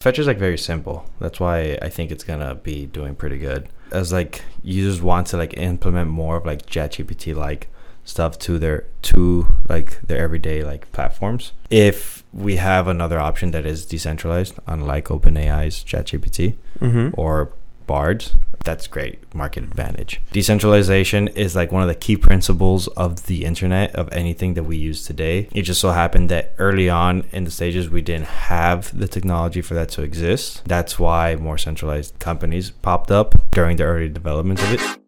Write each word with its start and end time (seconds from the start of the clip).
Fetch 0.00 0.18
is 0.18 0.26
like 0.26 0.38
very 0.38 0.56
simple. 0.56 1.04
That's 1.18 1.38
why 1.38 1.78
I 1.82 1.90
think 1.90 2.10
it's 2.10 2.24
gonna 2.24 2.54
be 2.54 2.86
doing 2.86 3.14
pretty 3.14 3.36
good. 3.36 3.68
As 3.92 4.12
like 4.14 4.42
users 4.62 5.02
want 5.02 5.26
to 5.28 5.36
like 5.36 5.52
implement 5.58 6.08
more 6.08 6.36
of 6.38 6.46
like 6.46 6.64
ChatGPT 6.64 7.34
like 7.36 7.68
stuff 8.04 8.38
to 8.38 8.58
their 8.58 8.86
to 9.02 9.46
like 9.68 10.00
their 10.00 10.16
everyday 10.16 10.64
like 10.64 10.90
platforms. 10.92 11.52
If 11.68 12.24
we 12.32 12.56
have 12.56 12.88
another 12.88 13.20
option 13.20 13.50
that 13.50 13.66
is 13.66 13.84
decentralized, 13.84 14.54
unlike 14.66 15.06
OpenAI's 15.08 15.84
ChatGPT 15.84 16.56
Mm-hmm. 16.80 17.20
or 17.20 17.52
Bards, 17.90 18.36
that's 18.62 18.86
great 18.86 19.18
market 19.34 19.64
advantage. 19.64 20.20
Decentralization 20.30 21.26
is 21.26 21.56
like 21.56 21.72
one 21.72 21.82
of 21.82 21.88
the 21.88 21.94
key 21.96 22.16
principles 22.16 22.86
of 22.86 23.26
the 23.26 23.44
internet 23.44 23.92
of 23.96 24.08
anything 24.12 24.54
that 24.54 24.62
we 24.62 24.76
use 24.76 25.04
today. 25.04 25.48
It 25.52 25.62
just 25.62 25.80
so 25.80 25.90
happened 25.90 26.28
that 26.28 26.54
early 26.58 26.88
on 26.88 27.24
in 27.32 27.42
the 27.42 27.50
stages 27.50 27.90
we 27.90 28.00
didn't 28.00 28.26
have 28.26 28.96
the 28.96 29.08
technology 29.08 29.60
for 29.60 29.74
that 29.74 29.88
to 29.88 30.02
exist. 30.02 30.62
That's 30.66 31.00
why 31.00 31.34
more 31.34 31.58
centralized 31.58 32.16
companies 32.20 32.70
popped 32.70 33.10
up 33.10 33.34
during 33.50 33.76
the 33.76 33.82
early 33.82 34.08
development 34.08 34.62
of 34.62 34.74
it. 34.74 34.99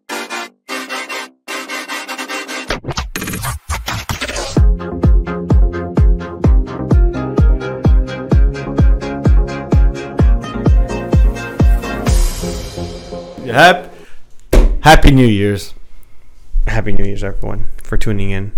Happy, 13.53 13.89
Happy 14.81 15.11
New 15.11 15.27
Year's 15.27 15.75
Happy 16.65 16.91
New 16.91 17.03
Year's, 17.03 17.23
everyone, 17.23 17.67
for 17.83 17.97
tuning 17.97 18.31
in. 18.31 18.51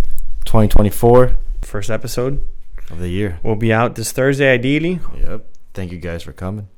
2024 0.46 1.36
First 1.64 1.90
episode 1.90 2.46
of 2.90 3.00
the 3.00 3.10
year. 3.10 3.40
We'll 3.44 3.56
be 3.58 3.74
out 3.74 3.96
this 3.96 4.12
Thursday, 4.14 4.54
ideally. 4.54 5.00
Yep. 5.18 5.46
Thank 5.74 5.92
you 5.92 5.98
guys 5.98 6.24
for 6.24 6.32
coming. 6.32 6.70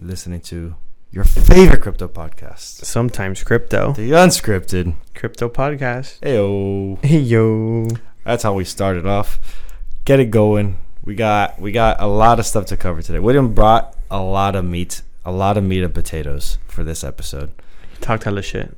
Listening 0.00 0.40
to 0.42 0.74
your 1.12 1.22
favorite 1.24 1.82
crypto 1.82 2.08
podcast, 2.08 2.84
Sometimes 2.84 3.44
crypto. 3.44 3.92
the 3.92 4.10
unscripted. 4.10 4.94
Crypto 5.14 5.48
podcast. 5.48 6.18
Heyo. 6.20 7.04
Hey, 7.04 7.18
yo. 7.18 7.86
That's 8.24 8.42
how 8.42 8.54
we 8.54 8.64
started 8.64 9.06
off. 9.06 9.38
Get 10.04 10.18
it 10.18 10.30
going. 10.32 10.78
We 11.04 11.14
got 11.14 11.60
we 11.60 11.70
got 11.72 12.00
a 12.00 12.06
lot 12.08 12.40
of 12.40 12.46
stuff 12.46 12.66
to 12.66 12.76
cover 12.76 13.02
today. 13.02 13.18
William 13.20 13.52
brought 13.54 13.96
a 14.10 14.20
lot 14.22 14.56
of 14.56 14.64
meat, 14.64 15.02
a 15.24 15.32
lot 15.32 15.56
of 15.56 15.64
meat 15.64 15.82
and 15.82 15.94
potatoes 15.94 16.58
for 16.66 16.84
this 16.84 17.04
episode. 17.04 17.52
Talked 18.00 18.24
hella 18.24 18.42
shit 18.42 18.76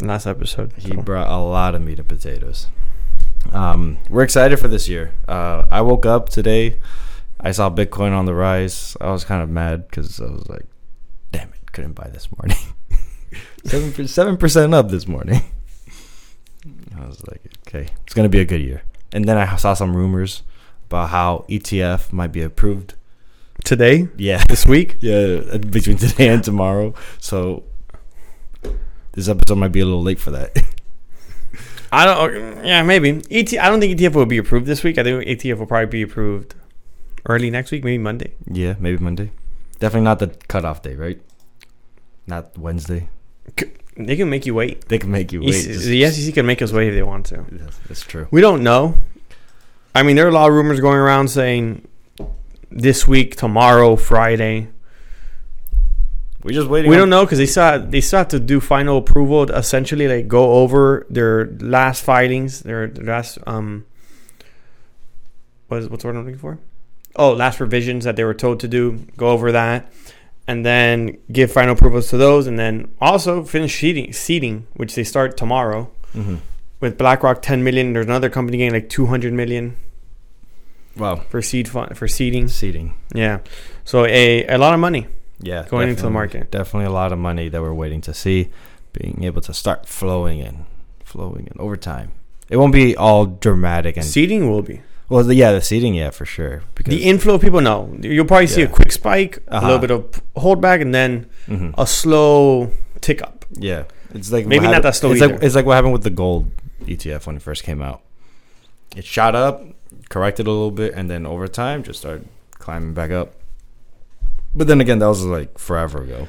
last 0.00 0.26
episode. 0.26 0.72
He 0.76 0.90
so. 0.90 1.02
brought 1.02 1.28
a 1.28 1.38
lot 1.38 1.74
of 1.74 1.82
meat 1.82 1.98
and 1.98 2.08
potatoes. 2.08 2.68
Um, 3.52 3.98
we're 4.08 4.22
excited 4.22 4.58
for 4.58 4.68
this 4.68 4.88
year. 4.88 5.14
Uh, 5.26 5.64
I 5.70 5.80
woke 5.80 6.06
up 6.06 6.28
today. 6.28 6.78
I 7.40 7.52
saw 7.52 7.70
Bitcoin 7.70 8.12
on 8.12 8.26
the 8.26 8.34
rise. 8.34 8.96
I 9.00 9.10
was 9.10 9.24
kind 9.24 9.42
of 9.42 9.48
mad 9.48 9.88
because 9.88 10.20
I 10.20 10.24
was 10.24 10.48
like, 10.48 10.66
"Damn 11.32 11.48
it, 11.48 11.72
couldn't 11.72 11.94
buy 11.94 12.08
this 12.08 12.28
morning." 12.36 12.58
Seven 13.64 14.08
seven 14.08 14.36
percent 14.36 14.74
up 14.74 14.90
this 14.90 15.06
morning. 15.06 15.42
I 16.98 17.06
was 17.06 17.22
like, 17.28 17.42
"Okay, 17.68 17.88
it's 18.04 18.14
gonna 18.14 18.28
be 18.28 18.40
a 18.40 18.44
good 18.44 18.60
year." 18.60 18.82
And 19.12 19.26
then 19.26 19.36
I 19.36 19.56
saw 19.56 19.74
some 19.74 19.96
rumors 19.96 20.42
about 20.86 21.10
how 21.10 21.44
ETF 21.48 22.12
might 22.12 22.32
be 22.32 22.42
approved. 22.42 22.94
Today, 23.64 24.08
Yeah, 24.16 24.42
this 24.48 24.66
week, 24.66 24.96
yeah, 25.00 25.40
uh, 25.52 25.58
between 25.58 25.96
today 25.96 26.28
and 26.28 26.42
tomorrow. 26.42 26.94
So 27.18 27.64
this 29.12 29.28
episode 29.28 29.56
might 29.58 29.72
be 29.72 29.80
a 29.80 29.84
little 29.84 30.02
late 30.02 30.18
for 30.18 30.30
that. 30.32 30.56
I 31.92 32.04
don't. 32.04 32.64
Yeah, 32.64 32.82
maybe. 32.82 33.20
ET. 33.30 33.52
I 33.58 33.68
don't 33.68 33.80
think 33.80 33.98
ETF 33.98 34.14
will 34.14 34.26
be 34.26 34.38
approved 34.38 34.66
this 34.66 34.84
week. 34.84 34.98
I 34.98 35.02
think 35.02 35.24
ETF 35.24 35.58
will 35.58 35.66
probably 35.66 35.86
be 35.86 36.02
approved 36.02 36.54
early 37.28 37.50
next 37.50 37.70
week, 37.72 37.82
maybe 37.82 37.98
Monday. 37.98 38.34
Yeah, 38.46 38.74
maybe 38.78 38.98
Monday. 39.02 39.32
Definitely 39.80 40.04
not 40.04 40.18
the 40.20 40.28
cutoff 40.48 40.82
day, 40.82 40.94
right? 40.94 41.20
Not 42.26 42.56
Wednesday. 42.56 43.08
They 43.96 44.16
can 44.16 44.30
make 44.30 44.46
you 44.46 44.54
wait. 44.54 44.88
They 44.88 44.98
can 44.98 45.10
make 45.10 45.32
you 45.32 45.40
wait. 45.40 45.50
The 45.66 46.10
SEC 46.10 46.32
can 46.34 46.46
make 46.46 46.62
us 46.62 46.72
wait 46.72 46.88
if 46.88 46.94
they 46.94 47.02
want 47.02 47.26
to. 47.26 47.44
Yes, 47.52 47.80
That's 47.88 48.02
true. 48.02 48.28
We 48.30 48.40
don't 48.40 48.62
know. 48.62 48.94
I 49.94 50.04
mean, 50.04 50.14
there 50.14 50.26
are 50.26 50.28
a 50.28 50.32
lot 50.32 50.48
of 50.48 50.54
rumors 50.54 50.78
going 50.80 50.98
around 50.98 51.28
saying 51.28 51.86
this 52.70 53.06
week, 53.08 53.36
tomorrow, 53.36 53.96
Friday. 53.96 54.68
We're 56.42 56.52
just 56.52 56.68
waiting. 56.68 56.90
We 56.90 56.96
on- 56.96 57.00
don't 57.02 57.10
know 57.10 57.24
because 57.24 57.38
they 57.38 57.46
still 57.46 57.64
have, 57.64 57.90
they 57.90 58.00
still 58.00 58.18
have 58.20 58.28
to 58.28 58.40
do 58.40 58.60
final 58.60 58.98
approval. 58.98 59.50
Essentially, 59.50 60.08
like 60.08 60.26
go 60.28 60.54
over 60.54 61.06
their 61.10 61.46
last 61.60 62.02
filings, 62.02 62.60
their, 62.60 62.86
their 62.88 63.04
last 63.04 63.38
um. 63.46 63.84
What 65.68 65.80
is 65.82 65.88
what's 65.88 66.04
word 66.04 66.16
I'm 66.16 66.24
looking 66.24 66.38
for? 66.38 66.58
Oh, 67.16 67.32
last 67.32 67.60
revisions 67.60 68.04
that 68.04 68.16
they 68.16 68.24
were 68.24 68.34
told 68.34 68.60
to 68.60 68.68
do. 68.68 69.04
Go 69.16 69.28
over 69.28 69.52
that, 69.52 69.92
and 70.48 70.64
then 70.64 71.18
give 71.30 71.52
final 71.52 71.74
approvals 71.74 72.08
to 72.10 72.16
those, 72.16 72.46
and 72.46 72.58
then 72.58 72.90
also 73.00 73.44
finish 73.44 73.78
seeding, 73.78 74.12
seeding, 74.12 74.66
which 74.74 74.94
they 74.94 75.04
start 75.04 75.36
tomorrow 75.36 75.90
Mhm. 76.16 76.38
with 76.80 76.96
BlackRock 76.96 77.42
10 77.42 77.62
million. 77.62 77.92
There's 77.92 78.06
another 78.06 78.30
company 78.30 78.56
getting 78.58 78.72
like 78.72 78.88
200 78.88 79.32
million 79.34 79.76
Wow. 80.96 81.16
for 81.28 81.40
seed 81.42 81.68
fund 81.68 81.96
for 81.96 82.08
seeding. 82.08 82.48
Seating. 82.48 82.94
Yeah, 83.14 83.38
so 83.84 84.04
a 84.06 84.46
a 84.46 84.58
lot 84.58 84.74
of 84.74 84.80
money. 84.80 85.06
Yeah. 85.42 85.64
Going 85.68 85.88
into 85.88 86.02
the 86.02 86.10
market. 86.10 86.50
Definitely 86.50 86.86
a 86.86 86.90
lot 86.92 87.12
of 87.12 87.18
money 87.18 87.48
that 87.48 87.62
we're 87.62 87.72
waiting 87.72 88.00
to 88.02 88.12
see 88.12 88.50
being 88.92 89.24
able 89.24 89.40
to 89.42 89.54
start 89.54 89.86
flowing 89.86 90.38
in, 90.40 90.66
flowing 91.04 91.46
in 91.46 91.58
over 91.58 91.76
time. 91.76 92.12
It 92.50 92.56
won't 92.58 92.74
be 92.74 92.94
all 92.96 93.24
dramatic 93.24 93.96
and 93.96 94.04
Seeding 94.04 94.50
will 94.50 94.60
be. 94.62 94.82
well, 95.08 95.22
the, 95.24 95.34
yeah, 95.34 95.52
the 95.52 95.62
seeding, 95.62 95.94
yeah, 95.94 96.10
for 96.10 96.26
sure. 96.26 96.62
Because 96.74 96.92
The 96.92 97.04
inflow 97.04 97.34
of 97.36 97.40
people, 97.40 97.60
no. 97.62 97.96
You'll 98.02 98.26
probably 98.26 98.48
see 98.48 98.62
a 98.62 98.68
quick 98.68 98.92
spike, 98.92 99.38
a 99.48 99.54
Uh-huh. 99.54 99.66
little 99.66 99.78
bit 99.80 99.90
of 99.92 100.02
holdback, 100.36 100.82
and 100.82 100.92
then 100.94 101.26
Mhm. 101.48 101.72
a 101.78 101.86
slow 101.86 102.70
tick 103.00 103.22
up. 103.22 103.46
yeah, 103.54 103.84
it's 104.14 104.30
like 104.30 104.44
Maybe 104.46 104.64
not 104.66 104.74
happened- 104.74 104.84
that 104.84 104.96
slow 104.96 105.12
It's 105.12 105.22
either. 105.22 105.34
like 105.34 105.42
it's 105.42 105.54
like 105.54 105.64
what 105.64 105.74
happened 105.74 105.92
with 105.94 106.02
the 106.04 106.10
gold 106.10 106.50
ETF 106.86 107.26
when 107.26 107.36
it 107.36 107.42
first 107.42 107.62
came 107.64 107.80
out. 107.80 108.00
It 108.96 109.04
shot 109.06 109.34
up, 109.34 109.64
corrected 110.10 110.46
a 110.46 110.50
little 110.50 110.70
bit, 110.70 110.92
and 110.94 111.08
then 111.08 111.24
over 111.24 111.48
time 111.48 111.82
just 111.82 112.00
started 112.00 112.28
climbing 112.58 112.92
back 112.92 113.10
up. 113.10 113.32
But 114.54 114.66
then 114.66 114.80
again, 114.82 114.98
that 114.98 115.06
was 115.06 115.24
like 115.24 115.56
forever 115.58 116.02
ago. 116.02 116.28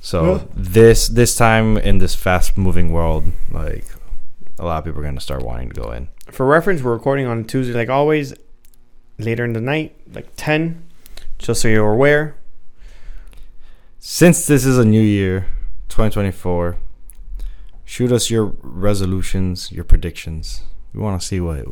So 0.00 0.34
Yeah. 0.36 0.42
this 0.54 1.08
this 1.08 1.34
time 1.34 1.76
in 1.76 1.98
this 1.98 2.14
fast 2.14 2.56
moving 2.56 2.92
world, 2.92 3.24
like 3.50 3.84
a 4.58 4.64
lot 4.64 4.78
of 4.78 4.84
people 4.84 5.00
are 5.00 5.04
gonna 5.04 5.20
start 5.20 5.42
wanting 5.42 5.70
to 5.70 5.80
go 5.80 5.90
in. 5.90 6.08
For 6.30 6.46
reference, 6.46 6.82
we're 6.82 6.92
recording 6.92 7.26
on 7.26 7.44
Tuesday, 7.44 7.72
like 7.74 7.88
always, 7.88 8.34
later 9.18 9.44
in 9.44 9.54
the 9.54 9.60
night, 9.60 9.96
like 10.14 10.28
10, 10.36 10.82
just 11.38 11.62
so 11.62 11.68
you're 11.68 11.90
aware. 11.92 12.36
Since 13.98 14.46
this 14.46 14.64
is 14.64 14.78
a 14.78 14.84
new 14.84 15.00
year, 15.00 15.46
2024, 15.88 16.76
shoot 17.84 18.12
us 18.12 18.30
your 18.30 18.52
resolutions, 18.62 19.72
your 19.72 19.84
predictions. 19.84 20.62
We 20.92 21.00
want 21.00 21.20
to 21.20 21.26
see 21.26 21.40
what 21.40 21.64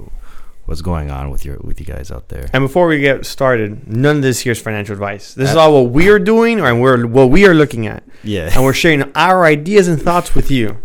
what's 0.67 0.83
going 0.83 1.11
on 1.11 1.31
with 1.31 1.45
your 1.45 1.57
with 1.63 1.81
you 1.81 1.87
guys 1.87 2.11
out 2.11 2.29
there. 2.29 2.49
And 2.53 2.63
before 2.65 2.87
we 2.87 2.99
get 3.01 3.25
started, 3.27 3.87
none 3.89 4.17
of 4.17 4.23
this 4.23 4.41
here 4.41 4.53
is 4.53 4.61
financial 4.61 4.93
advice. 4.93 5.35
This 5.35 5.51
is 5.51 5.57
Uh, 5.57 5.61
all 5.61 5.85
what 5.85 5.93
we're 5.93 6.19
doing 6.19 6.61
and 6.61 6.81
we're, 6.81 7.07
what 7.07 7.31
we 7.31 7.47
are 7.47 7.55
looking 7.55 7.87
at. 7.87 8.03
Yeah, 8.25 8.51
And 8.55 8.65
we're 8.65 8.73
sharing 8.75 9.03
our 9.15 9.45
ideas 9.45 9.89
and 9.89 10.01
thoughts 10.01 10.35
with 10.35 10.51
you. 10.51 10.79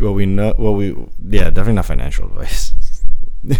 Well, 0.00 0.14
we 0.14 0.26
know, 0.26 0.54
Well, 0.58 0.74
we 0.74 0.88
yeah, 1.28 1.44
definitely 1.50 1.74
not 1.74 1.86
financial 1.86 2.26
advice. 2.26 2.72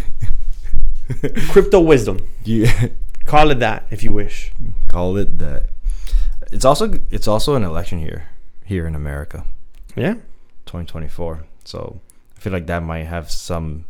Crypto 1.50 1.80
wisdom. 1.80 2.18
Yeah. 2.44 2.88
Call 3.26 3.50
it 3.50 3.58
that 3.60 3.86
if 3.90 4.02
you 4.02 4.12
wish. 4.12 4.52
call 4.88 5.16
it 5.16 5.38
that. 5.38 5.66
It's 6.52 6.64
also 6.64 6.92
it's 7.10 7.26
also 7.28 7.54
an 7.54 7.62
election 7.64 7.98
here 7.98 8.28
here 8.64 8.86
in 8.86 8.94
America, 8.94 9.44
Yeah. 9.96 10.14
2024. 10.66 11.44
So 11.64 12.00
I 12.36 12.40
feel 12.40 12.52
like 12.52 12.66
that 12.66 12.82
might 12.82 13.04
have 13.04 13.30
some 13.30 13.84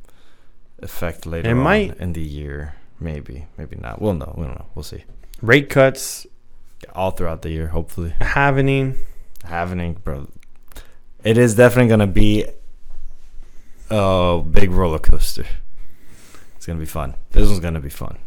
effect 0.85 1.27
later 1.27 1.51
It 1.51 1.55
might. 1.55 1.97
in 1.99 2.13
the 2.13 2.23
year. 2.23 2.75
Maybe, 3.01 3.47
maybe 3.59 3.77
not. 3.77 4.01
We'll 4.01 4.15
know. 4.15 4.33
We 4.37 4.45
don't 4.45 4.55
know. 4.59 4.67
We'll 4.75 4.83
see. 4.85 5.05
Rate 5.43 5.69
cuts, 5.69 6.27
All 6.95 7.11
throughout 7.11 7.43
the 7.43 7.51
year, 7.51 7.69
hopefully. 7.69 8.15
happening. 8.21 8.95
happening, 9.45 9.95
bro. 10.05 10.29
It 11.25 11.37
is 11.39 11.55
definitely 11.55 11.89
gonna 11.89 12.07
be 12.07 12.45
a 13.91 14.43
big 14.49 14.71
roller 14.71 14.99
coaster. 14.99 15.47
It's 16.57 16.67
gonna 16.67 16.79
be 16.79 16.85
fun. 16.87 17.15
This 17.33 17.49
one's 17.49 17.61
gonna 17.61 17.81
be 17.81 17.91
fun. 17.91 18.19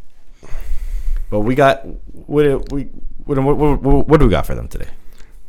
But 1.30 1.42
we 1.42 1.56
got 1.56 1.86
what 2.28 2.72
we 2.72 2.84
what 3.26 3.38
what, 3.44 3.58
what, 3.82 4.08
what 4.08 4.20
do 4.20 4.26
we 4.26 4.32
got 4.32 4.46
for 4.46 4.56
them 4.56 4.68
today? 4.68 4.88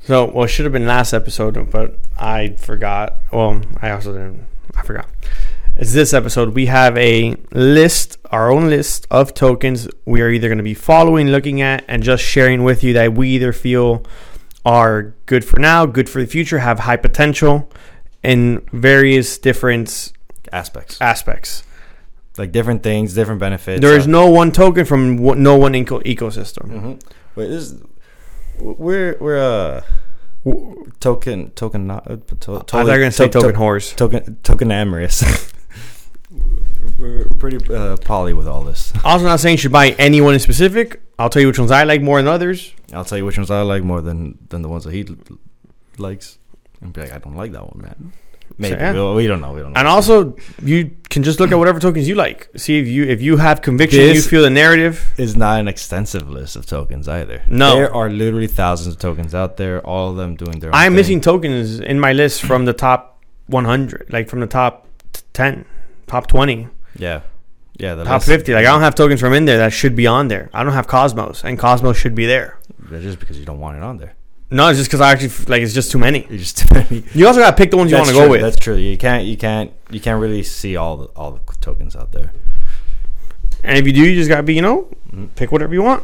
So, 0.01 0.25
well, 0.31 0.45
it 0.45 0.49
should 0.49 0.65
have 0.65 0.73
been 0.73 0.87
last 0.87 1.13
episode, 1.13 1.71
but 1.71 1.99
I 2.17 2.55
forgot. 2.59 3.17
Well, 3.33 3.61
I 3.83 3.91
also 3.91 4.13
didn't. 4.13 4.47
I 4.75 4.83
forgot. 4.83 5.07
It's 5.81 5.93
this 5.93 6.13
episode. 6.13 6.55
We 6.55 6.67
have 6.67 6.97
a 6.99 7.37
list, 7.53 8.19
our 8.33 8.51
own 8.51 8.69
list 8.69 9.07
of 9.13 9.33
tokens 9.33 9.89
we 10.05 10.21
are 10.23 10.29
either 10.29 10.49
going 10.49 10.59
to 10.59 10.65
be 10.65 10.75
following, 10.75 11.29
looking 11.29 11.63
at, 11.63 11.85
and 11.87 12.03
just 12.03 12.23
sharing 12.25 12.65
with 12.65 12.83
you 12.83 12.93
that 12.95 13.15
we 13.15 13.29
either 13.31 13.53
feel 13.53 14.05
are 14.65 15.15
good 15.27 15.45
for 15.45 15.61
now, 15.61 15.87
good 15.87 16.09
for 16.09 16.21
the 16.21 16.27
future, 16.27 16.59
have 16.59 16.81
high 16.81 16.97
potential 16.97 17.71
in 18.25 18.61
various 18.73 19.39
different 19.39 20.13
Aspects 20.51 21.01
aspects. 21.01 21.63
like 22.39 22.51
different 22.53 22.83
things, 22.83 23.15
different 23.15 23.39
benefits. 23.39 23.81
There 23.81 23.97
is 23.97 24.07
no 24.09 24.29
one 24.31 24.51
token 24.51 24.85
from 24.85 25.17
no 25.43 25.57
one 25.57 25.75
eco- 25.75 26.01
ecosystem. 26.01 26.71
hmm 26.71 26.93
Wait, 27.37 27.47
this 27.49 27.71
is, 27.71 27.83
we're 28.59 29.17
we're 29.21 29.39
uh 29.39 29.83
token 31.01 31.51
token 31.51 31.87
not 31.87 32.11
uh, 32.11 32.17
to, 32.41 32.57
I 32.57 32.59
thought 32.61 32.73
you 32.87 32.93
were 32.93 32.99
gonna 32.99 33.13
say 33.13 33.29
token 33.29 33.55
horse. 33.55 33.93
token 33.93 34.39
token 34.43 34.73
amorous. 34.73 35.23
we're 36.99 37.27
pretty 37.39 37.59
uh, 37.75 37.97
poly 37.99 38.33
with 38.35 38.47
all 38.49 38.63
this. 38.65 38.93
Also, 39.05 39.25
not 39.25 39.41
saying 39.41 39.55
you 39.55 39.59
should 39.59 39.73
buy 39.73 39.91
any 39.99 40.21
one 40.21 40.35
in 40.35 40.41
specific. 40.41 41.01
I'll 41.19 41.31
tell 41.31 41.41
you 41.41 41.49
which 41.49 41.59
ones 41.59 41.71
I 41.71 41.85
like 41.85 42.03
more 42.03 42.19
than 42.19 42.29
others. 42.29 42.73
I'll 42.93 43.05
tell 43.05 43.19
you 43.19 43.25
which 43.25 43.37
ones 43.39 43.51
I 43.51 43.63
like 43.63 43.83
more 43.83 44.01
than 44.01 44.39
than 44.49 44.63
the 44.63 44.69
ones 44.69 44.85
that 44.85 44.93
he 44.93 45.07
l- 45.09 45.39
likes. 45.99 46.39
And 46.81 46.93
be 46.93 47.01
like, 47.01 47.13
I 47.13 47.19
don't 47.19 47.35
like 47.37 47.53
that 47.53 47.63
one, 47.75 47.83
man. 47.83 48.13
Maybe 48.57 48.77
yeah. 48.77 48.93
we, 48.93 49.15
we 49.15 49.27
don't 49.27 49.41
know. 49.41 49.53
We 49.53 49.61
don't 49.61 49.73
know. 49.73 49.79
And 49.79 49.87
also, 49.89 50.37
you 50.63 50.91
can 51.11 51.23
just 51.23 51.39
look 51.39 51.53
at 51.53 51.59
whatever 51.59 51.79
tokens 51.81 52.09
you 52.09 52.15
like. 52.15 52.49
See 52.57 52.79
if 52.79 52.87
you 52.89 53.05
if 53.05 53.21
you 53.23 53.37
have 53.37 53.63
conviction, 53.63 54.01
This- 54.01 54.17
you 54.17 54.23
feel 54.23 54.43
the 54.43 54.51
narrative. 54.51 55.13
is 55.17 55.37
not 55.37 55.61
an 55.61 55.69
extensive 55.69 56.29
list 56.29 56.57
of 56.57 56.67
tokens 56.67 57.09
either. 57.09 57.43
No. 57.49 57.75
there 57.77 57.95
are 57.95 58.11
literally 58.11 58.47
thousands 58.49 58.95
of 58.95 59.01
tokens 59.01 59.35
out 59.35 59.57
there. 59.57 59.85
All 59.87 60.11
of 60.11 60.17
them 60.17 60.35
doing 60.37 60.59
their. 60.61 60.71
Own 60.71 60.75
I'm 60.75 60.93
thing. 60.93 60.97
missing 60.97 61.21
tokens 61.21 61.81
in 61.81 61.99
my 62.01 62.13
list 62.13 62.43
from 62.43 62.65
the 62.65 62.73
top 62.73 63.23
100, 63.47 64.13
like 64.13 64.29
from 64.29 64.41
the 64.41 64.47
top 64.47 64.87
t- 65.13 65.23
10, 65.33 65.65
top 66.09 66.27
20, 66.27 66.69
Yeah, 66.99 67.21
yeah. 67.79 67.95
The 67.95 68.05
top 68.05 68.15
list- 68.15 68.27
50. 68.27 68.53
Like 68.55 68.67
I 68.67 68.71
don't 68.71 68.81
have 68.81 68.95
tokens 68.95 69.21
from 69.21 69.33
in 69.35 69.45
there 69.45 69.59
that 69.59 69.73
should 69.73 69.95
be 69.95 70.07
on 70.07 70.29
there. 70.29 70.51
I 70.53 70.65
don't 70.65 70.73
have 70.73 70.87
Cosmos, 70.87 71.45
and 71.45 71.59
Cosmos 71.59 71.97
should 71.97 72.15
be 72.15 72.27
there. 72.27 72.59
That's 72.91 73.03
just 73.05 73.19
because 73.21 73.39
you 73.39 73.45
don't 73.45 73.61
want 73.61 73.77
it 73.77 73.83
on 73.83 73.99
there. 73.99 74.15
No, 74.51 74.69
it's 74.69 74.79
just 74.79 74.89
because 74.89 75.03
I 75.03 75.13
actually 75.13 75.45
like 75.47 75.61
it's 75.63 75.75
just 75.75 75.91
too 75.93 75.99
many. 75.99 76.27
You 76.31 76.39
just 76.39 76.57
too 76.59 76.75
many. 76.75 77.05
You 77.15 77.27
also 77.27 77.39
gotta 77.41 77.55
pick 77.57 77.71
the 77.71 77.77
ones 77.77 77.91
you 77.91 77.99
want 77.99 78.09
to 78.09 78.15
go 78.15 78.29
with. 78.31 78.41
That's 78.41 78.57
true. 78.57 78.77
You 78.77 78.97
can't. 78.97 79.25
You 79.27 79.37
can't. 79.37 79.71
You 79.91 80.01
can't 80.01 80.21
really 80.21 80.43
see 80.43 80.75
all 80.77 80.97
the 80.97 81.05
all 81.17 81.33
the 81.33 81.41
tokens 81.61 81.95
out 81.95 82.13
there. 82.13 82.33
And 83.63 83.77
if 83.77 83.87
you 83.87 83.93
do, 83.93 84.01
you 84.01 84.15
just 84.15 84.29
gotta 84.31 84.43
be, 84.43 84.55
you 84.55 84.63
know, 84.63 84.89
Mhm. 85.15 85.29
pick 85.37 85.53
whatever 85.53 85.75
you 85.75 85.83
want. 85.83 86.03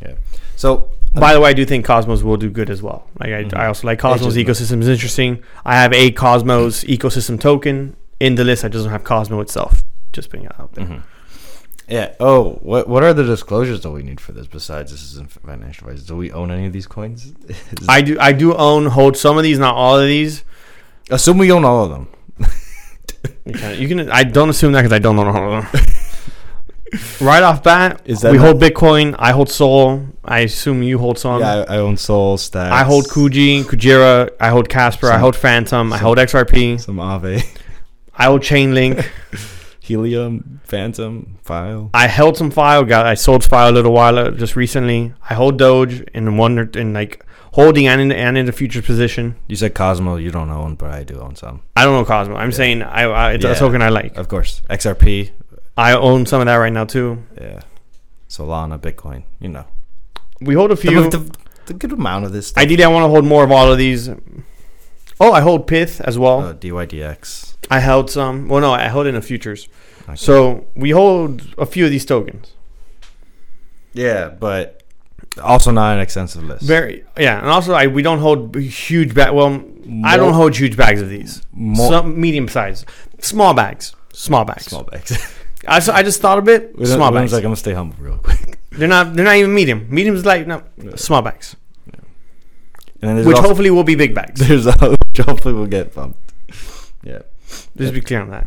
Yeah. 0.00 0.12
So 0.56 0.90
By 1.12 1.32
the 1.32 1.40
way, 1.40 1.50
I 1.50 1.52
do 1.54 1.64
think 1.64 1.84
Cosmos 1.84 2.22
will 2.22 2.36
do 2.36 2.48
good 2.50 2.70
as 2.70 2.82
well. 2.84 3.08
Like 3.18 3.30
I, 3.30 3.42
Mhm. 3.44 3.56
I 3.58 3.66
also 3.66 3.84
like 3.88 3.98
Cosmos 3.98 4.36
ecosystem 4.36 4.80
is 4.80 4.86
interesting. 4.86 5.40
I 5.64 5.74
have 5.74 5.92
a 5.92 6.12
Cosmos 6.12 6.84
ecosystem 6.84 7.40
token 7.40 7.96
in 8.20 8.34
the 8.36 8.44
list. 8.44 8.64
I 8.64 8.68
doesn't 8.68 8.90
have 8.90 9.02
Cosmo 9.04 9.40
itself. 9.40 9.82
Just 10.12 10.30
putting 10.30 10.46
it 10.46 10.52
out 10.60 10.72
there. 10.74 10.84
Mhm. 10.86 11.02
Yeah. 11.88 12.14
Oh, 12.20 12.52
what 12.62 12.88
what 12.88 13.02
are 13.02 13.12
the 13.12 13.24
disclosures 13.24 13.80
that 13.80 13.90
we 13.90 14.02
need 14.04 14.20
for 14.20 14.30
this 14.32 14.46
besides 14.46 14.92
this 14.92 15.02
is 15.02 15.20
financial 15.44 15.88
advice? 15.88 16.04
Do 16.04 16.16
we 16.16 16.30
own 16.30 16.50
any 16.52 16.66
of 16.66 16.72
these 16.72 16.86
coins? 16.86 17.32
I 17.88 18.00
do 18.02 18.16
I 18.20 18.32
do 18.32 18.54
own 18.54 18.86
hold 18.86 19.16
some 19.16 19.36
of 19.38 19.42
these, 19.42 19.58
not 19.58 19.74
all 19.74 19.98
of 19.98 20.06
these. 20.06 20.44
assume 21.10 21.38
we 21.38 21.50
own 21.50 21.64
all 21.64 21.84
of 21.84 21.90
them. 21.90 22.08
You 23.44 23.52
can, 23.52 23.80
you 23.80 23.88
can 23.88 24.10
I 24.10 24.22
don't 24.24 24.48
assume 24.48 24.72
that 24.72 24.80
because 24.82 24.92
I 24.92 24.98
don't 24.98 25.18
own 25.18 25.26
all 25.26 25.52
of 25.58 25.72
them. 25.72 25.82
right 27.20 27.42
off 27.42 27.62
bat, 27.62 28.00
Is 28.04 28.20
that 28.20 28.32
we 28.32 28.38
not- 28.38 28.46
hold 28.46 28.62
Bitcoin. 28.62 29.14
I 29.18 29.32
hold 29.32 29.50
Sol. 29.50 30.06
I 30.24 30.40
assume 30.40 30.82
you 30.82 30.98
hold 30.98 31.18
some. 31.18 31.40
yeah, 31.40 31.64
I, 31.68 31.74
I 31.74 31.78
own 31.78 31.96
Soul 31.96 32.38
Stacks. 32.38 32.72
I 32.72 32.84
hold 32.84 33.06
Kuji, 33.08 33.62
Kujira. 33.64 34.30
I 34.40 34.48
hold 34.48 34.68
Kaspa. 34.68 35.10
I 35.10 35.18
hold 35.18 35.34
Fantom. 35.36 35.92
I 35.92 35.98
hold 35.98 36.18
XRP. 36.18 36.80
some 36.80 36.96
Aave, 36.96 37.44
I 38.20 38.24
hold 38.26 38.42
Chainlink. 38.42 39.04
Helium, 39.80 40.60
Fantom, 40.62 41.38
File. 41.42 41.90
I 41.94 42.06
held 42.06 42.36
some 42.36 42.50
file. 42.52 42.84
Got 42.84 43.06
I 43.06 43.14
sold 43.14 43.42
file 43.42 43.70
a 43.70 43.74
little 43.74 43.92
while 43.92 44.16
uh, 44.18 44.30
just 44.30 44.54
recently. 44.54 45.12
I 45.28 45.34
hold 45.34 45.58
Doge 45.58 46.02
in 46.14 46.36
one 46.36 46.70
in 46.74 46.92
like 46.92 47.24
holding 47.54 47.88
and 47.88 48.00
in 48.00 48.12
and 48.12 48.38
in 48.38 48.46
the 48.46 48.52
future 48.52 48.82
position. 48.82 49.34
You 49.48 49.56
said 49.56 49.74
Cosmo. 49.74 50.14
You 50.16 50.30
don't 50.30 50.50
own, 50.50 50.76
but 50.76 50.92
I 50.92 51.02
do 51.02 51.18
own 51.18 51.34
some. 51.34 51.62
I 51.76 51.84
don't 51.84 51.94
know 51.94 52.04
Cosmo. 52.04 52.36
I'm 52.36 52.50
Yeah. 52.50 52.56
saying 52.56 52.82
I, 52.82 53.02
I 53.04 53.32
it's 53.32 53.44
Yeah. 53.44 53.52
a 53.52 53.56
token 53.58 53.82
I 53.82 53.88
like. 53.88 54.16
Of 54.16 54.28
course, 54.28 54.62
XRP. 54.70 55.30
I 55.76 55.94
own 55.94 56.24
some 56.26 56.40
of 56.40 56.46
that 56.46 56.56
right 56.56 56.72
now 56.72 56.84
too. 56.84 57.24
Yeah, 57.40 57.62
Solana, 58.28 58.78
Bitcoin. 58.78 59.24
You 59.40 59.48
know, 59.48 59.64
We 60.40 60.54
hold 60.54 60.70
a 60.70 60.76
few. 60.76 61.08
the, 61.10 61.18
the, 61.18 61.30
the 61.66 61.74
good 61.74 61.92
amount 61.92 62.26
of 62.26 62.32
this. 62.32 62.48
Stuff. 62.48 62.62
Ideally, 62.62 62.84
I 62.84 62.88
want 62.88 63.04
to 63.04 63.08
hold 63.08 63.24
more 63.24 63.42
of 63.42 63.50
all 63.50 63.72
of 63.72 63.78
these. 63.78 64.08
Oh, 65.20 65.32
I 65.32 65.42
hold 65.42 65.66
Pyth 65.66 66.00
as 66.00 66.18
well. 66.18 66.40
Uh, 66.40 66.54
DYDX. 66.54 67.56
I 67.70 67.80
held 67.80 68.10
some. 68.10 68.48
Well, 68.48 68.60
no, 68.60 68.72
I 68.72 68.88
held 68.88 69.06
in 69.06 69.14
the 69.14 69.22
futures. 69.22 69.68
Okay. 70.04 70.16
So 70.16 70.66
we 70.74 70.90
hold 70.90 71.42
a 71.58 71.66
few 71.66 71.84
of 71.84 71.90
these 71.90 72.06
tokens. 72.06 72.54
Yeah, 73.92 74.28
but 74.28 74.82
also 75.42 75.70
not 75.70 75.94
an 75.94 76.00
extensive 76.00 76.42
list. 76.42 76.62
Very 76.62 77.04
yeah, 77.18 77.38
and 77.38 77.48
also 77.48 77.72
I 77.72 77.86
we 77.86 78.02
don't 78.02 78.18
hold 78.18 78.56
huge 78.56 79.14
bag. 79.14 79.32
Well, 79.32 79.62
I 80.04 80.16
don't 80.16 80.34
hold 80.34 80.56
huge 80.56 80.76
bags 80.76 81.02
of 81.02 81.08
these. 81.08 81.42
more 81.52 81.88
Some 81.88 82.20
medium 82.20 82.48
size, 82.48 82.84
small 83.20 83.54
bags, 83.54 83.94
small 84.12 84.44
bags. 84.44 84.66
small 84.66 84.84
bags. 84.84 85.36
I, 85.68 85.80
so 85.80 85.92
I 85.92 86.02
just 86.02 86.20
thought 86.20 86.38
a 86.38 86.42
bit. 86.42 86.72
William's 86.72 86.94
small 86.94 87.10
like, 87.12 87.22
bags. 87.22 87.32
I'm 87.34 87.42
gonna 87.42 87.56
stay 87.56 87.74
humble 87.74 87.96
real 87.98 88.18
quick. 88.18 88.58
they're 88.70 88.88
not. 88.88 89.14
They're 89.14 89.24
not 89.24 89.36
even 89.36 89.54
medium. 89.54 89.86
Medium 89.90 90.16
is 90.16 90.24
like 90.24 90.46
no 90.46 90.62
small 90.96 91.22
bags, 91.22 91.56
And 93.02 93.18
then 93.18 93.26
which 93.26 93.36
also, 93.36 93.48
hopefully 93.48 93.70
will 93.70 93.84
be 93.84 93.94
big 93.94 94.14
bags. 94.14 94.40
there's 94.48 94.66
a, 94.66 94.72
which 94.90 95.18
hopefully 95.26 95.54
will 95.54 95.66
get 95.66 95.94
bumped. 95.94 96.18
Yeah, 97.02 97.20
Just 97.76 97.94
be 97.94 98.00
clear 98.02 98.20
on 98.20 98.30
that. 98.30 98.46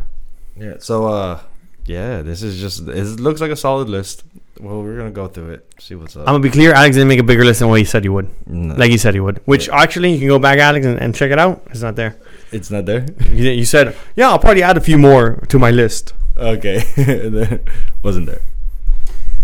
yeah. 0.56 0.74
So 0.78 1.06
uh, 1.08 1.40
yeah, 1.86 2.22
this 2.22 2.42
is 2.42 2.60
just 2.60 2.86
it 2.88 3.20
looks 3.20 3.40
like 3.40 3.50
a 3.50 3.56
solid 3.56 3.88
list. 3.88 4.24
Well, 4.60 4.80
we're 4.84 4.96
gonna 4.96 5.10
go 5.10 5.26
through 5.26 5.50
it, 5.54 5.74
see 5.80 5.96
what's 5.96 6.14
up. 6.14 6.20
I'm 6.22 6.34
gonna 6.34 6.38
be 6.38 6.50
clear. 6.50 6.72
Alex 6.72 6.94
didn't 6.94 7.08
make 7.08 7.18
a 7.18 7.24
bigger 7.24 7.44
list 7.44 7.58
than 7.58 7.68
what 7.68 7.80
he 7.80 7.84
said 7.84 8.04
he 8.04 8.08
would. 8.08 8.28
No, 8.46 8.76
Like 8.76 8.92
he 8.92 8.98
said 8.98 9.14
he 9.14 9.18
would. 9.20 9.40
Which 9.46 9.68
actually 9.68 10.12
you 10.12 10.18
can 10.20 10.28
go 10.28 10.38
back, 10.38 10.58
Alex, 10.60 10.86
and, 10.86 11.00
and 11.00 11.12
check 11.12 11.32
it 11.32 11.38
out. 11.40 11.62
It's 11.70 11.82
not 11.82 11.96
there. 11.96 12.16
it's 12.52 12.70
not 12.70 12.86
there. 12.86 13.04
You, 13.32 13.50
you 13.50 13.64
said, 13.64 13.96
yeah, 14.14 14.28
I'll 14.30 14.38
probably 14.38 14.62
add 14.62 14.76
a 14.76 14.80
few 14.80 14.96
more 14.96 15.42
to 15.48 15.58
my 15.58 15.72
list. 15.72 16.12
Okay, 16.36 16.84
wasn't 18.04 18.26
there. 18.26 18.42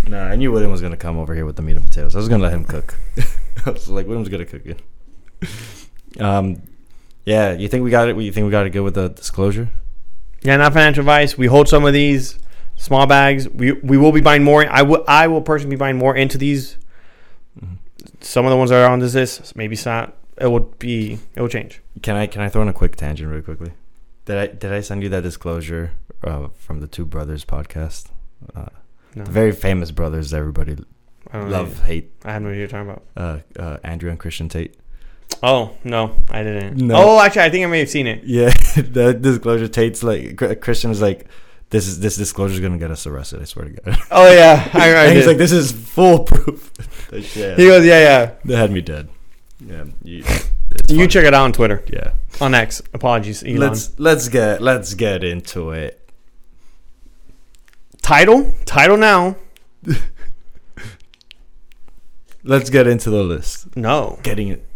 Nah, 0.06 0.26
I 0.26 0.36
knew 0.36 0.52
William 0.52 0.70
was 0.70 0.80
gonna 0.80 0.96
come 0.96 1.18
over 1.18 1.34
here 1.34 1.44
with 1.44 1.56
the 1.56 1.62
meat 1.62 1.76
and 1.76 1.84
potatoes. 1.84 2.14
I 2.14 2.18
was 2.18 2.28
gonna 2.28 2.44
let 2.44 2.52
him 2.52 2.64
cook. 2.64 2.94
I 3.66 3.70
was 3.70 3.88
like, 3.88 4.06
William's 4.06 4.28
gonna 4.28 4.46
cook 4.46 4.64
it. 4.64 4.78
Um, 6.18 6.60
yeah. 7.24 7.52
You 7.52 7.68
think 7.68 7.84
we 7.84 7.90
got 7.90 8.08
it? 8.08 8.16
You 8.16 8.32
think 8.32 8.44
we 8.44 8.50
got 8.50 8.66
it 8.66 8.70
good 8.70 8.80
with 8.82 8.94
the 8.94 9.08
disclosure? 9.10 9.70
Yeah, 10.42 10.56
not 10.56 10.72
financial 10.72 11.02
advice. 11.02 11.38
We 11.38 11.46
hold 11.46 11.68
some 11.68 11.84
of 11.84 11.92
these 11.92 12.38
small 12.76 13.06
bags. 13.06 13.48
We 13.48 13.72
we 13.72 13.96
will 13.96 14.10
be 14.12 14.20
buying 14.20 14.42
more. 14.42 14.66
I 14.68 14.82
will 14.82 15.04
I 15.06 15.28
will 15.28 15.40
personally 15.40 15.76
be 15.76 15.78
buying 15.78 15.96
more 15.96 16.16
into 16.16 16.36
these. 16.36 16.76
Mhm. 17.62 17.76
Some 18.20 18.44
of 18.44 18.50
the 18.50 18.56
ones 18.56 18.70
that 18.70 18.84
are 18.84 18.90
on 18.90 18.98
this 18.98 19.14
list, 19.14 19.54
maybe 19.54 19.74
it's 19.74 19.86
not. 19.86 20.14
It 20.38 20.48
will 20.48 20.74
be. 20.78 21.18
It 21.36 21.40
will 21.40 21.48
change. 21.48 21.80
Can 22.02 22.16
I 22.16 22.26
can 22.26 22.42
I 22.42 22.48
throw 22.48 22.62
in 22.62 22.68
a 22.68 22.72
quick 22.72 22.96
tangent 22.96 23.30
really 23.30 23.42
quickly? 23.42 23.70
Did 24.24 24.36
I 24.36 24.46
did 24.48 24.72
I 24.72 24.80
send 24.80 25.02
you 25.04 25.08
that 25.10 25.22
disclosure 25.22 25.92
uh, 26.24 26.48
from 26.58 26.80
the 26.80 26.86
Two 26.88 27.04
Brothers 27.04 27.44
podcast? 27.44 28.08
Uh, 28.54 28.66
No, 29.14 29.24
the 29.24 29.30
very 29.30 29.52
famous 29.52 29.90
brothers, 29.92 30.34
everybody 30.34 30.76
I 31.30 31.38
don't 31.38 31.50
know. 31.50 31.56
love 31.58 31.84
hate. 31.84 32.10
I 32.24 32.32
have 32.32 32.42
no 32.42 32.48
idea 32.48 32.66
what 32.66 32.72
you're 32.72 32.84
talking 32.84 32.90
about. 32.90 33.02
Uh, 33.16 33.60
uh, 33.62 33.76
Andrew 33.84 34.10
and 34.10 34.18
Christian 34.18 34.48
Tate. 34.48 34.74
Oh 35.42 35.76
no, 35.84 36.14
I 36.28 36.42
didn't. 36.42 36.76
No. 36.78 36.94
Oh, 36.96 37.20
actually, 37.20 37.42
I 37.42 37.50
think 37.50 37.64
I 37.64 37.68
may 37.68 37.78
have 37.80 37.88
seen 37.90 38.06
it. 38.06 38.22
Yeah, 38.24 38.50
that 38.76 39.20
disclosure. 39.22 39.68
Tate's 39.68 40.02
like 40.02 40.36
Chr- 40.36 40.54
Christian 40.54 40.90
is 40.90 41.00
like, 41.00 41.26
this 41.70 41.86
is 41.86 42.00
this 42.00 42.16
disclosure 42.16 42.54
is 42.54 42.60
gonna 42.60 42.76
get 42.78 42.90
us 42.90 43.06
arrested. 43.06 43.40
I 43.40 43.44
swear 43.44 43.66
to 43.66 43.70
God. 43.70 43.98
Oh 44.10 44.30
yeah, 44.32 44.68
I, 44.74 44.90
I 44.92 45.04
and 45.06 45.16
he's 45.16 45.26
like, 45.26 45.38
this 45.38 45.52
is 45.52 45.72
foolproof. 45.72 46.70
yeah, 47.34 47.56
he 47.56 47.66
goes, 47.66 47.84
yeah, 47.86 47.98
yeah. 48.00 48.30
that 48.44 48.56
had 48.56 48.70
me 48.70 48.80
dead. 48.82 49.08
Yeah, 49.64 49.84
you, 50.02 50.24
You 50.88 51.06
check 51.06 51.24
it 51.24 51.34
out 51.34 51.44
on 51.44 51.52
Twitter 51.52 51.82
Yeah, 51.88 52.12
on 52.40 52.54
X. 52.54 52.80
Apologies, 52.94 53.42
Elon. 53.42 53.56
let's 53.58 53.98
let's 53.98 54.28
get 54.28 54.60
let's 54.62 54.94
get 54.94 55.24
into 55.24 55.70
it. 55.70 56.10
title, 58.02 58.52
title 58.66 58.96
now. 58.96 59.36
Let's 62.42 62.70
get 62.70 62.86
into 62.86 63.10
the 63.10 63.22
list. 63.22 63.76
No, 63.76 64.18
Getting 64.22 64.48
it. 64.48 64.66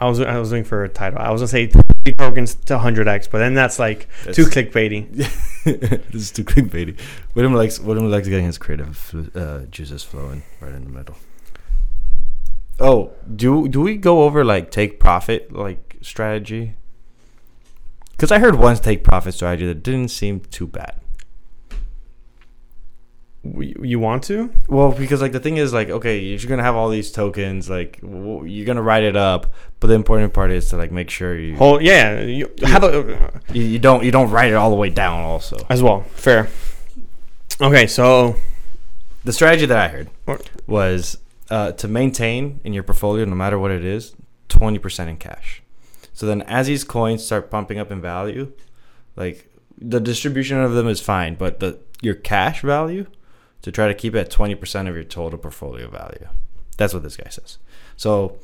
I 0.00 0.08
was 0.08 0.18
I 0.20 0.38
was 0.38 0.50
looking 0.50 0.64
for 0.64 0.82
a 0.82 0.88
title. 0.88 1.18
I 1.18 1.30
was 1.30 1.42
gonna 1.42 1.48
say 1.48 1.66
three 1.66 2.14
tokens 2.16 2.54
to 2.54 2.78
100x, 2.78 3.30
but 3.30 3.38
then 3.38 3.52
that's 3.54 3.78
like 3.78 4.08
too 4.32 4.46
clickbaity. 4.46 5.14
this 5.64 6.14
is 6.14 6.30
too 6.30 6.44
clickbaity. 6.44 6.98
William 7.34 7.54
likes 7.54 7.78
William 7.78 8.10
likes 8.10 8.26
getting 8.26 8.46
his 8.46 8.56
creative 8.56 9.30
uh, 9.36 9.60
juices 9.70 10.02
flowing 10.02 10.42
right 10.60 10.72
in 10.72 10.84
the 10.84 10.90
middle. 10.90 11.16
Oh, 12.78 13.12
do 13.36 13.68
do 13.68 13.82
we 13.82 13.96
go 13.96 14.22
over 14.22 14.42
like 14.42 14.70
take 14.70 14.98
profit 14.98 15.52
like 15.52 15.98
strategy? 16.00 16.76
Because 18.12 18.32
I 18.32 18.38
heard 18.38 18.54
one 18.54 18.76
take 18.76 19.04
profit 19.04 19.34
strategy 19.34 19.66
that 19.66 19.82
didn't 19.82 20.08
seem 20.08 20.40
too 20.40 20.66
bad. 20.66 20.94
You 23.42 23.98
want 23.98 24.24
to? 24.24 24.52
Well, 24.68 24.92
because 24.92 25.22
like 25.22 25.32
the 25.32 25.40
thing 25.40 25.56
is 25.56 25.72
like 25.72 25.88
okay, 25.88 26.18
you're 26.18 26.38
gonna 26.46 26.62
have 26.62 26.76
all 26.76 26.90
these 26.90 27.10
tokens, 27.10 27.70
like 27.70 27.98
you're 28.02 28.66
gonna 28.66 28.82
write 28.82 29.02
it 29.02 29.16
up, 29.16 29.54
but 29.80 29.86
the 29.86 29.94
important 29.94 30.34
part 30.34 30.50
is 30.50 30.68
to 30.70 30.76
like 30.76 30.92
make 30.92 31.08
sure 31.08 31.38
you 31.38 31.56
Hold, 31.56 31.80
yeah, 31.80 32.20
you 32.20 32.52
have 32.62 32.84
a 32.84 33.32
you, 33.50 33.62
you 33.62 33.78
don't 33.78 34.04
you 34.04 34.10
don't 34.10 34.30
write 34.30 34.50
it 34.50 34.56
all 34.56 34.68
the 34.68 34.76
way 34.76 34.90
down. 34.90 35.20
Also, 35.20 35.56
as 35.70 35.82
well. 35.82 36.02
Fair. 36.12 36.48
Okay, 37.62 37.86
so 37.86 38.36
the 39.24 39.32
strategy 39.32 39.64
that 39.64 39.78
I 39.78 39.88
heard 39.88 40.10
was 40.66 41.16
uh, 41.50 41.72
to 41.72 41.88
maintain 41.88 42.60
in 42.62 42.74
your 42.74 42.82
portfolio, 42.82 43.24
no 43.24 43.34
matter 43.34 43.58
what 43.58 43.70
it 43.70 43.84
is, 43.86 44.14
twenty 44.48 44.78
percent 44.78 45.08
in 45.08 45.16
cash. 45.16 45.62
So 46.12 46.26
then, 46.26 46.42
as 46.42 46.66
these 46.66 46.84
coins 46.84 47.24
start 47.24 47.50
pumping 47.50 47.78
up 47.78 47.90
in 47.90 48.02
value, 48.02 48.52
like 49.16 49.50
the 49.78 49.98
distribution 49.98 50.60
of 50.60 50.74
them 50.74 50.88
is 50.88 51.00
fine, 51.00 51.36
but 51.36 51.60
the 51.60 51.78
your 52.02 52.14
cash 52.14 52.60
value 52.60 53.06
to 53.62 53.72
try 53.72 53.88
to 53.88 53.94
keep 53.94 54.14
it 54.14 54.18
at 54.18 54.30
20% 54.30 54.88
of 54.88 54.94
your 54.94 55.04
total 55.04 55.38
portfolio 55.38 55.88
value. 55.88 56.28
That's 56.76 56.94
what 56.94 57.02
this 57.02 57.16
guy 57.16 57.28
says. 57.28 57.58
So 57.96 58.38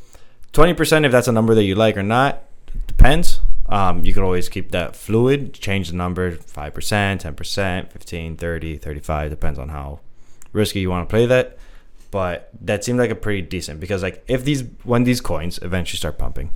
20%, 0.52 1.04
if 1.04 1.12
that's 1.12 1.28
a 1.28 1.32
number 1.32 1.54
that 1.54 1.64
you 1.64 1.74
like 1.74 1.96
or 1.96 2.02
not, 2.02 2.44
depends. 2.86 3.40
Um, 3.68 4.04
you 4.04 4.12
can 4.14 4.22
always 4.22 4.48
keep 4.48 4.70
that 4.70 4.94
fluid, 4.94 5.54
change 5.54 5.90
the 5.90 5.96
number 5.96 6.36
5%, 6.36 6.72
10%, 6.72 7.92
15, 7.92 8.36
30, 8.36 8.76
35, 8.76 9.30
depends 9.30 9.58
on 9.58 9.70
how 9.70 10.00
risky 10.52 10.80
you 10.80 10.90
want 10.90 11.08
to 11.08 11.12
play 11.12 11.26
that. 11.26 11.58
But 12.10 12.50
that 12.60 12.84
seemed 12.84 12.98
like 12.98 13.10
a 13.10 13.16
pretty 13.16 13.42
decent 13.42 13.80
because 13.80 14.02
like 14.02 14.24
if 14.28 14.44
these 14.44 14.62
when 14.84 15.04
these 15.04 15.20
coins 15.20 15.58
eventually 15.60 15.98
start 15.98 16.16
pumping, 16.16 16.50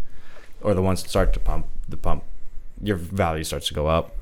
or 0.62 0.74
the 0.74 0.82
ones 0.82 1.06
start 1.06 1.32
to 1.34 1.40
pump 1.40 1.66
the 1.88 1.96
pump, 1.96 2.24
your 2.80 2.96
value 2.96 3.44
starts 3.44 3.68
to 3.68 3.74
go 3.74 3.86
up. 3.86 4.16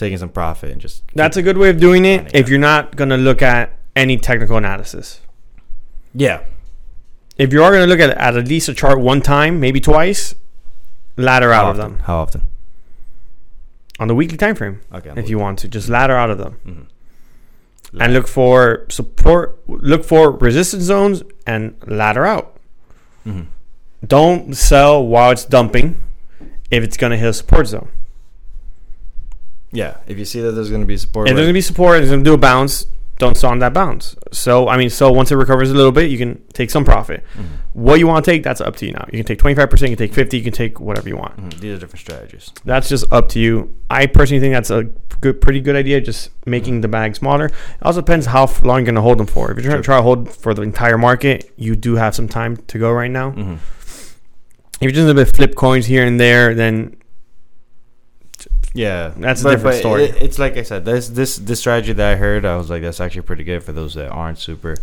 Taking 0.00 0.16
some 0.18 0.30
profit 0.30 0.70
and 0.72 0.80
just 0.80 1.02
That's 1.14 1.36
a 1.36 1.42
good 1.42 1.58
way 1.58 1.68
of 1.68 1.78
doing 1.78 2.06
it 2.06 2.30
if 2.34 2.48
you're 2.48 2.58
not 2.58 2.96
going 2.96 3.10
to 3.10 3.18
look 3.18 3.42
at 3.42 3.78
any 3.94 4.16
technical 4.16 4.56
analysis. 4.56 5.20
yeah 6.14 6.40
If 7.36 7.52
you 7.52 7.62
are 7.62 7.70
going 7.70 7.86
to 7.86 7.90
look 7.94 8.00
at 8.00 8.16
at 8.16 8.48
least 8.48 8.68
a 8.70 8.74
chart 8.74 8.98
one 8.98 9.20
time, 9.20 9.60
maybe 9.60 9.78
twice, 9.78 10.34
ladder 11.18 11.52
out 11.52 11.64
How 11.66 11.70
of 11.72 11.76
them 11.76 11.98
How 12.08 12.16
often? 12.16 12.42
on 13.98 14.08
the 14.08 14.14
weekly 14.14 14.38
time 14.38 14.54
frame 14.54 14.80
Okay. 14.90 15.12
if 15.16 15.28
you 15.28 15.38
want 15.38 15.58
to. 15.58 15.68
Just 15.68 15.90
ladder 15.90 16.16
out 16.16 16.30
of 16.30 16.38
them 16.38 16.54
hmm 16.64 16.82
and 18.00 18.14
look 18.14 18.28
for 18.28 18.86
support. 18.88 19.58
Look 19.68 20.04
for 20.04 20.30
resistance 20.30 20.84
zones 20.84 21.24
and 21.46 21.74
ladder 21.86 22.24
out. 22.24 22.56
hmm 23.24 23.42
Don't 24.06 24.56
sell 24.56 25.04
while 25.04 25.32
it's 25.32 25.44
dumping 25.44 26.00
if 26.70 26.82
it's 26.84 26.96
going 26.96 27.10
to 27.10 27.18
hit 27.18 27.28
a 27.28 27.32
support 27.34 27.66
zone. 27.66 27.88
Yeah, 29.72 29.96
if 30.06 30.18
you 30.18 30.24
see 30.24 30.40
that 30.40 30.52
there's 30.52 30.68
going 30.70 30.80
to 30.82 30.86
be 30.86 30.96
support, 30.96 31.28
If 31.28 31.36
there's 31.36 31.46
gonna 31.46 31.54
be 31.54 31.60
support, 31.60 32.00
it's 32.00 32.10
gonna 32.10 32.22
do 32.24 32.34
a 32.34 32.38
bounce. 32.38 32.86
Don't 33.18 33.36
sell 33.36 33.50
on 33.50 33.58
that 33.58 33.74
bounce. 33.74 34.16
So 34.32 34.66
I 34.68 34.76
mean, 34.78 34.88
so 34.90 35.12
once 35.12 35.30
it 35.30 35.36
recovers 35.36 35.70
a 35.70 35.74
little 35.74 35.92
bit, 35.92 36.10
you 36.10 36.16
can 36.18 36.42
take 36.54 36.70
some 36.70 36.84
profit. 36.86 37.22
Mhm. 37.38 37.44
What 37.74 37.98
you 37.98 38.06
want 38.06 38.24
to 38.24 38.30
take, 38.30 38.42
that's 38.42 38.62
up 38.62 38.76
to 38.76 38.86
you 38.86 38.92
now. 38.92 39.04
You 39.12 39.18
can 39.18 39.26
take 39.26 39.38
twenty 39.38 39.54
five 39.54 39.68
percent, 39.68 39.90
you 39.90 39.96
can 39.96 40.06
take 40.08 40.14
fifty, 40.14 40.38
you 40.38 40.42
can 40.42 40.54
take 40.54 40.80
whatever 40.80 41.06
you 41.08 41.16
want. 41.18 41.36
Mhm, 41.36 41.60
these 41.60 41.76
are 41.76 41.78
different 41.78 42.00
strategies. 42.00 42.50
That's 42.64 42.88
just 42.88 43.04
up 43.12 43.28
to 43.30 43.38
you. 43.38 43.74
I 43.90 44.06
personally 44.06 44.40
think 44.40 44.54
that's 44.54 44.70
a 44.70 44.84
good, 45.20 45.40
pretty 45.42 45.60
good 45.60 45.76
idea. 45.76 46.00
Just 46.00 46.30
making 46.46 46.80
the 46.80 46.88
bag 46.88 47.14
smaller. 47.14 47.46
It 47.46 47.52
also 47.82 48.00
depends 48.00 48.24
how 48.26 48.50
long 48.64 48.78
you're 48.78 48.86
gonna 48.86 49.02
hold 49.02 49.18
them 49.18 49.26
for. 49.26 49.50
If 49.52 49.58
you're 49.58 49.64
trying 49.64 49.72
Sure. 49.74 49.82
to 49.82 49.84
try 49.84 49.96
to 49.98 50.02
hold 50.02 50.30
for 50.30 50.54
the 50.54 50.62
entire 50.62 50.96
market, 50.96 51.52
you 51.56 51.76
do 51.76 51.96
have 51.96 52.14
some 52.14 52.26
time 52.26 52.56
to 52.68 52.78
go 52.78 52.90
right 52.90 53.10
now. 53.10 53.30
hmm 53.32 53.54
If 54.80 54.82
you're 54.84 54.92
just 54.92 55.10
a 55.10 55.14
bit 55.14 55.36
flip 55.36 55.54
coins 55.56 55.84
here 55.84 56.06
and 56.06 56.18
there, 56.18 56.54
then 56.54 56.96
Yeah, 58.72 59.12
That's 59.16 59.44
a 59.44 59.50
different 59.50 59.78
story. 59.78 60.04
It, 60.04 60.22
it's 60.22 60.38
like 60.38 60.56
I 60.56 60.62
said, 60.62 60.84
this 60.84 61.08
this 61.08 61.36
this 61.38 61.58
strategy 61.60 61.92
that 61.92 62.12
I 62.12 62.16
heard, 62.16 62.44
I 62.44 62.56
was 62.56 62.70
like, 62.70 62.82
that's 62.82 63.00
actually 63.00 63.22
pretty 63.22 63.42
good 63.44 63.64
for 63.64 63.72
those 63.72 63.94
that 63.94 64.10
aren't 64.10 64.38
super 64.38 64.76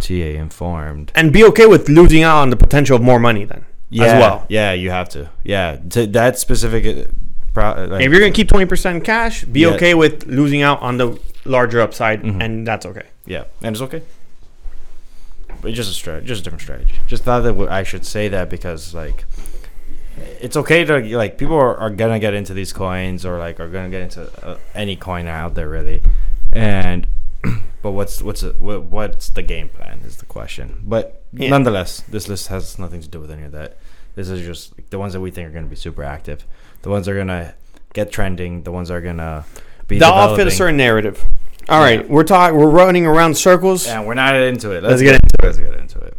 TA 0.00 0.12
informed. 0.38 1.10
and 1.14 1.32
be 1.32 1.44
okay 1.44 1.66
with 1.66 1.88
losing 1.88 2.22
out 2.22 2.38
on 2.38 2.50
the 2.50 2.56
potential 2.56 2.96
of 2.96 3.02
more 3.02 3.18
money 3.18 3.44
then 3.44 3.64
Yeah, 3.90 4.04
as 4.04 4.12
well. 4.20 4.46
Yeah, 4.48 4.72
you 4.72 4.90
have 4.90 5.08
to. 5.10 5.28
Yeah, 5.44 5.76
to 5.90 6.06
that 6.08 6.38
specific. 6.38 6.84
uh, 6.86 7.10
Pro, 7.52 7.84
like, 7.86 8.02
if 8.04 8.10
you're 8.10 8.20
gonna 8.20 8.32
keep 8.32 8.48
twenty 8.48 8.64
percent 8.66 9.04
cash, 9.04 9.44
be 9.44 9.60
Yeah. 9.60 9.68
okay 9.74 9.94
with 9.94 10.24
losing 10.26 10.62
out 10.62 10.80
on 10.80 10.96
the 10.96 11.18
larger 11.44 11.80
upside, 11.80 12.22
Mhm. 12.22 12.40
and 12.42 12.66
that's 12.66 12.86
okay. 12.86 13.06
Yeah, 13.26 13.44
and 13.62 13.74
it's 13.74 13.82
okay. 13.82 14.02
But 15.60 15.74
just 15.74 15.90
a 15.90 15.94
strategy, 15.94 16.26
just 16.28 16.40
a 16.40 16.44
different 16.44 16.62
strategy. 16.62 16.94
Just 17.06 17.24
thought 17.24 17.40
that 17.40 17.58
I 17.68 17.82
should 17.82 18.04
say 18.06 18.28
that 18.28 18.48
because 18.50 18.94
like, 18.94 19.24
it's 20.40 20.56
okay 20.56 20.84
to 20.84 21.16
like 21.16 21.38
people 21.38 21.56
are, 21.56 21.76
are 21.76 21.90
gonna 21.90 22.18
get 22.18 22.34
into 22.34 22.54
these 22.54 22.72
coins 22.72 23.24
or 23.24 23.38
like 23.38 23.60
are 23.60 23.68
gonna 23.68 23.90
get 23.90 24.02
into 24.02 24.22
uh, 24.46 24.58
any 24.74 24.96
coin 24.96 25.26
out 25.26 25.54
there 25.54 25.68
really, 25.68 26.02
and 26.52 27.06
but 27.82 27.92
what's 27.92 28.20
what's 28.22 28.42
the, 28.42 28.50
what, 28.58 28.84
what's 28.84 29.30
the 29.30 29.42
game 29.42 29.68
plan 29.68 30.00
is 30.04 30.16
the 30.16 30.26
question. 30.26 30.82
But 30.84 31.22
Yeah. 31.32 31.50
nonetheless, 31.50 32.00
this 32.08 32.28
list 32.28 32.48
has 32.48 32.78
nothing 32.78 33.00
to 33.00 33.08
do 33.08 33.20
with 33.20 33.30
any 33.30 33.44
of 33.44 33.52
that. 33.52 33.78
This 34.14 34.28
is 34.28 34.44
just 34.44 34.76
like, 34.78 34.90
the 34.90 34.98
ones 34.98 35.14
that 35.14 35.20
we 35.20 35.30
think 35.30 35.48
are 35.48 35.52
gonna 35.52 35.66
be 35.66 35.76
super 35.76 36.04
active, 36.04 36.44
the 36.82 36.90
ones 36.90 37.06
that 37.06 37.12
are 37.12 37.18
gonna 37.18 37.54
get 37.94 38.12
trending, 38.12 38.62
the 38.64 38.72
ones 38.72 38.88
that 38.88 38.94
are 38.94 39.00
gonna 39.00 39.44
be 39.88 39.98
They'll 39.98 40.10
all 40.10 40.36
fit 40.36 40.46
a 40.46 40.50
certain 40.50 40.76
narrative. 40.76 41.24
All 41.68 41.80
Yeah. 41.80 41.96
right, 41.98 42.08
we're 42.10 42.24
talking. 42.24 42.58
We're 42.58 42.68
running 42.70 43.06
around 43.06 43.36
circles. 43.36 43.86
And 43.86 44.06
we're 44.06 44.14
not 44.14 44.34
into 44.34 44.72
it. 44.72 44.82
Let's 44.82 45.00
get 45.00 45.14
into 45.14 45.26
it. 45.40 45.44
Let's 45.44 45.58
get 45.58 45.74
into 45.74 45.98
it. 46.00 46.16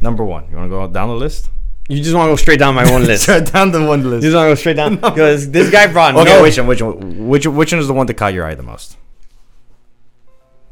Number 0.00 0.24
one. 0.24 0.44
You 0.50 0.56
want 0.56 0.66
to 0.66 0.70
go 0.70 0.86
down 0.88 1.08
the 1.08 1.14
list? 1.16 1.50
You 1.88 2.02
just 2.02 2.14
want 2.14 2.28
to 2.28 2.32
go 2.32 2.36
straight 2.36 2.58
down 2.58 2.74
my 2.74 2.90
one 2.90 3.04
list. 3.06 3.24
Straight 3.24 3.52
down 3.52 3.70
the 3.72 3.84
one 3.84 4.08
list. 4.08 4.24
You 4.24 4.30
just 4.30 4.36
want 4.36 4.46
to 4.46 4.50
go 4.50 4.54
straight 4.54 4.76
down 4.76 4.96
because 5.14 5.50
this 5.50 5.70
guy 5.70 5.86
brought 5.86 6.14
Okay, 6.16 6.36
no. 6.36 6.42
which 6.42 6.56
one? 6.58 6.66
Which 6.66 6.82
one? 6.82 7.28
Which 7.28 7.46
which 7.46 7.72
one 7.72 7.78
is 7.80 7.86
the 7.86 7.92
one 7.94 8.06
that 8.06 8.14
caught 8.14 8.32
your 8.34 8.46
eye 8.46 8.54
the 8.54 8.62
most? 8.62 8.96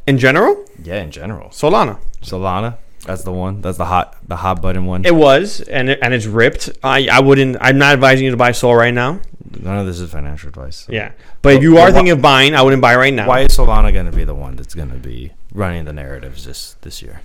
In 0.07 0.19
general, 0.19 0.65
Yeah, 0.83 1.03
in 1.03 1.11
general. 1.11 1.51
Solana. 1.51 1.99
Solana. 2.23 2.77
That's 3.05 3.25
the 3.25 3.33
one. 3.33 3.61
That's 3.61 3.79
the 3.79 3.85
hot 3.85 4.17
the 4.27 4.37
hot 4.37 4.63
button 4.63 4.87
one. 4.87 5.05
It 5.05 5.15
was, 5.15 5.61
and 5.61 5.91
it, 5.91 5.99
and 6.03 6.15
it's 6.15 6.27
ripped. 6.27 6.71
I 6.85 7.09
I 7.11 7.21
wouldn't. 7.21 7.57
I'm 7.61 7.77
not 7.79 7.93
advising 7.95 8.25
you 8.25 8.31
to 8.31 8.37
buy 8.37 8.53
Sol 8.53 8.75
right 8.77 8.95
now. 8.95 9.21
None 9.61 9.79
of 9.79 9.87
this 9.87 10.01
is 10.01 10.11
financial 10.11 10.49
advice. 10.49 10.87
Yeah, 10.89 11.13
but 11.43 11.55
if 11.55 11.63
you 11.63 11.79
are 11.79 11.93
thinking 11.93 12.13
of 12.13 12.23
buying, 12.23 12.55
I 12.55 12.63
wouldn't 12.63 12.81
buy 12.81 12.95
right 12.97 13.13
now. 13.13 13.29
Why 13.29 13.41
is 13.41 13.49
Solana 13.57 13.93
going 13.93 14.07
to 14.07 14.13
be 14.17 14.25
the 14.25 14.35
one 14.35 14.57
that's 14.57 14.75
going 14.75 14.91
to 14.91 14.97
be 14.99 15.33
running 15.53 15.85
the 15.85 15.93
narratives 15.93 16.45
this 16.47 16.77
this 16.83 17.03
year? 17.03 17.21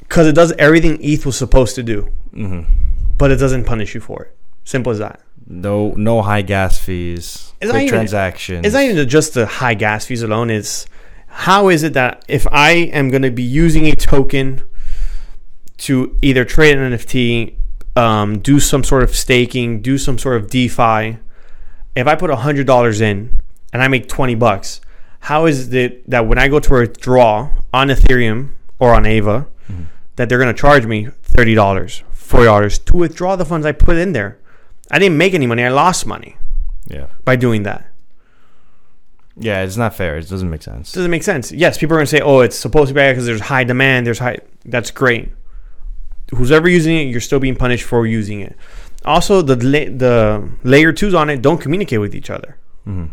Because 0.00 0.26
it 0.26 0.34
does 0.34 0.52
everything 0.58 0.98
ETH 1.02 1.24
was 1.26 1.36
supposed 1.36 1.74
to 1.76 1.82
do, 1.82 2.02
hmm 2.32 2.62
but 3.20 3.30
it 3.30 3.36
doesn't 3.36 3.64
punish 3.64 3.94
you 3.94 4.00
for 4.00 4.22
it. 4.24 4.36
Simple 4.64 4.90
as 4.92 4.98
that. 4.98 5.20
No 5.46 5.92
no 5.96 6.22
high 6.22 6.42
gas 6.42 6.78
fees. 6.78 7.52
It's 7.60 7.72
not 7.72 7.82
even- 7.82 7.88
transactions. 7.88 8.66
It's 8.66 8.74
not 8.74 8.82
even 8.84 9.08
just 9.08 9.34
the 9.34 9.46
high 9.46 9.74
gas 9.74 10.06
fees 10.06 10.22
alone. 10.22 10.50
It's 10.50 10.86
how 11.26 11.68
is 11.68 11.82
it 11.84 11.92
that 11.92 12.24
if 12.28 12.46
I 12.50 12.70
am 12.98 13.10
going 13.10 13.22
to 13.22 13.30
be 13.30 13.42
using 13.44 13.86
a 13.86 13.92
token 13.94 14.62
to 15.78 16.16
either 16.22 16.44
trade 16.44 16.76
an 16.76 16.92
NFT, 16.92 17.54
um, 17.96 18.38
do 18.40 18.60
some 18.60 18.84
sort 18.84 19.02
of 19.02 19.14
staking, 19.14 19.80
do 19.82 19.96
some 19.98 20.18
sort 20.18 20.36
of 20.36 20.50
DeFi, 20.50 21.18
if 21.96 22.06
I 22.06 22.14
put 22.14 22.30
hundred 22.30 22.66
dollars 22.66 23.00
in 23.00 23.40
and 23.72 23.82
I 23.82 23.88
make 23.88 24.08
twenty 24.08 24.34
bucks, 24.34 24.80
how 25.20 25.46
is 25.46 25.72
it 25.74 26.08
that 26.10 26.26
when 26.26 26.38
I 26.38 26.48
go 26.48 26.60
to 26.60 26.72
withdraw 26.72 27.50
on 27.72 27.88
Ethereum 27.88 28.50
or 28.78 28.94
on 28.94 29.04
Ava, 29.06 29.46
Mhm. 29.70 29.86
that 30.16 30.28
they're 30.28 30.38
going 30.38 30.54
to 30.54 30.60
charge 30.60 30.86
me 30.86 31.08
thirty 31.22 31.54
dollars, 31.54 32.02
forty 32.30 32.46
dollars 32.46 32.78
to 32.78 32.96
withdraw 32.96 33.36
the 33.36 33.44
funds 33.44 33.66
I 33.66 33.72
put 33.72 33.96
in 33.96 34.12
there? 34.12 34.38
I 34.90 34.98
didn't 34.98 35.18
make 35.18 35.34
any 35.34 35.46
money. 35.46 35.62
I 35.62 35.68
lost 35.68 36.06
money 36.06 36.36
yeah. 36.86 37.06
by 37.24 37.36
doing 37.36 37.62
that. 37.64 37.86
Yeah, 39.36 39.62
it's 39.62 39.76
not 39.76 39.94
fair. 39.94 40.18
It 40.18 40.28
doesn't 40.28 40.50
make 40.50 40.62
sense. 40.62 40.92
doesn't 40.92 41.10
make 41.10 41.22
sense. 41.22 41.50
Yes, 41.52 41.78
people 41.78 41.94
are 41.94 41.98
going 41.98 42.06
to 42.06 42.10
say, 42.10 42.20
"Oh, 42.20 42.40
it's 42.40 42.56
supposed 42.56 42.88
to 42.88 42.94
be 42.94 43.00
because 43.08 43.26
there's 43.26 43.40
high 43.40 43.64
demand. 43.64 44.06
There's 44.06 44.18
high." 44.18 44.38
That's 44.64 44.90
great. 44.90 45.32
Who's 46.34 46.52
ever 46.52 46.68
using 46.68 46.96
it, 46.96 47.04
you're 47.04 47.20
still 47.20 47.40
being 47.40 47.56
punished 47.56 47.84
for 47.84 48.06
using 48.06 48.40
it. 48.40 48.56
Also, 49.04 49.40
the 49.42 49.56
the 49.56 50.48
layer 50.62 50.92
twos 50.92 51.14
on 51.14 51.30
it 51.30 51.40
don't 51.42 51.60
communicate 51.60 52.00
with 52.00 52.14
each 52.14 52.30
other. 52.30 52.58
hmm 52.84 53.06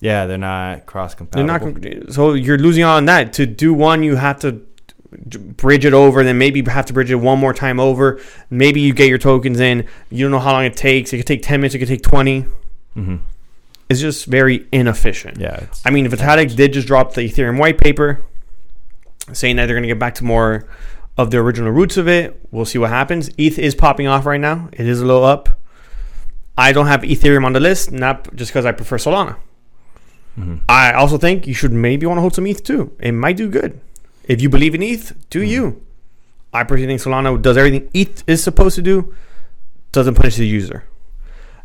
Yeah, 0.00 0.26
they're 0.26 0.38
not 0.38 0.86
cross 0.86 1.14
compatible. 1.14 1.72
They're 1.80 2.00
not. 2.04 2.12
So 2.12 2.34
you're 2.34 2.58
losing 2.58 2.84
on 2.84 3.06
that. 3.06 3.32
To 3.34 3.46
do 3.46 3.72
one, 3.72 4.02
you 4.02 4.16
have 4.16 4.38
to 4.40 4.60
bridge 5.56 5.84
it 5.84 5.92
over. 5.92 6.22
Then 6.24 6.38
maybe 6.38 6.60
you 6.60 6.66
have 6.70 6.86
to 6.86 6.92
bridge 6.92 7.10
it 7.10 7.16
one 7.16 7.38
more 7.38 7.52
time 7.54 7.78
over. 7.80 8.20
Maybe 8.50 8.80
you 8.80 8.92
get 8.94 9.08
your 9.08 9.18
tokens 9.18 9.60
in. 9.60 9.86
You 10.10 10.24
don't 10.24 10.30
know 10.32 10.38
how 10.38 10.52
long 10.52 10.64
it 10.64 10.76
takes. 10.76 11.12
It 11.12 11.18
could 11.18 11.26
take 11.26 11.42
ten 11.42 11.60
minutes. 11.60 11.74
It 11.74 11.78
could 11.78 11.88
take 11.88 12.02
twenty. 12.02 12.46
hmm 12.94 13.16
It's 13.88 14.00
just 14.00 14.26
very 14.26 14.66
inefficient. 14.72 15.38
Yeah. 15.38 15.66
I 15.84 15.90
mean, 15.90 16.06
Vitalik 16.08 16.54
did 16.56 16.72
just 16.72 16.86
drop 16.86 17.14
the 17.14 17.22
Ethereum 17.22 17.58
white 17.58 17.78
paper 17.78 18.24
saying 19.32 19.56
that 19.56 19.66
they're 19.66 19.74
going 19.76 19.82
to 19.84 19.88
get 19.88 19.98
back 19.98 20.14
to 20.16 20.24
more 20.24 20.66
of 21.16 21.30
the 21.30 21.38
original 21.38 21.70
roots 21.70 21.96
of 21.96 22.08
it. 22.08 22.40
We'll 22.50 22.64
see 22.64 22.78
what 22.78 22.90
happens. 22.90 23.28
ETH 23.38 23.58
is 23.58 23.74
popping 23.74 24.06
off 24.06 24.24
right 24.26 24.40
now. 24.40 24.68
It 24.72 24.86
is 24.86 25.00
a 25.00 25.06
little 25.06 25.24
up. 25.24 25.60
I 26.56 26.72
don't 26.72 26.86
have 26.86 27.02
Ethereum 27.02 27.44
on 27.44 27.52
the 27.52 27.60
list, 27.60 27.92
not 27.92 28.34
just 28.34 28.50
because 28.50 28.64
I 28.66 28.72
prefer 28.72 28.96
Solana. 28.98 29.36
mhm. 30.38 30.60
I 30.68 30.92
also 30.92 31.18
think 31.18 31.46
you 31.46 31.54
should 31.54 31.72
maybe 31.72 32.04
want 32.06 32.16
to 32.18 32.22
hold 32.22 32.34
some 32.34 32.46
ETH 32.46 32.62
too. 32.64 32.92
It 32.98 33.12
might 33.12 33.36
do 33.36 33.48
good. 33.48 33.80
If 34.28 34.40
you 34.40 34.48
believe 34.48 34.74
in 34.74 34.82
ETH, 34.82 35.12
do 35.30 35.40
Mhm. 35.40 35.48
you. 35.48 35.82
I 36.52 36.64
personally 36.64 36.96
think 36.96 37.00
Solana 37.02 37.40
does 37.40 37.56
everything 37.56 37.88
ETH 37.94 38.22
is 38.26 38.42
supposed 38.42 38.76
to 38.76 38.82
do, 38.82 39.12
doesn't 39.92 40.14
punish 40.14 40.36
the 40.36 40.46
user. 40.46 40.84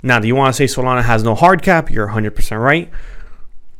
Now, 0.03 0.19
do 0.19 0.27
you 0.27 0.35
want 0.35 0.55
to 0.55 0.57
say 0.67 0.73
Solana 0.73 1.03
has 1.03 1.23
no 1.23 1.35
hard 1.35 1.61
cap? 1.61 1.89
You're 1.91 2.07
100% 2.07 2.61
right. 2.61 2.89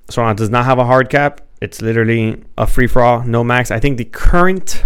Solana 0.09 0.35
does 0.35 0.49
not 0.49 0.65
have 0.65 0.79
a 0.79 0.85
hard 0.85 1.09
cap. 1.09 1.41
It's 1.61 1.81
literally 1.81 2.43
a 2.57 2.67
free 2.67 2.87
for 2.87 3.01
all, 3.01 3.23
no 3.23 3.43
max. 3.43 3.71
I 3.71 3.79
think 3.79 3.97
the 3.97 4.05
current 4.05 4.85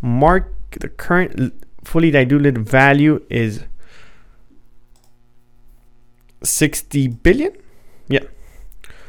mark, 0.00 0.52
the 0.80 0.88
current 0.88 1.52
fully 1.84 2.10
diluted 2.10 2.58
value 2.58 3.20
is 3.28 3.64
60 6.42 7.08
billion. 7.08 7.52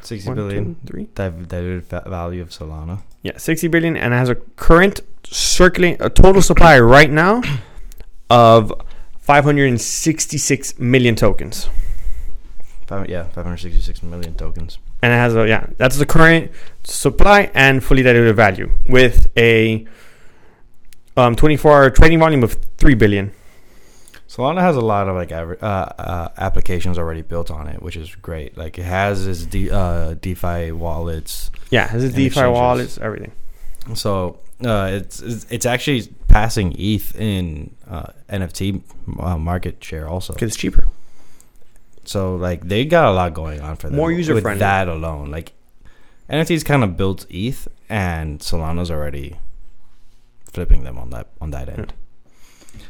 Sixty 0.02 0.28
One, 0.28 0.36
billion 0.36 0.76
two, 0.76 0.82
three. 0.86 1.08
div- 1.16 1.48
diluted 1.48 1.86
value 2.06 2.42
of 2.42 2.50
Solana. 2.50 3.04
Yeah, 3.24 3.38
60 3.38 3.68
billion 3.70 3.98
and 3.98 4.14
it 4.14 4.18
has 4.18 4.30
a 4.30 4.36
current 4.36 5.00
circulating 5.26 5.98
a 6.06 6.10
total 6.10 6.42
supply 6.42 6.80
right 6.80 7.10
now 7.10 7.42
of 8.30 8.72
566 9.20 10.80
million 10.80 11.16
tokens. 11.16 11.70
Five, 12.86 13.10
yeah, 13.10 13.24
five 13.30 13.46
hundred 13.46 13.58
sixty-six 13.58 14.04
million 14.04 14.36
tokens. 14.36 14.78
and 15.02 15.14
it 15.14 15.16
has 15.16 15.34
a 15.36 15.48
yeah. 15.48 15.68
That's 15.78 15.98
the 15.98 16.06
current 16.06 16.52
supply 16.84 17.50
and 17.54 17.82
fully 17.82 18.04
diluted 18.04 18.36
value 18.36 18.70
with 18.90 19.32
a 19.38 19.88
um 21.16 21.36
24 21.38 21.72
hour 21.72 21.90
trading 21.90 22.20
volume 22.20 22.44
of 22.44 22.58
three 22.78 22.94
billion. 22.94 23.32
Solana 24.28 24.60
has 24.62 24.76
a 24.76 24.82
lot 24.82 25.08
of 25.08 25.16
like 25.16 25.32
uh, 25.32 25.56
uh, 25.62 26.28
applications 26.38 26.98
already 26.98 27.22
built 27.22 27.50
on 27.52 27.68
it, 27.68 27.82
which 27.82 27.96
is 27.96 28.14
great. 28.16 28.58
Like 28.58 28.78
it 28.78 28.84
has 28.84 29.26
its 29.28 29.46
D- 29.46 29.70
uh, 29.72 30.16
DeFi 30.16 30.72
wallets, 30.74 31.52
Yeah, 31.74 31.86
it 31.86 31.90
has 31.90 32.04
a 32.04 32.10
DeFi 32.10 32.26
exchanges. 32.28 32.54
wallets, 32.54 32.98
everything. 33.00 33.32
so 33.96 34.38
uh, 34.64 34.90
it's 34.94 35.22
it's 35.22 35.48
it's 35.50 35.66
actually 35.66 36.04
passing 36.28 36.76
ETH 36.78 37.16
in 37.16 37.74
uh, 37.90 38.12
NFT 38.30 38.84
uh, 39.20 39.40
market 39.40 39.84
share 39.84 40.08
also. 40.08 40.34
Because 40.34 40.50
it's 40.52 40.58
cheaper. 40.58 40.88
So 42.06 42.36
like 42.36 42.68
they 42.68 42.86
got 42.86 43.06
a 43.06 43.12
lot 43.12 43.34
going 43.34 43.60
on 43.62 43.76
for 43.78 43.88
them. 43.88 43.98
More 43.98 44.12
user-friendly. 44.12 44.60
That 44.60 44.88
alone, 44.88 45.32
like 45.32 45.54
NFTs 46.30 46.64
kind 46.64 46.84
of 46.84 46.96
built 46.96 47.26
ETH, 47.32 47.68
and 47.90 48.40
Solana's 48.40 48.92
already 48.92 49.40
flipping 50.52 50.84
them 50.84 51.00
on 51.00 51.10
that 51.10 51.30
on 51.42 51.50
that 51.50 51.70
end. 51.70 51.92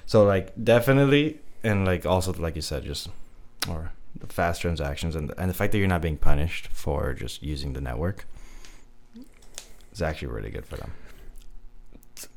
So 0.05 0.25
like 0.25 0.51
definitely, 0.61 1.39
and 1.63 1.85
like 1.85 2.05
also 2.05 2.33
like 2.33 2.57
you 2.57 2.61
said, 2.61 2.83
just 2.83 3.07
or 3.69 3.93
the 4.19 4.27
fast 4.27 4.59
transactions 4.59 5.15
and 5.15 5.31
and 5.37 5.49
the 5.49 5.53
fact 5.53 5.71
that 5.71 5.77
you're 5.77 5.87
not 5.87 6.01
being 6.01 6.17
punished 6.17 6.67
for 6.67 7.13
just 7.13 7.41
using 7.41 7.71
the 7.71 7.79
network 7.79 8.25
is 9.93 10.01
actually 10.01 10.29
really 10.29 10.49
good 10.49 10.65
for 10.65 10.75
them. 10.75 10.91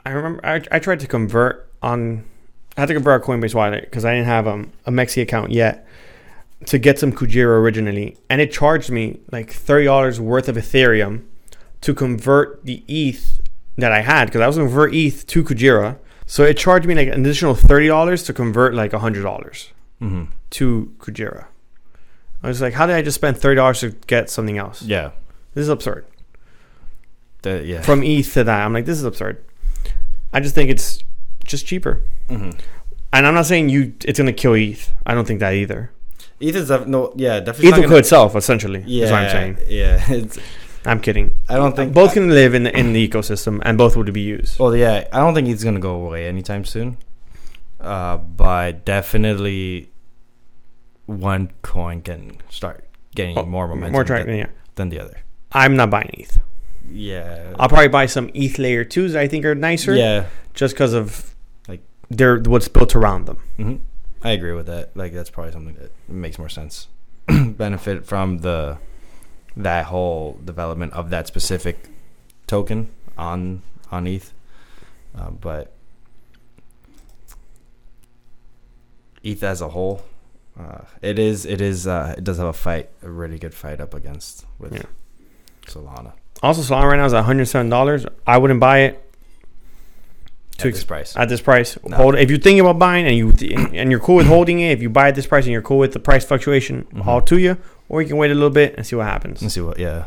I 0.04 0.10
remember 0.10 0.44
I, 0.46 0.62
I 0.70 0.78
tried 0.78 1.00
to 1.00 1.06
convert 1.06 1.70
on. 1.82 2.24
I 2.76 2.82
had 2.82 2.86
to 2.88 2.94
convert 2.94 3.22
our 3.22 3.26
Coinbase 3.26 3.54
wallet 3.54 3.84
because 3.84 4.04
I 4.04 4.12
didn't 4.14 4.26
have 4.26 4.46
um, 4.46 4.72
a 4.84 4.90
MEXC 4.90 5.22
account 5.22 5.50
yet 5.50 5.86
to 6.66 6.78
get 6.78 6.98
some 6.98 7.12
Kujira 7.12 7.58
originally, 7.60 8.16
and 8.28 8.40
it 8.40 8.52
charged 8.52 8.90
me 8.90 9.20
like 9.32 9.50
thirty 9.52 9.84
dollars 9.86 10.20
worth 10.20 10.48
of 10.48 10.56
Ethereum 10.56 11.24
to 11.82 11.94
convert 11.94 12.64
the 12.64 12.82
ETH 12.88 13.40
that 13.78 13.92
I 13.92 14.00
had 14.00 14.26
because 14.26 14.40
I 14.40 14.46
was 14.46 14.56
going 14.56 14.68
to 14.68 14.72
convert 14.74 14.94
ETH 14.94 15.26
to 15.26 15.44
Kujira. 15.44 15.98
So 16.26 16.42
it 16.42 16.56
charged 16.56 16.86
me 16.86 16.94
like 16.94 17.08
an 17.08 17.20
additional 17.20 17.54
thirty 17.54 17.86
dollars 17.88 18.22
to 18.24 18.32
convert 18.32 18.74
like 18.74 18.92
hundred 18.92 19.22
dollars 19.22 19.70
Mm-hmm. 20.02 20.24
to 20.50 20.94
Kujira. 20.98 21.46
I 22.42 22.48
was 22.48 22.60
like, 22.60 22.74
how 22.74 22.84
did 22.86 22.96
I 22.96 23.02
just 23.02 23.14
spend 23.14 23.38
thirty 23.38 23.56
dollars 23.56 23.80
to 23.80 23.90
get 24.06 24.28
something 24.28 24.58
else? 24.58 24.82
Yeah. 24.82 25.12
This 25.54 25.62
is 25.62 25.68
absurd. 25.70 26.04
Yeah. 27.50 27.80
From 27.82 28.02
ETH 28.02 28.32
to 28.34 28.44
that, 28.44 28.64
I'm 28.64 28.72
like, 28.72 28.84
this 28.86 28.98
is 28.98 29.04
absurd. 29.04 29.44
I 30.32 30.40
just 30.40 30.54
think 30.54 30.70
it's 30.70 31.02
just 31.44 31.66
cheaper. 31.66 32.02
mm-hmm. 32.28 32.50
And 33.12 33.26
I'm 33.26 33.34
not 33.34 33.46
saying 33.46 33.68
you 33.70 33.94
it's 34.04 34.18
gonna 34.18 34.32
kill 34.32 34.54
ETH. 34.54 34.92
I 35.06 35.14
don't 35.14 35.26
think 35.26 35.40
that 35.40 35.54
either. 35.54 35.90
ETH 36.40 36.54
is 36.54 36.68
def- 36.68 36.86
no, 36.86 37.12
yeah, 37.16 37.40
definitely. 37.40 37.68
ETH 37.70 37.76
will 37.78 37.88
kill 37.88 37.98
itself, 37.98 38.36
essentially. 38.36 38.82
Yeah, 38.86 39.04
is 39.06 39.10
what 39.10 39.22
I'm 39.22 39.30
saying. 39.30 39.58
Yeah, 39.68 40.04
it's, 40.12 40.38
I'm 40.84 41.00
kidding. 41.00 41.36
I 41.48 41.54
don't 41.56 41.74
think 41.74 41.94
both 41.94 42.12
can 42.12 42.28
live 42.30 42.52
in 42.54 42.64
the, 42.64 42.76
in 42.78 42.92
the 42.92 43.08
ecosystem 43.08 43.60
and 43.64 43.78
both 43.78 43.96
would 43.96 44.12
be 44.12 44.20
used. 44.20 44.58
Well, 44.58 44.76
yeah, 44.76 45.08
I 45.12 45.18
don't 45.20 45.34
think 45.34 45.46
he's 45.46 45.64
gonna 45.64 45.80
go 45.80 45.94
away 46.04 46.26
anytime 46.28 46.64
soon. 46.64 46.98
Uh, 47.80 48.16
but 48.18 48.84
definitely, 48.84 49.90
one 51.06 51.52
coin 51.62 52.02
can 52.02 52.38
start 52.50 52.84
getting 53.14 53.38
Oh, 53.38 53.44
more 53.46 53.66
momentum 53.68 53.92
More 53.92 54.04
track, 54.04 54.26
than, 54.26 54.36
yeah. 54.36 54.46
than 54.74 54.88
the 54.90 55.00
other. 55.00 55.22
I'm 55.52 55.76
not 55.76 55.88
buying 55.90 56.10
ETH. 56.14 56.38
Yeah, 56.90 57.54
I'll 57.58 57.68
probably 57.68 57.88
buy 57.88 58.06
some 58.06 58.30
ETH 58.34 58.58
layer 58.58 58.84
twos 58.84 59.12
that 59.12 59.20
I 59.22 59.28
think 59.28 59.44
are 59.44 59.54
nicer. 59.54 59.94
yeah, 59.94 60.26
Just 60.54 60.74
because 60.74 60.92
of 60.94 61.34
Like- 61.68 61.82
they're 62.10 62.38
what's 62.40 62.68
built 62.68 62.94
around 62.96 63.26
them. 63.26 63.38
hmm 63.56 63.76
I 64.22 64.30
agree 64.30 64.52
with 64.52 64.66
that. 64.66 64.96
Like 64.96 65.12
that's 65.12 65.30
probably 65.30 65.52
something 65.52 65.74
that 65.74 65.90
makes 66.08 66.38
more 66.38 66.48
sense. 66.48 66.88
Benefit 67.28 68.06
from 68.06 68.38
the 68.38 68.78
that 69.56 69.86
whole 69.86 70.38
development 70.44 70.92
of 70.94 71.10
that 71.10 71.26
specific 71.26 71.88
token 72.46 72.88
on 73.16 73.62
on 73.90 74.06
ETH, 74.06 74.32
uh, 75.16 75.30
but 75.30 75.72
ETH 79.22 79.42
as 79.42 79.60
a 79.60 79.68
whole, 79.68 80.02
uh, 80.58 80.82
it 81.02 81.18
is 81.18 81.44
it 81.46 81.60
is 81.60 81.86
uh, 81.86 82.14
it 82.16 82.24
does 82.24 82.38
have 82.38 82.46
a 82.48 82.52
fight, 82.52 82.88
a 83.02 83.10
really 83.10 83.38
good 83.38 83.54
fight 83.54 83.80
up 83.80 83.94
against 83.94 84.44
with 84.58 84.72
Yeah. 84.74 84.82
Solana 85.66 86.12
Also, 86.42 86.62
Solana 86.62 86.90
right 86.90 86.96
now 86.96 87.06
is 87.06 87.12
107 87.12 87.68
dollars. 87.70 88.06
I 88.26 88.38
wouldn't 88.38 88.60
buy 88.60 88.78
it 88.80 89.02
at 90.52 90.58
Too 90.58 90.70
this 90.72 90.84
price. 90.84 91.16
at 91.16 91.28
this 91.28 91.40
price. 91.40 91.76
No. 91.84 91.96
Hold 91.96 92.14
if 92.16 92.30
you're 92.30 92.38
thinking 92.38 92.60
about 92.60 92.78
buying 92.78 93.06
and 93.06 93.16
you 93.16 93.30
and 93.74 93.90
you're 93.90 94.00
cool 94.00 94.16
with 94.16 94.26
holding 94.26 94.60
it. 94.60 94.70
If 94.72 94.82
you 94.82 94.88
buy 94.90 95.08
at 95.08 95.14
this 95.14 95.26
price 95.26 95.44
and 95.44 95.52
you're 95.52 95.62
cool 95.62 95.78
with 95.78 95.92
the 95.92 95.98
price 95.98 96.24
fluctuation, 96.24 96.86
Mhm. 96.94 97.06
all 97.06 97.20
to 97.22 97.38
you. 97.38 97.56
Or 97.88 98.02
you 98.02 98.08
can 98.08 98.16
wait 98.16 98.30
a 98.30 98.34
little 98.34 98.50
bit 98.50 98.74
and 98.76 98.86
see 98.86 98.96
what 98.96 99.06
happens. 99.06 99.40
Let's 99.42 99.54
see 99.54 99.60
what 99.60 99.78
yeah, 99.78 100.04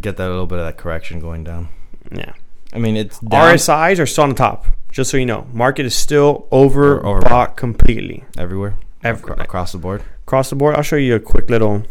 get 0.00 0.16
that 0.16 0.28
little 0.28 0.46
bit 0.46 0.58
of 0.58 0.64
that 0.66 0.76
correction 0.76 1.20
going 1.20 1.44
down. 1.44 1.68
Yeah. 2.12 2.32
I 2.72 2.78
mean 2.78 2.96
it's 2.96 3.18
down 3.20 3.54
RSIs 3.54 3.98
are 4.00 4.06
still 4.06 4.24
on 4.24 4.30
the 4.30 4.34
top. 4.36 4.66
Just 4.90 5.10
so 5.10 5.16
you 5.18 5.26
know, 5.26 5.46
market 5.52 5.84
is 5.86 5.94
still 5.94 6.46
over 6.50 6.98
Or- 6.98 7.20
bought 7.20 7.56
completely. 7.56 8.24
everywhere 8.38 8.74
Every, 9.04 9.30
acro- 9.32 9.42
across 9.42 9.72
the 9.72 9.78
board. 9.78 10.02
across 10.26 10.48
the 10.50 10.56
board. 10.56 10.74
I'll 10.76 10.82
show 10.82 10.96
you 10.96 11.14
a 11.14 11.20
quick 11.20 11.50
little 11.50 11.82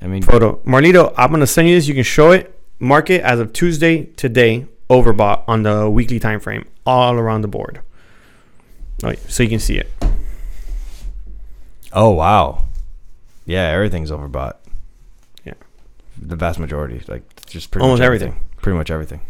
I 0.00 0.06
mean, 0.08 0.22
photo. 0.22 0.58
Marlito, 0.66 1.12
I'm 1.16 1.30
gonna 1.30 1.46
send 1.46 1.68
you 1.68 1.76
this. 1.76 1.86
You 1.86 1.94
can 1.94 2.02
show 2.02 2.32
it. 2.32 2.58
Market 2.82 3.22
as 3.22 3.38
of 3.38 3.52
Tuesday 3.52 4.06
today 4.16 4.66
overbought 4.90 5.44
on 5.46 5.62
the 5.62 5.88
weekly 5.88 6.18
time 6.18 6.40
frame 6.40 6.66
all 6.84 7.14
around 7.14 7.42
the 7.42 7.48
board. 7.48 7.80
Oh, 9.04 9.14
so 9.28 9.44
you 9.44 9.48
can 9.48 9.60
see 9.60 9.78
it. 9.78 9.88
Oh 11.92 12.10
wow, 12.10 12.64
yeah, 13.46 13.68
everything's 13.68 14.10
overbought. 14.10 14.54
Yeah. 15.44 15.52
the 16.20 16.34
vast 16.34 16.58
majority, 16.58 17.00
like 17.06 17.22
just 17.46 17.70
pretty 17.70 17.84
Almost 17.84 18.00
much 18.00 18.06
everything. 18.06 18.40
Pretty 18.56 18.76
much 18.76 18.90
everything. 18.90 19.20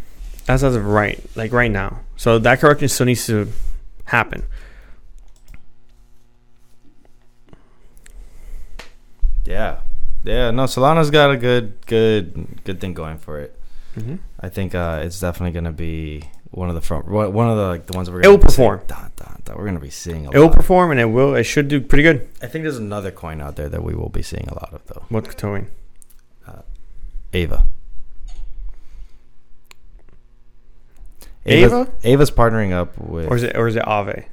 That's 0.46 0.62
as 0.62 0.74
of 0.74 0.86
right, 0.86 1.22
like 1.36 1.52
right 1.52 1.70
now. 1.70 2.00
So 2.16 2.38
that 2.38 2.58
correction 2.58 2.88
still 2.88 3.04
needs 3.04 3.26
to 3.26 3.52
happen. 4.06 4.44
Yeah, 9.44 9.80
yeah. 10.24 10.50
No, 10.50 10.64
Solana's 10.64 11.10
got 11.10 11.30
a 11.30 11.36
good, 11.36 11.74
good, 11.86 12.62
good 12.64 12.80
thing 12.80 12.94
going 12.94 13.18
for 13.18 13.40
it. 13.40 13.58
Mm-hmm. 13.96 14.16
I 14.40 14.48
think 14.48 14.74
uh, 14.74 15.00
it's 15.02 15.20
definitely 15.20 15.52
gonna 15.52 15.72
be 15.72 16.24
one 16.50 16.68
of 16.68 16.74
the 16.74 16.80
front, 16.80 17.06
one 17.06 17.48
of 17.50 17.56
the 17.56 17.64
like 17.66 17.86
the 17.86 17.92
ones 17.94 18.08
that 18.08 18.12
we're 18.14 18.22
gonna 18.22 18.38
be 18.38 18.48
seeing- 18.48 18.68
perform. 18.68 18.80
We're 19.54 19.66
gonna 19.66 19.80
be 19.80 19.90
seeing 19.90 20.26
a 20.26 20.30
It 20.30 20.38
will 20.38 20.48
perform 20.48 20.92
and 20.92 21.00
it 21.00 21.06
will. 21.06 21.34
It 21.34 21.44
should 21.44 21.68
do 21.68 21.80
pretty 21.80 22.02
good. 22.02 22.26
I 22.40 22.46
think 22.46 22.62
there's 22.62 22.78
another 22.78 23.10
coin 23.10 23.40
out 23.40 23.56
there 23.56 23.68
that 23.68 23.82
we 23.84 23.94
will 23.94 24.08
be 24.08 24.22
seeing 24.22 24.48
a 24.48 24.54
lot 24.54 24.70
of 24.72 24.86
though. 24.86 25.04
What's 25.08 25.34
towing? 25.34 25.68
Ava. 27.34 27.66
Ava? 31.46 31.90
Ava's 32.04 32.30
partnering 32.30 32.72
up 32.72 32.96
with 32.98 33.30
Or 33.30 33.36
is 33.36 33.42
it? 33.42 33.56
Or 33.56 33.66
is 33.66 33.76
it 33.76 33.86
Ave? 33.86 34.26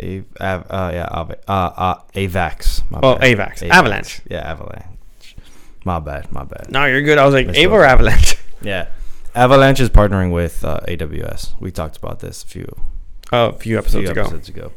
Av, 0.00 0.66
uh, 0.70 0.90
yeah, 0.92 1.08
Ave, 1.10 1.34
uh, 1.46 1.52
uh, 1.52 1.94
Avax. 2.14 2.82
My 2.90 3.00
Oh, 3.02 3.16
bad. 3.16 3.36
Avax. 3.38 3.58
Avax. 3.62 3.70
Avalanche. 3.70 4.20
Yeah, 4.28 4.38
Avalanche. 4.50 5.36
My 5.84 5.98
bad, 6.00 6.32
my 6.32 6.44
bad. 6.44 6.70
No, 6.70 6.84
you're 6.86 7.02
good. 7.02 7.18
I 7.18 7.24
was 7.24 7.34
like. 7.34 7.48
Ava 7.54 7.74
or 7.74 7.84
Avalanche. 7.84 8.36
Yeah, 8.62 8.88
Avalanche 9.34 9.78
is 9.80 9.90
partnering 9.90 10.32
with 10.32 10.64
uh, 10.64 10.80
AWS. 10.88 11.60
We 11.60 11.70
talked 11.70 11.98
about 11.98 12.20
this 12.20 12.42
a 12.42 12.46
few 12.46 12.74
Oh, 13.30 13.48
a 13.48 13.52
few 13.52 13.76
episodes 13.76 14.04
few 14.04 14.10
ago. 14.12 14.22
episodes 14.22 14.48
ago. 14.48 14.72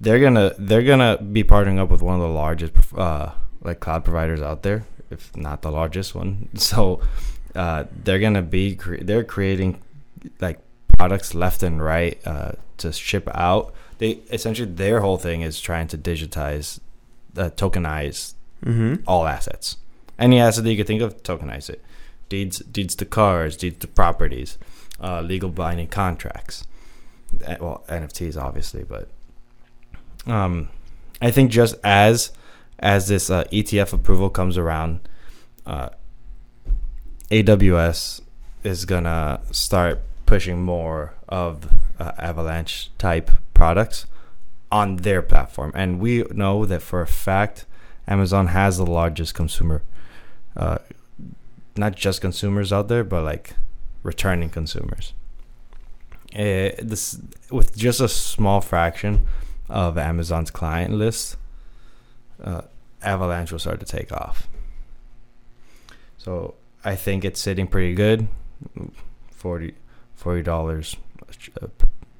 They're 0.00 0.20
gonna 0.20 0.52
they're 0.56 0.84
gonna 0.84 1.18
be 1.20 1.42
partnering 1.42 1.80
up 1.80 1.90
with 1.90 2.00
one 2.00 2.14
of 2.14 2.20
the 2.20 2.28
largest 2.28 2.74
uh, 2.96 3.32
like 3.60 3.80
cloud 3.80 4.04
providers 4.04 4.40
out 4.40 4.62
there, 4.62 4.84
if 5.10 5.36
not 5.36 5.62
the 5.62 5.72
largest 5.72 6.14
one. 6.14 6.48
So 6.56 7.00
uh, 7.56 7.84
they're 8.04 8.20
gonna 8.20 8.42
be 8.42 8.76
cre- 8.76 9.02
they're 9.02 9.24
creating 9.24 9.82
like 10.40 10.60
products 10.96 11.34
left 11.34 11.64
and 11.64 11.82
right 11.82 12.24
uh, 12.24 12.52
to 12.76 12.92
ship 12.92 13.28
out. 13.34 13.74
They 13.98 14.20
essentially 14.30 14.70
their 14.70 15.00
whole 15.00 15.18
thing 15.18 15.42
is 15.42 15.60
trying 15.60 15.88
to 15.88 15.98
digitize, 15.98 16.80
uh, 17.36 17.50
tokenize 17.50 18.34
Mm-hmm. 18.64 19.04
all 19.06 19.28
assets. 19.28 19.76
Any 20.18 20.40
asset 20.40 20.64
that 20.64 20.70
you 20.72 20.76
could 20.76 20.88
think 20.88 21.00
of, 21.00 21.22
tokenize 21.22 21.70
it. 21.70 21.80
Deeds, 22.28 22.58
deeds 22.58 22.96
to 22.96 23.04
cars, 23.04 23.56
deeds 23.56 23.78
to 23.78 23.86
properties, 23.86 24.58
uh, 25.00 25.20
legal 25.20 25.48
binding 25.48 25.86
contracts. 25.86 26.66
Uh, 27.46 27.54
Well, 27.60 27.84
NFTs 27.88 28.36
obviously, 28.36 28.82
but 28.82 29.08
um, 30.26 30.70
I 31.22 31.30
think 31.30 31.52
just 31.52 31.76
as 31.84 32.32
as 32.80 33.06
this 33.06 33.30
uh, 33.30 33.44
ETF 33.52 33.92
approval 33.92 34.28
comes 34.28 34.58
around, 34.58 35.08
uh, 35.64 35.90
AWS 37.30 38.20
is 38.64 38.84
gonna 38.84 39.40
start 39.52 40.00
pushing 40.26 40.62
more 40.62 41.14
of 41.28 41.68
uh, 42.00 42.12
Avalanche 42.18 42.90
type 42.98 43.30
products 43.58 44.06
on 44.70 44.96
their 44.96 45.22
platform, 45.22 45.72
and 45.74 46.00
we 46.00 46.22
know 46.30 46.64
that 46.64 46.82
for 46.82 47.00
a 47.02 47.06
fact 47.06 47.66
Amazon 48.06 48.48
has 48.48 48.78
the 48.78 48.86
largest 48.86 49.34
consumer, 49.34 49.82
uh, 50.56 50.78
not 51.76 51.94
just 51.94 52.20
consumers 52.20 52.72
out 52.72 52.88
there, 52.88 53.04
but 53.04 53.22
like 53.22 53.54
returning 54.02 54.48
consumers. 54.48 55.12
Uh, 56.34 56.72
this 56.82 57.20
with 57.50 57.76
just 57.76 58.00
a 58.00 58.08
small 58.08 58.60
fraction 58.60 59.26
of 59.68 59.98
Amazon's 59.98 60.50
client 60.50 60.94
list, 60.94 61.36
uh, 62.42 62.62
Avalanche 63.02 63.52
will 63.52 63.58
start 63.58 63.80
to 63.80 63.86
take 63.86 64.12
off. 64.12 64.48
So 66.18 66.54
I 66.84 66.96
think 66.96 67.24
it's 67.24 67.40
sitting 67.40 67.66
pretty 67.66 67.94
good, 67.94 68.28
40 69.32 69.74
dollars 70.42 70.96
uh, 71.62 71.66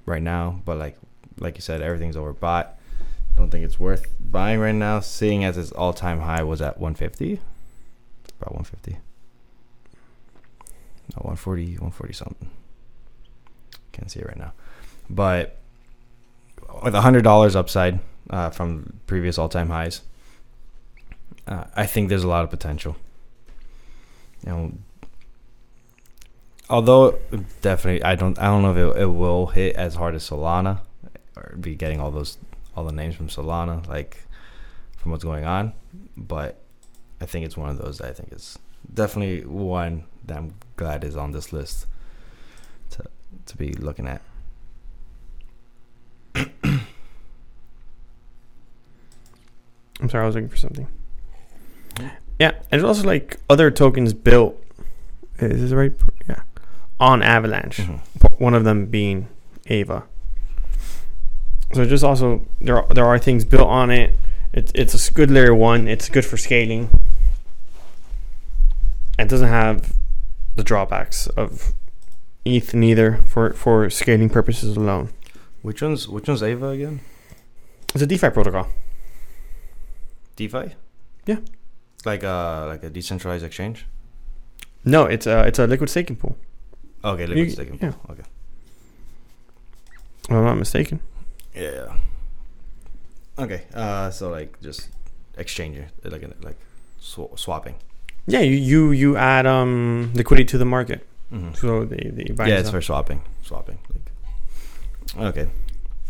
right 0.06 0.22
now. 0.22 0.62
But 0.64 0.78
like 0.78 0.96
like 1.40 1.56
you 1.56 1.62
said, 1.62 1.82
everything's 1.82 2.16
overbought. 2.16 2.68
Don't 3.36 3.50
think 3.50 3.64
it's 3.64 3.78
worth 3.78 4.06
buying 4.18 4.58
right 4.58 4.74
now, 4.74 5.00
seeing 5.00 5.44
as 5.44 5.56
its 5.56 5.70
all 5.72 5.92
time 5.92 6.20
high 6.20 6.42
was 6.42 6.60
at 6.60 6.78
150, 6.80 7.40
about 8.40 8.52
150, 8.52 8.92
no 11.14 11.22
140, 11.22 11.66
140 11.66 12.12
something. 12.12 12.50
Can't 13.92 14.10
see 14.10 14.20
it 14.20 14.26
right 14.26 14.38
now, 14.38 14.52
but 15.08 15.58
with 16.82 16.94
hundred 16.94 17.22
dollars 17.22 17.54
upside 17.54 18.00
uh, 18.30 18.50
from 18.50 19.00
previous 19.06 19.38
all 19.38 19.48
time 19.48 19.68
highs, 19.68 20.02
uh, 21.46 21.64
I 21.76 21.86
think 21.86 22.08
there's 22.08 22.24
a 22.24 22.28
lot 22.28 22.44
of 22.44 22.50
potential. 22.50 22.96
You 24.44 24.52
know, 24.52 24.72
although 26.68 27.18
definitely 27.60 28.02
I 28.02 28.16
don't 28.16 28.38
I 28.38 28.46
don't 28.46 28.62
know 28.62 28.72
if 28.72 28.96
it, 28.96 29.02
it 29.02 29.06
will 29.06 29.46
hit 29.46 29.76
as 29.76 29.94
hard 29.94 30.14
as 30.16 30.28
Solana 30.28 30.80
or 31.38 31.56
be 31.56 31.74
getting 31.74 32.00
all 32.00 32.10
those 32.10 32.38
all 32.76 32.84
the 32.84 32.92
names 32.92 33.14
from 33.14 33.28
Solana 33.28 33.86
like 33.88 34.18
from 34.96 35.12
what's 35.12 35.24
going 35.24 35.44
on, 35.44 35.72
but 36.16 36.60
I 37.20 37.26
think 37.26 37.46
it's 37.46 37.56
one 37.56 37.68
of 37.70 37.78
those 37.78 38.00
I 38.00 38.12
think 38.12 38.32
is 38.32 38.58
definitely 38.92 39.44
one 39.46 40.04
that 40.26 40.36
I'm 40.36 40.54
glad 40.76 41.04
is 41.04 41.16
on 41.16 41.32
this 41.32 41.52
list 41.52 41.86
to 42.90 43.04
to 43.46 43.56
be 43.56 43.72
looking 43.72 44.06
at. 44.06 44.20
I'm 50.00 50.08
sorry, 50.08 50.22
I 50.22 50.26
was 50.26 50.34
looking 50.36 50.48
for 50.48 50.56
something. 50.56 50.86
Yeah, 52.38 52.50
and 52.50 52.80
there's 52.80 52.84
also 52.84 53.02
like 53.04 53.38
other 53.50 53.70
tokens 53.70 54.12
built. 54.12 54.62
Is 55.40 55.60
this 55.60 55.72
right? 55.72 55.92
Yeah, 56.28 56.42
on 57.00 57.22
Avalanche. 57.22 57.78
Mhm. 57.78 58.00
One 58.40 58.54
of 58.54 58.62
them 58.64 58.86
being 58.86 59.28
Ava. 59.66 60.04
So 61.74 61.84
just 61.84 62.02
also 62.04 62.46
there 62.60 62.82
are, 62.82 62.94
there 62.94 63.04
are 63.04 63.18
things 63.18 63.44
built 63.44 63.68
on 63.68 63.90
it. 63.90 64.16
It's 64.52 64.72
it's 64.74 65.08
a 65.08 65.12
good 65.12 65.30
layer 65.30 65.54
one. 65.54 65.86
It's 65.88 66.08
good 66.08 66.24
for 66.24 66.36
scaling. 66.36 66.88
It 69.18 69.28
doesn't 69.28 69.48
have 69.48 69.92
the 70.56 70.62
drawbacks 70.64 71.26
of 71.28 71.72
ETH 72.44 72.72
neither 72.74 73.18
for 73.28 73.52
for 73.52 73.90
scaling 73.90 74.30
purposes 74.30 74.76
alone. 74.76 75.10
Which 75.62 75.82
one's 75.82 76.08
which 76.08 76.28
one's 76.28 76.42
Ava 76.42 76.68
again? 76.68 77.00
It's 77.94 78.02
a 78.02 78.06
DeFi 78.06 78.30
protocol. 78.30 78.68
DeFi? 80.36 80.74
Yeah. 81.26 81.38
Like 82.04 82.22
a 82.22 82.64
like 82.68 82.82
a 82.84 82.90
decentralized 82.90 83.44
exchange. 83.44 83.86
No, 84.84 85.04
it's 85.04 85.26
a 85.26 85.46
it's 85.46 85.58
a 85.58 85.66
liquid 85.66 85.90
staking 85.90 86.16
pool. 86.16 86.36
Okay, 87.04 87.26
liquid 87.26 87.46
You- 87.46 87.50
staking. 87.52 87.78
yeah. 87.82 87.92
Okay. 88.08 88.22
If 90.24 90.30
I'm 90.30 90.44
not 90.44 90.58
mistaken. 90.58 91.00
Yeah. 91.54 91.96
Okay. 93.38 93.62
Uh, 93.74 94.10
so 94.10 94.30
like 94.30 94.60
just 94.60 94.88
exchanger, 95.36 95.86
like 96.04 96.22
like 96.42 96.56
sw- 97.00 97.34
swapping. 97.36 97.76
Yeah, 98.26 98.40
you 98.40 98.56
you, 98.56 98.90
you 98.92 99.16
add 99.16 99.46
um 99.46 100.10
liquidity 100.14 100.44
to 100.46 100.58
the 100.58 100.64
market. 100.64 101.06
Mm-hmm. 101.32 101.54
So 101.54 101.84
they, 101.84 102.10
they 102.12 102.32
buy 102.32 102.48
Yeah, 102.48 102.58
it's 102.58 102.70
for 102.70 102.82
swapping. 102.82 103.22
Swapping. 103.42 103.78
Like. 103.90 105.24
Okay. 105.34 105.48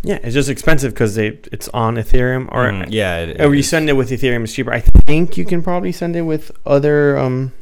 yeah, 0.03 0.19
it's 0.23 0.35
just 0.35 0.49
expensive 0.49 0.93
because 0.95 1.15
they 1.15 1.39
it's 1.53 1.69
on 1.69 1.97
Ethereum 1.97 2.49
or 2.53 2.71
Mm, 2.71 2.87
yeah. 2.91 3.19
It, 3.19 3.41
or 3.41 3.55
you 3.55 3.63
send 3.63 3.89
it 3.89 3.95
with 3.95 4.11
Ethereum 4.11 4.45
it's 4.45 4.53
cheaper. 4.55 4.73
I 4.73 4.81
think 4.81 5.37
you 5.37 5.45
can 5.45 5.63
probably 5.63 5.93
send 5.93 6.17
it 6.17 6.23
with 6.23 6.51
other 6.67 7.17
um 7.19 7.53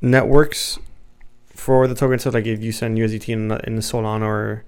networks 0.00 0.78
for 1.50 1.86
the 1.86 1.94
token. 1.94 2.18
So 2.18 2.30
like 2.30 2.46
if 2.46 2.62
you 2.62 2.72
send 2.72 2.96
USDT 2.98 3.28
in 3.28 3.48
the, 3.48 3.58
in 3.66 3.76
the 3.76 3.82
Solana 3.82 4.22
or 4.22 4.64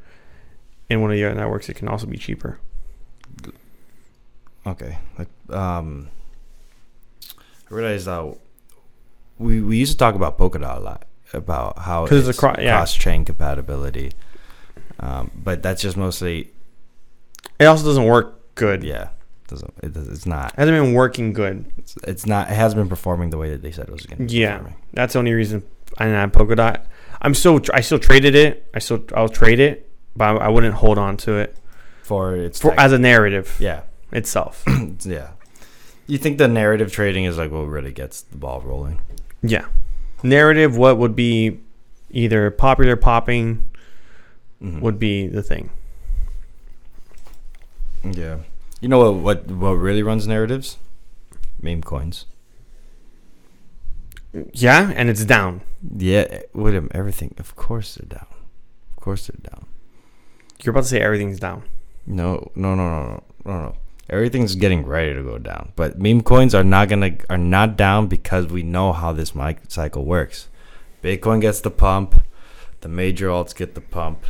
in 0.90 1.00
one 1.00 1.11
of 1.11 1.16
the 1.16 1.24
other 1.24 1.35
networks, 1.35 1.68
it 1.70 1.74
can 1.76 1.88
also 1.88 2.07
be 2.07 2.18
cheaper. 2.18 2.59
Okay. 4.66 4.98
Like 5.18 5.29
um, 5.50 6.09
I 7.70 7.74
realized 7.74 8.07
that 8.07 8.37
we 9.38 9.61
we 9.62 9.79
used 9.79 9.92
to 9.92 9.98
talk 9.98 10.14
about 10.14 10.37
Polkadot 10.38 10.76
a 10.76 10.81
lot 10.81 11.07
about 11.33 11.79
how 11.79 12.05
it's 12.05 12.29
a 12.29 12.35
cro- 12.35 12.55
yeah. 12.59 12.76
cross 12.76 12.94
chain 12.94 13.24
compatibility. 13.24 14.12
Um, 14.98 15.31
but 15.35 15.62
that's 15.62 15.81
just 15.81 15.96
mostly 15.96 16.50
It 17.59 17.64
also 17.64 17.85
doesn't 17.87 18.05
work 18.05 18.55
good. 18.55 18.83
yeah. 18.83 19.11
Doesn't 19.48 19.72
it 19.83 19.92
does, 19.94 20.09
it's 20.09 20.26
not 20.26 20.53
It 20.53 20.59
hasn't 20.59 20.76
been 20.85 20.92
working 20.92 21.33
good. 21.33 21.64
it's, 21.79 21.96
it's 22.05 22.26
not 22.26 22.50
it 22.50 22.55
hasn't 22.55 22.81
been 22.81 22.88
performing 22.88 23.31
the 23.31 23.38
way 23.38 23.50
that 23.50 23.62
they 23.62 23.72
said 23.72 23.88
it 23.88 23.92
was 23.92 24.05
going 24.07 24.29
to. 24.29 24.35
Yeah. 24.35 24.59
performing. 24.59 24.76
That's 24.92 25.14
the 25.14 25.18
only 25.20 25.33
reason 25.33 25.62
I 25.98 26.05
didn't 26.05 26.20
have 26.20 26.33
Polkadot. 26.33 26.85
I'm 27.22 27.35
still 27.35 27.61
I 27.72 27.81
still 27.81 27.98
traded 27.98 28.35
it. 28.35 28.68
I 28.74 28.79
still 28.79 29.03
I'll 29.16 29.29
trade 29.29 29.59
it, 29.61 29.89
but 30.16 30.37
I, 30.37 30.46
I 30.46 30.49
wouldn't 30.49 30.75
hold 30.75 30.99
on 30.99 31.16
to 31.18 31.35
it 31.38 31.57
For 32.03 32.35
its 32.37 32.61
for 32.61 32.79
as 32.79 32.92
a 32.92 32.99
narrative 32.99 33.57
yeah 33.61 33.83
itself. 34.12 34.64
yeah. 35.05 35.31
You 36.07 36.18
think 36.18 36.38
the 36.38 36.49
narrative 36.49 36.92
trading 36.92 37.25
is 37.25 37.38
like 37.38 37.51
what 37.53 37.61
really 37.68 37.92
gets 37.92 38.23
the 38.23 38.37
ball 38.37 38.61
rolling? 38.61 39.01
yeah, 39.42 39.66
narrative. 40.23 40.77
What 40.77 40.99
would 40.99 41.14
be 41.16 41.61
either 42.11 42.51
popular 42.51 42.96
popping 42.96 43.66
Mhm. 44.61 44.81
would 44.83 44.99
be 44.99 45.27
the 45.27 45.42
thing. 45.42 45.70
Yeah. 48.05 48.38
You 48.81 48.88
know 48.88 48.99
what, 49.12 49.14
what 49.14 49.46
what 49.46 49.70
really 49.73 50.03
runs 50.03 50.27
narratives? 50.27 50.77
Meme 51.62 51.83
coins. 51.83 52.27
Yeah, 54.53 54.92
and 54.94 55.09
it's 55.09 55.25
down. 55.25 55.61
Yeah, 55.96 56.40
with 56.53 56.75
them, 56.75 56.88
everything. 56.92 57.35
Of 57.38 57.57
course 57.57 57.94
they're 57.96 58.09
down. 58.09 58.27
Of 58.96 59.03
course 59.03 59.27
they're 59.27 59.40
down. 59.51 59.66
You're 60.62 60.73
about 60.73 60.83
to 60.83 60.88
say 60.88 61.01
everything's 61.01 61.40
down. 61.40 61.64
No, 62.07 62.51
no, 62.55 62.75
no, 62.75 62.88
no, 62.88 63.23
no, 63.44 63.61
no. 63.61 63.77
Everything's 64.09 64.57
getting 64.57 64.85
ready 64.85 65.14
to 65.14 65.23
go 65.23 65.38
down. 65.38 65.73
But 65.77 65.99
meme 65.99 66.23
coins 66.23 66.55
are 66.55 66.64
not 66.64 66.88
gonna 66.88 67.16
are 67.29 67.38
not 67.38 67.77
down 67.77 68.09
because 68.09 68.46
we 68.46 68.62
know 68.62 68.92
how 68.92 69.12
this 69.12 69.35
mic 69.35 69.59
cycle 69.68 70.05
works. 70.05 70.49
Bitcoin 71.03 71.40
gets 71.40 71.61
the 71.61 71.70
pump, 71.70 72.23
the 72.81 72.88
major 72.88 73.29
alts 73.29 73.55
get 73.55 73.75
the 73.75 73.81
pump, 73.81 74.25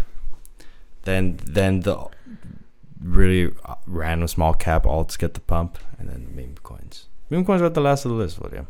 then 1.04 1.38
then 1.44 1.80
the 1.80 2.06
really 3.02 3.54
uh, 3.64 3.76
random 3.86 4.28
small 4.28 4.52
cap 4.52 4.84
alts 4.84 5.18
get 5.18 5.34
the 5.34 5.40
pump, 5.40 5.78
and 5.98 6.08
then 6.10 6.26
the 6.26 6.30
meme 6.30 6.56
coins. 6.62 7.06
Meme 7.30 7.44
coins 7.44 7.62
are 7.62 7.66
at 7.66 7.74
the 7.74 7.80
last 7.80 8.04
of 8.04 8.10
the 8.10 8.16
list, 8.16 8.38
William. 8.38 8.66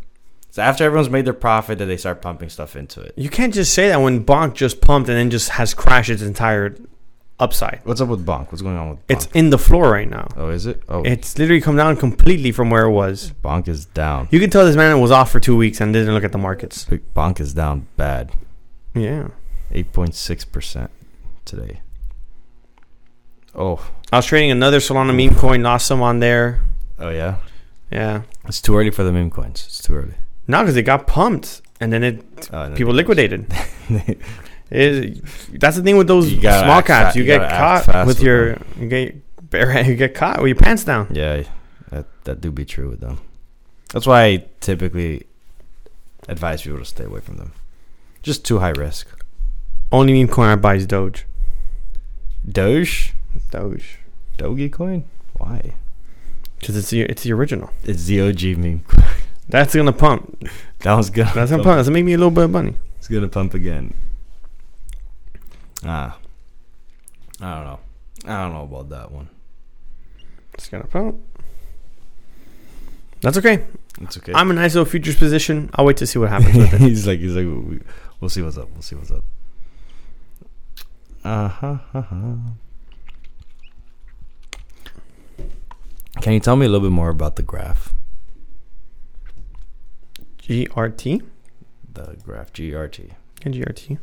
So 0.51 0.62
after 0.62 0.85
everyone's 0.85 1.11
made 1.11 1.25
their 1.25 1.33
profit, 1.33 1.79
that 1.79 1.87
they 1.87 1.96
start 1.96 2.23
pumping 2.23 2.49
stuff 2.49 2.75
into 2.75 3.01
it. 3.01 3.14
You 3.16 3.31
can't 3.31 3.55
just 3.55 3.73
say 3.73 3.88
that 3.88 4.01
when 4.01 4.25
Bonk 4.25 4.55
just 4.55 4.81
pumped 4.81 5.09
and 5.09 5.16
then 5.16 5.31
just 5.31 5.51
has 5.51 5.75
crashed 5.75 6.11
its 6.11 6.23
entire 6.23 6.77
upside. 7.40 7.81
What's 7.85 8.00
up 8.00 8.09
with 8.09 8.24
Bonk? 8.24 8.53
What's 8.53 8.62
going 8.62 8.76
on 8.76 8.90
with 8.90 8.98
Bonk? 9.07 9.16
It's 9.16 9.26
in 9.35 9.50
the 9.50 9.59
floor 9.59 9.90
right 9.90 10.09
now. 10.09 10.29
oh, 10.37 10.50
is 10.50 10.66
it? 10.66 10.83
Oh, 10.88 11.03
It's 11.03 11.38
literally 11.38 11.61
come 11.61 11.76
down 11.76 11.96
completely 11.96 12.53
from 12.53 12.70
where 12.70 12.85
it 12.85 12.90
was. 12.90 13.33
Bonk 13.42 13.66
is 13.68 13.87
down. 13.87 14.29
You 14.31 14.38
can 14.38 14.50
tell 14.50 14.64
this 14.64 14.76
man 14.76 15.00
was 15.00 15.11
off 15.11 15.31
for 15.31 15.40
two 15.40 15.57
weeks 15.57 15.81
and 15.81 15.92
didn't 15.92 16.14
look 16.14 16.24
at 16.24 16.33
the 16.33 16.38
markets. 16.38 16.85
Bonk 17.16 17.40
is 17.40 17.55
down 17.55 17.87
bad. 17.96 18.33
Yeah. 18.94 19.29
8.6% 19.72 20.88
today. 21.44 21.81
Oh, 23.55 23.90
I 24.12 24.16
was 24.16 24.26
trading 24.26 24.50
another 24.50 24.79
Solana 24.79 25.14
meme 25.16 25.35
coin, 25.37 25.62
lost 25.62 25.87
some 25.87 26.03
on 26.03 26.20
there. 26.20 26.62
oh 26.98 27.11
yeah. 27.11 27.37
Yeah. 27.90 28.22
It's 28.46 28.61
too 28.61 28.76
early 28.76 28.90
for 28.90 29.03
the 29.03 29.12
meme 29.12 29.31
coins. 29.31 29.64
It's 29.66 29.83
too 29.83 29.94
early. 29.94 30.14
No, 30.46 30.61
because 30.62 30.76
it 30.76 30.83
got 30.83 31.07
pumped 31.07 31.62
and 31.81 31.92
then 31.92 32.03
it 32.05 32.48
oh, 32.53 32.62
and 32.62 32.72
then 32.72 32.76
people 32.76 32.92
liquidated. 32.92 33.46
It- 34.71 35.23
that's 35.61 35.77
the 35.77 35.83
thing 35.83 35.97
with 35.97 36.07
those 36.07 36.31
small 36.31 36.45
act 36.79 36.87
caps. 36.87 37.17
you 37.17 37.23
you 37.23 37.27
get 37.27 37.49
caught 37.51 37.87
with 37.87 38.07
with 38.07 38.23
your 38.23 38.57
you 38.79 38.89
get 38.89 39.51
bare 39.51 39.83
you 39.83 39.97
get 39.97 40.15
caught 40.15 40.39
with 40.41 40.49
your 40.49 40.57
pants 40.57 40.85
down. 40.85 41.09
Yeah, 41.11 41.43
that 41.91 42.07
that 42.25 42.41
do 42.41 42.51
be 42.53 42.65
true 42.65 42.89
with 42.91 43.01
them. 43.01 43.19
That's 43.93 44.07
why 44.07 44.25
I 44.25 44.45
typically 44.61 45.27
advise 46.29 46.63
people 46.63 46.79
to 46.79 46.85
stay 46.85 47.05
away 47.05 47.21
from 47.21 47.37
them. 47.39 47.53
Just 48.23 48.45
too 48.45 48.59
high 48.61 48.71
risk. 48.71 49.09
Only 49.91 50.13
meme 50.13 50.29
coin 50.29 50.47
I 50.49 50.57
buy 50.57 50.75
is 50.77 50.87
Doge. 50.87 51.27
Doge, 52.49 53.15
Doge. 53.51 53.99
Doge 54.39 54.71
coin. 54.71 55.05
Why? 55.35 55.75
Because 56.59 56.77
it's 56.77 56.91
the 56.91 57.03
it's 57.03 57.23
the 57.25 57.33
original. 57.33 57.71
It's 57.85 58.05
the 58.07 58.21
OG 58.21 58.57
meme. 58.57 58.81
Coin. 58.87 59.05
That's 59.49 59.75
gonna 59.75 59.93
pump. 59.93 60.47
That 60.81 60.95
was 60.95 61.11
good. 61.11 61.27
That's 61.35 61.51
gonna 61.51 61.63
pump. 61.63 61.77
That's 61.77 61.89
gonna 61.89 61.99
make 61.99 62.07
me 62.07 62.15
a 62.15 62.17
little 62.17 62.31
bit 62.31 62.45
of 62.45 62.51
money. 62.53 62.75
It's 62.97 63.07
gonna 63.09 63.29
pump 63.29 63.53
again. 63.53 63.93
Ah, 65.85 66.19
I 67.40 67.55
don't 67.55 67.64
know. 67.64 67.81
I 68.27 68.43
don't 68.43 68.53
know 68.53 68.62
about 68.64 68.88
that 68.90 69.11
one. 69.11 69.29
It's 70.55 70.69
gonna 70.69 70.85
pump. 70.87 71.16
That's 73.23 73.38
okay. 73.38 73.64
It's 74.01 74.16
okay. 74.19 74.33
I'm 74.35 74.51
in 74.51 74.59
a 74.59 74.61
nice 74.62 74.75
little 74.75 74.90
futures 74.90 75.16
position. 75.16 75.71
I'll 75.75 75.85
wait 75.85 75.97
to 75.99 76.07
see 76.07 76.19
what 76.19 76.29
happens 76.31 76.57
with 76.57 76.73
it. 76.75 76.81
he's 76.81 77.07
like, 77.07 77.19
he's 77.21 77.35
like, 77.37 77.45
we, 77.45 77.81
we'll 78.21 78.29
see 78.31 78.43
what's 78.43 78.57
up. 78.59 78.71
We'll 78.73 78.83
see 78.83 78.97
what's 78.97 79.11
up. 79.11 79.25
Uh 81.25 81.49
huh. 81.49 81.79
Uh-huh. 81.95 82.35
Can 86.21 86.33
you 86.35 86.40
tell 86.40 86.57
me 86.57 86.66
a 86.66 86.69
little 86.69 86.87
bit 86.88 86.93
more 86.95 87.09
about 87.11 87.37
the 87.37 87.43
graph? 87.43 87.95
GRT 90.43 91.23
The 91.93 92.16
graph 92.23 92.53
GRT. 92.53 93.11
and 93.43 93.55
GRT. 93.55 93.99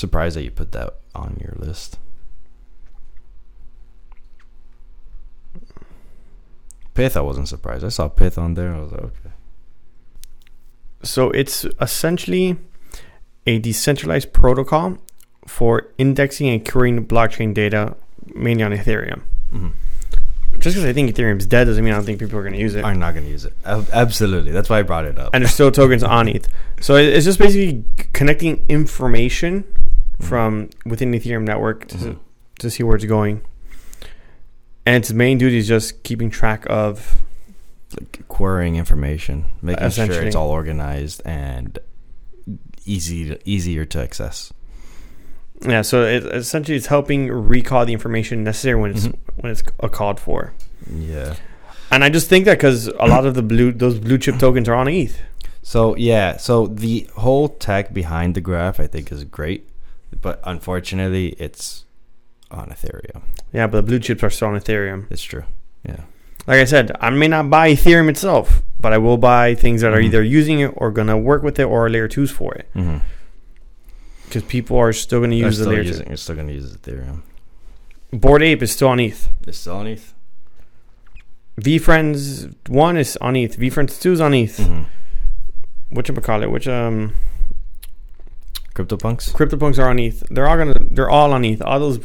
Surprised 0.00 0.34
that 0.34 0.44
you 0.44 0.50
put 0.50 0.72
that 0.72 0.94
on 1.14 1.36
your 1.42 1.52
list. 1.58 1.98
Pyth, 6.94 7.16
I 7.16 7.20
wasn't 7.20 7.48
surprised. 7.48 7.84
I 7.84 7.90
saw 7.90 8.08
Pyth 8.08 8.38
on 8.38 8.54
there. 8.54 8.74
I 8.74 8.80
was 8.80 8.92
like, 8.92 9.02
okay. 9.02 9.32
So 11.02 11.30
it's 11.32 11.66
essentially 11.82 12.56
a 13.46 13.58
decentralized 13.58 14.32
protocol 14.32 14.96
for 15.46 15.88
indexing 15.98 16.48
and 16.48 16.66
querying 16.66 17.06
blockchain 17.06 17.52
data, 17.52 17.94
mainly 18.34 18.62
on 18.62 18.72
Ethereum. 18.72 19.20
Mm-hmm. 19.52 19.68
Just 20.60 20.76
because 20.76 20.86
I 20.86 20.94
think 20.94 21.14
Ethereum's 21.14 21.44
dead 21.44 21.64
doesn't 21.66 21.84
mean 21.84 21.92
I 21.92 21.96
don't 21.98 22.06
think 22.06 22.20
people 22.20 22.38
are 22.38 22.42
going 22.42 22.54
to 22.54 22.58
use 22.58 22.74
it. 22.74 22.86
I'm 22.86 22.98
not 22.98 23.12
going 23.12 23.26
to 23.26 23.30
use 23.30 23.44
it. 23.44 23.52
Absolutely. 23.66 24.52
That's 24.52 24.70
why 24.70 24.78
I 24.78 24.82
brought 24.82 25.04
it 25.04 25.18
up. 25.18 25.34
and 25.34 25.44
there's 25.44 25.52
still 25.52 25.70
tokens 25.70 26.02
on 26.02 26.26
ETH. 26.26 26.48
So 26.80 26.96
it's 26.96 27.26
just 27.26 27.38
basically 27.38 27.84
connecting 28.14 28.64
information 28.70 29.64
from 30.20 30.68
within 30.86 31.10
the 31.10 31.18
Ethereum 31.20 31.42
network 31.42 31.86
to, 31.88 31.96
Mhm. 31.96 32.18
to 32.60 32.70
see 32.70 32.82
where 32.82 32.96
it's 32.96 33.04
going. 33.04 33.40
And 34.86 34.96
its 34.96 35.12
main 35.12 35.38
duty 35.38 35.58
is 35.58 35.68
just 35.68 36.02
keeping 36.02 36.30
track 36.30 36.64
of 36.68 37.18
like 37.98 38.22
querying 38.28 38.76
information, 38.76 39.46
making 39.62 39.90
sure 39.90 40.22
it's 40.22 40.36
all 40.36 40.50
organized 40.50 41.22
and 41.24 41.78
easy 42.86 43.28
to, 43.30 43.38
easier 43.48 43.84
to 43.84 44.00
access. 44.00 44.52
yeah. 45.66 45.82
So 45.82 46.04
it 46.04 46.24
essentially 46.24 46.76
it's 46.76 46.86
helping 46.86 47.30
recall 47.30 47.84
the 47.84 47.92
information 47.92 48.42
necessary 48.44 48.80
when 48.80 48.92
it's 48.92 49.06
Mhm. 49.08 49.14
when 49.36 49.52
it's 49.52 49.62
called 49.92 50.18
for. 50.20 50.52
Yeah. 50.94 51.34
And 51.90 52.04
I 52.04 52.08
just 52.08 52.28
think 52.28 52.44
that 52.46 52.56
because 52.58 52.86
a 52.86 53.06
lot 53.06 53.26
of 53.26 53.34
the 53.34 53.42
blue 53.42 53.72
those 53.72 53.98
blue 53.98 54.16
chip 54.18 54.38
tokens 54.44 54.68
are 54.68 54.74
on 54.74 54.88
ETH. 54.88 55.20
So 55.62 55.94
yeah, 55.96 56.36
so 56.38 56.66
the 56.68 57.06
whole 57.16 57.48
tech 57.48 57.92
behind 57.92 58.34
the 58.34 58.40
graph 58.40 58.80
I 58.80 58.86
think 58.86 59.12
is 59.12 59.24
great, 59.24 59.68
but 60.20 60.40
unfortunately 60.44 61.28
it's 61.38 61.84
on 62.50 62.68
Ethereum. 62.70 63.22
Yeah, 63.52 63.66
but 63.66 63.78
the 63.78 63.82
blue 63.82 63.98
chips 63.98 64.22
are 64.22 64.30
still 64.30 64.48
on 64.48 64.58
Ethereum. 64.58 65.06
It's 65.10 65.22
true. 65.22 65.44
Yeah. 65.84 66.00
Like 66.46 66.58
I 66.58 66.64
said, 66.64 66.92
I 67.00 67.10
may 67.10 67.28
not 67.28 67.50
buy 67.50 67.72
Ethereum 67.72 68.08
itself, 68.08 68.62
but 68.80 68.92
I 68.92 68.98
will 68.98 69.18
buy 69.18 69.54
things 69.54 69.82
that 69.82 69.92
are 69.92 70.00
Mhm. 70.00 70.04
either 70.06 70.22
using 70.22 70.60
it 70.60 70.72
or 70.76 70.90
gonna 70.90 71.16
work 71.18 71.42
with 71.42 71.58
it 71.58 71.64
or 71.64 71.88
layer 71.90 72.08
twos 72.08 72.30
for 72.30 72.54
it. 72.54 72.68
Mm-hmm. 72.74 72.98
Because 74.24 74.42
people 74.44 74.76
are 74.78 74.92
still 74.92 75.18
going 75.20 75.30
to 75.32 75.36
You're 75.36 75.48
use 75.48 75.58
the 75.58 75.68
layer 75.68 75.82
using. 75.82 76.06
You're 76.06 76.16
still 76.16 76.36
gonna 76.36 76.52
use 76.52 76.72
Ethereum. 76.76 77.22
Bored 78.12 78.42
Ape 78.42 78.62
is 78.62 78.70
still 78.72 78.88
on 78.88 79.00
ETH. 79.00 79.28
It's 79.46 79.58
still 79.58 79.76
on 79.76 79.86
ETH. 79.88 80.14
VeeFriends 81.60 82.54
one 82.68 82.96
is 82.96 83.16
on 83.18 83.36
ETH. 83.36 83.58
VeeFriends 83.58 84.00
two 84.00 84.12
is 84.12 84.20
on 84.20 84.32
ETH. 84.34 84.56
Mm-hmm. 84.58 84.82
Which 85.96 86.10
call 86.22 86.42
it? 86.42 86.50
Which 86.50 86.68
um 86.68 87.14
CryptoPunks. 88.86 89.32
CryptoPunks 89.32 89.78
are 89.78 89.88
on 89.88 89.98
ETH. 89.98 90.22
They're 90.30 90.48
all 90.48 90.56
gonna. 90.56 90.74
They're 90.80 91.10
all 91.10 91.32
on 91.32 91.44
ETH. 91.44 91.62
All 91.62 91.78
those. 91.80 92.00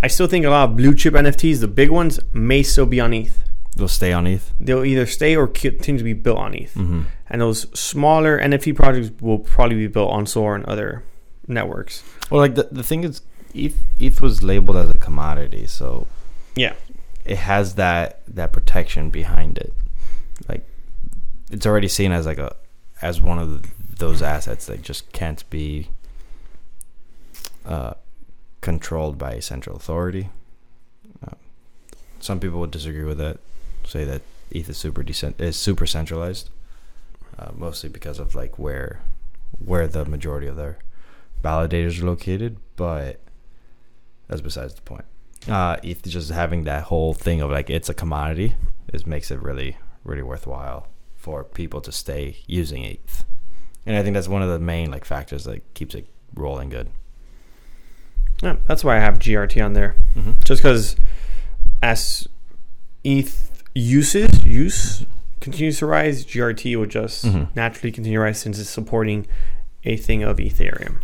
I 0.00 0.06
still 0.08 0.26
think 0.26 0.44
a 0.44 0.50
lot 0.50 0.70
of 0.70 0.76
blue 0.76 0.94
chip 0.94 1.14
NFTs, 1.14 1.60
the 1.60 1.68
big 1.68 1.90
ones, 1.90 2.20
may 2.32 2.62
still 2.62 2.86
be 2.86 3.00
on 3.00 3.12
ETH. 3.14 3.42
They'll 3.76 3.88
stay 3.88 4.12
on 4.12 4.26
ETH. 4.26 4.52
They'll 4.58 4.84
either 4.84 5.04
stay 5.06 5.36
or 5.36 5.46
continue 5.46 5.98
to 5.98 6.04
be 6.04 6.14
built 6.14 6.38
on 6.38 6.54
ETH. 6.54 6.74
Mm-hmm. 6.74 7.02
And 7.28 7.40
those 7.40 7.66
smaller 7.78 8.38
NFT 8.40 8.74
projects 8.74 9.10
will 9.20 9.38
probably 9.38 9.76
be 9.76 9.86
built 9.88 10.10
on 10.10 10.24
Solar 10.26 10.54
and 10.54 10.64
other 10.64 11.02
networks. 11.46 12.02
Well, 12.30 12.40
like 12.40 12.54
the 12.54 12.68
the 12.72 12.82
thing 12.82 13.04
is, 13.04 13.22
ETH 13.54 13.76
ETH 13.98 14.20
was 14.20 14.42
labeled 14.42 14.76
as 14.76 14.90
a 14.90 14.98
commodity, 14.98 15.66
so 15.66 16.06
Yeah. 16.54 16.74
it 17.24 17.38
has 17.38 17.74
that 17.74 18.22
that 18.34 18.52
protection 18.52 19.10
behind 19.10 19.58
it. 19.58 19.74
Like 20.48 20.66
it's 21.50 21.66
already 21.66 21.88
seen 21.88 22.12
as 22.12 22.24
like 22.26 22.38
a 22.38 22.54
as 23.02 23.20
one 23.20 23.38
of 23.38 23.62
the, 23.62 23.68
those 23.98 24.22
assets 24.22 24.66
that 24.66 24.82
just 24.82 25.10
can't 25.12 25.48
be 25.50 25.88
uh, 27.66 27.94
controlled 28.60 29.18
by 29.18 29.32
a 29.32 29.42
central 29.42 29.76
authority. 29.76 30.30
Uh, 31.26 31.34
some 32.20 32.40
people 32.40 32.60
would 32.60 32.70
disagree 32.70 33.04
with 33.04 33.18
that, 33.18 33.38
say 33.84 34.04
that 34.04 34.22
ETH 34.50 34.68
is 34.68 34.76
super 34.76 35.02
decent 35.02 35.40
is 35.40 35.56
super 35.56 35.86
centralized, 35.86 36.50
uh, 37.38 37.50
mostly 37.54 37.88
because 37.88 38.18
of 38.18 38.34
like 38.34 38.58
where 38.58 39.00
where 39.58 39.86
the 39.88 40.04
majority 40.04 40.46
of 40.46 40.56
their 40.56 40.78
validators 41.42 42.00
are 42.00 42.06
located. 42.06 42.56
But 42.76 43.20
that's 44.28 44.40
besides 44.40 44.74
the 44.74 44.82
point 44.82 45.04
uh 45.48 45.76
ETH 45.82 46.02
just 46.02 46.30
having 46.30 46.64
that 46.64 46.84
whole 46.84 47.14
thing 47.14 47.40
of 47.40 47.50
like 47.50 47.70
it's 47.70 47.88
a 47.88 47.94
commodity 47.94 48.56
is 48.92 49.06
makes 49.06 49.30
it 49.30 49.40
really 49.40 49.76
really 50.04 50.22
worthwhile 50.22 50.88
for 51.14 51.42
people 51.42 51.80
to 51.80 51.90
stay 51.90 52.36
using 52.46 52.84
ETH. 52.84 53.24
And 53.84 53.96
I 53.96 54.02
think 54.02 54.14
that's 54.14 54.28
one 54.28 54.42
of 54.42 54.48
the 54.48 54.60
main 54.60 54.90
like 54.90 55.04
factors 55.04 55.44
that 55.44 55.74
keeps 55.74 55.94
it 55.94 56.06
rolling 56.34 56.68
good. 56.68 56.88
Yeah, 58.42 58.56
that's 58.66 58.84
why 58.84 58.96
I 58.96 59.00
have 59.00 59.18
GRT 59.18 59.64
on 59.64 59.72
there. 59.72 59.96
Mm-hmm. 60.16 60.32
Just 60.44 60.62
because 60.62 60.96
as 61.82 62.26
ETH 63.04 63.62
uses 63.74 64.44
use 64.44 65.04
continues 65.40 65.78
to 65.78 65.86
rise, 65.86 66.24
GRT 66.24 66.76
will 66.76 66.86
just 66.86 67.24
Mhm. 67.24 67.48
naturally 67.54 67.92
continue 67.92 68.18
to 68.18 68.22
rise 68.24 68.38
since 68.40 68.58
it's 68.58 68.70
supporting 68.70 69.26
a 69.84 69.96
thing 69.96 70.22
of 70.22 70.38
Ethereum. 70.38 70.96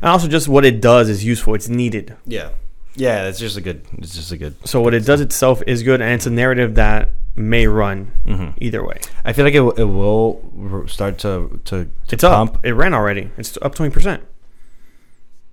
And 0.00 0.10
also, 0.10 0.28
just 0.28 0.48
what 0.48 0.64
it 0.64 0.80
does 0.80 1.08
is 1.08 1.24
useful. 1.24 1.54
It's 1.54 1.68
needed. 1.68 2.14
Yeah. 2.26 2.50
Yeah, 2.94 3.26
it's 3.26 3.38
just 3.38 3.56
a 3.56 3.60
good 3.62 3.82
it's 3.98 4.14
just 4.14 4.30
a 4.32 4.36
good 4.36 4.54
So 4.68 4.80
what 4.82 4.92
it 4.92 5.04
does 5.06 5.20
itself 5.22 5.62
is 5.66 5.82
good, 5.82 6.02
and 6.02 6.12
it's 6.12 6.26
a 6.26 6.30
narrative 6.30 6.74
that 6.74 7.10
may 7.34 7.66
run 7.66 8.12
hmm 8.26 8.50
either 8.60 8.84
way. 8.84 9.00
I 9.24 9.32
feel 9.32 9.46
like 9.46 9.54
it, 9.54 9.62
it 9.80 9.84
will 9.86 10.84
start 10.86 11.16
to 11.20 11.58
to, 11.64 11.84
to 12.08 12.14
It's 12.14 12.22
pump 12.22 12.56
up. 12.56 12.66
It 12.66 12.74
ran 12.74 12.92
already. 12.92 13.30
It's 13.38 13.56
up 13.62 13.74
twenty 13.74 13.90
percent 13.90 14.22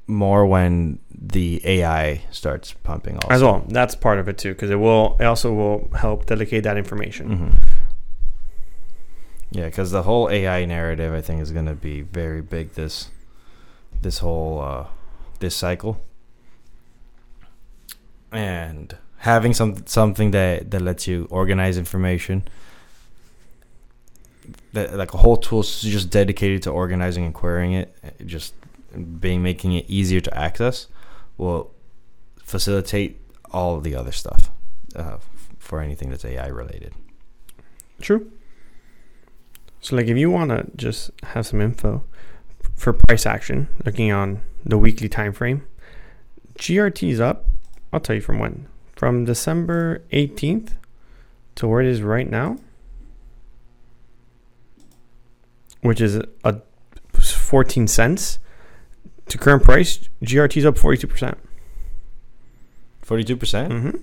more 0.10 0.46
when 0.46 1.00
the 1.12 1.62
AI 1.64 2.22
starts 2.32 2.74
pumping 2.84 3.16
also. 3.16 3.28
as 3.30 3.42
well. 3.44 3.64
That's 3.68 3.96
part 3.96 4.20
of 4.20 4.28
it 4.28 4.38
too, 4.38 4.54
because 4.54 4.70
it 4.72 4.76
will. 4.80 5.16
It 5.20 5.26
also 5.26 5.54
will 5.54 5.90
help 5.96 6.26
dedicate 6.26 6.64
that 6.64 6.78
information. 6.78 7.28
hmm 7.38 7.50
Yeah, 9.52 9.66
because 9.66 9.92
the 9.92 10.04
whole 10.04 10.30
AI 10.30 10.66
narrative, 10.66 11.14
I 11.14 11.22
think, 11.22 11.42
is 11.42 11.52
going 11.52 11.66
to 11.68 11.76
be 11.76 12.02
very 12.02 12.42
big 12.42 12.74
this 12.74 13.10
this 14.02 14.20
whole 14.20 14.62
uh, 14.62 14.86
this 15.40 15.56
cycle, 15.56 16.02
and 18.32 18.96
having 19.18 19.54
some 19.54 19.86
something 19.86 20.32
that 20.32 20.72
that 20.72 20.82
lets 20.82 21.08
you 21.08 21.28
organize 21.30 21.78
information, 21.78 22.44
that 24.74 24.96
like 24.96 25.14
a 25.14 25.18
whole 25.18 25.38
tool 25.38 25.64
just 25.64 26.10
dedicated 26.10 26.64
to 26.64 26.70
organizing 26.72 27.26
and 27.26 27.34
querying 27.34 27.74
it, 27.74 27.96
it 28.20 28.28
just 28.28 28.54
being 29.20 29.44
making 29.44 29.74
it 29.74 29.86
easier 29.90 30.20
to 30.20 30.38
access, 30.38 30.88
will 31.38 31.74
facilitate 32.44 33.20
all 33.52 33.80
the 33.80 33.96
other 33.96 34.12
stuff 34.12 34.52
uh, 34.96 35.18
for 35.58 35.82
anything 35.82 36.10
that's 36.10 36.26
AI 36.26 36.48
related. 36.48 36.94
True. 38.02 38.32
So, 39.82 39.96
like, 39.96 40.08
if 40.08 40.18
you 40.18 40.30
want 40.30 40.52
to 40.52 40.66
just 40.76 41.12
have 41.24 41.46
some 41.46 41.62
info 41.62 42.04
for 42.76 42.94
price 42.94 43.26
action, 43.26 43.70
looking 43.86 44.12
on 44.12 44.42
the 44.66 44.78
weekly 44.78 45.08
time 45.08 45.34
frame, 45.34 45.66
GRT 46.58 47.10
is 47.10 47.20
up. 47.20 47.46
I'll 47.94 48.00
tell 48.00 48.16
you 48.16 48.22
from 48.22 48.40
when. 48.40 48.68
From 48.96 49.26
December 49.26 50.04
18th 50.12 50.74
to 51.56 51.68
where 51.68 51.82
it 51.82 51.88
is 51.88 52.02
right 52.02 52.30
now, 52.30 52.58
which 55.82 56.02
is 56.02 56.22
a 56.44 56.62
14 57.14 57.88
cents 57.88 58.40
to 59.30 59.38
current 59.38 59.64
price. 59.64 60.10
GRT 60.24 60.58
is 60.58 60.66
up 60.66 60.76
42%. 60.76 61.38
Forty-two 63.02 63.38
percent. 63.38 63.74
Mm-hmm. 63.74 63.98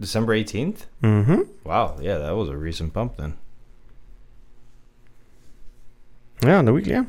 December 0.00 0.34
eighteenth. 0.34 0.86
Mm-hmm. 1.04 1.42
Wow, 1.62 1.98
yeah, 2.00 2.18
that 2.18 2.34
was 2.34 2.48
a 2.48 2.56
recent 2.56 2.92
bump 2.92 3.16
then. 3.16 3.36
Yeah, 6.42 6.58
on 6.58 6.64
the 6.64 6.72
weekly, 6.72 6.92
yeah. 6.92 7.04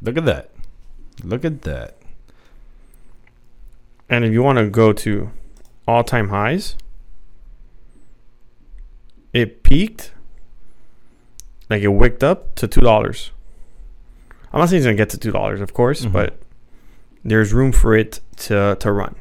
Look 0.00 0.16
at 0.16 0.24
that. 0.26 0.50
Look 1.24 1.44
at 1.44 1.62
that. 1.62 1.96
And 4.08 4.24
if 4.24 4.32
you 4.32 4.42
want 4.42 4.58
to 4.58 4.68
go 4.68 4.92
to 4.92 5.30
all 5.88 6.04
time 6.04 6.28
highs, 6.28 6.76
it 9.32 9.62
peaked, 9.62 10.12
like 11.70 11.82
it 11.82 11.88
wicked 11.88 12.22
up 12.24 12.54
to 12.56 12.68
two 12.68 12.80
dollars. 12.82 13.30
I'm 14.52 14.58
not 14.60 14.68
saying 14.68 14.78
it's 14.80 14.86
gonna 14.86 14.96
get 14.96 15.10
to 15.10 15.18
two 15.18 15.30
dollars, 15.30 15.60
of 15.60 15.72
course, 15.72 16.04
Mhm. 16.04 16.12
but 16.12 16.38
there's 17.24 17.52
room 17.52 17.72
for 17.72 17.94
it 17.96 18.20
to 18.38 18.76
to 18.80 18.92
run. 18.92 19.14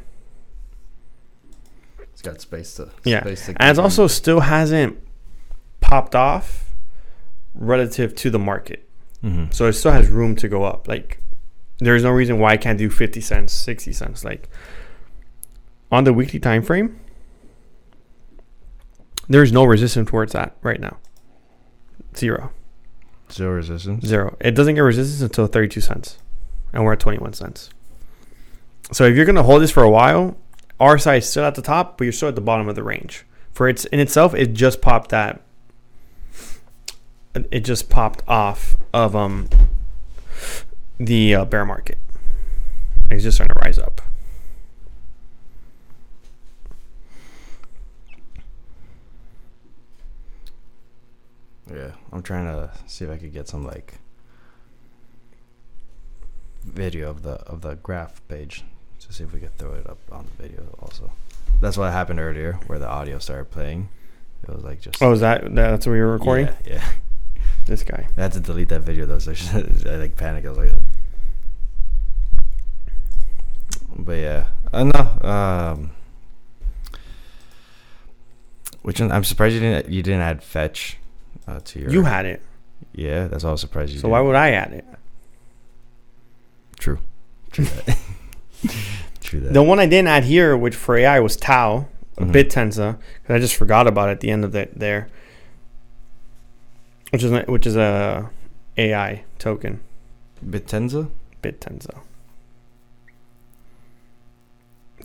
It's 2.11 2.21
got 2.21 2.41
space 2.41 2.73
to. 2.75 2.89
Yeah, 3.05 3.21
space 3.21 3.45
to 3.45 3.51
And 3.61 3.69
it's 3.69 3.79
also 3.79 4.07
still 4.07 4.41
hasn't 4.41 4.97
popped 5.79 6.15
off 6.15 6.73
relative 7.55 8.13
to 8.15 8.29
the 8.29 8.39
market, 8.39 8.87
Mhm. 9.23 9.53
so 9.53 9.67
it 9.67 9.73
still 9.73 9.91
has 9.91 10.09
room 10.09 10.35
to 10.37 10.47
go 10.49 10.63
up. 10.63 10.87
Like 10.87 11.21
there's 11.79 12.03
no 12.03 12.09
reason 12.11 12.39
why 12.39 12.51
I 12.53 12.57
can't 12.57 12.77
do 12.77 12.89
fifty 12.89 13.21
cents, 13.21 13.53
sixty 13.53 13.93
cents. 13.93 14.25
Like 14.25 14.49
on 15.91 16.03
the 16.03 16.13
weekly 16.13 16.39
time 16.39 16.61
frame, 16.63 16.99
There's 19.31 19.51
no 19.51 19.63
resistance 19.63 20.11
where 20.11 20.23
it's 20.23 20.33
at 20.33 20.55
right 20.63 20.79
now. 20.79 20.97
Zero. 22.19 22.51
Zero 23.31 23.53
resistance. 23.53 24.05
Zero. 24.05 24.35
It 24.41 24.51
doesn't 24.51 24.75
get 24.75 24.81
resistance 24.81 25.21
until 25.21 25.47
32 25.47 25.81
cents. 25.81 26.17
And 26.73 26.83
we're 26.83 26.93
at 26.93 26.99
21 26.99 27.33
cents. 27.33 27.69
So 28.91 29.05
if 29.05 29.15
you're 29.15 29.25
going 29.25 29.35
to 29.35 29.43
hold 29.43 29.61
this 29.61 29.71
for 29.71 29.83
a 29.83 29.89
while, 29.89 30.35
RSI 30.79 31.19
is 31.19 31.29
still 31.29 31.45
at 31.45 31.55
the 31.55 31.61
top, 31.61 31.97
but 31.97 32.03
you're 32.03 32.13
still 32.13 32.29
at 32.29 32.35
the 32.35 32.41
bottom 32.41 32.67
of 32.67 32.75
the 32.75 32.83
range. 32.83 33.25
For 33.51 33.67
its 33.67 33.85
in 33.85 33.99
itself, 33.99 34.33
it 34.33 34.53
just 34.53 34.81
popped 34.81 35.11
that. 35.11 35.41
It 37.51 37.61
just 37.61 37.89
popped 37.89 38.23
off 38.27 38.77
of 38.93 39.15
um 39.15 39.49
the 40.99 41.35
uh, 41.35 41.45
bear 41.45 41.65
market. 41.65 41.97
It's 43.09 43.23
just 43.23 43.37
starting 43.37 43.53
to 43.53 43.59
rise 43.59 43.79
up. 43.79 44.01
Yeah, 51.73 51.91
I'm 52.11 52.23
trying 52.23 52.45
to 52.45 52.71
see 52.87 53.05
if 53.05 53.11
I 53.11 53.17
could 53.17 53.33
get 53.33 53.47
some 53.47 53.65
like 53.65 53.95
video 56.63 57.09
of 57.09 57.23
the 57.23 57.33
of 57.41 57.61
the 57.61 57.75
graph 57.75 58.21
page 58.27 58.63
to 58.99 59.13
see 59.13 59.23
if 59.23 59.33
we 59.33 59.39
could 59.39 59.57
throw 59.57 59.73
it 59.73 59.89
up 59.89 59.99
on 60.11 60.25
the 60.25 60.43
video 60.43 60.63
also. 60.79 61.11
That's 61.61 61.77
what 61.77 61.91
happened 61.91 62.19
earlier, 62.19 62.53
where 62.67 62.79
the 62.79 62.87
audio 62.87 63.19
started 63.19 63.51
playing. 63.51 63.89
It 64.43 64.53
was 64.53 64.63
like 64.63 64.81
just 64.81 65.01
Oh, 65.01 65.11
is 65.11 65.19
that 65.19 65.53
that's 65.53 65.85
what 65.85 65.93
we 65.93 65.99
were 65.99 66.11
recording? 66.13 66.47
Yeah, 66.65 66.75
yeah. 66.75 66.89
This 67.65 67.83
guy. 67.83 68.07
I 68.17 68.21
had 68.21 68.31
to 68.31 68.39
delete 68.39 68.69
that 68.69 68.81
video 68.81 69.05
though, 69.05 69.19
so 69.19 69.31
I 69.53 69.95
like 69.97 70.15
panicked. 70.15 70.47
I 70.47 70.49
was 70.49 70.57
like, 70.57 70.73
but 73.95 74.13
yeah, 74.13 74.47
uh, 74.73 74.85
no. 74.85 75.29
Um, 75.29 75.91
which 78.81 78.99
I'm 79.01 79.23
surprised 79.23 79.53
you 79.53 79.59
didn't 79.59 79.91
you 79.91 80.01
didn't 80.01 80.21
add 80.21 80.41
fetch 80.41 80.98
uh, 81.49 81.59
to 81.63 81.79
your. 81.79 81.89
You 81.91 82.03
had 82.03 82.25
it. 82.25 82.41
yeah, 82.93 83.27
that's 83.27 83.43
all 83.43 83.49
I 83.49 83.51
was 83.53 83.61
surprised 83.61 83.91
you. 83.93 83.99
So 83.99 84.07
did. 84.07 84.11
why 84.11 84.21
would 84.21 84.35
I 84.35 84.51
add 84.51 84.73
it? 84.73 84.85
True, 86.77 86.99
true 87.51 87.65
that. 87.65 87.97
true 89.21 89.39
that. 89.41 89.53
The 89.53 89.63
one 89.63 89.79
I 89.79 89.85
didn't 89.85 90.07
add 90.07 90.23
here, 90.23 90.55
which 90.55 90.75
for 90.75 90.95
AI 90.95 91.19
was 91.19 91.35
Tau, 91.35 91.87
a 92.17 92.21
Mhm. 92.23 92.31
Bittensor, 92.31 92.97
because 93.21 93.35
I 93.35 93.39
just 93.39 93.55
forgot 93.55 93.87
about 93.87 94.09
it 94.09 94.13
at 94.13 94.19
the 94.21 94.31
end 94.31 94.45
of 94.45 94.55
it 94.55 94.77
there. 94.79 95.09
Which 97.11 97.23
is 97.23 97.31
a, 97.31 97.41
which 97.43 97.65
is 97.65 97.75
a 97.75 98.29
AI 98.77 99.23
token, 99.39 99.79
Bittensor. 100.45 101.09
Bittensor. 101.41 101.99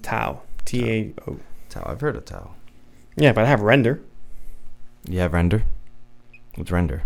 Tau, 0.02 0.42
T 0.64 0.90
A 0.90 1.12
O. 1.30 1.38
Tau. 1.70 1.83
I've 1.87 2.00
heard 2.00 2.16
of 2.16 2.24
Tau. 2.24 2.50
Yeah, 3.16 3.33
but 3.33 3.44
I 3.44 3.48
have 3.48 3.61
Render. 3.62 4.00
You 5.09 5.20
have 5.20 5.33
render. 5.33 5.64
What's 6.57 6.71
render? 6.71 7.03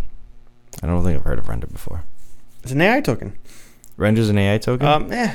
I 0.83 0.87
don't 0.87 1.03
think 1.05 1.19
I've 1.19 1.25
heard 1.25 1.39
of 1.39 1.49
render 1.49 1.67
before. 1.67 2.05
It's 2.63 2.73
an 2.73 2.81
AI 2.81 3.01
token. 3.01 3.37
Render's 3.97 4.29
an 4.29 4.39
AI 4.39 4.59
token. 4.59 4.87
Um, 4.87 5.13
eh, 5.13 5.35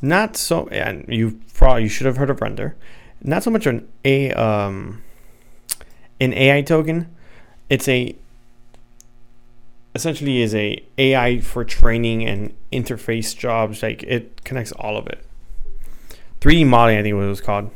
not 0.00 0.36
so. 0.36 0.68
And 0.68 1.04
you 1.08 1.40
probably 1.54 1.84
you 1.84 1.88
should 1.88 2.06
have 2.06 2.16
heard 2.16 2.30
of 2.30 2.40
Render. 2.40 2.76
Not 3.22 3.42
so 3.42 3.50
much 3.50 3.66
an 3.66 3.88
a 4.04 4.32
um, 4.32 5.02
an 6.20 6.32
AI 6.34 6.62
token. 6.62 7.14
It's 7.70 7.88
a 7.88 8.14
essentially 9.94 10.40
is 10.42 10.54
a 10.54 10.82
AI 10.98 11.40
for 11.40 11.64
training 11.64 12.24
and 12.26 12.54
interface 12.72 13.36
jobs. 13.36 13.82
Like 13.82 14.02
it 14.04 14.44
connects 14.44 14.72
all 14.72 14.96
of 14.96 15.06
it. 15.06 15.24
3D 16.40 16.66
modeling, 16.66 16.98
I 16.98 17.02
think, 17.02 17.14
what 17.16 17.22
it 17.24 17.28
was 17.28 17.40
called. 17.40 17.70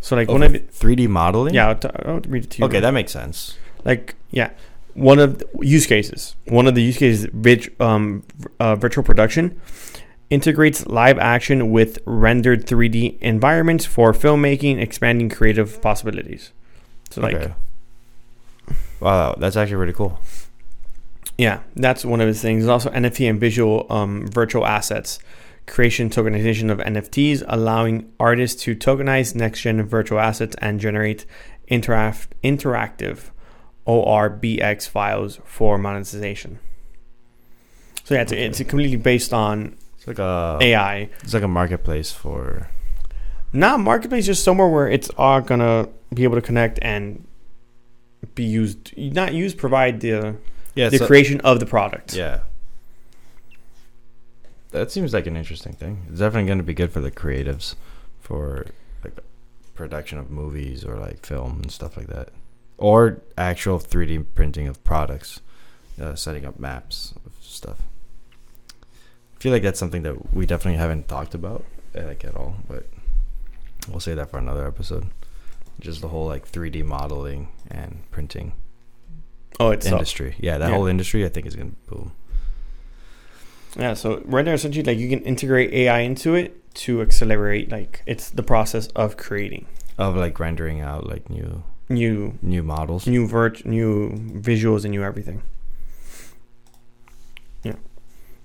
So 0.00 0.16
like 0.16 0.28
Oh, 0.28 0.32
one 0.34 0.42
of 0.42 0.54
it, 0.54 0.70
3D 0.72 1.08
modeling. 1.08 1.54
yeah, 1.54 1.68
I'll, 1.68 1.74
t- 1.76 1.88
I'll 2.04 2.20
read 2.28 2.44
it 2.44 2.50
to 2.52 2.58
you. 2.58 2.64
Okay, 2.66 2.80
that 2.80 2.90
makes 2.92 3.12
sense. 3.12 3.56
Like 3.86 4.16
yeah 4.30 4.50
one 4.92 5.18
of 5.18 5.38
the 5.38 5.48
use 5.62 5.86
cases 5.86 6.36
one 6.46 6.66
of 6.66 6.74
the 6.74 6.82
use 6.82 6.98
cases 6.98 7.26
um, 7.80 8.22
uh, 8.60 8.74
virtual 8.76 9.04
production 9.04 9.58
integrates 10.28 10.86
live 10.88 11.18
action 11.18 11.70
with 11.70 11.98
rendered 12.04 12.66
3d 12.66 13.18
environments 13.20 13.86
for 13.86 14.12
filmmaking 14.12 14.78
expanding 14.80 15.30
creative 15.30 15.80
possibilities 15.80 16.52
so 17.10 17.22
like 17.22 17.36
okay. 17.36 17.54
Wow, 18.98 19.34
that's 19.38 19.56
actually 19.56 19.76
really 19.76 19.92
cool. 19.92 20.18
yeah 21.38 21.60
that's 21.76 22.04
one 22.04 22.20
of 22.20 22.26
his 22.26 22.42
things 22.42 22.64
There's 22.64 22.70
also 22.70 22.90
nft 22.90 23.30
and 23.30 23.40
visual 23.40 23.86
um, 23.88 24.26
virtual 24.26 24.66
assets 24.66 25.20
creation 25.66 26.10
tokenization 26.10 26.70
of 26.70 26.78
nfts 26.78 27.44
allowing 27.46 28.10
artists 28.18 28.62
to 28.62 28.74
tokenize 28.74 29.34
next 29.34 29.60
gen 29.60 29.82
virtual 29.82 30.18
assets 30.18 30.56
and 30.60 30.80
generate 30.80 31.26
interact- 31.68 32.34
interactive 32.42 33.30
ORBX 33.86 34.88
files 34.88 35.40
for 35.44 35.78
monetization. 35.78 36.58
So 38.04 38.14
yeah, 38.14 38.22
it's, 38.22 38.32
Okay. 38.32 38.44
it's 38.46 38.58
completely 38.58 38.96
based 38.96 39.32
on 39.32 39.76
It's 39.98 40.06
like 40.06 40.18
a 40.18 40.58
AI. 40.60 41.08
it's 41.22 41.34
like 41.34 41.42
a 41.42 41.48
marketplace 41.48 42.12
for 42.12 42.68
Not 43.52 43.80
marketplace, 43.80 44.26
just 44.26 44.44
somewhere 44.44 44.68
where 44.68 44.88
it's 44.88 45.10
all 45.16 45.40
gonna 45.40 45.88
be 46.14 46.24
able 46.24 46.36
to 46.36 46.42
connect 46.42 46.78
and 46.82 47.26
be 48.34 48.44
used. 48.44 48.92
Not 48.96 49.34
used, 49.34 49.56
provide 49.58 50.00
the 50.00 50.36
yeah 50.74 50.88
the 50.88 50.98
creation 50.98 51.40
of 51.42 51.58
the 51.60 51.66
product. 51.66 52.14
yeah. 52.14 52.40
That 54.72 54.90
seems 54.90 55.14
like 55.14 55.26
an 55.26 55.36
interesting 55.36 55.72
thing. 55.72 56.02
It's 56.10 56.18
definitely 56.18 56.46
going 56.48 56.58
to 56.58 56.64
be 56.64 56.74
good 56.74 56.92
for 56.92 57.00
the 57.00 57.10
creatives, 57.10 57.76
for 58.20 58.66
like 59.02 59.14
production 59.74 60.18
of 60.18 60.30
movies 60.30 60.84
or 60.84 60.96
like 60.96 61.24
film 61.24 61.60
and 61.62 61.70
stuff 61.70 61.96
like 61.96 62.08
that, 62.08 62.28
or 62.78 63.22
actual 63.38 63.78
3D 63.78 64.24
printing 64.34 64.68
of 64.68 64.82
products, 64.84 65.40
uh, 66.00 66.14
setting 66.14 66.44
up 66.44 66.58
maps 66.58 67.14
of 67.24 67.32
stuff. 67.40 67.78
I 68.72 69.38
feel 69.40 69.52
like 69.52 69.62
that's 69.62 69.78
something 69.78 70.02
that 70.02 70.32
we 70.34 70.46
definitely 70.46 70.78
haven't 70.78 71.08
talked 71.08 71.34
about 71.34 71.64
uh, 71.96 72.02
like 72.04 72.24
at 72.24 72.34
all, 72.36 72.56
but 72.68 72.86
we'll 73.88 74.00
say 74.00 74.14
that 74.14 74.30
for 74.30 74.38
another 74.38 74.66
episode. 74.66 75.06
Just 75.78 76.00
the 76.00 76.08
whole 76.08 76.26
like 76.26 76.50
3D 76.50 76.82
modeling 76.84 77.48
and 77.70 78.00
printing 78.10 78.52
Oh, 79.60 79.70
it's 79.70 79.86
industry. 79.86 80.34
Yeah, 80.38 80.58
that 80.58 80.68
Yeah. 80.68 80.74
whole 80.74 80.86
industry 80.86 81.24
I 81.24 81.28
think 81.28 81.46
is 81.46 81.54
going 81.56 81.70
to 81.88 81.90
boom. 81.94 82.12
yeah. 83.78 83.94
So 83.94 84.22
right 84.24 84.44
there, 84.44 84.54
essentially, 84.54 84.84
like 84.84 84.98
you 84.98 85.08
can 85.08 85.20
integrate 85.22 85.72
AI 85.72 86.00
into 86.00 86.34
it 86.34 86.74
to 86.76 87.00
accelerate. 87.02 87.70
Like 87.70 88.02
it's 88.06 88.30
the 88.30 88.42
process 88.42 88.88
of 88.88 89.16
creating 89.16 89.66
Of 89.98 90.16
like 90.16 90.38
rendering 90.40 90.80
out 90.80 91.06
like 91.06 91.28
new 91.30 91.62
new 91.88 92.38
new 92.42 92.62
models. 92.62 93.06
new 93.06 93.26
vert, 93.26 93.64
new 93.64 94.10
visuals 94.10 94.84
and 94.84 94.90
new 94.92 95.02
everything. 95.02 95.42
Yeah. 97.62 97.74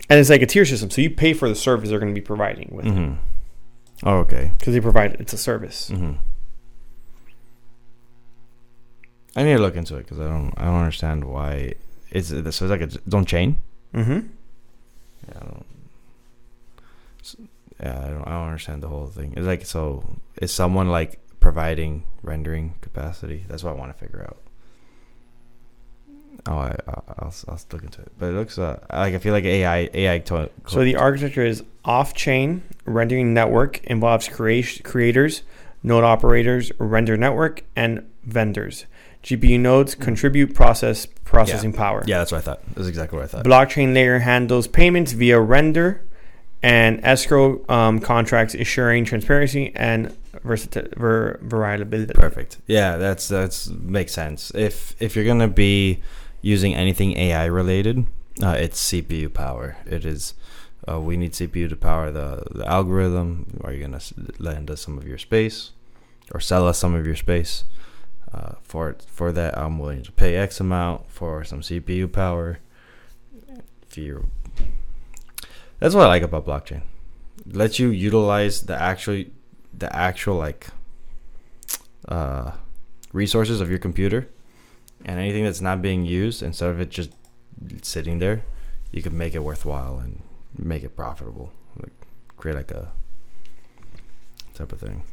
And 0.10 0.19
it's 0.19 0.30
like 0.30 0.41
a 0.41 0.45
tier 0.45 0.65
system, 0.65 0.89
so 0.89 1.01
you 1.01 1.10
pay 1.10 1.34
for 1.34 1.47
the 1.49 1.56
service 1.56 1.89
they're 1.89 1.99
going 1.99 2.13
to 2.13 2.19
be 2.19 2.25
providing 2.25 2.69
with 2.71 2.86
Mm-hmm. 2.86 3.13
Oh, 4.04 4.17
okay. 4.19 4.51
because 4.58 4.73
they 4.73 4.80
provide 4.82 5.15
it's 5.19 5.34
a 5.34 5.38
service. 5.38 5.89
Mm-hmm. 5.91 6.13
I 9.36 9.43
need 9.43 9.54
to 9.56 9.62
look 9.62 9.75
into 9.75 9.95
it 9.95 10.04
because 10.04 10.19
I 10.19 10.27
don't 10.27 10.54
I 10.58 10.65
don't 10.65 10.75
understand 10.80 11.23
why 11.23 11.73
it's 12.10 12.30
so 12.30 12.36
it's 12.45 12.62
like 12.62 12.82
a, 12.82 12.86
its 12.86 13.13
own 13.13 13.25
chain. 13.25 13.58
Mm-hmm. 13.93 14.27
Yeah, 15.30 15.38
I 15.38 15.43
don't. 15.45 15.65
Yeah, 17.80 17.99
I 18.06 18.08
don't. 18.10 18.27
I 18.27 18.32
don't 18.32 18.47
understand 18.47 18.84
the 18.84 18.89
whole 18.89 19.08
thing. 19.08 19.34
It's 19.38 19.45
like 19.45 19.65
so. 19.65 20.04
Is 20.41 20.51
someone 20.51 20.89
like 20.89 21.19
providing 21.41 22.06
rendering 22.23 22.75
capacity? 22.80 23.43
That's 23.49 23.63
what 23.65 23.71
I 23.75 23.77
want 23.77 23.91
to 23.91 23.99
figure 23.99 24.21
out. 24.21 24.38
Oh, 26.47 26.54
I, 26.58 26.75
I 26.88 26.93
I'll 27.19 27.34
I'll 27.49 27.60
look 27.71 27.84
into 27.84 28.01
it. 28.01 28.12
But 28.17 28.27
it 28.30 28.34
looks 28.34 28.58
uh 28.58 28.80
like 28.91 29.13
I 29.13 29.17
feel 29.17 29.34
like 29.34 29.43
AI 29.43 29.89
AI. 29.93 30.19
To- 30.19 30.49
So 30.67 30.84
the 30.84 30.95
architecture 30.95 31.45
is 31.45 31.63
off-chain 31.84 32.63
rendering 32.86 33.34
network 33.34 33.84
involves 33.84 34.27
creation 34.29 34.83
creators, 34.83 35.44
node 35.83 36.04
operators, 36.04 36.71
render 36.79 37.17
network, 37.17 37.63
and 37.75 38.10
vendors. 38.23 38.85
GPU 39.23 39.60
nodes 39.60 39.94
contribute 39.94 40.56
process 40.56 41.06
processing 41.25 41.73
power. 41.73 42.04
yeah, 42.08 42.17
that's 42.19 42.31
what 42.31 42.39
I 42.39 42.42
thought. 42.42 42.62
That's 42.75 42.87
exactly 42.87 43.17
what 43.17 43.25
I 43.25 43.27
thought. 43.27 43.46
Blockchain 43.46 43.94
layer 43.94 44.19
handles 44.19 44.67
payments 44.67 45.12
via 45.12 45.39
render 45.39 46.02
and 46.63 47.00
escrow 47.04 47.63
um, 47.69 48.00
contracts, 48.00 48.56
ensuring 48.56 49.06
transparency 49.06 49.71
and 49.75 50.15
versati- 50.44 50.96
ver- 50.98 51.39
variability. 51.42 52.13
Perfect. 52.13 52.60
Yeah, 52.67 52.98
that's 52.98 53.27
that's 53.27 53.69
makes 53.69 54.13
sense. 54.13 54.52
If 54.56 54.96
if 55.00 55.15
you're 55.15 55.25
gonna 55.25 55.48
be 55.48 56.02
using 56.42 56.73
anything 56.75 57.17
AI 57.17 57.46
related, 57.46 58.06
uh, 58.42 58.56
it's 58.58 58.79
CPU 58.92 59.33
power. 59.33 59.77
It 59.85 60.06
is. 60.06 60.33
Uh, 60.89 61.00
we 61.00 61.15
need 61.15 61.33
CPU 61.33 61.69
to 61.69 61.75
power 61.75 62.12
the 62.12 62.44
the 62.52 62.67
algorithm. 62.67 63.60
Are 63.63 63.71
you 63.73 63.81
gonna 63.81 64.02
lend 64.39 64.71
us 64.71 64.81
some 64.81 64.98
of 64.98 65.08
your 65.08 65.17
space, 65.17 65.71
or 66.33 66.39
sell 66.39 66.67
us 66.67 66.77
some 66.79 66.96
of 66.96 67.06
your 67.06 67.15
space? 67.15 67.63
Uh, 68.33 68.54
for 68.63 68.96
for 69.08 69.31
that, 69.31 69.58
I'm 69.58 69.77
willing 69.77 70.04
to 70.04 70.12
pay 70.12 70.35
X 70.35 70.60
amount 70.60 71.12
for 71.12 71.44
some 71.44 71.62
CPU 71.62 72.12
power. 72.12 72.60
If 73.87 73.98
you, 73.98 74.29
that's 75.79 75.94
what 75.94 76.06
I 76.06 76.08
like 76.08 76.23
about 76.23 76.46
blockchain. 76.46 76.81
Lets 77.46 77.77
you 77.77 77.89
utilize 77.89 78.62
the 78.62 78.81
actual 78.81 79.25
the 79.78 79.94
actual 79.96 80.36
like 80.36 80.67
uh 82.08 82.52
resources 83.13 83.62
of 83.62 83.69
your 83.69 83.80
computer, 83.80 84.30
and 85.06 85.19
anything 85.19 85.44
that's 85.44 85.62
not 85.62 85.82
being 85.82 86.06
used, 86.06 86.42
instead 86.42 86.69
of 86.69 86.80
it 86.80 86.90
just 86.90 87.12
sitting 87.82 88.19
there, 88.19 88.44
you 88.92 89.02
can 89.02 89.17
make 89.17 89.36
it 89.36 89.44
worthwhile 89.44 89.98
and 89.98 90.22
make 90.58 90.84
it 90.84 90.96
profitable. 90.96 91.52
Like 91.78 91.92
create 92.38 92.56
like 92.56 92.72
a 92.72 92.92
type 94.54 94.72
of 94.72 94.80
thing. 94.80 95.04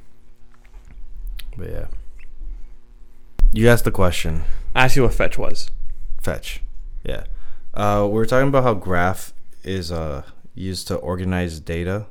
But 1.57 1.71
yeah. 1.71 1.87
You 3.53 3.69
asked 3.69 3.85
the 3.85 3.91
question. 3.91 4.45
Ask 4.75 4.97
you 4.97 5.03
what 5.03 5.15
fetch 5.15 5.39
was. 5.39 5.71
Fetch. 6.21 6.61
Yeah. 7.03 7.25
Uh, 7.75 8.07
we 8.11 8.21
are 8.21 8.27
talking 8.27 8.49
about 8.49 8.65
how 8.65 8.75
graph 8.75 9.33
is 9.65 9.91
uh, 9.91 10.23
used 10.55 10.87
to 10.89 10.97
organize 10.97 11.61
data. 11.61 12.07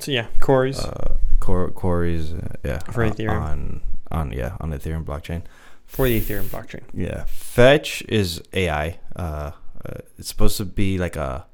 So 0.00 0.10
yeah, 0.12 0.26
Corey's. 0.40 0.78
Uh, 0.80 1.16
Cor- 1.40 1.70
Corey's, 1.70 2.32
uh, 2.32 2.56
yeah. 2.64 2.78
For 2.80 3.04
uh, 3.04 3.10
Ethereum. 3.10 3.40
On, 3.40 3.80
on, 4.10 4.32
yeah, 4.32 4.56
on 4.60 4.70
Ethereum 4.70 5.04
blockchain. 5.04 5.42
for 5.86 6.06
the 6.06 6.20
Ethereum 6.20 6.44
blockchain. 6.44 6.82
Yeah. 6.92 7.24
Fetch 7.26 8.02
is 8.08 8.42
AI. 8.52 8.98
Uh, 9.16 9.52
uh, 9.84 9.98
it's 10.18 10.28
supposed 10.28 10.56
to 10.58 10.64
be 10.64 10.98
like 10.98 11.16
a 11.16 11.46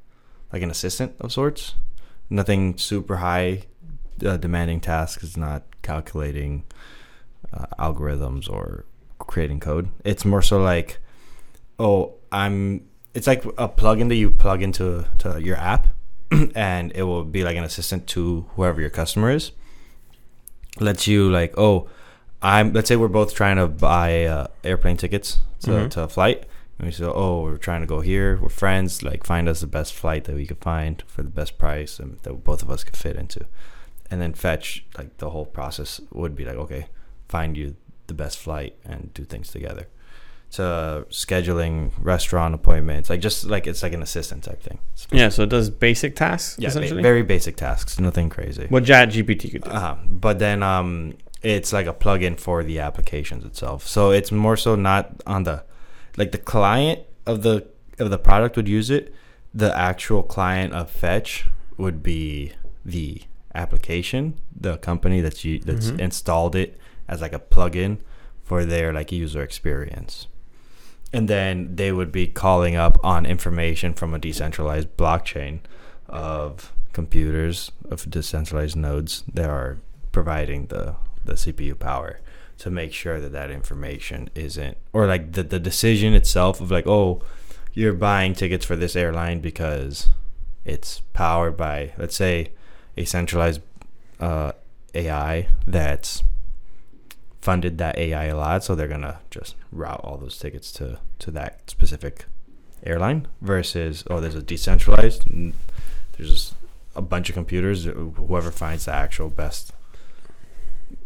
like 0.53 0.63
an 0.63 0.71
assistant 0.71 1.15
of 1.21 1.33
sorts. 1.33 1.75
Nothing 2.31 2.79
super 2.79 3.17
high 3.17 3.65
uh, 4.25 4.37
demanding 4.37 4.81
tasks. 4.81 5.23
It's 5.23 5.37
not 5.37 5.63
calculating 5.83 6.65
uh, 7.53 7.67
algorithms 7.79 8.49
or 8.51 8.87
creating 9.19 9.61
code. 9.61 9.91
It's 10.05 10.25
more 10.25 10.43
so 10.43 10.63
like, 10.63 10.99
oh, 11.79 12.15
I'm. 12.33 12.89
It's 13.15 13.29
like 13.29 13.45
a 13.45 13.69
plugin 13.69 14.09
that 14.09 14.17
you 14.17 14.31
plug 14.31 14.61
into 14.63 15.05
to 15.19 15.41
your 15.41 15.57
app, 15.57 15.87
and 16.55 16.93
it 16.95 17.03
will 17.03 17.25
be 17.25 17.45
like 17.45 17.57
an 17.57 17.65
assistant 17.65 18.07
to 18.09 18.47
whoever 18.57 18.81
your 18.81 18.91
customer 18.91 19.31
is. 19.31 19.53
Lets 20.81 21.07
you 21.07 21.31
like, 21.31 21.55
oh, 21.57 21.89
I'm. 22.43 22.73
Let's 22.73 22.89
say 22.89 22.97
we're 22.97 23.09
both 23.09 23.35
trying 23.35 23.57
to 23.57 23.69
buy 23.69 24.25
uh, 24.25 24.47
airplane 24.65 24.97
tickets 24.97 25.39
to, 25.61 25.71
Mhm. 25.71 25.91
to 25.91 26.03
a 26.03 26.09
flight. 26.09 26.45
And 26.79 26.87
we 26.87 26.93
say, 26.93 27.05
oh, 27.05 27.43
we're 27.43 27.57
trying 27.57 27.83
to 27.83 27.87
go 27.87 28.01
here. 28.01 28.37
We're 28.43 28.49
friends. 28.49 29.03
Like, 29.05 29.25
find 29.25 29.49
us 29.49 29.61
the 29.61 29.69
best 29.69 29.93
flight 29.95 30.25
that 30.25 30.35
we 30.35 30.45
could 30.47 30.59
find 30.59 31.03
for 31.07 31.23
the 31.23 31.31
best 31.31 31.57
price 31.59 32.01
and 32.01 32.19
that 32.25 32.33
both 32.43 32.63
of 32.63 32.71
us 32.71 32.83
could 32.83 32.97
fit 32.97 33.15
into. 33.17 33.47
And 34.11 34.21
then 34.21 34.35
fetch, 34.35 34.85
like, 34.99 35.17
the 35.19 35.31
whole 35.31 35.47
process 35.47 36.01
would 36.13 36.35
be 36.35 36.45
like, 36.45 36.57
okay, 36.57 36.87
find 37.29 37.57
you 37.57 37.77
the 38.09 38.15
best 38.15 38.39
flight 38.39 38.75
and 38.85 39.15
do 39.15 39.23
things 39.25 39.53
together. 39.53 39.87
To 40.55 41.05
scheduling 41.11 41.91
restaurant 41.99 42.55
appointments, 42.55 43.11
like 43.11 43.21
just 43.21 43.45
like 43.45 43.67
it's 43.67 43.83
like 43.83 43.93
an 43.93 44.03
assistant 44.03 44.45
type 44.45 44.63
thing. 44.63 44.79
Yeah, 45.11 45.29
so 45.31 45.43
it 45.43 45.49
does 45.49 45.69
basic 45.69 46.15
tasks 46.15 46.57
Yeah, 46.61 46.73
ba- 46.73 47.03
very 47.03 47.23
basic 47.23 47.57
tasks, 47.57 47.99
nothing 47.99 48.29
crazy. 48.29 48.67
what 48.69 48.85
Chat 48.85 49.09
GPT 49.09 49.51
could 49.53 49.65
do. 49.65 49.71
Uh, 49.71 49.97
but 50.09 50.39
then 50.39 50.63
um, 50.63 51.15
it's 51.43 51.73
like 51.73 51.87
a 51.89 51.93
plugin 51.93 52.39
for 52.39 52.63
the 52.63 52.79
applications 52.79 53.45
itself. 53.45 53.87
So 53.89 54.13
it's 54.13 54.31
more 54.31 54.57
so 54.57 54.77
not 54.77 55.23
on 55.27 55.43
the 55.43 55.65
like 56.17 56.31
the 56.31 56.39
client 56.39 57.01
of 57.27 57.43
the 57.43 57.67
of 57.99 58.11
the 58.11 58.19
product 58.19 58.55
would 58.57 58.69
use 58.69 58.91
it. 58.91 59.13
The 59.53 59.77
actual 59.77 60.23
client 60.23 60.73
of 60.73 60.89
Fetch 60.91 61.47
would 61.79 62.03
be 62.03 62.53
the 62.85 63.23
application, 63.57 64.35
the 64.55 64.77
company 64.79 65.21
that's 65.21 65.45
you, 65.45 65.59
that's 65.59 65.91
Mhm. 65.91 65.99
installed 66.01 66.55
it 66.55 66.79
as 67.09 67.21
like 67.21 67.33
a 67.33 67.39
plugin 67.41 67.99
for 68.45 68.65
their 68.65 68.93
like 68.93 69.11
user 69.11 69.43
experience. 69.43 70.27
And 71.15 71.29
then 71.29 71.77
they 71.77 71.93
would 71.93 72.11
be 72.11 72.27
calling 72.27 72.75
up 72.75 72.99
on 73.05 73.25
information 73.25 73.95
from 73.95 74.13
a 74.13 74.19
decentralized 74.19 74.97
blockchain 74.97 75.61
of 76.09 76.73
computers 76.93 77.71
of 77.91 78.09
decentralized 78.11 78.77
nodes 78.77 79.25
that 79.33 79.49
are 79.49 79.79
providing 80.13 80.67
the 80.67 80.97
the 81.25 81.35
CPU 81.35 81.79
power 81.79 82.21
to 82.59 82.71
make 82.71 82.93
sure 82.93 83.21
that 83.21 83.33
that 83.33 83.51
information 83.51 84.29
isn't 84.35 84.77
or 84.93 85.07
like 85.07 85.33
the 85.33 85.43
the 85.43 85.59
decision 85.59 86.15
itself 86.15 86.61
of 86.61 86.71
like 86.71 86.87
oh 86.87 87.21
you're 87.73 87.93
buying 87.93 88.33
tickets 88.33 88.65
for 88.65 88.77
this 88.77 88.95
airline 88.95 89.41
because 89.41 90.09
it's 90.65 91.01
powered 91.13 91.57
by 91.57 91.93
let's 91.99 92.17
say 92.17 92.51
a 92.97 93.05
centralized 93.05 93.61
uh, 94.21 94.53
AI 94.95 95.49
that's 95.67 96.23
funded 97.45 97.77
that 97.77 97.99
AI 97.99 98.25
a 98.25 98.37
lot 98.37 98.65
so 98.65 98.75
they're 98.75 98.89
gonna 98.89 99.21
just 99.31 99.55
route 99.71 100.01
all 100.03 100.17
those 100.17 100.39
tickets 100.39 100.73
to 100.73 100.99
to 101.19 101.31
that 101.31 101.69
specific 101.69 102.25
airline 102.87 103.29
versus 103.43 104.03
oh 104.09 104.19
there's 104.19 104.35
a 104.35 104.43
decentralized 104.43 105.27
there's 106.17 106.31
just 106.31 106.55
a 106.97 107.03
bunch 107.03 107.29
of 107.29 107.35
computers 107.35 107.85
whoever 107.85 108.51
finds 108.51 108.87
the 108.87 108.95
actual 108.95 109.29
best 109.29 109.73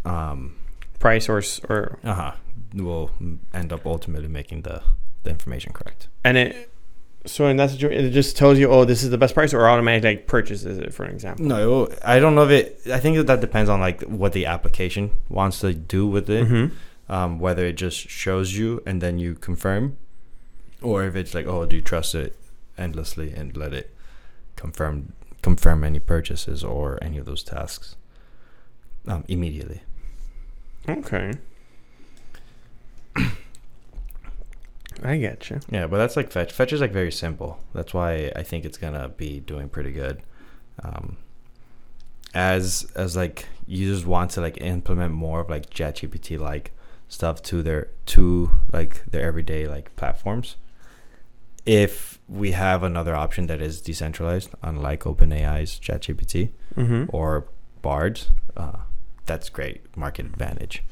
um 0.05 0.55
Price 1.01 1.29
or 1.29 1.43
or 1.69 1.99
uh-huh 2.05 2.35
will 2.73 3.11
end 3.53 3.73
up 3.73 3.85
ultimately 3.85 4.29
making 4.29 4.63
the 4.63 4.83
the 5.25 5.31
information 5.31 5.73
correct 5.73 6.07
and 6.23 6.37
it. 6.37 6.73
So 7.29 7.47
in 7.47 7.57
that 7.59 7.71
situation, 7.71 8.05
it 8.05 8.11
just 8.11 8.37
tells 8.37 8.59
you, 8.59 8.69
oh, 8.71 8.85
this 8.85 9.03
is 9.03 9.11
the 9.11 9.19
best 9.19 9.35
price, 9.35 9.53
or 9.55 9.69
automatically 9.69 10.11
like 10.17 10.27
purchases 10.27 10.79
it 10.79 10.93
for 10.95 11.05
an 11.05 11.13
example. 11.13 11.45
no 11.45 11.89
i 12.05 12.19
don't 12.19 12.35
know 12.35 12.45
if 12.49 12.51
it 12.51 12.81
i 12.93 12.99
think 12.99 13.17
that, 13.19 13.27
that 13.27 13.41
depends 13.41 13.69
on 13.71 13.79
like 13.81 14.03
what 14.03 14.33
the 14.33 14.47
application 14.47 15.11
wants 15.29 15.61
to 15.61 15.73
do 15.73 16.07
with 16.07 16.29
it 16.31 16.47
Mm-hmm. 16.49 17.13
um, 17.13 17.39
whether 17.39 17.65
it 17.67 17.75
just 17.75 17.97
shows 18.09 18.57
you 18.57 18.83
and 18.87 19.01
then 19.01 19.19
you 19.19 19.35
confirm 19.35 19.97
or 20.83 21.05
if 21.05 21.15
it's 21.17 21.35
like 21.35 21.47
oh 21.47 21.67
do 21.67 21.77
you 21.77 21.83
trust 21.83 22.15
it 22.15 22.35
endlessly 22.77 23.33
and 23.33 23.57
let 23.57 23.73
it 23.75 23.95
confirm 24.57 25.13
confirm 25.43 25.85
any 25.85 25.99
purchases 26.01 26.65
or 26.65 26.99
any 27.03 27.19
of 27.19 27.27
those 27.27 27.43
tasks 27.43 27.97
um, 29.07 29.25
immediately 29.29 29.81
Okay. 30.89 31.33
I 35.03 35.17
get 35.17 35.49
you. 35.51 35.61
Yeah, 35.71 35.87
but 35.87 35.99
that's 35.99 36.17
like 36.17 36.31
fetch. 36.31 36.53
Fetch 36.53 36.73
is 36.73 36.81
like 36.81 36.93
very 36.93 37.13
simple. 37.13 37.59
That's 37.75 37.95
why 37.95 38.33
I 38.35 38.43
think 38.43 38.65
it's 38.65 38.79
gonna 38.79 39.09
be 39.09 39.41
doing 39.41 39.69
pretty 39.69 39.93
good. 39.93 40.23
Um, 40.83 41.17
as 42.35 42.91
as 42.95 43.17
like 43.17 43.47
users 43.67 44.05
want 44.05 44.31
to 44.33 44.41
like 44.41 44.61
implement 44.61 45.15
more 45.15 45.41
of 45.41 45.49
like 45.51 45.71
ChatGPT 45.71 46.39
like 46.39 46.73
stuff 47.09 47.43
to 47.43 47.63
their 47.63 47.89
to 48.07 48.51
like 48.73 49.05
their 49.11 49.23
everyday 49.27 49.67
like 49.67 49.95
platforms. 49.97 50.57
If 51.67 52.19
we 52.29 52.53
have 52.53 52.83
another 52.83 53.15
option 53.15 53.47
that 53.49 53.61
is 53.61 53.81
decentralized, 53.81 54.51
unlike 54.63 55.01
OpenAI's 55.01 55.79
ChatGPT 55.79 56.51
Mm-hmm. 56.77 57.05
or 57.09 57.49
Bards, 57.83 58.29
uh, 58.57 58.79
that's 59.27 59.49
great 59.49 59.97
market 59.97 60.27
advantage. 60.27 60.83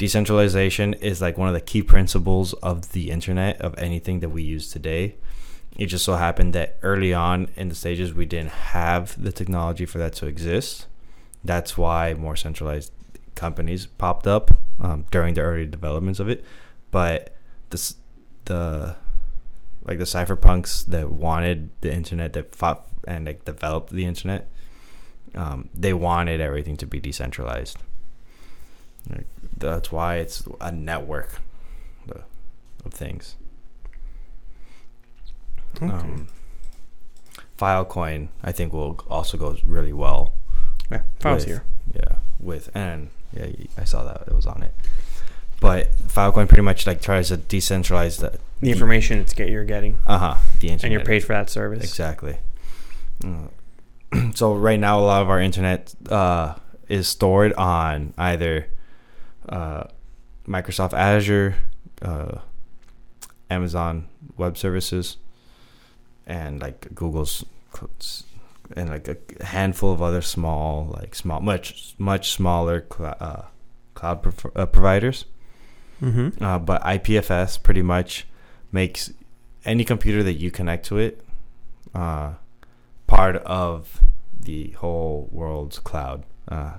Decentralization 0.00 0.94
is 0.94 1.20
like 1.20 1.36
one 1.36 1.48
of 1.48 1.52
the 1.52 1.60
key 1.60 1.82
principles 1.82 2.54
of 2.54 2.92
the 2.92 3.10
internet 3.10 3.60
of 3.60 3.76
anything 3.76 4.20
that 4.20 4.30
we 4.30 4.42
use 4.42 4.70
today. 4.70 5.16
It 5.76 5.86
just 5.88 6.06
so 6.06 6.14
happened 6.14 6.54
that 6.54 6.78
early 6.80 7.12
on 7.12 7.48
in 7.54 7.68
the 7.68 7.74
stages 7.74 8.14
we 8.14 8.24
didn't 8.24 8.50
have 8.72 9.22
the 9.22 9.30
technology 9.30 9.84
for 9.84 9.98
that 9.98 10.14
to 10.14 10.26
exist. 10.26 10.86
That's 11.44 11.76
why 11.76 12.14
more 12.14 12.34
centralized 12.34 12.92
companies 13.34 13.84
popped 13.84 14.26
up 14.26 14.50
um, 14.80 15.04
during 15.10 15.34
the 15.34 15.42
early 15.42 15.66
developments 15.66 16.18
of 16.18 16.30
it. 16.30 16.46
But 16.90 17.36
this 17.68 17.96
the 18.46 18.96
like 19.84 19.98
the 19.98 20.04
cypherpunks 20.04 20.86
that 20.86 21.10
wanted 21.10 21.68
the 21.82 21.92
internet 21.92 22.32
that 22.32 22.54
fought 22.54 22.86
and 23.06 23.26
like 23.26 23.44
developed 23.44 23.92
the 23.92 24.06
internet 24.06 24.48
um, 25.34 25.68
they 25.74 25.92
wanted 25.92 26.40
everything 26.40 26.78
to 26.78 26.86
be 26.86 27.00
decentralized. 27.00 27.76
Like, 29.10 29.26
that's 29.60 29.92
why 29.92 30.16
it's 30.16 30.42
a 30.60 30.72
network 30.72 31.38
of 32.84 32.92
things. 32.94 33.36
Okay. 35.76 35.86
Um, 35.86 36.28
Filecoin, 37.58 38.28
I 38.42 38.52
think, 38.52 38.72
will 38.72 38.98
also 39.08 39.36
go 39.36 39.56
really 39.64 39.92
well. 39.92 40.32
yeah, 40.90 41.02
files 41.20 41.42
with- 41.42 41.46
here. 41.48 41.62
Yeah, 41.94 42.16
with 42.38 42.70
and 42.74 43.10
yeah, 43.32 43.46
I 43.76 43.84
saw 43.84 44.04
that 44.04 44.22
it 44.28 44.34
was 44.34 44.46
on 44.46 44.62
it. 44.62 44.72
But 45.60 45.92
Filecoin 46.08 46.48
pretty 46.48 46.62
much 46.62 46.86
like 46.86 47.02
tries 47.02 47.28
to 47.28 47.36
decentralize 47.36 48.18
the 48.20 48.38
The 48.60 48.70
information 48.70 49.18
it's 49.18 49.34
get 49.34 49.48
you're 49.50 49.64
getting, 49.64 49.98
uh 50.06 50.18
huh 50.18 50.34
the 50.60 50.68
internet. 50.68 50.84
and 50.84 50.92
you're 50.92 51.04
paid 51.04 51.20
for 51.24 51.34
that 51.34 51.50
service. 51.50 51.84
Exactly. 51.84 52.38
Uh, 53.24 54.30
so 54.34 54.54
right 54.54 54.80
now, 54.80 54.98
a 54.98 55.02
lot 55.02 55.20
of 55.22 55.28
our 55.28 55.40
internet 55.40 55.94
uh, 56.08 56.54
is 56.88 57.08
stored 57.08 57.52
on 57.54 58.14
either 58.16 58.66
uh, 59.50 59.84
Microsoft 60.48 60.94
Azure, 60.94 61.56
uh, 62.02 62.38
Amazon 63.50 64.08
Web 64.36 64.56
Services, 64.56 65.18
and 66.26 66.60
like 66.60 66.94
Google's, 66.94 67.44
and 68.76 68.88
like 68.88 69.08
a 69.08 69.44
handful 69.44 69.92
of 69.92 70.00
other 70.00 70.22
small, 70.22 70.86
like 70.98 71.14
small, 71.14 71.40
much 71.40 71.94
much 71.98 72.30
smaller 72.30 72.86
cl- 72.90 73.16
uh, 73.20 73.42
cloud 73.94 74.34
uh, 74.56 74.66
providers. 74.66 75.26
Mm-hmm. 76.00 76.42
Uh, 76.42 76.58
but 76.58 76.82
IPFS 76.82 77.62
pretty 77.62 77.82
much 77.82 78.26
makes 78.72 79.12
any 79.66 79.84
computer 79.84 80.22
that 80.22 80.34
you 80.34 80.50
connect 80.50 80.86
to 80.86 80.96
it 80.96 81.22
uh, 81.94 82.32
part 83.06 83.36
of 83.36 84.02
the 84.40 84.70
whole 84.72 85.28
world's 85.30 85.78
cloud. 85.78 86.24
Uh, 86.48 86.74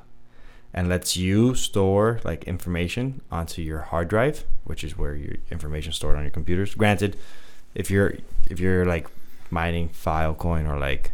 and 0.73 0.87
lets 0.87 1.17
you 1.17 1.53
store 1.55 2.19
like 2.23 2.43
information 2.45 3.21
onto 3.31 3.61
your 3.61 3.79
hard 3.79 4.07
drive, 4.07 4.45
which 4.63 4.83
is 4.83 4.97
where 4.97 5.15
your 5.15 5.35
information 5.49 5.91
stored 5.91 6.15
on 6.15 6.23
your 6.23 6.31
computers. 6.31 6.75
Granted, 6.75 7.17
if 7.75 7.91
you're 7.91 8.15
if 8.49 8.59
you're 8.59 8.85
like 8.85 9.07
mining 9.49 9.89
Filecoin 9.89 10.67
or 10.67 10.79
like 10.79 11.11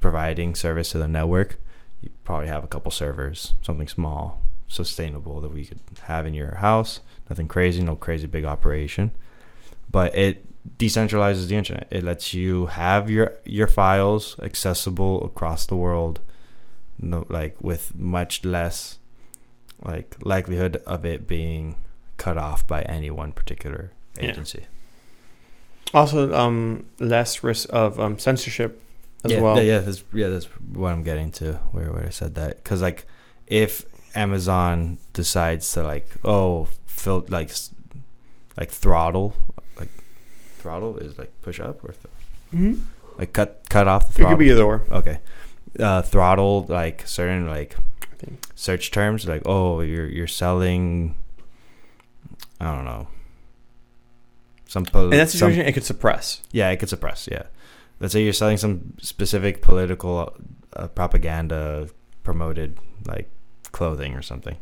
providing 0.00 0.54
service 0.54 0.90
to 0.90 0.98
the 0.98 1.08
network, 1.08 1.58
you 2.02 2.10
probably 2.24 2.48
have 2.48 2.64
a 2.64 2.68
couple 2.68 2.90
servers, 2.90 3.54
something 3.62 3.88
small, 3.88 4.42
sustainable 4.68 5.40
that 5.40 5.52
we 5.52 5.64
could 5.64 5.80
have 6.02 6.26
in 6.26 6.34
your 6.34 6.56
house. 6.56 7.00
Nothing 7.28 7.48
crazy, 7.48 7.82
no 7.82 7.96
crazy 7.96 8.26
big 8.26 8.44
operation, 8.44 9.12
but 9.90 10.14
it 10.16 10.44
decentralizes 10.78 11.48
the 11.48 11.56
internet. 11.56 11.86
It 11.90 12.04
lets 12.04 12.34
you 12.34 12.66
have 12.66 13.08
your 13.10 13.34
your 13.44 13.66
files 13.66 14.36
accessible 14.42 15.24
across 15.24 15.66
the 15.66 15.76
world, 15.76 16.20
no, 17.00 17.26
like 17.28 17.56
with 17.60 17.94
much 17.96 18.44
less 18.44 18.98
like 19.82 20.16
likelihood 20.22 20.76
of 20.86 21.04
it 21.04 21.26
being 21.26 21.76
cut 22.16 22.36
off 22.36 22.66
by 22.66 22.82
any 22.82 23.10
one 23.10 23.32
particular 23.32 23.92
Yeah. 24.20 24.30
agency. 24.30 24.66
Also, 25.92 26.32
um, 26.34 26.84
less 27.00 27.42
risk 27.42 27.68
of 27.72 27.98
um, 27.98 28.18
censorship 28.18 28.80
as 29.24 29.32
yeah, 29.32 29.40
well. 29.40 29.56
th- 29.56 29.66
yeah, 29.66 29.78
that's 29.80 30.04
yeah, 30.12 30.28
that's 30.28 30.46
what 30.72 30.92
I'm 30.92 31.02
getting 31.02 31.30
to. 31.32 31.54
Where 31.72 31.90
where 31.92 32.06
I 32.06 32.10
said 32.10 32.34
that 32.36 32.62
because 32.62 32.80
like 32.80 33.06
if 33.48 33.84
Amazon 34.14 34.98
decides 35.14 35.72
to 35.72 35.82
like 35.82 36.08
oh 36.24 36.68
fil- 36.86 37.26
like 37.28 37.50
like 38.56 38.70
throttle 38.70 39.34
like 39.78 39.88
throttle 40.58 40.96
is 40.98 41.18
like 41.18 41.32
push 41.42 41.58
up 41.60 41.82
or 41.84 41.88
th- 41.92 42.06
Mm-hmm. 42.54 42.82
like 43.18 43.32
cut 43.32 43.62
cut 43.68 43.86
off 43.88 44.12
the 44.14 44.22
It 44.22 44.26
could 44.28 44.38
be 44.38 44.50
either 44.50 44.64
or. 44.64 44.82
okay, 44.90 45.18
uh, 45.78 46.02
throttle 46.02 46.66
like 46.68 47.06
certain 47.06 47.46
like 47.48 47.76
search 48.54 48.90
terms 48.90 49.26
like 49.26 49.42
oh 49.46 49.80
you're 49.80 50.06
you're 50.06 50.26
selling 50.26 51.14
I 52.60 52.74
don't 52.74 52.84
know 52.84 53.08
some 54.66 54.84
pol- 54.84 55.04
In 55.04 55.10
that 55.18 55.28
some- 55.30 55.38
situation, 55.50 55.66
it 55.66 55.72
could 55.72 55.84
suppress. 55.84 56.42
yeah, 56.52 56.70
it 56.70 56.76
could 56.76 56.88
suppress. 56.88 57.28
Yeah, 57.30 57.44
let's 57.98 58.12
say 58.12 58.22
you're 58.22 58.32
selling 58.32 58.56
some 58.56 58.92
specific 59.00 59.62
political 59.62 60.32
uh, 60.74 60.86
propaganda 60.88 61.88
promoted 62.22 62.78
like 63.04 63.28
clothing 63.72 64.14
or 64.14 64.22
something, 64.22 64.56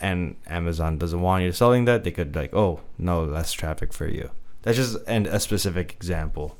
and 0.00 0.36
Amazon 0.46 0.98
doesn't 0.98 1.20
want 1.20 1.42
you 1.42 1.50
selling 1.50 1.84
that. 1.86 2.04
They 2.04 2.12
could 2.12 2.36
like, 2.36 2.54
oh 2.54 2.80
no, 2.96 3.24
less 3.24 3.52
traffic 3.52 3.92
for 3.92 4.06
you. 4.06 4.30
That's 4.62 4.76
just 4.76 4.98
an, 5.08 5.26
a 5.26 5.40
specific 5.40 5.92
example, 5.94 6.56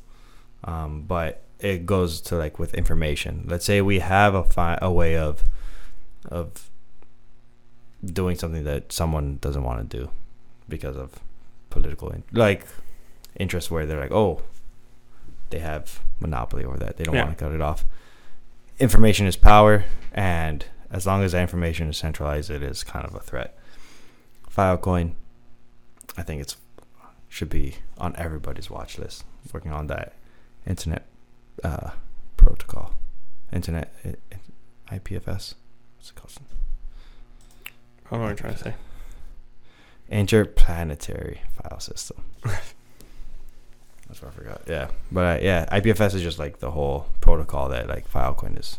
um, 0.64 1.02
but 1.02 1.43
it 1.60 1.86
goes 1.86 2.20
to 2.22 2.36
like 2.36 2.58
with 2.58 2.74
information. 2.74 3.44
Let's 3.48 3.64
say 3.64 3.80
we 3.80 4.00
have 4.00 4.34
a 4.34 4.44
fi- 4.44 4.78
a 4.82 4.90
way 4.92 5.16
of 5.16 5.44
of 6.28 6.70
doing 8.04 8.36
something 8.36 8.64
that 8.64 8.92
someone 8.92 9.38
doesn't 9.40 9.62
want 9.62 9.88
to 9.90 9.98
do 9.98 10.10
because 10.68 10.96
of 10.96 11.14
political 11.70 12.10
in- 12.10 12.22
like 12.32 12.66
interest 13.36 13.70
where 13.70 13.84
they're 13.86 14.00
like 14.00 14.12
oh 14.12 14.42
they 15.50 15.58
have 15.58 16.00
monopoly 16.20 16.64
over 16.64 16.76
that 16.78 16.96
they 16.96 17.04
don't 17.04 17.14
Yeah. 17.14 17.24
want 17.24 17.38
to 17.38 17.44
cut 17.44 17.52
it 17.52 17.60
off 17.60 17.84
information 18.78 19.26
is 19.26 19.36
power 19.36 19.84
and 20.12 20.64
as 20.90 21.06
long 21.06 21.22
as 21.22 21.32
that 21.32 21.40
information 21.42 21.88
is 21.88 21.96
centralized 21.96 22.50
it 22.50 22.62
is 22.62 22.84
kind 22.84 23.04
of 23.06 23.14
a 23.14 23.20
threat 23.20 23.56
filecoin 24.50 25.12
i 26.16 26.22
think 26.22 26.40
it's 26.42 26.56
should 27.28 27.48
be 27.50 27.76
on 27.98 28.14
everybody's 28.16 28.70
watch 28.70 28.98
list 28.98 29.24
working 29.52 29.72
on 29.72 29.86
that 29.88 30.12
internet 30.66 31.04
uh, 31.62 31.90
protocol 32.36 32.94
internet 33.52 33.94
ipfs 34.90 35.54
what's 35.96 36.10
it 36.10 36.14
called 36.14 36.32
I 38.06 38.10
don't 38.10 38.20
know 38.20 38.26
What 38.26 38.32
I 38.32 38.34
trying 38.34 38.54
to 38.54 38.58
say? 38.64 38.74
interplanetary 40.10 41.40
file 41.52 41.80
system. 41.80 42.22
That's 42.44 44.20
what 44.22 44.28
I 44.28 44.30
forgot. 44.36 44.62
Yeah, 44.68 44.88
but 45.10 45.38
uh, 45.38 45.42
yeah, 45.42 45.66
IPFS 45.72 46.14
is 46.14 46.22
just 46.22 46.38
like 46.38 46.58
the 46.58 46.70
whole 46.70 47.06
protocol 47.20 47.68
that 47.70 47.88
like 47.88 48.08
Filecoin 48.10 48.58
is. 48.58 48.78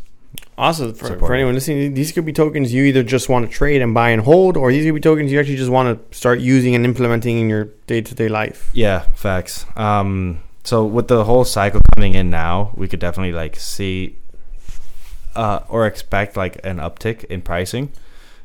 Also, 0.56 0.92
for, 0.92 1.18
for 1.18 1.34
anyone 1.34 1.54
listening, 1.54 1.94
these 1.94 2.12
could 2.12 2.24
be 2.24 2.32
tokens 2.32 2.72
you 2.72 2.84
either 2.84 3.02
just 3.02 3.28
want 3.28 3.50
to 3.50 3.54
trade 3.54 3.82
and 3.82 3.92
buy 3.94 4.10
and 4.10 4.22
hold, 4.22 4.56
or 4.56 4.70
these 4.70 4.84
could 4.84 4.94
be 4.94 5.00
tokens 5.00 5.32
you 5.32 5.40
actually 5.40 5.56
just 5.56 5.70
want 5.70 6.10
to 6.10 6.16
start 6.16 6.40
using 6.40 6.74
and 6.74 6.84
implementing 6.84 7.38
in 7.38 7.48
your 7.48 7.64
day 7.86 8.00
to 8.00 8.14
day 8.14 8.28
life. 8.28 8.70
Yeah, 8.72 9.00
facts. 9.14 9.66
Um, 9.76 10.40
so 10.66 10.84
with 10.84 11.06
the 11.06 11.24
whole 11.24 11.44
cycle 11.44 11.80
coming 11.94 12.14
in 12.14 12.28
now, 12.28 12.72
we 12.74 12.88
could 12.88 12.98
definitely 12.98 13.32
like 13.32 13.54
see, 13.54 14.16
uh, 15.36 15.60
or 15.68 15.86
expect 15.86 16.36
like 16.36 16.58
an 16.64 16.78
uptick 16.78 17.22
in 17.26 17.40
pricing, 17.40 17.92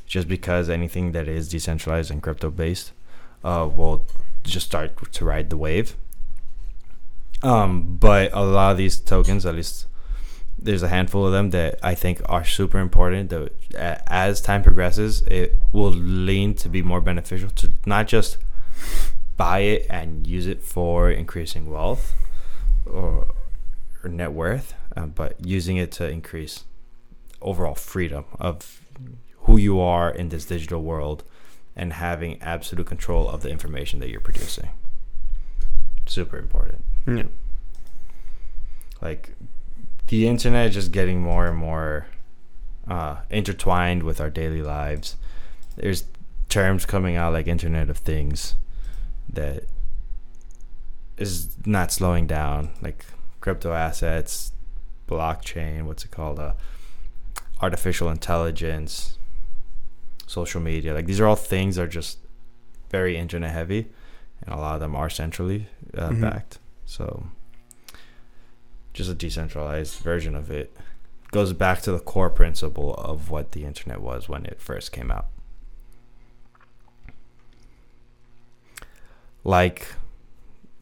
just 0.05 0.27
because 0.27 0.69
anything 0.69 1.13
that 1.13 1.27
is 1.27 1.49
decentralized 1.49 2.11
and 2.11 2.21
crypto 2.21 2.51
based, 2.51 2.91
uh, 3.43 3.67
will 3.75 4.05
just 4.43 4.67
start 4.67 5.11
to 5.11 5.25
ride 5.25 5.49
the 5.49 5.57
wave. 5.57 5.95
Um, 7.41 7.97
but 7.97 8.29
a 8.33 8.43
lot 8.43 8.73
of 8.73 8.77
these 8.77 8.99
tokens, 8.99 9.43
at 9.43 9.55
least 9.55 9.87
there's 10.59 10.83
a 10.83 10.89
handful 10.89 11.25
of 11.25 11.31
them 11.31 11.49
that 11.49 11.79
I 11.81 11.95
think 11.95 12.21
are 12.29 12.45
super 12.45 12.77
important. 12.77 13.31
That 13.31 13.51
as 14.05 14.41
time 14.41 14.61
progresses, 14.61 15.23
it 15.23 15.55
will 15.71 15.89
lean 15.89 16.53
to 16.55 16.69
be 16.69 16.83
more 16.83 17.01
beneficial 17.01 17.49
to 17.49 17.71
not 17.87 18.07
just 18.07 18.37
buy 19.41 19.61
it 19.61 19.87
and 19.89 20.27
use 20.27 20.45
it 20.45 20.61
for 20.61 21.09
increasing 21.09 21.67
wealth 21.67 22.13
or, 22.85 23.33
or 24.03 24.07
net 24.07 24.31
worth, 24.33 24.75
uh, 24.95 25.07
but 25.07 25.43
using 25.43 25.77
it 25.77 25.91
to 25.91 26.07
increase 26.07 26.65
overall 27.41 27.73
freedom 27.73 28.23
of 28.39 28.81
who 29.45 29.57
you 29.57 29.79
are 29.79 30.11
in 30.11 30.29
this 30.29 30.45
digital 30.45 30.83
world 30.83 31.23
and 31.75 31.93
having 31.93 32.39
absolute 32.39 32.85
control 32.85 33.27
of 33.27 33.41
the 33.41 33.49
information 33.49 33.99
that 33.99 34.09
you're 34.11 34.19
producing. 34.19 34.69
Super 36.05 36.37
important. 36.37 36.85
Yeah. 37.07 37.23
Like 39.01 39.33
the 40.05 40.27
internet 40.27 40.67
is 40.67 40.75
just 40.75 40.91
getting 40.91 41.19
more 41.19 41.47
and 41.47 41.57
more 41.57 42.05
uh, 42.87 43.15
intertwined 43.31 44.03
with 44.03 44.21
our 44.21 44.29
daily 44.29 44.61
lives. 44.61 45.15
There's 45.77 46.03
terms 46.47 46.85
coming 46.85 47.15
out 47.15 47.33
like 47.33 47.47
Internet 47.47 47.89
of 47.89 47.97
Things 47.97 48.53
that 49.33 49.63
is 51.17 51.55
not 51.65 51.91
slowing 51.91 52.27
down, 52.27 52.69
like 52.81 53.05
crypto 53.39 53.73
assets, 53.73 54.51
blockchain, 55.07 55.83
what's 55.83 56.03
it 56.05 56.11
called, 56.11 56.39
uh, 56.39 56.53
artificial 57.61 58.09
intelligence, 58.09 59.17
social 60.27 60.61
media. 60.61 60.93
Like 60.93 61.05
these 61.05 61.19
are 61.19 61.27
all 61.27 61.35
things 61.35 61.75
that 61.75 61.83
are 61.83 61.87
just 61.87 62.19
very 62.89 63.17
internet 63.17 63.51
heavy, 63.51 63.87
and 64.41 64.53
a 64.55 64.57
lot 64.57 64.73
of 64.75 64.79
them 64.79 64.95
are 64.95 65.09
centrally 65.09 65.67
uh, 65.95 66.09
Mhm. 66.09 66.21
backed. 66.21 66.59
So 66.85 67.27
just 68.93 69.09
a 69.09 69.13
decentralized 69.13 69.95
version 70.01 70.35
of 70.35 70.49
it 70.51 70.75
goes 71.31 71.53
back 71.53 71.81
to 71.81 71.91
the 71.91 71.99
core 71.99 72.29
principle 72.29 72.93
of 72.95 73.29
what 73.29 73.51
the 73.53 73.63
internet 73.65 74.01
was 74.01 74.27
when 74.27 74.45
it 74.45 74.59
first 74.59 74.91
came 74.91 75.09
out. 75.11 75.27
Like 79.43 79.87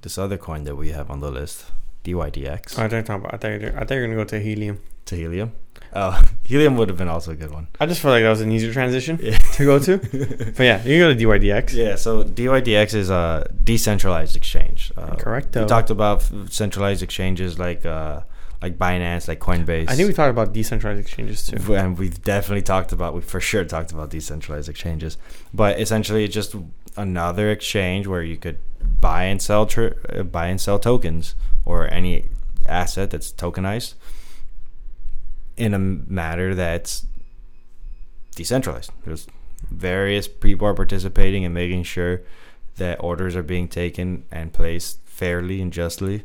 this 0.01 0.17
other 0.17 0.37
coin 0.37 0.63
that 0.65 0.75
we 0.75 0.89
have 0.89 1.09
on 1.09 1.19
the 1.19 1.31
list, 1.31 1.65
DYDX 2.03 2.77
I 2.77 2.87
thought 2.87 3.09
about. 3.09 3.33
I 3.33 3.37
thought 3.37 3.47
you 3.51 3.59
were, 3.67 3.73
I 3.79 3.85
thought 3.85 3.91
you 3.95 4.01
were 4.01 4.07
gonna 4.07 4.15
go 4.15 4.23
to 4.25 4.39
helium. 4.39 4.79
to 5.05 5.15
Helium. 5.15 5.51
Oh, 5.95 6.21
Helium 6.43 6.77
would 6.77 6.89
have 6.89 6.97
been 6.97 7.07
also 7.07 7.31
a 7.31 7.35
good 7.35 7.51
one. 7.51 7.67
I 7.79 7.85
just 7.87 7.99
felt 8.01 8.11
like 8.11 8.21
that 8.23 8.29
was 8.29 8.41
an 8.41 8.51
easier 8.51 8.71
transition 8.71 9.17
Yeah. 9.21 9.37
to 9.37 9.65
go 9.65 9.79
to. 9.79 9.97
but 10.55 10.63
yeah, 10.63 10.77
you 10.83 10.99
can 10.99 10.99
go 10.99 11.13
to 11.13 11.15
DYDX. 11.39 11.73
Yeah, 11.73 11.95
so 11.95 12.23
DYDX 12.23 12.93
is 12.93 13.09
a 13.09 13.49
decentralized 13.63 14.35
exchange. 14.35 14.91
Uh, 14.95 15.15
Correct. 15.15 15.55
We 15.55 15.65
talked 15.65 15.89
about 15.89 16.21
centralized 16.49 17.01
exchanges 17.01 17.57
like 17.57 17.85
uh, 17.87 18.21
like 18.61 18.77
Binance, 18.77 19.27
like 19.27 19.39
Coinbase. 19.39 19.89
I 19.89 19.95
think 19.95 20.07
we 20.09 20.13
talked 20.13 20.29
about 20.29 20.53
decentralized 20.53 20.99
exchanges 20.99 21.47
too. 21.47 21.75
and 21.75 21.97
we've 21.97 22.21
definitely 22.21 22.61
talked 22.61 22.91
about 22.91 23.15
we 23.15 23.21
for 23.21 23.39
sure 23.39 23.63
talked 23.63 23.91
about 23.91 24.09
decentralized 24.09 24.67
exchanges 24.69 25.17
but 25.53 25.79
essentially 25.79 26.25
it's 26.25 26.33
just 26.33 26.53
another 26.97 27.49
exchange 27.51 28.07
where 28.07 28.23
you 28.23 28.37
could 28.37 28.57
buy 28.99 29.23
and 29.23 29.41
sell 29.41 29.69
uh, 29.77 30.23
buy 30.23 30.47
and 30.47 30.59
sell 30.59 30.79
tokens 30.79 31.35
or 31.65 31.91
any 31.91 32.25
asset 32.65 33.11
that's 33.11 33.31
tokenized 33.31 33.93
in 35.57 35.73
a 35.73 35.79
matter 35.79 36.55
that's 36.55 37.05
decentralized. 38.35 38.91
There's 39.03 39.27
various 39.69 40.27
people 40.27 40.67
are 40.67 40.73
participating 40.73 41.43
and 41.43 41.53
making 41.53 41.83
sure 41.83 42.21
that 42.77 43.03
orders 43.03 43.35
are 43.35 43.43
being 43.43 43.67
taken 43.67 44.23
and 44.31 44.53
placed 44.53 44.99
fairly 45.05 45.61
and 45.61 45.73
justly. 45.73 46.23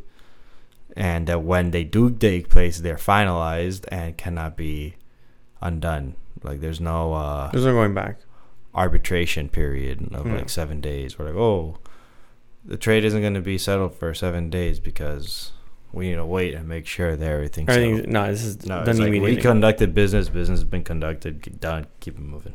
And 0.97 1.27
that 1.27 1.43
when 1.43 1.73
they 1.73 1.83
do 1.83 2.11
take 2.11 2.49
place 2.49 2.79
they're 2.79 2.97
finalized 2.97 3.85
and 3.89 4.17
cannot 4.17 4.57
be 4.57 4.95
undone. 5.61 6.15
Like 6.45 6.61
there's 6.61 6.81
no 6.81 7.15
uh 7.15 7.51
There's 7.51 7.65
no 7.65 7.73
going 7.73 7.95
back. 7.95 8.21
Arbitration 8.75 9.49
period 9.49 10.09
of 10.13 10.27
Yeah. 10.27 10.35
like 10.37 10.49
seven 10.49 10.81
days 10.81 11.19
We're 11.19 11.27
like 11.27 11.35
oh 11.37 11.79
the 12.65 12.77
trade 12.77 13.05
isn't 13.05 13.21
going 13.21 13.35
to 13.35 13.41
be 13.41 13.59
settled 13.59 13.95
for 13.95 14.15
seven 14.15 14.49
days 14.51 14.81
because 14.81 15.53
we 15.93 16.09
need 16.09 16.17
to 16.17 16.25
wait 16.27 16.55
and 16.55 16.67
make 16.69 16.87
sure 16.87 17.15
that 17.15 17.25
everything's 17.31 17.69
Everything, 17.69 18.11
no, 18.11 18.27
this 18.27 18.43
is 18.43 18.67
No, 18.67 18.81
it's 18.83 18.99
like 18.99 19.11
we 19.11 19.19
anything. 19.19 19.41
conducted 19.43 19.95
business. 19.95 20.29
Business 20.29 20.61
has 20.61 20.69
been 20.69 20.83
conducted. 20.83 21.41
Get 21.43 21.61
done. 21.61 21.87
Keep 22.01 22.17
it 22.19 22.23
moving. 22.23 22.55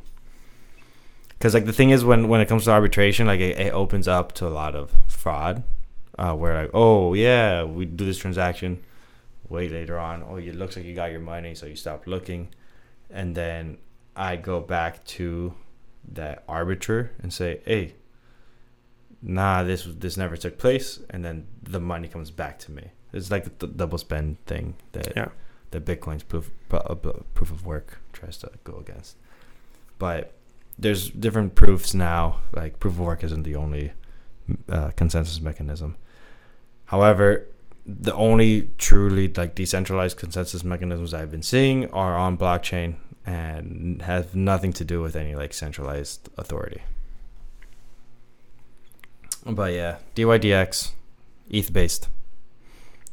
Because 1.29 1.53
like 1.53 1.65
the 1.65 1.71
thing 1.73 1.91
is, 1.91 2.03
when 2.03 2.27
when 2.27 2.41
it 2.41 2.47
comes 2.49 2.65
to 2.65 2.71
arbitration, 2.71 3.27
like 3.27 3.39
it, 3.39 3.57
it 3.57 3.71
opens 3.73 4.07
up 4.09 4.33
to 4.33 4.47
a 4.47 4.49
lot 4.49 4.75
of 4.75 4.91
fraud. 5.07 5.63
Uh, 6.17 6.33
where 6.33 6.53
like, 6.63 6.71
oh 6.73 7.13
yeah, 7.13 7.63
we 7.63 7.85
do 7.85 8.03
this 8.05 8.17
transaction. 8.17 8.83
Wait 9.47 9.71
later 9.71 9.97
on. 9.97 10.21
Oh, 10.29 10.35
it 10.35 10.55
looks 10.55 10.75
like 10.75 10.83
you 10.85 10.93
got 10.93 11.11
your 11.11 11.21
money, 11.21 11.55
so 11.55 11.65
you 11.65 11.77
stop 11.77 12.07
looking, 12.07 12.49
and 13.09 13.35
then 13.35 13.77
I 14.17 14.35
go 14.35 14.59
back 14.59 15.05
to 15.15 15.53
that 16.13 16.43
arbiter 16.47 17.11
and 17.21 17.31
say, 17.33 17.61
hey, 17.65 17.93
nah, 19.21 19.63
this 19.63 19.83
this 19.85 20.17
never 20.17 20.37
took 20.37 20.57
place, 20.57 20.99
and 21.09 21.23
then 21.23 21.47
the 21.61 21.79
money 21.79 22.07
comes 22.07 22.31
back 22.31 22.59
to 22.59 22.71
me. 22.71 22.89
It's 23.13 23.31
like 23.31 23.59
the 23.59 23.67
double 23.67 23.97
spend 23.97 24.43
thing 24.45 24.75
that 24.93 25.13
Yeah. 25.15 25.29
that 25.71 25.85
Bitcoin's 25.85 26.23
proof 26.23 26.51
uh, 26.71 26.95
proof 27.33 27.51
of 27.51 27.65
work 27.65 27.99
tries 28.13 28.37
to 28.37 28.51
go 28.63 28.77
against. 28.77 29.15
But 29.97 30.33
there's 30.77 31.09
different 31.09 31.55
proofs 31.55 31.93
now. 31.93 32.39
Like 32.53 32.79
proof 32.79 32.93
of 32.93 32.99
work 33.01 33.23
isn't 33.23 33.43
the 33.43 33.55
only 33.55 33.91
uh, 34.69 34.91
consensus 34.95 35.41
mechanism. 35.41 35.95
However, 36.85 37.45
the 37.85 38.13
only 38.13 38.69
truly 38.77 39.27
like 39.27 39.55
decentralized 39.55 40.17
consensus 40.17 40.63
mechanisms 40.63 41.13
I've 41.13 41.31
been 41.31 41.43
seeing 41.43 41.89
are 41.91 42.15
on 42.15 42.37
blockchain 42.37 42.95
and 43.29 44.01
have 44.01 44.33
nothing 44.35 44.73
to 44.73 44.83
do 44.83 45.01
with 45.01 45.15
any 45.15 45.35
like 45.35 45.53
centralized 45.53 46.29
authority. 46.37 46.81
But 49.45 49.73
yeah, 49.73 49.97
DYDX, 50.15 50.91
ETH 51.49 51.71
based. 51.71 52.09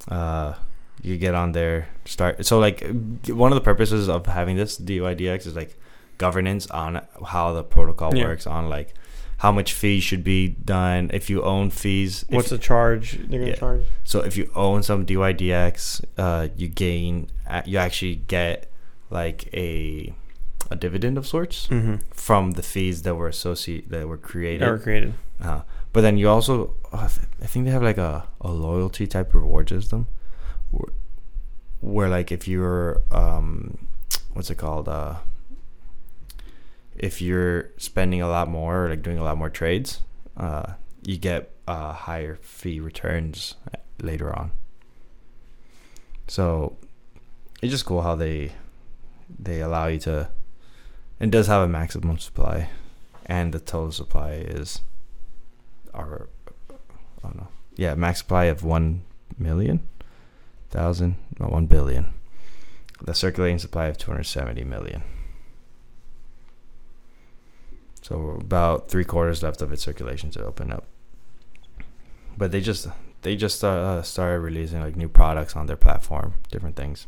Uh, 0.08 0.54
you 1.02 1.16
get 1.18 1.34
on 1.34 1.52
there, 1.52 1.88
start. 2.04 2.44
So 2.46 2.58
like, 2.58 2.80
one 3.28 3.52
of 3.52 3.56
the 3.56 3.60
purposes 3.62 4.08
of 4.08 4.26
having 4.26 4.56
this 4.56 4.78
DYDX 4.78 5.46
is 5.46 5.54
like 5.54 5.76
governance 6.18 6.66
on 6.70 7.02
how 7.26 7.52
the 7.52 7.62
protocol 7.62 8.14
Yeah. 8.16 8.24
works, 8.24 8.46
on 8.46 8.68
like 8.68 8.94
how 9.38 9.52
much 9.52 9.74
fees 9.74 10.02
should 10.02 10.24
be 10.24 10.48
done 10.48 11.10
if 11.12 11.28
you 11.28 11.42
own 11.42 11.68
fees. 11.70 12.24
What's 12.30 12.48
the 12.48 12.56
charge 12.58 13.12
they're 13.28 13.38
gonna 13.40 13.50
Yeah. 13.50 13.54
charge? 13.56 13.82
so 14.04 14.20
if 14.20 14.36
you 14.36 14.50
own 14.54 14.82
some 14.82 15.04
DYDX, 15.04 16.00
uh, 16.16 16.48
you 16.56 16.68
gain, 16.68 17.28
uh, 17.46 17.60
you 17.66 17.76
actually 17.76 18.16
get 18.28 18.70
like 19.11 19.48
a 19.54 20.12
a 20.70 20.74
dividend 20.76 21.16
of 21.16 21.26
sorts 21.26 21.68
Mm-hmm. 21.68 21.96
from 22.12 22.52
the 22.52 22.62
fees 22.62 23.02
that 23.02 23.14
were 23.14 23.28
associated 23.28 23.90
that 23.90 24.09
were 24.09 24.16
created. 24.18 24.62
Ever 24.64 24.78
created? 24.78 25.14
Uh, 25.40 25.61
but 25.92 26.00
then 26.00 26.16
you 26.18 26.28
also, 26.28 26.74
oh, 26.92 26.98
I 26.98 27.07
th- 27.07 27.26
I 27.42 27.46
think 27.46 27.64
they 27.66 27.70
have 27.70 27.82
like 27.82 27.98
a, 27.98 28.26
a 28.40 28.50
loyalty 28.50 29.07
type 29.07 29.32
reward 29.34 29.68
system, 29.68 30.09
where, 30.72 30.92
where 31.80 32.09
like 32.09 32.32
if 32.32 32.48
you're, 32.48 33.02
um, 33.12 33.86
what's 34.32 34.50
it 34.50 34.57
called? 34.59 34.88
Uh, 34.88 35.16
if 36.96 37.20
you're 37.22 37.70
spending 37.76 38.20
a 38.22 38.28
lot 38.28 38.48
more, 38.48 38.86
or 38.86 38.90
like 38.90 39.02
doing 39.02 39.18
a 39.18 39.22
lot 39.24 39.36
more 39.38 39.50
trades, 39.50 40.00
uh, 40.36 40.72
you 41.02 41.16
get 41.18 41.50
uh, 41.68 41.92
higher 41.92 42.36
fee 42.42 42.80
returns 42.80 43.54
later 44.02 44.34
on. 44.36 44.50
So 46.26 46.76
it's 47.62 47.70
just 47.70 47.84
cool 47.84 48.02
how 48.02 48.14
they 48.16 48.52
they 49.29 49.61
allow 49.61 49.87
you 49.87 49.99
to. 50.01 50.29
It 51.18 51.31
does 51.31 51.47
have 51.47 51.62
a 51.62 51.68
maximum 51.68 52.18
supply, 52.18 52.68
and 53.24 53.53
the 53.53 53.61
total 53.61 53.93
supply 53.93 54.33
is 54.33 54.81
our. 55.95 56.29
Oh 57.24 57.31
no, 57.35 57.49
yeah, 57.74 57.95
max 57.95 58.18
supply 58.20 58.45
of 58.45 58.62
one 58.62 59.03
million, 59.39 59.87
thousand, 60.70 61.16
no, 61.39 61.47
one 61.47 61.66
billion. 61.66 62.12
The 63.03 63.14
circulating 63.14 63.59
supply 63.59 63.87
of 63.87 63.99
two 63.99 64.11
hundred 64.11 64.24
seventy 64.24 64.64
million. 64.64 65.03
So 68.03 68.39
about 68.41 68.89
three 68.89 69.05
quarters 69.05 69.43
left 69.43 69.61
of 69.62 69.72
its 69.72 69.83
circulation 69.83 70.31
to 70.31 70.45
open 70.45 70.70
up. 70.70 70.85
But 72.39 72.53
they 72.53 72.61
just 72.61 72.87
they 73.22 73.35
just 73.35 73.64
uh, 73.64 74.03
started 74.03 74.41
releasing 74.41 74.81
like 74.81 74.95
new 74.95 75.09
products 75.09 75.57
on 75.57 75.66
their 75.66 75.77
platform, 75.77 76.35
different 76.51 76.77
things. 76.77 77.07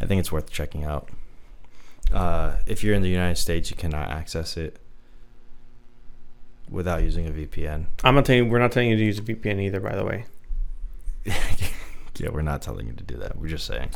I 0.00 0.06
think 0.06 0.20
it's 0.20 0.30
worth 0.32 0.50
checking 0.50 0.84
out. 0.84 1.08
Uh, 2.12 2.56
if 2.66 2.84
you're 2.84 2.94
in 2.94 3.02
the 3.02 3.08
United 3.08 3.36
States, 3.36 3.70
you 3.70 3.76
cannot 3.76 4.10
access 4.10 4.56
it 4.56 4.78
without 6.70 7.02
using 7.02 7.26
a 7.26 7.30
VPN. 7.30 7.86
I'm 8.04 8.14
not 8.14 8.24
telling 8.24 8.44
you. 8.44 8.50
We're 8.50 8.58
not 8.58 8.72
telling 8.72 8.90
you 8.90 8.96
to 8.96 9.04
use 9.04 9.18
a 9.18 9.22
VPN 9.22 9.60
either. 9.60 9.80
By 9.80 9.94
the 9.96 10.04
way. 10.04 10.24
yeah, 11.24 12.28
we're 12.30 12.42
not 12.42 12.62
telling 12.62 12.86
you 12.86 12.92
to 12.92 13.02
do 13.04 13.16
that. 13.16 13.38
We're 13.38 13.48
just 13.48 13.66
saying 13.66 13.90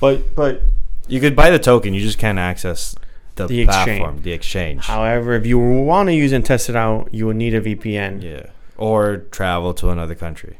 But 0.00 0.34
but 0.34 0.62
you 1.08 1.20
could 1.20 1.34
buy 1.34 1.50
the 1.50 1.58
token. 1.58 1.94
You 1.94 2.00
just 2.02 2.18
can't 2.18 2.38
access 2.38 2.94
the, 3.36 3.46
The 3.46 3.60
exchange. 3.62 3.86
platform, 4.00 4.22
the 4.22 4.32
exchange. 4.32 4.84
however, 4.84 5.32
if 5.34 5.44
you 5.46 5.58
want 5.58 6.08
to 6.08 6.14
use 6.14 6.32
and 6.32 6.44
test 6.44 6.68
it 6.68 6.76
out, 6.76 7.08
you 7.12 7.26
will 7.26 7.34
need 7.34 7.54
a 7.54 7.60
VPN. 7.60 8.22
yeah, 8.22 8.46
or 8.76 9.16
travel 9.30 9.74
to 9.74 9.88
another 9.90 10.14
country. 10.14 10.58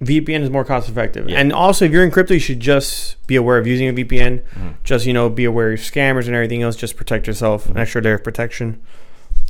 VPN 0.00 0.42
is 0.42 0.50
more 0.50 0.64
cost 0.64 0.88
effective. 0.88 1.28
Yeah. 1.28 1.38
And 1.40 1.52
also, 1.52 1.84
if 1.86 1.92
you're 1.92 2.04
in 2.04 2.10
crypto, 2.10 2.34
you 2.34 2.40
should 2.40 2.60
just 2.60 3.16
be 3.26 3.36
aware 3.36 3.56
of 3.58 3.66
using 3.66 3.88
a 3.88 3.92
VPN. 3.92 4.42
Mhm. 4.54 4.74
Just 4.84 5.06
you 5.06 5.12
know, 5.14 5.30
be 5.30 5.44
aware 5.44 5.72
of 5.72 5.78
scammers 5.80 6.26
and 6.26 6.34
everything 6.34 6.62
else. 6.62 6.76
Just 6.76 6.96
protect 6.96 7.26
yourself. 7.26 7.66
An 7.66 7.74
Mhm. 7.74 7.80
extra 7.80 8.02
layer 8.02 8.14
of 8.16 8.24
protection. 8.24 8.80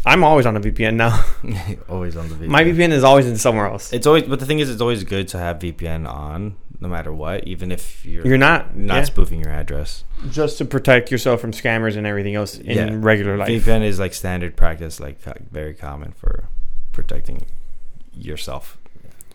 I'm 0.05 0.23
always 0.23 0.47
on 0.47 0.57
a 0.57 0.61
VPN 0.61 0.97
now. 0.97 1.25
always 1.89 2.17
on 2.17 2.29
the 2.29 2.37
VPN. 2.37 2.49
My 2.49 2.63
VPN 2.63 2.93
is 2.93 3.03
always 3.03 3.27
in 3.27 3.37
somewhere 3.37 3.67
else. 3.67 3.93
It's 3.93 4.07
always, 4.07 4.23
but 4.23 4.39
the 4.39 4.47
thing 4.47 4.61
is, 4.61 4.71
it's 4.71 4.81
always 4.81 5.03
good 5.03 5.27
to 5.29 5.39
have 5.39 5.59
VPN 5.59 6.07
on, 6.09 6.55
no 6.81 6.87
matter 6.87 7.13
what, 7.13 7.43
even 7.49 7.73
if 7.73 8.07
you're, 8.07 8.25
You're 8.25 8.39
not 8.39 8.77
not 8.77 8.99
yeah. 8.99 9.05
spoofing 9.05 9.41
your 9.41 9.51
address. 9.53 10.05
just 10.31 10.59
to 10.59 10.65
protect 10.65 11.11
yourself 11.11 11.41
from 11.41 11.51
scammers 11.51 11.97
and 11.97 12.07
everything 12.07 12.37
else 12.37 12.57
in 12.57 12.77
Yeah. 12.77 12.89
regular 12.93 13.37
life. 13.37 13.49
VPN 13.49 13.83
is 13.83 13.99
like 13.99 14.15
standard 14.15 14.55
practice, 14.57 15.01
like 15.01 15.21
very 15.51 15.75
common 15.75 16.13
for 16.13 16.45
protecting 16.93 17.47
yourself 18.15 18.79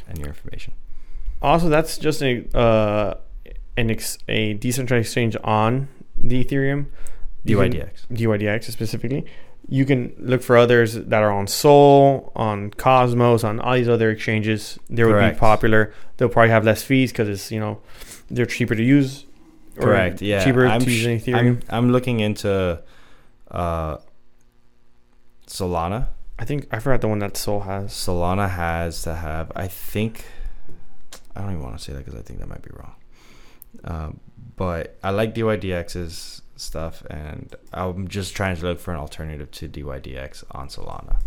and 0.08 0.18
your 0.20 0.30
information. 0.30 0.72
Also, 1.42 1.70
that's 1.70 1.98
just 1.98 2.22
a 2.22 2.46
uh, 2.58 3.16
an 3.78 3.90
ex- 3.92 4.18
a 4.28 4.54
decentralized 4.54 5.08
exchange 5.08 5.36
on 5.44 5.88
the 6.18 6.44
Ethereum. 6.44 6.88
You 7.44 7.58
can- 7.58 7.72
DYDX. 7.72 8.08
DYDX 8.12 8.64
specifically. 8.72 9.26
You 9.70 9.86
can 9.86 10.14
look 10.20 10.42
for 10.44 10.58
others 10.58 10.96
that 10.96 11.24
are 11.24 11.32
on 11.32 11.48
Sol, 11.48 12.32
on 12.36 12.72
Cosmos, 12.72 13.44
on 13.44 13.60
all 13.60 13.74
these 13.76 13.88
other 13.88 14.10
exchanges. 14.12 14.78
They 14.90 15.04
would 15.04 15.14
Correct. 15.14 15.38
be 15.38 15.40
popular. 15.40 15.94
They'll 16.18 16.30
probably 16.30 16.50
have 16.50 16.66
less 16.66 16.84
fees 16.84 17.12
because 17.12 17.30
it's 17.30 17.52
you 17.52 17.60
know 17.60 17.80
they're 18.30 18.46
cheaper 18.46 18.76
to 18.76 18.84
use. 18.84 19.26
or 19.78 19.84
Correct. 19.84 20.22
Yeah. 20.22 20.44
cheaper 20.44 20.68
I'm, 20.68 20.82
to 20.82 20.90
sh- 20.90 21.06
use 21.06 21.24
Ethereum. 21.24 21.38
I'm 21.38 21.62
I'm 21.70 21.92
looking 21.92 22.20
into 22.20 22.82
uh, 23.50 23.98
Solana. 25.48 26.08
I 26.40 26.46
think 26.46 26.68
I 26.72 26.80
forgot 26.80 27.02
the 27.02 27.08
one 27.08 27.20
that 27.20 27.38
Sol 27.38 27.62
has. 27.62 27.92
Solana 27.92 28.50
has 28.50 29.04
to 29.04 29.16
have. 29.16 29.52
I 29.56 29.68
think. 29.68 30.26
I 31.36 31.42
don't 31.42 31.52
even 31.52 31.64
want 31.64 31.78
to 31.78 31.84
say 31.84 31.94
that 31.94 32.06
because 32.06 32.20
I 32.20 32.24
think 32.24 32.40
that 32.40 32.48
might 32.48 32.62
be 32.62 32.72
wrong. 32.74 32.96
Um, 33.84 34.20
but 34.58 34.98
I 35.04 35.12
like 35.12 35.34
DYDX's 35.34 36.42
stuff, 36.58 37.04
and 37.10 37.56
I'm 37.74 38.08
just 38.08 38.36
trying 38.36 38.56
to 38.58 38.64
look 38.64 38.80
for 38.80 38.94
an 38.94 39.00
alternative 39.00 39.50
to 39.52 39.70
DYDX 39.70 40.44
on 40.52 40.68
Solana. 40.68 41.20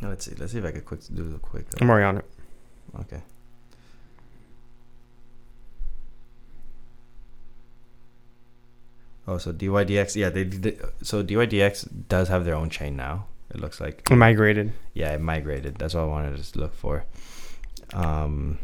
Now, 0.00 0.10
Let's 0.10 0.26
see. 0.26 0.34
Let's 0.34 0.52
see 0.52 0.58
if 0.58 0.64
I 0.64 0.72
could 0.72 0.84
quick 0.84 1.00
do 1.12 1.34
a 1.34 1.38
quick. 1.38 1.66
uh, 1.74 1.78
I'm 1.80 1.90
already 1.90 2.04
on 2.04 2.18
it. 2.18 2.24
Okay. 3.00 3.22
Oh, 9.28 9.38
so 9.38 9.52
DYDX, 9.52 10.14
yeah, 10.14 10.28
they, 10.28 10.44
they 10.44 10.76
so 11.02 11.24
DYDX 11.24 11.88
does 12.08 12.28
have 12.28 12.44
their 12.44 12.54
own 12.54 12.70
chain 12.70 12.96
now. 12.96 13.26
It 13.50 13.60
looks 13.60 13.80
like 13.80 14.10
I 14.10 14.14
migrated. 14.16 14.72
yeah, 14.94 15.12
it 15.14 15.20
migrated. 15.20 15.76
That's 15.76 15.94
what 15.94 16.02
I 16.02 16.06
wanted 16.06 16.42
to 16.42 16.58
look 16.58 16.74
for. 16.74 17.04
Um, 17.94 18.58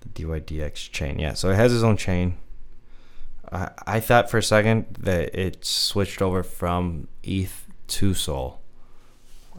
the 0.00 0.08
DYDX 0.08 0.90
chain, 0.90 1.18
yeah. 1.18 1.34
So 1.34 1.50
it 1.50 1.56
has 1.56 1.74
its 1.74 1.82
own 1.82 1.96
chain. 1.96 2.38
I 3.52 3.70
I 3.86 4.00
thought 4.00 4.30
for 4.30 4.38
a 4.38 4.42
second 4.42 4.86
that 5.00 5.34
it 5.38 5.64
switched 5.64 6.22
over 6.22 6.42
from 6.42 7.08
ETH 7.22 7.66
to 7.88 8.14
Sol. 8.14 8.60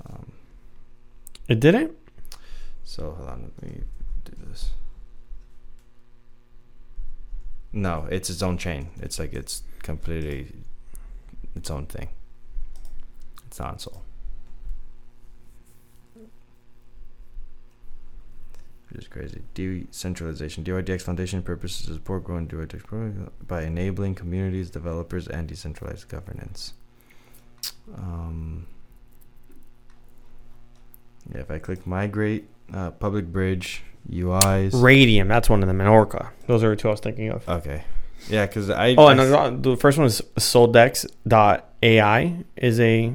Um, 0.05 0.31
It 1.47 1.59
didn't. 1.59 1.91
so 2.83 3.11
hold 3.11 3.29
on, 3.29 3.51
let 3.61 3.71
me 3.71 3.81
do 4.25 4.31
this. 4.47 4.71
No, 7.71 8.07
it's 8.09 8.29
its 8.29 8.41
own 8.41 8.57
chain. 8.57 8.89
It's 8.99 9.19
like 9.19 9.33
it's 9.33 9.61
completely 9.83 10.53
its 11.55 11.69
own 11.69 11.85
thing. 11.85 12.09
It's 13.49 13.59
not 13.59 13.71
on 13.71 13.79
Sol. 13.79 14.03
Which 18.91 19.01
is 19.01 19.07
crazy. 19.07 19.41
Decentralization. 19.55 20.63
DYDX 20.63 21.01
Foundation 21.01 21.41
purposes 21.41 21.87
to 21.87 21.93
support 21.95 22.23
growing 22.23 22.47
DYDX 22.47 23.29
by 23.47 23.63
enabling 23.63 24.15
communities, 24.15 24.69
developers, 24.69 25.27
and 25.27 25.47
decentralized 25.47 26.07
governance. 26.09 26.73
Um, 27.95 28.67
Yeah, 31.33 31.41
if 31.41 31.51
I 31.51 31.59
click 31.59 31.85
migrate, 31.85 32.47
uh, 32.73 32.91
public 32.91 33.31
bridge, 33.31 33.83
UIs. 34.09 34.71
Raydium, 34.71 35.27
that's 35.27 35.49
one 35.49 35.61
of 35.61 35.67
them, 35.67 35.81
and 35.81 35.89
Orca. 35.89 36.31
Those 36.47 36.63
are 36.63 36.69
the 36.69 36.75
two 36.75 36.87
I 36.87 36.91
was 36.91 36.99
thinking 36.99 37.29
of. 37.29 37.47
Okay. 37.49 37.83
Yeah, 38.27 38.45
because 38.45 38.69
I. 38.69 38.95
Oh, 38.95 39.05
I 39.05 39.47
and 39.47 39.63
the 39.63 39.77
first 39.77 39.97
one 39.97 40.07
is 40.07 40.21
Soldex.ai 40.37 42.43
is 42.57 42.79
a, 42.79 43.13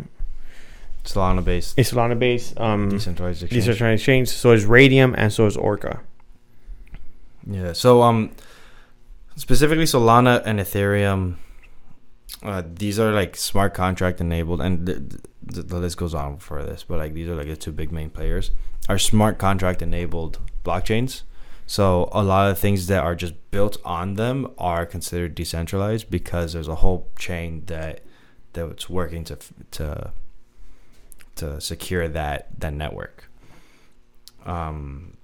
Solana 1.04 1.44
based 1.44 1.78
a 1.78 1.82
Solana 1.82 2.18
based 2.18 2.58
um, 2.58 2.88
decentralized 2.88 3.42
exchange. 3.42 3.64
decentralized 3.64 4.00
exchange. 4.00 4.28
So 4.28 4.52
is 4.52 4.64
Raydium 4.64 5.14
and 5.16 5.32
so 5.32 5.46
is 5.46 5.56
Orca. 5.56 6.00
Yeah. 7.46 7.72
So 7.74 8.02
um, 8.02 8.30
specifically 9.36 9.84
Solana 9.84 10.42
and 10.44 10.58
Ethereum, 10.58 11.36
uh, 12.42 12.62
these 12.66 12.98
are 12.98 13.12
like 13.12 13.36
smart 13.36 13.74
contract 13.74 14.20
enabled, 14.20 14.60
and 14.60 14.86
the, 14.86 15.20
the, 15.42 15.62
the 15.62 15.78
list 15.78 15.98
goes 15.98 16.14
on 16.14 16.38
for 16.38 16.62
this. 16.62 16.84
But 16.84 16.98
like 16.98 17.12
these 17.12 17.28
are 17.28 17.34
like 17.34 17.48
the 17.48 17.56
two 17.56 17.72
big 17.72 17.92
main 17.92 18.10
players 18.10 18.50
are 18.88 18.98
smart 18.98 19.38
contract 19.38 19.82
enabled 19.82 20.38
blockchains. 20.64 21.22
So 21.66 22.10
a 22.12 22.22
lot 22.22 22.50
of 22.50 22.58
things 22.58 22.86
that 22.88 23.02
are 23.02 23.14
just 23.14 23.34
built 23.50 23.78
on 23.84 24.14
them 24.14 24.50
are 24.58 24.84
considered 24.84 25.34
decentralized 25.34 26.10
because 26.10 26.52
there's 26.52 26.68
a 26.68 26.76
whole 26.76 27.08
chain 27.18 27.64
that 27.66 28.00
that's 28.52 28.88
working 28.88 29.24
to 29.24 29.38
to 29.72 30.12
to 31.36 31.60
secure 31.60 32.08
that 32.08 32.48
that 32.60 32.72
network. 32.74 33.28
Um, 34.44 35.16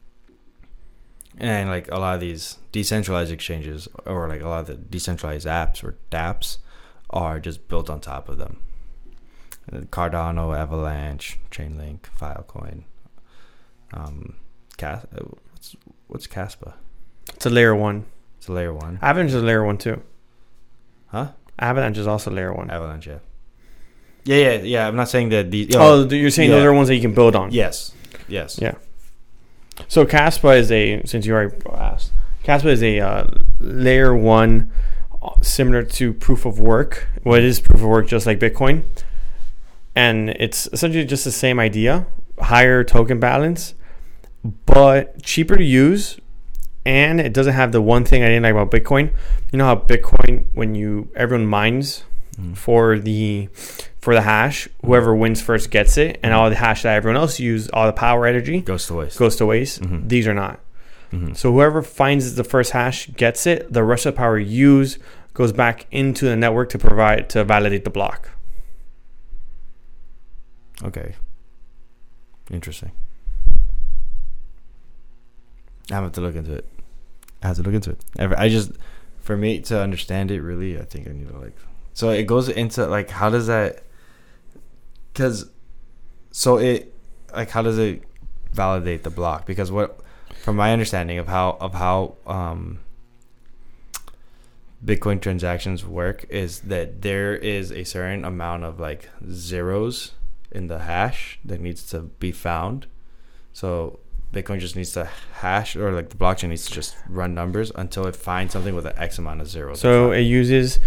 and 1.39 1.69
like 1.69 1.91
a 1.91 1.99
lot 1.99 2.15
of 2.15 2.21
these 2.21 2.59
decentralized 2.73 3.31
exchanges 3.33 3.89
or 4.07 4.29
like 4.29 4.41
a 4.43 4.49
lot 4.49 4.61
of 4.61 4.67
the 4.67 4.75
decentralized 4.75 5.47
apps 5.47 5.83
or 5.85 5.97
dApps 6.11 6.59
are 7.11 7.39
just 7.41 7.69
built 7.69 7.89
on 7.91 8.01
top 8.01 8.29
of 8.29 8.39
them. 8.39 8.63
Cardano, 9.91 10.57
Avalanche, 10.57 11.39
Chainlink, 11.51 12.01
Filecoin, 12.19 12.83
um, 13.93 14.35
Cas- 14.77 15.07
what's 15.53 15.77
what's 16.09 16.27
Kaspa? 16.27 16.75
It's 17.35 17.47
a 17.47 17.51
layer 17.51 17.75
one. 17.77 18.07
It's 18.39 18.49
a 18.49 18.53
layer 18.53 18.73
one, 18.75 18.99
Avalanche 19.03 19.31
is 19.31 19.35
a 19.43 19.45
layer 19.45 19.65
one 19.65 19.77
too. 19.79 20.03
huh? 21.09 21.33
Avalanche 21.59 21.99
is 21.99 22.07
also 22.07 22.31
layer 22.31 22.53
one. 22.55 22.71
Avalanche, 22.71 23.07
yeah. 23.07 23.19
Yeah, 24.25 24.37
yeah, 24.37 24.55
yeah. 24.63 24.89
I'm 24.89 24.97
not 24.97 25.09
saying 25.09 25.31
that 25.31 25.51
these. 25.51 25.75
Oh, 25.75 26.09
you're 26.09 26.31
saying 26.31 26.51
yeah. 26.51 26.57
those 26.57 26.65
are 26.67 26.73
ones 26.73 26.89
that 26.89 26.95
you 26.95 27.01
can 27.01 27.15
build 27.15 27.35
on. 27.37 27.51
yes, 27.53 27.93
yes. 28.29 28.59
Yeah. 28.61 28.75
So 29.89 30.05
Kaspa 30.05 30.59
is 30.59 30.71
a 30.71 31.03
since 31.05 31.25
you 31.27 31.35
already 31.35 31.57
asked. 31.73 32.13
Kaspa 32.45 32.67
is 32.67 32.83
a 32.83 33.01
uh, 33.01 33.27
layer 33.61 34.15
one, 34.15 34.71
uh, 35.23 35.31
similar 35.43 35.83
to 35.83 36.13
proof 36.13 36.45
of 36.45 36.59
work. 36.59 37.09
Well, 37.25 37.37
it 37.37 37.45
is 37.45 37.61
proof 37.61 37.81
of 37.81 37.87
work, 37.87 38.07
just 38.09 38.27
like 38.27 38.39
Bitcoin, 38.39 38.85
and 39.95 40.31
it's 40.31 40.69
essentially 40.73 41.05
just 41.05 41.25
the 41.25 41.33
same 41.33 41.59
idea: 41.59 42.07
higher 42.39 42.85
token 42.85 43.21
balance, 43.21 43.75
but 44.67 45.23
cheaper 45.23 45.57
to 45.57 45.65
use. 45.65 46.19
And 46.87 47.21
it 47.21 47.35
doesn't 47.35 47.53
have 47.53 47.73
the 47.73 47.83
one 47.83 48.05
thing 48.07 48.23
I 48.23 48.29
didn't 48.29 48.43
like 48.43 48.53
about 48.53 48.71
Bitcoin. 48.71 49.13
You 49.53 49.59
know 49.59 49.67
how 49.67 49.77
Bitcoin, 49.77 50.47
when 50.55 50.75
you 50.75 51.11
everyone 51.15 51.47
mines 51.47 52.05
Mhm. 52.41 52.57
for 52.57 52.99
the 52.99 53.49
for 54.01 54.15
the 54.15 54.23
hash, 54.23 54.69
whoever 54.85 55.15
wins 55.15 55.43
first 55.43 55.71
gets 55.71 55.99
it, 55.99 56.19
and 56.23 56.33
all 56.33 56.49
the 56.49 56.57
hash 56.57 56.83
that 56.83 56.95
everyone 56.97 57.17
else 57.21 57.39
use, 57.39 57.69
all 57.69 57.87
the 57.87 57.93
power 57.93 58.27
energy 58.27 58.61
Goes 58.61 58.87
to 58.87 58.95
waste. 58.95 59.19
goes 59.19 59.37
to 59.37 59.47
waste. 59.47 59.83
Mhm. 59.83 60.09
These 60.09 60.27
are 60.27 60.35
not. 60.35 60.61
Mhm. 61.13 61.37
So 61.37 61.53
whoever 61.53 61.83
finds 61.83 62.35
the 62.37 62.45
first 62.45 62.71
hash 62.73 63.09
gets 63.17 63.47
it. 63.47 63.73
The 63.73 63.85
rest 63.85 64.07
of 64.07 64.15
the 64.15 64.19
power 64.19 64.39
used 64.39 64.99
goes 65.35 65.53
back 65.53 65.87
into 65.91 66.25
the 66.25 66.37
network 66.37 66.71
to 66.71 66.79
provide 66.79 67.29
to 67.31 67.45
validate 67.45 67.85
the 67.85 67.91
block. 67.91 68.31
Okay. 70.83 71.15
Interesting. 72.51 72.93
I 75.91 75.95
have 75.95 76.13
to 76.13 76.21
look 76.21 76.37
into 76.37 76.55
it. 76.55 76.65
I 77.43 77.49
have 77.49 77.57
to 77.57 77.63
look 77.63 77.75
into 77.75 77.91
it. 77.91 78.01
I 78.19 78.49
just, 78.49 78.73
for 79.21 79.37
me 79.37 79.61
to 79.63 79.81
understand 79.81 80.31
it, 80.31 80.41
really, 80.41 80.79
I 80.79 80.85
think 80.85 81.09
I 81.09 81.13
need 81.13 81.29
to 81.29 81.37
like. 81.39 81.57
So 81.93 82.11
it 82.11 82.25
goes 82.25 82.49
into 82.49 82.87
like, 82.87 83.11
how 83.11 83.29
does 83.31 83.47
that? 83.49 83.83
Because, 85.21 85.51
so 86.31 86.57
it, 86.57 86.95
like, 87.35 87.51
how 87.51 87.61
does 87.61 87.77
it 87.77 88.03
validate 88.55 89.03
the 89.03 89.11
block? 89.11 89.45
Because 89.45 89.71
what, 89.71 90.01
from 90.41 90.57
my 90.57 90.73
understanding 90.73 91.19
of 91.19 91.29
how 91.29 91.59
of 91.61 91.75
how 91.75 92.15
um, 92.27 92.81
Bitcoin 94.83 95.21
transactions 95.21 95.85
work 95.85 96.25
is 96.31 96.61
that 96.61 97.03
there 97.03 97.37
is 97.37 97.71
a 97.71 97.85
certain 97.85 98.25
amount 98.25 98.65
of 98.65 98.81
like 98.81 99.11
zeros 99.31 100.13
in 100.51 100.69
the 100.69 100.79
hash 100.79 101.39
that 101.45 101.61
needs 101.61 101.83
to 101.91 102.01
be 102.01 102.33
found. 102.33 102.87
So 103.53 103.99
Bitcoin 104.33 104.59
just 104.59 104.75
needs 104.75 104.93
to 104.93 105.05
hash, 105.35 105.77
or 105.77 105.93
like 105.93 106.09
the 106.09 106.17
blockchain 106.17 106.49
needs 106.49 106.65
to 106.65 106.73
just 106.73 106.97
run 107.07 107.35
numbers 107.35 107.71
until 107.75 108.07
it 108.07 108.17
finds 108.17 108.55
something 108.55 108.75
with 108.75 108.87
an 108.87 108.95
X 108.97 109.19
amount 109.19 109.43
of 109.43 109.49
zeros. 109.49 109.81
So 109.81 110.13
it 110.13 110.23
uses 110.23 110.81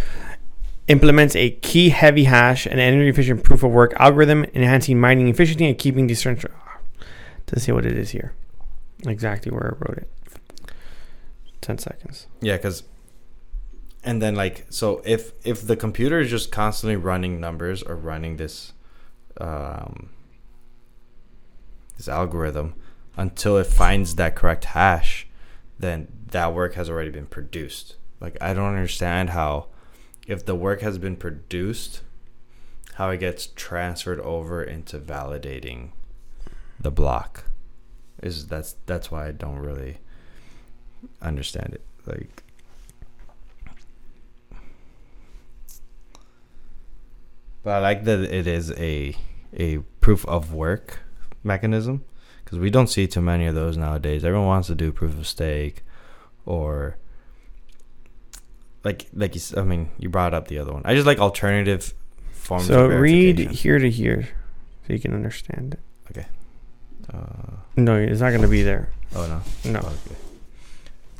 implements 0.88 1.36
a 1.36 1.52
key 1.52 1.90
heavy 1.90 2.26
hash 2.26 2.66
and 2.66 2.80
energy 2.80 3.10
efficient 3.10 3.44
proof 3.44 3.64
of 3.64 3.72
work 3.72 3.94
algorithm, 4.00 4.46
enhancing 4.54 5.00
mining 5.00 5.28
efficiency 5.28 5.66
and 5.66 5.78
keeping 5.78 6.08
decentralized. 6.08 6.60
To 7.48 7.60
see 7.60 7.72
what 7.72 7.86
it 7.86 7.98
is 7.98 8.12
here, 8.12 8.34
exactly 9.06 9.52
where 9.52 9.76
I 9.76 9.86
wrote 9.86 9.98
it. 9.98 10.08
Ten 11.62 11.78
seconds. 11.78 12.28
yeah, 12.42 12.56
because 12.56 12.84
and 14.04 14.22
then 14.22 14.36
like 14.36 14.66
so 14.70 15.02
if 15.06 15.32
if 15.46 15.66
the 15.66 15.76
computer 15.76 16.20
is 16.20 16.30
just 16.30 16.52
constantly 16.52 16.96
running 16.96 17.40
numbers 17.40 17.82
or 17.82 17.96
running 17.96 18.38
this 18.38 18.74
um 19.40 20.10
this 21.98 22.08
algorithm 22.08 22.76
until 23.18 23.58
it 23.58 23.68
finds 23.68 24.16
that 24.16 24.36
correct 24.36 24.66
hash 24.66 25.28
then 25.80 26.08
that 26.32 26.54
work 26.54 26.74
has 26.74 26.90
already 26.90 27.10
been 27.10 27.26
produced 27.26 27.96
like 28.20 28.38
i 28.42 28.54
don't 28.54 28.74
understand 28.74 29.30
how 29.30 29.68
if 30.28 30.46
the 30.46 30.56
work 30.56 30.82
has 30.82 30.98
been 30.98 31.16
produced 31.16 32.02
how 32.96 33.10
it 33.10 33.18
gets 33.18 33.48
transferred 33.48 34.20
over 34.22 34.64
into 34.64 35.00
validating 35.00 35.90
the 36.80 36.92
block 36.92 37.46
is 38.22 38.48
that's 38.48 38.76
that's 38.86 39.12
why 39.12 39.28
i 39.28 39.32
don't 39.32 39.58
really 39.58 39.98
understand 41.22 41.74
it. 41.74 41.82
Like 42.06 42.44
but 47.64 47.72
i 47.72 47.80
like 47.80 48.04
that 48.06 48.22
it 48.22 48.48
is 48.48 48.72
a 48.74 49.16
a 49.58 49.78
proof 50.00 50.26
of 50.26 50.54
work 50.54 51.00
mechanism 51.44 52.04
because 52.44 52.60
we 52.60 52.70
don't 52.70 52.88
see 52.88 53.08
too 53.08 53.22
many 53.22 53.46
of 53.46 53.56
those 53.56 53.78
nowadays. 53.78 54.24
Everyone 54.24 54.48
wants 54.48 54.68
to 54.68 54.76
do 54.76 54.92
proof 54.92 55.18
of 55.18 55.28
stake 55.28 55.84
or 56.46 56.98
like 58.84 59.08
like 59.14 59.36
you 59.36 59.42
I 59.58 59.64
mean 59.64 59.90
you 59.98 60.10
brought 60.10 60.34
up 60.34 60.48
the 60.48 60.60
other 60.60 60.74
one 60.74 60.82
i 60.86 60.94
just 60.94 61.08
like 61.08 61.20
alternative 61.20 61.94
forms 62.32 62.68
So 62.68 62.86
of 62.86 63.00
read 63.00 63.40
here 63.52 63.80
to 63.80 63.90
here, 63.90 64.28
so 64.86 64.94
you 64.94 65.00
can 65.00 65.14
understand 65.14 65.78
it. 66.10 66.26
uh, 67.14 67.58
No, 67.78 67.96
it's 67.98 68.20
not 68.22 68.30
going 68.30 68.42
to 68.42 68.48
be 68.48 68.64
there. 68.64 68.90
oh 69.16 69.26
no 69.28 69.72
No. 69.72 69.80
Okay. 69.80 70.16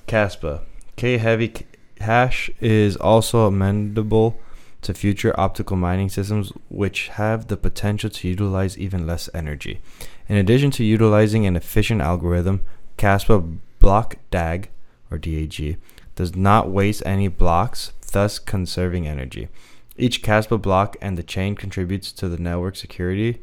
Kaspa. 0.08 0.62
K 0.96 1.18
heavy 1.18 1.54
hash 2.00 2.50
is 2.60 2.96
also 2.98 3.50
amendable 3.50 4.36
to 4.82 4.94
future 4.94 5.34
optical 5.40 5.78
mining 5.78 6.10
systems 6.10 6.52
which 6.70 7.08
have 7.10 7.48
the 7.48 7.56
potential 7.56 8.10
to 8.10 8.28
utilize 8.28 8.78
even 8.78 9.08
less 9.08 9.30
energy. 9.34 9.80
In 10.28 10.36
addition 10.36 10.72
to 10.72 10.84
utilizing 10.84 11.46
an 11.46 11.56
efficient 11.56 12.02
algorithm, 12.02 12.62
Kaspa 12.98 13.58
block 13.80 14.18
DAG 14.30 14.70
or 15.10 15.18
DAG 15.18 15.78
does 16.16 16.36
not 16.36 16.70
waste 16.70 17.04
any 17.06 17.28
blocks, 17.28 17.94
thus 18.12 18.40
conserving 18.40 19.08
energy. 19.08 19.48
Each 19.98 20.22
Kaspa 20.24 20.62
block 20.62 20.96
and 21.02 21.18
the 21.18 21.24
chain 21.24 21.56
contributes 21.56 22.12
to 22.14 22.28
the 22.28 22.38
network 22.38 22.76
security 22.76 23.42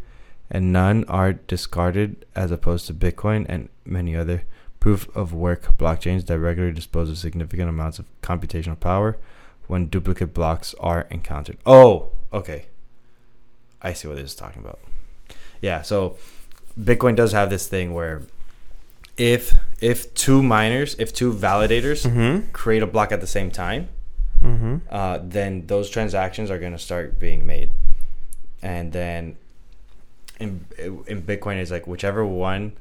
and 0.51 0.73
none 0.73 1.05
are 1.05 1.35
discarded 1.35 2.27
as 2.35 2.51
opposed 2.51 2.87
to 2.89 2.95
Bitcoin 2.95 3.47
and 3.49 3.69
many 3.85 4.17
other 4.17 4.43
proof 4.81 5.15
of 5.15 5.33
work 5.33 5.77
blockchains 5.79 6.27
that 6.27 6.39
regularly 6.39 6.75
dispose 6.75 7.09
of 7.09 7.19
significant 7.19 7.69
amounts 7.69 7.99
of 7.99 8.07
computational 8.23 8.79
power 8.79 9.17
when 9.69 9.87
duplicate 9.87 10.35
blocks 10.35 10.75
are 10.81 11.07
encountered. 11.11 11.59
Oh, 11.65 12.11
okay. 12.33 12.67
I 13.81 13.93
see 13.93 14.09
what 14.09 14.17
this 14.17 14.31
is 14.31 14.35
talking 14.35 14.63
about. 14.63 14.81
Yeah, 15.61 15.83
so 15.83 16.17
Bitcoin 16.79 17.15
does 17.15 17.33
have 17.33 17.51
this 17.51 17.69
thing 17.69 17.95
where 17.95 18.23
if 19.17 19.55
if 19.81 20.13
two 20.15 20.43
miners, 20.43 20.95
if 20.99 21.13
two 21.15 21.33
validators 21.33 22.07
Mm-hmm. 22.07 22.51
create 22.53 22.83
a 22.83 22.87
block 22.87 23.13
at 23.13 23.21
the 23.21 23.27
same 23.27 23.51
time, 23.51 23.89
Mm-hmm. 24.43 24.77
uh, 24.91 25.19
then 25.23 25.67
those 25.67 25.91
transactions 25.91 26.51
are 26.51 26.59
going 26.59 26.73
to 26.73 26.79
start 26.79 27.19
being 27.19 27.47
made, 27.47 27.71
and 28.63 28.93
then 28.93 29.37
in 30.39 30.65
in 31.07 31.23
Bitcoin 31.23 31.59
is 31.61 31.71
like 31.71 31.87
whichever 31.87 32.25
one, 32.25 32.73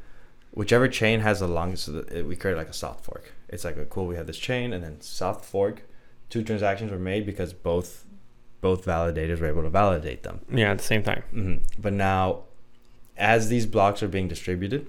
whichever 0.51 0.87
chain 0.87 1.19
has 1.19 1.39
the 1.41 1.47
longest. 1.47 1.85
So 1.85 2.05
we 2.25 2.35
create 2.37 2.55
like 2.55 2.69
a 2.69 2.73
soft 2.73 3.03
fork. 3.03 3.33
It's 3.49 3.65
like 3.65 3.75
a 3.77 3.85
cool. 3.85 4.07
We 4.07 4.15
have 4.15 4.27
this 4.27 4.37
chain, 4.37 4.71
and 4.71 4.81
then 4.83 5.01
soft 5.01 5.43
fork. 5.43 5.83
Two 6.29 6.43
transactions 6.43 6.91
were 6.91 6.99
made 6.99 7.25
because 7.25 7.51
both 7.51 8.05
both 8.61 8.85
validators 8.85 9.39
were 9.41 9.47
able 9.47 9.63
to 9.63 9.69
validate 9.69 10.23
them. 10.23 10.39
Yeah, 10.49 10.71
at 10.71 10.77
the 10.77 10.83
same 10.83 11.03
time. 11.03 11.23
hmm 11.31 11.55
But 11.77 11.91
now, 11.93 12.43
as 13.17 13.49
these 13.49 13.65
blocks 13.65 14.01
are 14.01 14.07
being 14.07 14.27
distributed, 14.29 14.87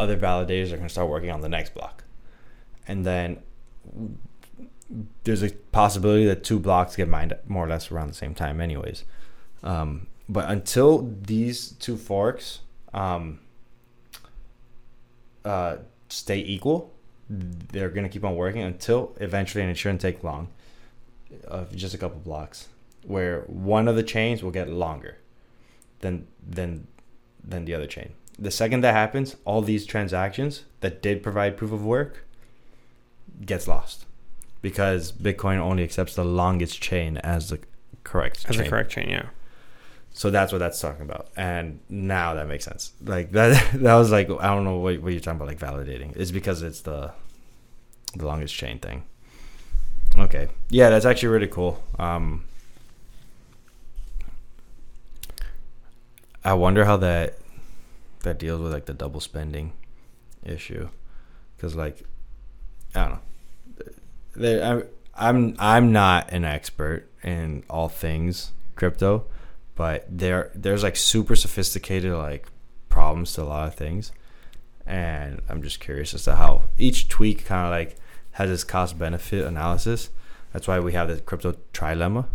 other 0.00 0.16
validators 0.16 0.72
are 0.72 0.76
going 0.76 0.88
to 0.88 0.96
start 0.98 1.08
working 1.08 1.30
on 1.30 1.40
the 1.40 1.48
next 1.48 1.74
block, 1.74 2.04
and 2.88 3.04
then 3.04 3.42
there's 5.24 5.42
a 5.42 5.50
possibility 5.72 6.26
that 6.26 6.42
two 6.42 6.58
blocks 6.58 6.96
get 6.96 7.08
mined 7.08 7.36
more 7.46 7.64
or 7.64 7.68
less 7.68 7.90
around 7.90 8.08
the 8.08 8.14
same 8.14 8.34
time, 8.34 8.60
anyways. 8.60 9.04
Um, 9.62 10.06
but 10.28 10.48
until 10.50 11.14
these 11.22 11.72
two 11.72 11.96
forks 11.96 12.60
um, 12.94 13.40
uh, 15.44 15.76
stay 16.08 16.38
equal, 16.38 16.92
they're 17.28 17.90
going 17.90 18.04
to 18.04 18.08
keep 18.08 18.24
on 18.24 18.34
working 18.34 18.62
until 18.62 19.16
eventually, 19.20 19.62
and 19.62 19.70
it 19.70 19.76
shouldn't 19.76 20.00
take 20.00 20.24
long, 20.24 20.48
uh, 21.46 21.64
just 21.72 21.94
a 21.94 21.98
couple 21.98 22.18
blocks, 22.18 22.68
where 23.04 23.42
one 23.42 23.86
of 23.86 23.94
the 23.96 24.02
chains 24.02 24.42
will 24.42 24.50
get 24.50 24.68
longer 24.68 25.18
than 26.00 26.26
than 26.44 26.86
than 27.44 27.64
the 27.64 27.74
other 27.74 27.86
chain. 27.86 28.12
The 28.40 28.50
second 28.50 28.80
that 28.80 28.94
happens, 28.94 29.36
all 29.44 29.60
these 29.60 29.84
transactions 29.84 30.64
that 30.80 31.02
did 31.02 31.22
provide 31.22 31.58
proof 31.58 31.72
of 31.72 31.84
work 31.84 32.24
gets 33.44 33.68
lost 33.68 34.06
because 34.62 35.12
Bitcoin 35.12 35.58
only 35.58 35.82
accepts 35.82 36.14
the 36.14 36.24
longest 36.24 36.80
chain 36.80 37.18
as 37.18 37.50
the 37.50 37.60
correct 38.02 38.46
As 38.48 38.56
chain. 38.56 38.66
a 38.66 38.68
correct 38.68 38.90
chain, 38.90 39.10
yeah. 39.10 39.26
So 40.12 40.30
that's 40.30 40.52
what 40.52 40.58
that's 40.58 40.80
talking 40.80 41.02
about, 41.02 41.28
and 41.36 41.78
now 41.88 42.34
that 42.34 42.48
makes 42.48 42.64
sense. 42.64 42.92
Like 43.04 43.30
that, 43.32 43.72
that 43.74 43.94
was 43.94 44.10
like 44.10 44.28
I 44.30 44.48
don't 44.48 44.64
know 44.64 44.78
what, 44.78 45.00
what 45.02 45.12
you're 45.12 45.20
talking 45.20 45.40
about, 45.40 45.48
like 45.48 45.58
validating. 45.58 46.16
It's 46.16 46.30
because 46.30 46.62
it's 46.62 46.80
the 46.80 47.12
the 48.16 48.26
longest 48.26 48.54
chain 48.54 48.78
thing. 48.78 49.04
Okay, 50.18 50.48
yeah, 50.70 50.90
that's 50.90 51.04
actually 51.04 51.28
really 51.28 51.46
cool. 51.46 51.82
Um, 51.98 52.44
I 56.44 56.54
wonder 56.54 56.84
how 56.84 56.96
that 56.96 57.38
that 58.22 58.38
deals 58.38 58.60
with 58.60 58.72
like 58.72 58.86
the 58.86 58.94
double 58.94 59.20
spending 59.20 59.72
issue, 60.44 60.88
because 61.56 61.74
like 61.74 62.02
I 62.94 63.08
don't 63.08 63.20
know. 64.36 64.62
I'm 64.62 64.84
I'm 65.14 65.56
I'm 65.58 65.92
not 65.92 66.32
an 66.32 66.44
expert 66.44 67.08
in 67.22 67.64
all 67.68 67.88
things 67.88 68.52
crypto 68.74 69.26
but 69.80 70.04
there 70.10 70.50
there's 70.54 70.82
like 70.82 70.94
super 70.94 71.34
sophisticated 71.34 72.12
like 72.12 72.46
problems 72.90 73.32
to 73.32 73.42
a 73.42 73.44
lot 73.44 73.66
of 73.66 73.74
things. 73.74 74.12
And 74.86 75.40
i'm 75.48 75.62
just 75.62 75.80
curious 75.80 76.12
as 76.12 76.24
to 76.24 76.34
how 76.34 76.64
each 76.76 77.08
tweak 77.08 77.46
kind 77.46 77.64
of 77.64 77.70
like 77.70 77.96
has 78.32 78.50
its 78.50 78.62
cost 78.62 78.98
benefit 78.98 79.46
analysis. 79.46 80.10
That's 80.52 80.68
why 80.68 80.80
we 80.80 80.92
have 80.92 81.08
the 81.08 81.16
crypto 81.22 81.54
trilemma. 81.72 82.26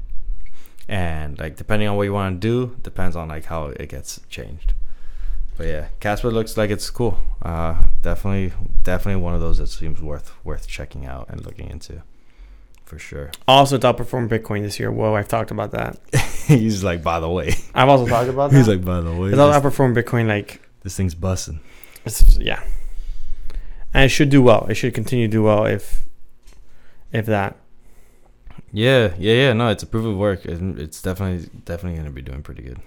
And 0.87 1.37
like 1.37 1.55
depending 1.55 1.87
on 1.87 1.97
what 1.97 2.03
you 2.03 2.13
want 2.13 2.41
to 2.41 2.47
do 2.47 2.77
depends 2.81 3.15
on 3.15 3.27
like 3.27 3.45
how 3.45 3.67
it 3.67 3.89
gets 3.89 4.21
changed 4.27 4.73
but 5.57 5.67
yeah 5.67 5.87
Kaspa 5.99 6.31
looks 6.31 6.57
like 6.57 6.69
it's 6.69 6.89
cool 6.89 7.17
uh 7.41 7.81
definitely 8.01 8.53
definitely 8.83 9.21
one 9.21 9.33
of 9.33 9.41
those 9.41 9.57
that 9.57 9.67
seems 9.67 10.01
worth 10.01 10.33
worth 10.43 10.67
checking 10.67 11.05
out 11.05 11.27
and 11.29 11.45
looking 11.45 11.69
into 11.69 12.01
for 12.83 12.99
sure 12.99 13.31
Also, 13.47 13.77
it's 13.77 13.85
outperformed 13.85 14.29
Bitcoin 14.29 14.61
this 14.61 14.79
year. 14.79 14.91
Whoa, 14.91 15.15
I've 15.15 15.27
talked 15.27 15.49
about 15.49 15.71
that. 15.71 15.99
he's 16.45 16.83
like 16.83 17.01
by 17.01 17.19
the 17.19 17.29
way 17.29 17.55
I've 17.73 17.89
also 17.89 18.05
talked 18.05 18.29
about 18.29 18.51
that. 18.51 18.57
he's 18.57 18.67
like 18.67 18.85
by 18.85 19.01
the 19.01 19.11
way 19.11 19.33
also 19.33 19.59
outperformed 19.59 19.95
Bitcoin. 19.95 20.27
Like, 20.27 20.61
this 20.83 20.95
thing's 20.95 21.15
busting 21.15 21.59
it's, 22.05 22.37
yeah, 22.37 22.63
and 23.93 24.03
it 24.05 24.09
should 24.09 24.29
do 24.29 24.41
well. 24.41 24.67
It 24.69 24.75
should 24.75 24.93
continue 24.93 25.27
to 25.27 25.31
do 25.31 25.43
well 25.43 25.65
if, 25.65 26.05
if 27.11 27.25
that. 27.25 27.57
Yeah, 28.71 29.13
yeah, 29.17 29.33
yeah. 29.33 29.53
No, 29.53 29.69
it's 29.69 29.83
a 29.83 29.87
proof 29.87 30.05
of 30.05 30.15
work. 30.15 30.45
and 30.45 30.77
It's 30.79 31.01
definitely 31.01 31.49
definitely 31.65 31.97
going 31.97 32.05
to 32.05 32.13
be 32.13 32.21
doing 32.21 32.43
pretty 32.43 32.61
good. 32.61 32.79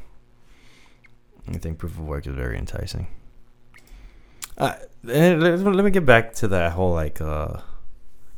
I 1.55 1.59
think 1.59 1.79
proof 1.79 1.93
of 1.93 2.01
work 2.07 2.27
is 2.27 2.35
very 2.35 2.59
enticing. 2.59 3.07
Uh, 4.57 4.75
let 5.05 5.41
let 5.61 5.85
me 5.85 5.91
get 5.91 6.05
back 6.05 6.35
to 6.35 6.49
that 6.49 6.73
whole 6.73 6.93
like 6.93 7.21
uh, 7.21 7.59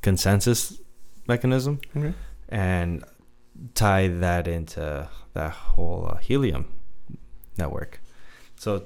consensus 0.02 0.80
mechanism 1.26 1.80
Okay. 1.96 2.12
and 2.48 3.04
tie 3.74 4.08
that 4.08 4.46
into 4.46 5.08
that 5.32 5.50
whole 5.52 6.08
uh, 6.10 6.16
helium 6.18 6.66
network. 7.56 8.00
So 8.56 8.84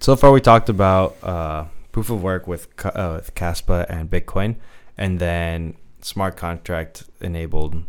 so 0.00 0.14
far 0.16 0.30
we 0.32 0.40
talked 0.40 0.68
about 0.68 1.16
uh, 1.22 1.64
proof 1.92 2.10
of 2.10 2.22
work 2.22 2.46
with 2.46 2.68
uh, 2.84 3.14
with 3.16 3.34
Kaspa 3.34 3.86
and 3.88 4.08
Bitcoin, 4.10 4.56
and 4.96 5.18
then 5.18 5.74
smart 6.00 6.36
contract 6.36 7.04
enabled 7.20 7.82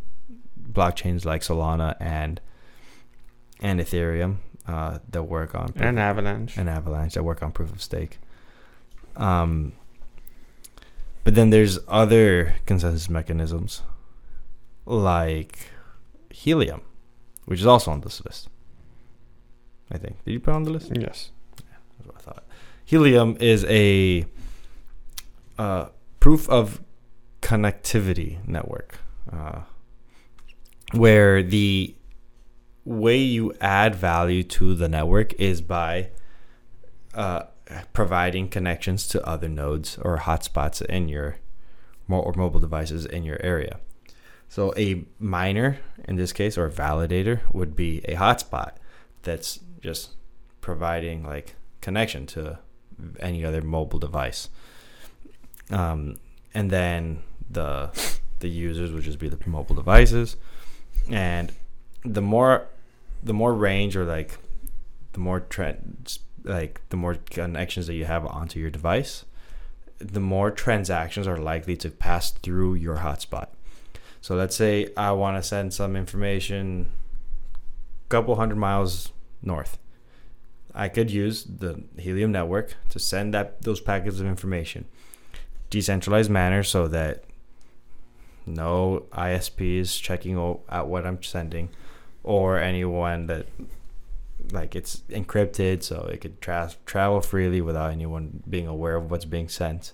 blockchains 0.59 1.25
like 1.25 1.41
Solana 1.41 1.95
and 1.99 2.41
and 3.61 3.79
Ethereum 3.79 4.37
uh, 4.69 4.99
that 5.13 5.23
work 5.23 5.51
on 5.55 5.67
proof- 5.73 5.85
And 5.89 5.97
Avalanche. 5.99 6.57
and 6.59 6.67
Avalanche 6.69 7.13
that 7.15 7.23
work 7.23 7.41
on 7.45 7.51
proof 7.51 7.71
of 7.71 7.81
stake. 7.81 8.13
Um, 9.15 9.73
but 11.23 11.33
then 11.35 11.49
there's 11.49 11.79
other 11.87 12.55
consensus 12.65 13.09
mechanisms 13.09 13.81
like 14.85 15.55
helium, 16.29 16.81
which 17.45 17.59
is 17.59 17.65
also 17.73 17.91
on 17.91 18.01
this 18.01 18.23
list. 18.25 18.49
I 19.91 19.97
think. 19.97 20.23
Did 20.23 20.31
you 20.33 20.39
put 20.39 20.51
it 20.51 20.55
on 20.55 20.63
the 20.63 20.71
list? 20.71 20.91
yes. 20.95 21.31
That's 21.97 22.07
what 22.07 22.15
I 22.17 22.21
thought. 22.21 22.43
Helium 22.85 23.37
is 23.39 23.65
a 23.65 24.25
uh, 25.57 25.85
proof 26.19 26.47
of 26.49 26.81
connectivity 27.41 28.37
network, 28.47 28.99
uh, 29.31 29.61
where 30.93 31.41
the 31.43 31.95
way 32.89 33.17
you 33.17 33.53
add 33.61 33.93
value 33.93 34.41
to 34.41 34.73
the 34.73 34.89
network 34.89 35.33
is 35.33 35.61
by 35.61 36.09
uh, 37.13 37.43
providing 37.93 38.49
connections 38.49 39.07
to 39.07 39.23
other 39.27 39.47
nodes 39.47 39.99
or 40.01 40.17
hotspots 40.17 40.83
in 40.83 41.07
your 41.07 41.37
or 42.07 42.33
mobile 42.35 42.59
devices 42.59 43.05
in 43.05 43.23
your 43.23 43.39
area. 43.43 43.79
So 44.47 44.73
a 44.75 45.05
miner 45.19 45.77
in 46.05 46.15
this 46.15 46.33
case 46.33 46.57
or 46.57 46.67
validator 46.71 47.41
would 47.53 47.75
be 47.75 47.99
a 48.05 48.15
hotspot 48.15 48.71
that's 49.21 49.59
just 49.79 50.15
providing 50.59 51.23
like 51.23 51.53
connection 51.81 52.25
to 52.25 52.57
any 53.19 53.45
other 53.45 53.61
mobile 53.61 53.99
device. 53.99 54.49
Um, 55.69 56.15
and 56.55 56.71
then 56.71 57.21
the 57.51 57.91
the 58.39 58.49
users 58.49 58.91
would 58.91 59.03
just 59.03 59.19
be 59.19 59.29
the 59.29 59.37
mobile 59.47 59.75
devices, 59.75 60.37
and 61.11 61.51
the 62.03 62.21
more 62.21 62.67
the 63.23 63.33
more 63.33 63.53
range 63.53 63.95
or 63.95 64.05
like 64.05 64.37
the 65.13 65.19
more 65.19 65.39
trend 65.39 66.19
like 66.43 66.81
the 66.89 66.97
more 66.97 67.15
connections 67.15 67.87
that 67.87 67.95
you 67.95 68.05
have 68.05 68.25
onto 68.25 68.59
your 68.59 68.69
device, 68.69 69.25
the 69.97 70.19
more 70.19 70.51
transactions 70.51 71.27
are 71.27 71.37
likely 71.37 71.75
to 71.77 71.89
pass 71.89 72.31
through 72.31 72.75
your 72.75 72.97
hotspot. 72.97 73.47
So 74.21 74.35
let's 74.35 74.55
say 74.55 74.89
I 74.95 75.11
want 75.11 75.37
to 75.37 75.43
send 75.47 75.73
some 75.73 75.95
information 75.95 76.89
a 78.05 78.09
couple 78.09 78.35
hundred 78.35 78.57
miles 78.57 79.11
north. 79.41 79.77
I 80.73 80.87
could 80.87 81.11
use 81.11 81.43
the 81.43 81.83
Helium 81.97 82.31
network 82.31 82.75
to 82.89 82.99
send 82.99 83.33
that 83.33 83.61
those 83.63 83.81
packets 83.81 84.19
of 84.19 84.27
information, 84.27 84.85
decentralized 85.69 86.29
manner, 86.29 86.63
so 86.63 86.87
that 86.87 87.23
no 88.45 89.05
ISP 89.11 89.79
is 89.79 89.97
checking 89.97 90.37
out 90.37 90.87
what 90.87 91.05
I'm 91.05 91.21
sending, 91.23 91.69
or 92.23 92.57
anyone 92.59 93.27
that 93.27 93.47
like 94.51 94.75
it's 94.75 95.03
encrypted, 95.09 95.83
so 95.83 96.09
it 96.11 96.21
could 96.21 96.41
tra- 96.41 96.71
travel 96.85 97.21
freely 97.21 97.61
without 97.61 97.91
anyone 97.91 98.41
being 98.49 98.67
aware 98.67 98.95
of 98.95 99.11
what's 99.11 99.25
being 99.25 99.47
sent. 99.49 99.93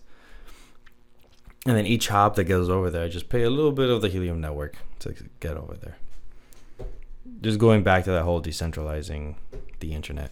And 1.66 1.76
then 1.76 1.86
each 1.86 2.08
hop 2.10 2.36
that 2.36 2.44
goes 2.46 2.70
over 2.70 2.90
there, 2.90 3.04
I 3.06 3.08
just 3.10 3.28
pay 3.28 3.42
a 3.44 3.50
little 3.50 3.72
bit 3.72 3.90
of 3.90 4.02
the 4.02 4.08
Helium 4.08 4.40
network 4.40 4.78
to 5.00 5.16
get 5.40 5.58
over 5.58 5.74
there. 5.76 5.98
Just 7.42 7.58
going 7.60 7.84
back 7.84 8.04
to 8.06 8.12
that 8.12 8.24
whole 8.24 8.42
decentralizing 8.42 9.36
the 9.80 9.94
internet. 9.94 10.32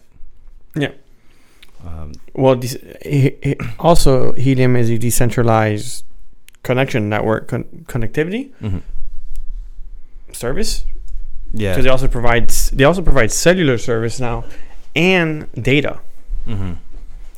Yeah. 0.76 0.92
Um, 1.84 2.12
Well, 2.34 2.54
de- 2.54 3.56
also 3.78 4.32
Helium 4.34 4.74
is 4.76 4.88
a 4.90 4.96
decentralized 4.96 6.04
connection 6.62 7.08
network 7.10 7.48
con- 7.48 7.84
connectivity 7.88 8.52
service 10.32 10.84
yeah. 11.54 11.70
because 11.72 11.84
they 11.84 11.90
also 11.90 12.08
provide 12.08 12.48
they 12.78 12.84
also 12.84 13.02
provide 13.02 13.30
cellular 13.32 13.78
service 13.78 14.20
now 14.20 14.44
and 14.94 15.46
data 15.54 16.00
hmm 16.44 16.74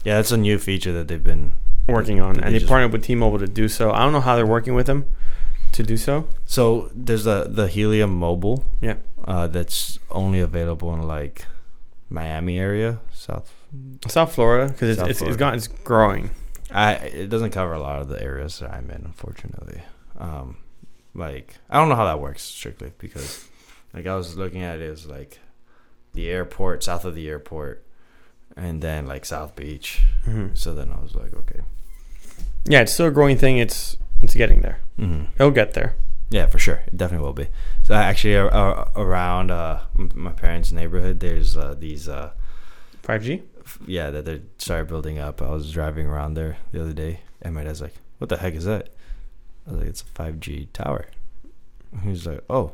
Yeah, 0.04 0.16
that's 0.18 0.32
a 0.32 0.36
new 0.36 0.58
feature 0.58 0.92
that 0.98 1.06
they've 1.08 1.22
been. 1.32 1.52
working 1.88 2.18
on, 2.20 2.40
and 2.40 2.52
they 2.54 2.58
they 2.58 2.66
partnered 2.66 2.92
with 2.92 3.04
T-Mobile 3.04 3.38
to 3.38 3.46
do 3.62 3.68
so. 3.68 3.84
I 3.92 4.00
don't 4.02 4.12
know 4.12 4.20
how 4.28 4.34
they're 4.36 4.54
working 4.58 4.74
with 4.74 4.86
them 4.86 5.04
to 5.76 5.82
do 5.82 5.96
so. 5.96 6.14
So 6.44 6.90
there's 7.06 7.24
the 7.24 7.38
the 7.58 7.66
Helium 7.68 8.12
Mobile. 8.18 8.64
Yeah. 8.80 8.96
Uh, 9.24 9.46
that's 9.46 9.98
only 10.10 10.40
available 10.40 10.92
in 10.94 11.02
like 11.06 11.46
Miami 12.10 12.58
area, 12.58 12.98
South. 13.12 13.52
South 14.08 14.34
Florida 14.34 14.72
because 14.72 14.88
it's 14.98 15.02
it's, 15.10 15.22
it's, 15.22 15.42
it's 15.42 15.68
growing. 15.84 16.30
I 16.70 16.94
it 17.22 17.28
doesn't 17.28 17.50
cover 17.52 17.72
a 17.74 17.80
lot 17.80 18.00
of 18.02 18.08
the 18.08 18.18
areas 18.22 18.58
that 18.60 18.70
I'm 18.74 18.90
in, 18.90 19.02
unfortunately. 19.04 19.82
Um, 20.18 20.56
like 21.14 21.54
I 21.70 21.78
don't 21.78 21.88
know 21.88 21.96
how 21.96 22.06
that 22.10 22.20
works 22.20 22.42
strictly 22.42 22.90
because, 22.98 23.46
like 23.96 24.06
I 24.06 24.14
was 24.14 24.36
looking 24.36 24.62
at 24.62 24.78
it 24.80 24.88
as 24.90 25.06
like 25.06 25.40
the 26.12 26.28
airport 26.28 26.84
south 26.84 27.04
of 27.04 27.14
the 27.16 27.28
airport, 27.28 27.84
and 28.56 28.80
then 28.82 29.06
like 29.06 29.24
South 29.24 29.56
Beach. 29.56 30.02
hmm 30.24 30.48
So 30.54 30.74
then 30.74 30.92
I 30.92 31.00
was 31.02 31.14
like, 31.16 31.34
okay. 31.34 31.60
Yeah, 32.68 32.80
it's 32.82 32.92
still 32.92 33.06
a 33.06 33.10
growing 33.10 33.36
thing. 33.38 33.58
It's 33.58 33.96
it's 34.22 34.34
getting 34.34 34.60
there. 34.60 34.80
hmm 34.96 35.24
It'll 35.34 35.50
get 35.50 35.72
there. 35.74 35.96
Yeah, 36.30 36.46
for 36.46 36.58
sure. 36.58 36.82
It 36.86 36.96
definitely 36.96 37.24
will 37.24 37.32
be. 37.32 37.48
So 37.84 37.94
actually, 37.94 38.36
uh, 38.36 38.48
uh, 38.48 38.88
around 38.96 39.50
uh, 39.52 39.80
my 40.14 40.32
parents' 40.32 40.72
neighborhood, 40.72 41.20
there's 41.20 41.56
uh, 41.56 41.74
these 41.78 42.08
uh, 42.08 42.32
5G. 43.04 43.42
f- 43.64 43.78
yeah 43.86 44.10
that 44.10 44.24
they 44.24 44.42
started 44.58 44.88
building 44.88 45.18
up. 45.20 45.40
I 45.40 45.50
was 45.50 45.70
driving 45.70 46.06
around 46.06 46.34
there 46.34 46.56
the 46.72 46.82
other 46.82 46.92
day, 46.92 47.20
and 47.42 47.54
my 47.54 47.62
dad's 47.62 47.80
like, 47.80 47.94
"What 48.18 48.28
the 48.28 48.38
heck 48.38 48.54
is 48.54 48.64
that?" 48.64 48.88
I 49.66 49.70
was 49.70 49.78
like, 49.80 49.88
"It's 49.88 50.02
a 50.02 50.04
5G 50.06 50.68
tower." 50.72 51.06
He's 52.02 52.26
like, 52.26 52.42
"Oh." 52.50 52.72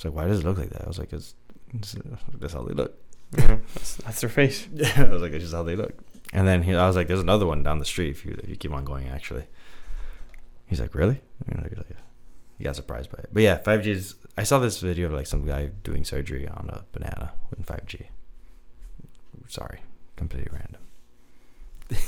It's 0.00 0.04
like, 0.06 0.14
"Why 0.14 0.26
does 0.26 0.40
it 0.40 0.46
look 0.46 0.56
like 0.56 0.70
that?" 0.70 0.84
I 0.84 0.88
was 0.88 0.98
like, 0.98 1.12
"It's, 1.12 1.34
it's 1.74 1.94
that's 2.38 2.54
how 2.54 2.62
they 2.62 2.72
look." 2.72 2.94
that's, 3.32 3.96
that's 3.96 4.22
their 4.22 4.30
face. 4.30 4.66
I 4.96 5.04
was 5.04 5.20
like, 5.20 5.32
"It's 5.32 5.44
just 5.44 5.52
how 5.54 5.62
they 5.62 5.76
look." 5.76 5.92
And 6.32 6.48
then 6.48 6.62
he, 6.62 6.74
I 6.74 6.86
was 6.86 6.96
like, 6.96 7.06
"There's 7.06 7.20
another 7.20 7.44
one 7.44 7.62
down 7.62 7.80
the 7.80 7.84
street 7.84 8.08
if 8.08 8.24
you 8.24 8.34
if 8.42 8.48
you 8.48 8.56
keep 8.56 8.72
on 8.72 8.86
going." 8.86 9.08
Actually, 9.08 9.44
he's 10.64 10.80
like, 10.80 10.94
"Really?" 10.94 11.20
You 11.46 11.54
know, 11.54 11.64
like, 11.76 11.86
he 12.56 12.64
got 12.64 12.76
surprised 12.76 13.10
by 13.10 13.18
it. 13.18 13.28
But 13.30 13.42
yeah, 13.42 13.58
5G 13.58 13.86
is. 13.88 14.14
I 14.38 14.44
saw 14.44 14.58
this 14.58 14.80
video 14.80 15.08
of 15.08 15.12
like 15.12 15.26
some 15.26 15.44
guy 15.44 15.66
doing 15.84 16.02
surgery 16.06 16.48
on 16.48 16.70
a 16.72 16.82
banana 16.92 17.32
with 17.50 17.66
5G. 17.66 18.06
Sorry, 19.48 19.80
completely 20.16 20.48
random. 20.50 20.80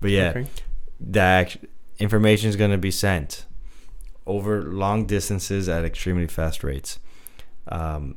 but 0.00 0.10
yeah, 0.10 0.28
Okay. 0.30 0.46
the 1.00 1.56
information 1.98 2.48
is 2.50 2.54
going 2.54 2.70
to 2.70 2.78
be 2.78 2.92
sent 2.92 3.46
over 4.26 4.62
long 4.62 5.06
distances 5.06 5.68
at 5.68 5.84
extremely 5.84 6.26
fast 6.26 6.62
rates. 6.64 6.98
Um, 7.68 8.16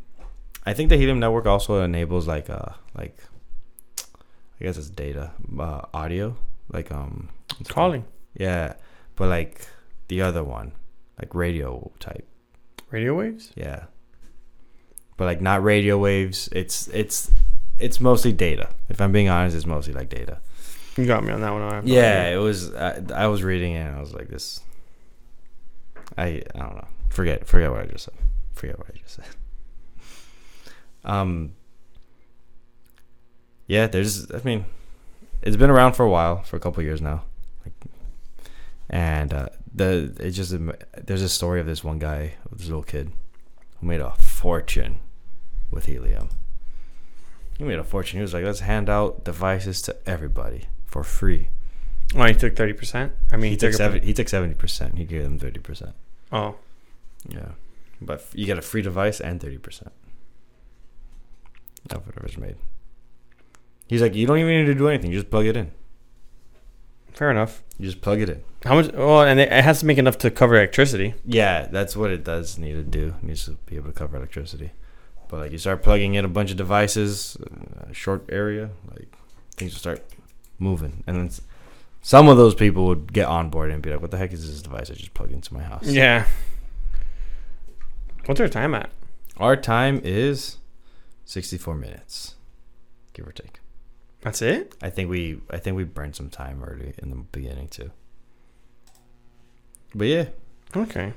I 0.65 0.73
think 0.73 0.89
the 0.89 0.97
helium 0.97 1.19
network 1.19 1.45
also 1.45 1.81
enables 1.83 2.27
like 2.27 2.49
uh 2.49 2.73
like 2.97 3.17
I 4.59 4.63
guess 4.63 4.77
it's 4.77 4.89
data 4.89 5.31
uh, 5.59 5.81
audio 5.93 6.35
like 6.71 6.91
um 6.91 7.29
it 7.59 7.67
called? 7.69 7.91
Calling 7.91 8.05
yeah 8.33 8.73
but 9.15 9.29
like 9.29 9.67
the 10.07 10.21
other 10.21 10.43
one 10.43 10.71
like 11.21 11.35
radio 11.35 11.91
type 11.99 12.27
radio 12.89 13.13
waves. 13.13 13.51
yeah 13.55 13.85
but 15.17 15.25
like 15.25 15.41
not 15.41 15.63
radio 15.63 15.97
waves 15.97 16.49
it's 16.51 16.87
it's 16.87 17.31
it's 17.77 17.99
mostly 18.01 18.33
data 18.33 18.69
if 18.89 18.99
I'm 18.99 19.11
being 19.11 19.29
honest 19.29 19.55
it's 19.55 19.65
mostly 19.67 19.93
like 19.93 20.09
data 20.09 20.39
You 20.97 21.05
got 21.05 21.23
me 21.23 21.31
on 21.31 21.41
that 21.41 21.51
one. 21.51 21.85
Yeah, 21.85 22.27
it 22.27 22.37
was. 22.37 22.73
I, 22.73 23.01
I 23.13 23.27
was 23.27 23.43
reading 23.43 23.73
it. 23.73 23.79
and 23.79 23.97
I 23.97 23.99
was 23.99 24.13
like, 24.13 24.29
this. 24.29 24.61
I 26.17 26.41
I 26.53 26.59
don't 26.59 26.75
know. 26.75 26.87
Forget 27.09 27.47
forget 27.47 27.71
what 27.71 27.81
I 27.81 27.85
just 27.85 28.05
said. 28.05 28.15
Forget 28.53 28.77
what 28.77 28.87
I 28.93 28.97
just 28.97 29.15
said. 29.15 29.25
Um. 31.03 31.53
Yeah, 33.67 33.87
there's. 33.87 34.31
I 34.31 34.41
mean, 34.43 34.65
it's 35.41 35.57
been 35.57 35.69
around 35.69 35.93
for 35.93 36.03
a 36.03 36.09
while, 36.09 36.43
for 36.43 36.55
a 36.55 36.59
couple 36.59 36.83
years 36.83 37.01
now, 37.01 37.23
like, 37.63 37.73
and 38.89 39.33
uh, 39.33 39.49
the 39.73 40.15
it 40.19 40.31
just 40.31 40.55
there's 41.05 41.21
a 41.21 41.29
story 41.29 41.59
of 41.59 41.65
this 41.65 41.83
one 41.83 41.99
guy, 41.99 42.35
this 42.51 42.67
little 42.67 42.83
kid, 42.83 43.11
who 43.79 43.87
made 43.87 44.01
a 44.01 44.11
fortune 44.11 44.99
with 45.71 45.85
helium. 45.85 46.29
He 47.57 47.63
made 47.63 47.79
a 47.79 47.83
fortune. 47.83 48.17
He 48.17 48.21
was 48.21 48.33
like, 48.33 48.43
let's 48.43 48.59
hand 48.59 48.89
out 48.89 49.23
devices 49.23 49.81
to 49.83 49.95
everybody 50.05 50.65
for 50.85 51.03
free. 51.03 51.49
Oh, 52.15 52.23
he 52.25 52.33
took 52.33 52.55
thirty 52.55 52.73
percent. 52.73 53.13
I 53.31 53.37
mean, 53.37 53.51
he, 53.51 53.57
took 53.57 53.71
a- 53.71 53.77
seven. 53.77 54.01
He 54.03 54.13
took 54.13 54.27
seventy 54.29 54.53
percent. 54.55 54.97
He 54.97 55.05
gave 55.05 55.23
them 55.23 55.39
thirty 55.39 55.59
percent. 55.59 55.93
Oh, 56.31 56.55
Yeah, 57.29 57.49
but 58.01 58.25
you 58.33 58.45
get 58.45 58.57
a 58.57 58.61
free 58.61 58.81
device 58.81 59.19
and 59.21 59.39
thirty 59.41 59.57
percent 59.57 59.91
of 61.91 62.05
whatever's 62.05 62.37
made. 62.37 62.55
He's 63.87 64.01
like, 64.01 64.15
you 64.15 64.25
don't 64.25 64.39
even 64.39 64.55
need 64.57 64.65
to 64.65 64.75
do 64.75 64.87
anything. 64.87 65.11
You 65.11 65.19
just 65.19 65.29
plug 65.29 65.45
it 65.45 65.55
in. 65.55 65.71
fair 67.13 67.29
enough. 67.31 67.61
You 67.77 67.85
just 67.85 68.01
plug 68.01 68.19
it 68.21 68.29
in. 68.29 68.43
How 68.63 68.75
much? 68.75 68.91
Well, 68.93 69.21
and 69.21 69.39
it 69.39 69.51
has 69.51 69.81
to 69.81 69.85
make 69.85 69.97
enough 69.97 70.17
to 70.19 70.31
cover 70.31 70.55
electricity. 70.55 71.13
Yeah, 71.25 71.67
that's 71.67 71.95
what 71.95 72.09
it 72.11 72.23
does 72.23 72.57
need 72.57 72.73
to 72.73 72.83
do. 72.83 73.13
It 73.21 73.23
needs 73.23 73.45
to 73.45 73.51
be 73.67 73.75
able 73.75 73.87
to 73.91 73.93
cover 73.93 74.17
electricity. 74.17 74.71
But 75.27 75.39
like, 75.41 75.51
you 75.51 75.57
start 75.57 75.83
plugging 75.83 76.15
in 76.15 76.25
a 76.25 76.27
bunch 76.29 76.51
of 76.51 76.57
devices, 76.57 77.37
uh, 77.41 77.89
a 77.89 77.93
short 77.93 78.25
area, 78.29 78.69
like 78.91 79.13
things 79.55 79.73
will 79.73 79.79
start 79.79 80.03
moving, 80.59 81.03
and 81.05 81.17
then 81.17 81.29
some 82.07 82.27
of 82.29 82.37
those 82.37 82.53
people 82.53 82.85
would 82.85 83.11
get 83.11 83.25
on 83.27 83.49
board 83.49 83.71
and 83.71 83.81
be 83.81 83.89
like, 83.89 83.99
"What 83.99 84.11
the 84.11 84.17
heck 84.17 84.31
is 84.31 84.45
this 84.47 84.61
device 84.61 84.91
I 84.91 84.93
just 84.93 85.15
plugged 85.15 85.31
into 85.33 85.51
my 85.55 85.63
house?" 85.63 85.87
Yeah. 85.87 86.27
What's 88.27 88.39
our 88.39 88.47
time 88.47 88.75
at? 88.75 88.91
Our 89.37 89.55
time 89.55 89.99
is 90.03 90.57
64 91.25 91.73
minutes, 91.75 92.35
give 93.13 93.27
or 93.27 93.31
take. 93.31 93.59
That's 94.21 94.43
it. 94.43 94.75
I 94.83 94.91
think 94.91 95.09
we 95.09 95.41
I 95.49 95.57
think 95.57 95.77
we 95.77 95.83
burned 95.83 96.15
some 96.15 96.29
time 96.29 96.63
early 96.63 96.93
in 96.99 97.09
the 97.09 97.15
beginning 97.31 97.69
too. 97.69 97.89
But 99.95 100.05
yeah, 100.07 100.25
Okay. 100.75 101.13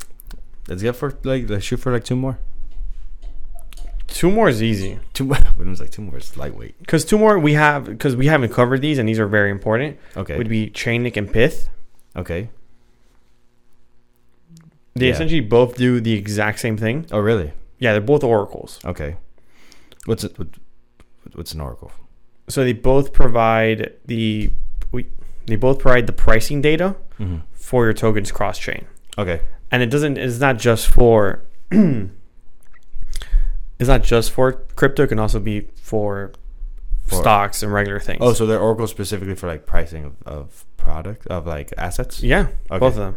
let's 0.69 0.83
get 0.83 0.97
for 0.97 1.13
like 1.23 1.51
let's 1.51 1.65
shoot 1.67 1.81
for 1.81 1.93
like 1.93 2.05
two 2.05 2.17
more. 2.17 2.39
Two 4.09 4.31
more 4.31 4.49
is 4.49 4.63
easy 4.63 4.99
Two 5.13 5.25
more. 5.25 5.37
William's 5.57 5.81
like 5.81 5.91
two 5.91 6.03
more 6.03 6.17
is 6.19 6.37
lightweight. 6.37 6.79
because 6.81 7.05
two 7.05 7.19
more 7.19 7.39
we 7.39 7.53
have 7.55 7.85
because 7.85 8.17
we 8.17 8.27
haven't 8.27 8.53
covered 8.53 8.81
these 8.83 8.99
and 8.99 9.09
these 9.09 9.19
are 9.21 9.27
very 9.29 9.51
important. 9.51 9.97
Okay. 10.17 10.37
Would 10.37 10.49
be 10.49 10.71
Chainlink 10.71 11.17
and 11.17 11.29
Pyth. 11.33 11.69
Okay. 12.17 12.49
They 14.95 15.07
Yeah. 15.07 15.13
essentially 15.13 15.41
both 15.41 15.77
do 15.77 16.01
the 16.01 16.15
exact 16.15 16.59
same 16.61 16.77
thing. 16.77 17.07
Oh 17.13 17.19
really? 17.21 17.53
Yeah, 17.79 17.93
they're 17.93 18.01
both 18.01 18.25
oracles. 18.25 18.81
Okay. 18.85 19.17
What's 20.07 20.25
it? 20.25 20.37
What, 20.39 20.49
what's 21.35 21.53
an 21.53 21.61
oracle? 21.61 21.93
So 22.49 22.65
they 22.65 22.73
both 22.73 23.13
provide 23.13 23.93
the 24.07 24.51
we, 24.91 25.07
they 25.47 25.57
both 25.57 25.79
provide 25.81 26.07
the 26.07 26.13
pricing 26.13 26.61
data 26.63 26.97
Mm-hmm. 27.21 27.39
for 27.53 27.85
your 27.85 27.93
tokens 27.93 28.31
cross 28.31 28.59
chain. 28.61 28.87
Okay. 29.19 29.41
and 29.73 29.83
it 29.83 29.91
doesn't 29.91 30.17
it's 30.19 30.39
not 30.39 30.57
just 30.57 30.87
for 30.87 31.43
it's 33.79 33.89
not 33.89 34.03
just 34.03 34.31
for 34.33 34.53
crypto 34.77 35.05
it 35.05 35.09
can 35.09 35.19
also 35.19 35.39
be 35.41 35.69
for, 35.81 36.33
For- 37.07 37.17
stocks 37.17 37.63
and 37.63 37.73
regular 37.73 38.01
things 38.01 38.19
Oh, 38.21 38.33
so 38.33 38.47
they're 38.47 38.59
oracles 38.61 38.91
specifically 38.91 39.35
for 39.35 39.47
like 39.47 39.67
pricing 39.67 40.05
of, 40.05 40.15
of 40.27 40.65
product 40.77 41.27
of 41.29 41.47
like 41.47 41.73
assets. 41.79 42.23
yeah 42.23 42.49
Okay. 42.71 42.79
both 42.79 42.95
of 42.95 42.97
them 42.97 43.17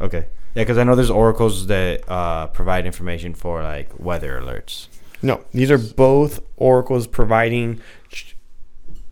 Okay. 0.00 0.26
Yeah, 0.54 0.62
because 0.62 0.78
I 0.78 0.84
know 0.84 0.94
there's 0.96 1.10
oracles 1.10 1.66
that 1.68 2.08
uh, 2.10 2.46
provide 2.48 2.86
information 2.86 3.34
for 3.34 3.62
like 3.62 3.98
weather 4.00 4.40
alerts. 4.40 4.88
no 5.22 5.44
these 5.52 5.70
are 5.70 5.78
both 5.78 6.40
oracles 6.56 7.06
providing 7.06 7.80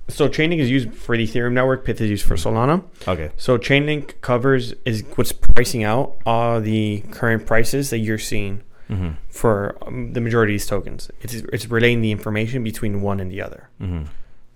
so 0.08 0.26
chainlink 0.28 0.58
is 0.58 0.70
used 0.70 0.92
for 0.94 1.16
the 1.16 1.26
ethereum 1.26 1.52
network 1.52 1.84
Pyth 1.86 2.00
is 2.00 2.08
used 2.10 2.24
for 2.24 2.34
solana 2.34 2.82
Okay. 3.06 3.30
so 3.36 3.58
chainlink 3.58 4.20
covers 4.22 4.72
is 4.84 5.04
what's 5.16 5.32
pricing 5.32 5.84
out 5.84 6.16
all 6.24 6.60
the 6.60 7.04
current 7.10 7.46
prices 7.46 7.90
that 7.90 7.98
you're 7.98 8.18
seeing 8.18 8.62
Mm-hmm. 8.90 9.10
for 9.28 9.76
um, 9.86 10.12
the 10.14 10.20
majority 10.20 10.54
of 10.54 10.60
these 10.60 10.66
tokens 10.66 11.10
it's 11.20 11.34
it's 11.34 11.66
relaying 11.68 12.00
the 12.00 12.10
information 12.10 12.64
between 12.64 13.02
one 13.02 13.20
and 13.20 13.30
the 13.30 13.42
other 13.42 13.68
Mm-hmm. 13.80 14.04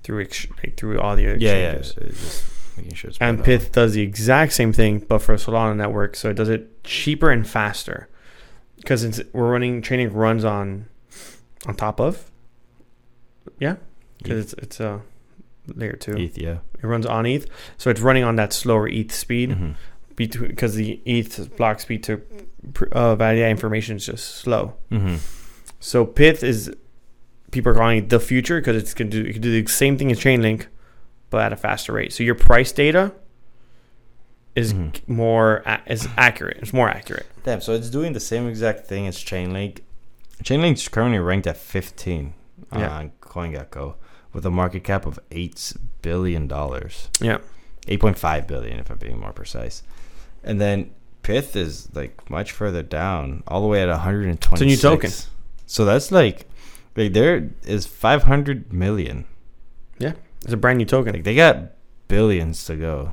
through 0.03 0.22
ex- 0.22 0.47
like, 0.62 0.76
through 0.78 0.99
all 1.01 1.14
the 1.16 1.22
Yeah, 1.22 1.37
yeah. 1.37 1.72
exchanges 1.72 1.97
It's 1.99 2.20
just 2.20 2.76
making 2.78 2.95
sure 2.95 3.09
it's 3.11 3.18
And 3.20 3.39
put 3.39 3.49
out. 3.49 3.61
Pyth 3.61 3.72
does 3.72 3.93
the 3.93 4.01
exact 4.03 4.53
same 4.55 4.72
thing, 4.72 5.01
but 5.01 5.18
for 5.18 5.35
Solana 5.37 5.76
network. 5.76 6.16
So 6.16 6.30
it 6.30 6.35
does 6.35 6.49
it 6.49 6.83
cheaper 6.83 7.30
and 7.30 7.47
faster 7.47 8.09
because 8.76 9.05
it's 9.05 9.20
we're 9.35 9.53
running 9.53 9.83
training 9.83 10.12
runs 10.14 10.45
on 10.45 10.87
on 11.66 11.74
top 11.76 12.01
of. 12.01 12.30
Yeah, 13.59 13.76
because 14.18 14.39
it's 14.45 14.55
it's 14.55 14.80
a 14.80 15.03
layer 15.66 15.93
two. 15.95 16.16
ETH, 16.16 16.39
yeah. 16.39 16.59
It 16.83 16.87
runs 16.87 17.07
on 17.07 17.26
ETH, 17.26 17.47
so 17.76 17.91
it's 17.91 18.01
running 18.01 18.24
on 18.24 18.37
that 18.37 18.53
slower 18.53 18.89
ETH 18.89 19.12
speed 19.12 19.51
Mhm. 19.51 19.74
Between 20.17 20.49
because 20.51 20.75
the 20.75 21.01
ETH 21.07 21.57
block 21.57 21.81
speed 21.81 22.03
to 22.05 22.21
pr- 22.75 22.87
uh, 22.93 23.17
validate 23.17 23.51
information 23.51 23.97
is 23.97 24.07
just 24.07 24.37
slow. 24.37 24.75
Mhm. 24.91 25.19
So 25.81 26.05
Pyth 26.07 26.43
is 26.43 26.71
people 27.51 27.73
are 27.73 27.75
calling 27.75 27.99
it 27.99 28.09
the 28.09 28.21
future 28.21 28.61
because 28.61 28.77
it's 28.77 28.95
gonna 28.95 29.11
do 29.11 29.23
it 29.25 29.33
can 29.35 29.43
do 29.43 29.63
the 29.63 29.71
same 29.71 29.97
thing 29.97 30.11
as 30.13 30.19
Chainlink, 30.21 30.67
but 31.31 31.43
at 31.43 31.53
a 31.53 31.57
faster 31.57 31.93
rate. 31.93 32.13
So 32.13 32.23
your 32.23 32.35
price 32.35 32.73
data 32.73 33.13
is 34.55 34.75
Mhm. 34.75 35.01
more 35.09 35.63
a- 35.65 35.81
is 35.87 36.09
accurate. 36.17 36.59
It's 36.61 36.73
more 36.73 36.89
accurate. 36.91 37.27
Damn, 37.45 37.61
so 37.61 37.73
it's 37.73 37.89
doing 37.91 38.13
the 38.13 38.21
same 38.21 38.47
exact 38.49 38.87
thing 38.87 39.07
as 39.07 39.17
Chainlink. 39.17 39.79
Chainlink's 40.45 40.89
currently 40.89 41.19
ranked 41.19 41.47
at 41.47 41.57
15 41.57 42.35
Yeah. 42.77 42.91
on 42.91 43.13
CoinGecko 43.23 43.95
with 44.33 44.45
a 44.45 44.51
market 44.51 44.85
cap 44.85 45.07
of 45.07 45.19
$8 45.31 45.75
billion. 46.03 46.49
Yeah. 47.21 47.39
8.5 47.89 48.47
billion 48.47 48.79
if 48.79 48.91
I'm 48.91 48.99
being 48.99 49.19
more 49.19 49.33
precise. 49.33 49.83
And 50.45 50.61
then 50.61 50.90
Pyth 51.22 51.55
is 51.57 51.88
like 51.95 52.28
much 52.30 52.53
further 52.53 52.82
down, 52.82 53.43
all 53.47 53.61
the 53.61 53.68
way 53.68 53.82
at 53.82 53.88
126. 53.88 54.53
It's 54.53 54.61
a 54.62 54.64
new 54.64 54.76
token. 54.97 55.11
So 55.66 55.84
that's 55.84 56.11
like, 56.11 56.47
like 56.97 57.12
there 57.12 57.51
is 57.64 57.86
500 57.86 58.72
million. 58.72 59.24
Yeah, 59.99 60.14
It's 60.43 60.53
a 60.53 60.57
brand 60.57 60.78
new 60.78 60.84
token. 60.84 61.12
Like 61.14 61.24
they 61.24 61.34
got 61.36 61.72
billions 62.09 62.64
to 62.66 62.76
go. 62.76 63.12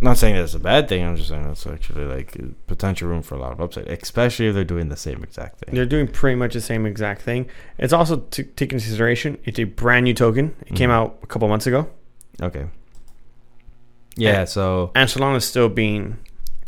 I'm 0.00 0.04
not 0.04 0.18
saying 0.18 0.36
that 0.36 0.42
it's 0.44 0.54
a 0.54 0.60
bad 0.60 0.88
thing. 0.88 1.04
I'm 1.04 1.16
just 1.16 1.28
saying 1.28 1.42
that's 1.42 1.66
actually 1.66 2.04
like 2.04 2.36
potential 2.68 3.08
room 3.08 3.22
for 3.22 3.34
a 3.34 3.38
lot 3.38 3.50
of 3.50 3.60
upside, 3.60 3.88
especially 3.88 4.46
if 4.46 4.54
they're 4.54 4.62
doing 4.62 4.90
the 4.90 4.96
same 4.96 5.24
exact 5.24 5.58
thing. 5.58 5.74
They're 5.74 5.86
doing 5.86 6.06
pretty 6.06 6.36
much 6.36 6.52
the 6.54 6.60
same 6.60 6.86
exact 6.86 7.22
thing. 7.22 7.48
It's 7.78 7.92
also 7.92 8.18
to 8.18 8.42
take 8.44 8.72
into 8.72 8.84
consideration. 8.84 9.38
It's 9.44 9.58
a 9.58 9.64
brand 9.64 10.04
new 10.04 10.14
token. 10.14 10.54
It 10.66 10.76
came 10.76 10.90
Mhm. 10.90 10.92
out 10.92 11.18
a 11.22 11.26
couple 11.26 11.48
months 11.48 11.66
ago, 11.66 11.88
Okay. 12.40 12.66
Yeah. 14.20 14.44
So. 14.44 14.90
and 14.94 15.08
Solana 15.08 15.36
is 15.36 15.44
still 15.44 15.68
being 15.68 16.18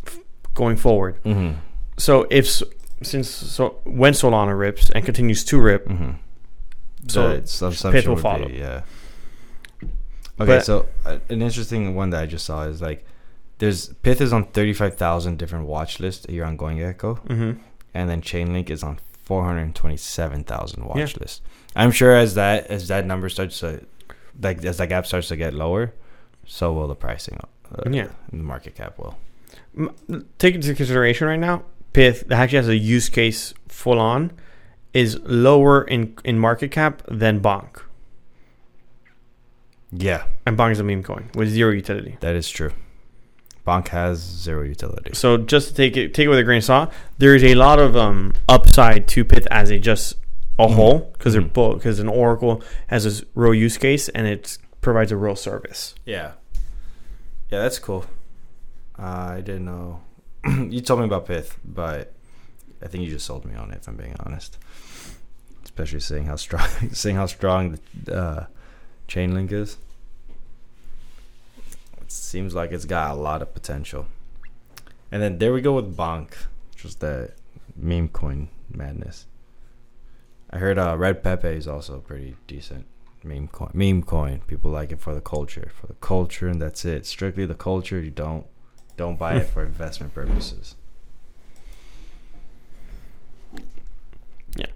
f- 0.07 0.19
going 0.55 0.77
forward. 0.77 1.15
hmm 1.23 1.51
So 1.97 2.25
if 2.29 2.45
since 3.03 3.29
so 3.29 3.75
when 3.85 4.13
Solana 4.13 4.57
rips 4.57 4.89
and 4.91 5.03
continues 5.05 5.43
to 5.45 5.59
rip, 5.59 5.87
hmm 5.87 6.11
So 7.07 7.41
So 7.45 7.69
Pyth 7.71 8.07
will 8.07 8.15
follow. 8.15 8.47
Be, 8.47 8.57
yeah. 8.57 8.81
Okay, 10.39 10.57
But- 10.57 10.65
so 10.65 10.87
uh, 11.05 11.19
an 11.29 11.41
interesting 11.41 11.93
one 11.95 12.09
that 12.11 12.23
I 12.23 12.25
just 12.25 12.45
saw 12.45 12.63
is 12.63 12.81
like, 12.81 13.05
there's 13.59 13.89
Pyth 14.03 14.21
is 14.21 14.33
on 14.33 14.45
thirty 14.45 14.73
five 14.73 14.95
thousand 14.97 15.37
different 15.37 15.65
watch 15.67 15.99
lists 15.99 16.25
here 16.27 16.45
on 16.45 16.57
CoinGecko, 16.57 17.19
hmm 17.27 17.51
and 17.93 18.09
then 18.09 18.21
Chainlink 18.21 18.69
is 18.69 18.81
on 18.83 18.99
four 19.23 19.43
hundred 19.43 19.75
twenty 19.75 19.97
seven 19.97 20.43
thousand 20.43 20.85
watch 20.85 20.97
Yeah. 20.97 21.19
lists. 21.19 21.41
I'm 21.75 21.91
sure 21.91 22.15
as 22.15 22.33
that 22.35 22.67
as 22.67 22.87
that 22.87 23.05
number 23.05 23.29
starts 23.29 23.59
to, 23.59 23.85
like 24.41 24.63
as 24.65 24.77
that 24.77 24.89
gap 24.89 25.05
starts 25.05 25.27
to 25.27 25.35
get 25.35 25.53
lower, 25.53 25.93
so 26.57 26.73
will 26.73 26.87
the 26.89 26.95
pricing. 26.95 27.37
Uh, 27.73 27.89
Yeah. 27.89 28.07
the 28.31 28.43
market 28.53 28.75
cap 28.75 28.97
will. 28.99 29.15
Take 30.37 30.55
into 30.55 30.73
consideration 30.75 31.27
right 31.27 31.39
now, 31.39 31.63
Pyth 31.93 32.27
that 32.27 32.37
actually 32.41 32.57
has 32.57 32.67
a 32.67 32.75
use 32.77 33.07
case 33.09 33.53
full 33.69 33.99
on 33.99 34.31
is 34.93 35.17
lower 35.23 35.83
in 35.83 36.13
in 36.25 36.37
market 36.37 36.71
cap 36.71 37.01
than 37.07 37.39
Bonk, 37.39 37.81
Yeah, 39.91 40.23
and 40.45 40.57
Bonk 40.57 40.71
is 40.71 40.79
a 40.79 40.83
meme 40.83 41.03
coin 41.03 41.29
with 41.35 41.49
zero 41.49 41.71
utility. 41.71 42.17
that 42.21 42.35
is 42.35 42.49
true. 42.49 42.71
Bonk 43.67 43.89
has 43.89 44.19
zero 44.19 44.63
utility. 44.63 45.11
So 45.13 45.37
just 45.37 45.69
to 45.69 45.73
take 45.73 45.95
it 45.97 46.13
take 46.13 46.25
it 46.25 46.29
with 46.29 46.39
a 46.39 46.43
grain 46.43 46.57
of 46.59 46.63
salt, 46.65 46.91
there 47.17 47.35
is 47.35 47.43
a 47.43 47.55
lot 47.55 47.79
of 47.79 47.95
um 47.95 48.33
upside 48.49 49.07
to 49.09 49.23
Pyth 49.25 49.47
as 49.51 49.69
a 49.69 49.79
just 49.79 50.17
a 50.59 50.67
Mhm. 50.67 50.73
whole 50.75 50.99
because 51.13 51.33
they're 51.33 51.41
Mhm. 51.41 51.53
both 51.53 51.75
because 51.77 51.99
an 51.99 52.07
Oracle 52.09 52.61
has 52.87 53.05
a 53.05 53.25
real 53.35 53.53
use 53.53 53.77
case 53.77 54.09
and 54.09 54.27
it 54.27 54.57
provides 54.81 55.11
a 55.11 55.17
real 55.17 55.35
service. 55.35 55.95
Yeah. 56.05 56.31
Yeah, 57.51 57.59
that's 57.59 57.79
cool. 57.79 58.05
Uh, 58.97 59.33
I 59.35 59.41
didn't 59.41 59.65
know. 59.65 59.99
you 60.45 60.79
told 60.79 61.01
me 61.01 61.05
about 61.05 61.27
Pyth, 61.27 61.57
but 61.65 62.13
I 62.81 62.87
think 62.87 63.03
you 63.03 63.09
just 63.09 63.25
sold 63.25 63.43
me 63.43 63.55
on 63.55 63.71
it. 63.71 63.79
If 63.81 63.89
I'm 63.89 63.97
being 63.97 64.15
honest, 64.21 64.57
especially 65.65 65.99
seeing 65.99 66.25
how 66.25 66.37
strong, 66.37 66.65
seeing 66.93 67.17
how 67.17 67.25
strong 67.25 67.77
the 68.05 68.15
uh, 68.15 68.45
Chainlink 69.09 69.51
is. 69.51 69.77
It 71.99 72.09
seems 72.09 72.55
like 72.55 72.71
it's 72.71 72.85
got 72.85 73.11
a 73.11 73.15
lot 73.15 73.41
of 73.41 73.53
potential. 73.53 74.07
And 75.11 75.21
then 75.21 75.37
there 75.37 75.51
we 75.51 75.59
go 75.59 75.73
with 75.73 75.97
Bonk, 75.97 76.31
just 76.73 77.01
that 77.01 77.33
meme 77.75 78.07
coin 78.07 78.47
madness. 78.73 79.25
I 80.49 80.57
heard 80.57 80.77
uh, 80.77 80.95
Red 80.97 81.21
Pepe 81.21 81.49
is 81.49 81.67
also 81.67 81.99
pretty 81.99 82.37
decent 82.47 82.85
meme 83.23 83.47
coin. 83.47 83.71
Meme 83.73 84.03
coin. 84.03 84.41
People 84.47 84.71
like 84.71 84.91
it 84.91 84.99
for 84.99 85.13
the 85.13 85.21
culture, 85.21 85.71
for 85.79 85.87
the 85.87 85.95
culture, 85.95 86.47
and 86.47 86.61
that's 86.61 86.85
it. 86.85 87.05
Strictly 87.05 87.45
the 87.45 87.55
culture. 87.55 87.99
You 87.99 88.11
don't 88.11 88.45
don't 88.97 89.17
buy 89.17 89.35
it 89.35 89.47
for 89.47 89.63
investment 89.65 90.13
purposes. 90.13 90.75
Yeah 94.55 94.67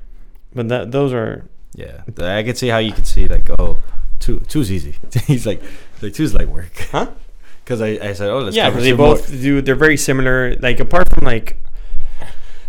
but 0.56 0.70
that 0.70 0.92
those 0.92 1.14
are 1.14 1.46
Yeah, 1.76 2.02
I 2.18 2.42
could 2.42 2.58
see 2.58 2.70
how 2.70 2.80
you 2.80 2.94
could 2.94 3.06
see 3.06 3.28
like, 3.28 3.48
oh, 3.60 3.78
two 4.20 4.40
two's 4.48 4.72
easy. 4.72 4.96
He's 5.28 5.46
like, 5.46 5.62
like 6.02 6.14
two's 6.14 6.34
like 6.34 6.48
work. 6.48 6.74
Huh? 6.92 7.12
Because 7.66 7.82
I, 7.82 7.98
I 8.10 8.14
said, 8.14 8.30
oh, 8.30 8.42
let's 8.42 8.56
yeah, 8.56 8.70
because 8.70 8.84
they 8.84 8.92
two 8.92 8.98
more- 8.98 9.16
both 9.16 9.28
do. 9.28 9.60
They're 9.60 9.74
very 9.74 9.98
similar. 9.98 10.56
Like 10.58 10.80
apart 10.80 11.10
from 11.12 11.26
like, 11.26 11.58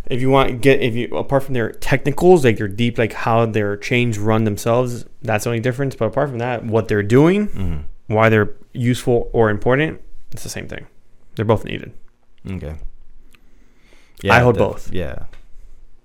if 0.08 0.20
you 0.20 0.30
want 0.30 0.60
get 0.60 0.80
if 0.80 0.94
you 0.94 1.08
apart 1.16 1.42
from 1.44 1.54
their 1.54 1.70
technicals, 1.72 2.44
like 2.44 2.56
their 2.58 2.68
deep, 2.68 2.98
like 2.98 3.12
how 3.12 3.46
their 3.46 3.76
chains 3.76 4.18
run 4.18 4.44
themselves, 4.44 5.04
that's 5.22 5.44
the 5.44 5.50
only 5.50 5.60
difference. 5.60 5.94
But 5.96 6.06
apart 6.06 6.28
from 6.30 6.38
that, 6.38 6.64
what 6.64 6.88
they're 6.88 7.02
doing, 7.02 7.48
Mhm. 7.48 7.82
why 8.06 8.28
they're 8.28 8.54
useful 8.72 9.30
or 9.32 9.50
important, 9.50 10.00
it's 10.32 10.42
the 10.42 10.48
same 10.48 10.68
thing. 10.68 10.86
They're 11.34 11.44
both 11.44 11.64
needed. 11.64 11.92
Okay. 12.48 12.74
yeah 14.22 14.34
I 14.34 14.38
hold 14.40 14.56
both. 14.58 14.92
Yeah. 14.92 15.24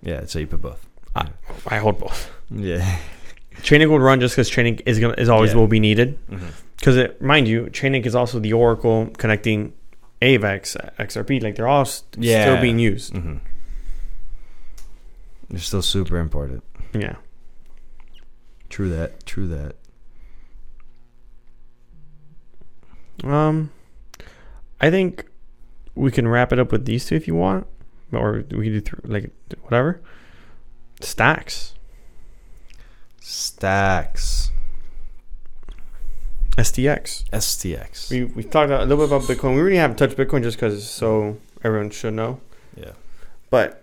Yeah. 0.01 0.25
So 0.25 0.39
you 0.39 0.47
put 0.47 0.61
both. 0.61 0.85
I 1.15 1.77
hold 1.77 1.99
both. 1.99 2.31
Yeah. 2.49 2.97
training 3.63 3.89
will 3.89 3.99
run 3.99 4.19
just 4.19 4.35
because 4.35 4.49
training 4.49 4.79
is 4.85 4.99
gonna 4.99 5.13
is 5.17 5.29
always 5.29 5.51
Yeah. 5.51 5.57
will 5.57 5.67
be 5.67 5.79
needed. 5.79 6.17
hmm 6.29 6.47
Because 6.77 6.97
mind 7.21 7.47
you, 7.47 7.65
Chainlink 7.71 8.05
is 8.07 8.15
also 8.15 8.39
the 8.39 8.53
Oracle 8.53 9.09
connecting 9.17 9.73
AVAX, 10.21 10.75
XRP. 10.97 11.39
Like 11.43 11.55
they're 11.55 11.67
all 11.67 11.85
st- 11.85 12.23
Yeah. 12.23 12.43
still 12.45 12.61
being 12.61 12.79
used. 12.79 13.13
hmm 13.15 13.35
They're 15.51 15.59
still 15.59 15.81
super 15.81 16.17
important. 16.17 16.63
Yeah. 16.93 17.17
True 18.69 18.89
that. 18.89 19.25
True 19.25 19.47
that. 19.49 19.75
Um, 23.29 23.69
I 24.79 24.89
think 24.89 25.25
we 25.93 26.09
can 26.09 26.25
wrap 26.25 26.53
it 26.53 26.57
up 26.57 26.71
with 26.71 26.85
these 26.85 27.05
two 27.05 27.15
if 27.15 27.27
you 27.27 27.35
want, 27.35 27.67
or 28.13 28.45
we 28.49 28.63
can 28.63 28.73
do 28.73 28.81
th- 28.81 28.93
like 29.03 29.31
whatever. 29.63 30.01
Stacks, 31.01 31.73
Stacks. 33.19 34.51
STX. 36.57 37.25
STX. 37.29 38.09
We 38.09 38.23
we 38.25 38.43
talked 38.43 38.71
a 38.71 38.83
little 38.85 39.05
bit 39.05 39.15
about 39.15 39.21
Bitcoin. 39.23 39.55
We 39.55 39.61
really 39.61 39.77
haven't 39.77 39.97
touched 39.97 40.15
Bitcoin 40.17 40.43
just 40.43 40.57
because 40.57 40.89
so 40.89 41.37
everyone 41.63 41.89
should 41.89 42.13
know. 42.13 42.39
Yeah. 42.75 42.93
But 43.49 43.80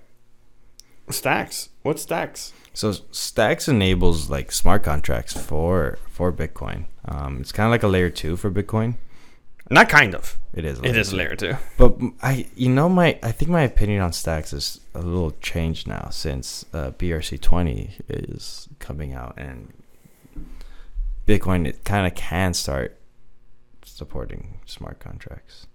stacks, 1.11 1.68
what 1.82 1.98
stacks? 1.98 2.52
So 2.74 2.92
Stacks 3.11 3.66
enables 3.66 4.30
like 4.30 4.52
smart 4.52 4.84
contracts 4.84 5.32
for 5.32 5.98
for 6.09 6.32
Bitcoin. 6.32 6.84
Um, 7.06 7.38
it's 7.40 7.52
kind 7.52 7.66
of 7.66 7.70
like 7.72 7.82
a 7.82 7.88
layer 7.88 8.11
two 8.11 8.36
for 8.36 8.50
Bitcoin. 8.50 8.94
Not 9.70 9.88
kind 9.88 10.14
of. 10.14 10.38
It 10.54 10.64
is. 10.64 10.78
a 10.78 10.84
It 10.84 10.96
is 10.96 11.12
layer 11.12 11.34
two. 11.34 11.56
But 11.76 11.96
I, 12.22 12.46
you 12.54 12.68
know, 12.68 12.88
my 12.88 13.18
I 13.22 13.32
think 13.32 13.50
my 13.50 13.62
opinion 13.62 14.00
on 14.02 14.12
Stacks 14.12 14.52
is 14.52 14.80
a 14.94 15.00
little 15.00 15.32
changed 15.42 15.86
now 15.86 16.09
since 16.11 16.64
uh, 16.72 16.92
BRC 16.92 17.40
twenty 17.40 17.96
is 18.09 18.68
coming 18.78 19.12
out 19.12 19.34
and 19.36 19.72
Bitcoin 21.26 21.66
it 21.66 21.84
kind 21.84 22.06
of 22.06 22.14
can 22.14 22.54
start 22.54 22.96
supporting 23.84 24.61
smart 24.66 25.00
contracts. 25.00 25.66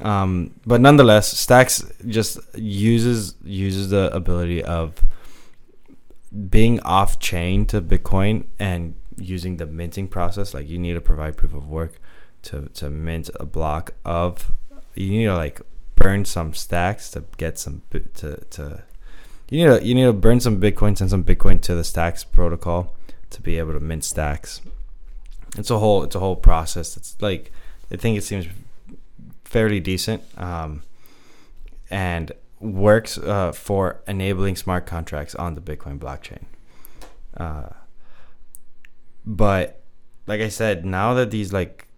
Um, 0.00 0.54
but 0.66 0.80
nonetheless, 0.80 1.28
Stacks 1.36 1.84
just 2.06 2.38
uses 2.56 3.34
uses 3.44 3.90
the 3.90 4.14
ability 4.14 4.62
of 4.62 5.02
being 6.50 6.80
off 6.80 7.18
chain 7.18 7.66
to 7.66 7.80
Bitcoin 7.80 8.44
and 8.58 8.94
using 9.16 9.56
the 9.56 9.66
minting 9.66 10.08
process. 10.08 10.52
Like 10.52 10.68
you 10.68 10.78
need 10.78 10.94
to 10.94 11.00
provide 11.00 11.36
proof 11.36 11.54
of 11.54 11.68
work 11.68 11.98
to 12.42 12.68
to 12.74 12.90
mint 12.90 13.30
a 13.40 13.46
block 13.46 13.94
of. 14.04 14.52
You 14.94 15.10
need 15.10 15.26
to 15.26 15.36
like 15.36 15.60
burn 15.94 16.24
some 16.24 16.54
stacks 16.54 17.10
to 17.12 17.24
get 17.36 17.58
some 17.58 17.82
to 18.14 18.36
to. 18.36 18.82
You 19.48 19.64
need 19.64 19.78
to 19.80 19.86
you 19.86 19.94
need 19.94 20.04
to 20.04 20.12
burn 20.12 20.40
some 20.40 20.60
Bitcoin, 20.60 20.98
send 20.98 21.10
some 21.10 21.24
Bitcoin 21.24 21.60
to 21.62 21.74
the 21.74 21.84
Stacks 21.84 22.24
protocol 22.24 22.94
to 23.30 23.40
be 23.40 23.58
able 23.58 23.72
to 23.72 23.80
mint 23.80 24.04
stacks. 24.04 24.60
It's 25.56 25.70
a 25.70 25.78
whole 25.78 26.02
it's 26.02 26.14
a 26.14 26.20
whole 26.20 26.36
process. 26.36 26.96
It's 26.96 27.16
like 27.20 27.52
I 27.90 27.96
think 27.96 28.18
it 28.18 28.24
seems 28.24 28.46
fairly 29.56 29.80
decent, 29.80 30.22
um, 30.36 30.82
and 31.88 32.30
works 32.60 33.16
uh, 33.16 33.52
for 33.52 34.02
enabling 34.06 34.54
smart 34.54 34.84
contracts 34.84 35.34
on 35.34 35.54
the 35.54 35.62
Bitcoin 35.62 35.98
blockchain. 35.98 36.44
Uh, 37.34 37.70
but 39.24 39.80
like 40.26 40.42
I 40.42 40.50
said, 40.50 40.84
now 40.84 41.14
that 41.14 41.30
these 41.30 41.54
like 41.54 41.88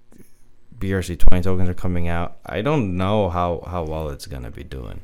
BRC 0.78 1.18
twenty 1.18 1.42
tokens 1.42 1.68
are 1.68 1.74
coming 1.74 2.06
out, 2.06 2.36
I 2.46 2.62
don't 2.62 2.96
know 2.96 3.28
how 3.28 3.64
how 3.66 3.82
well 3.82 4.08
it's 4.10 4.28
gonna 4.28 4.52
be 4.52 4.62
doing. 4.62 5.00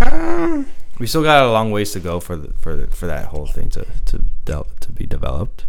Um, 0.00 0.66
we 0.98 1.06
still 1.06 1.22
got 1.22 1.44
a 1.46 1.52
long 1.52 1.70
ways 1.70 1.92
to 1.92 2.00
go 2.00 2.18
for 2.18 2.34
the, 2.34 2.52
for 2.54 2.74
the, 2.74 2.88
for 2.88 3.06
that 3.06 3.26
whole 3.26 3.46
thing 3.46 3.70
to 3.70 3.86
to 4.06 4.18
de- 4.44 4.66
to 4.80 4.90
be 4.90 5.06
developed. 5.06 5.64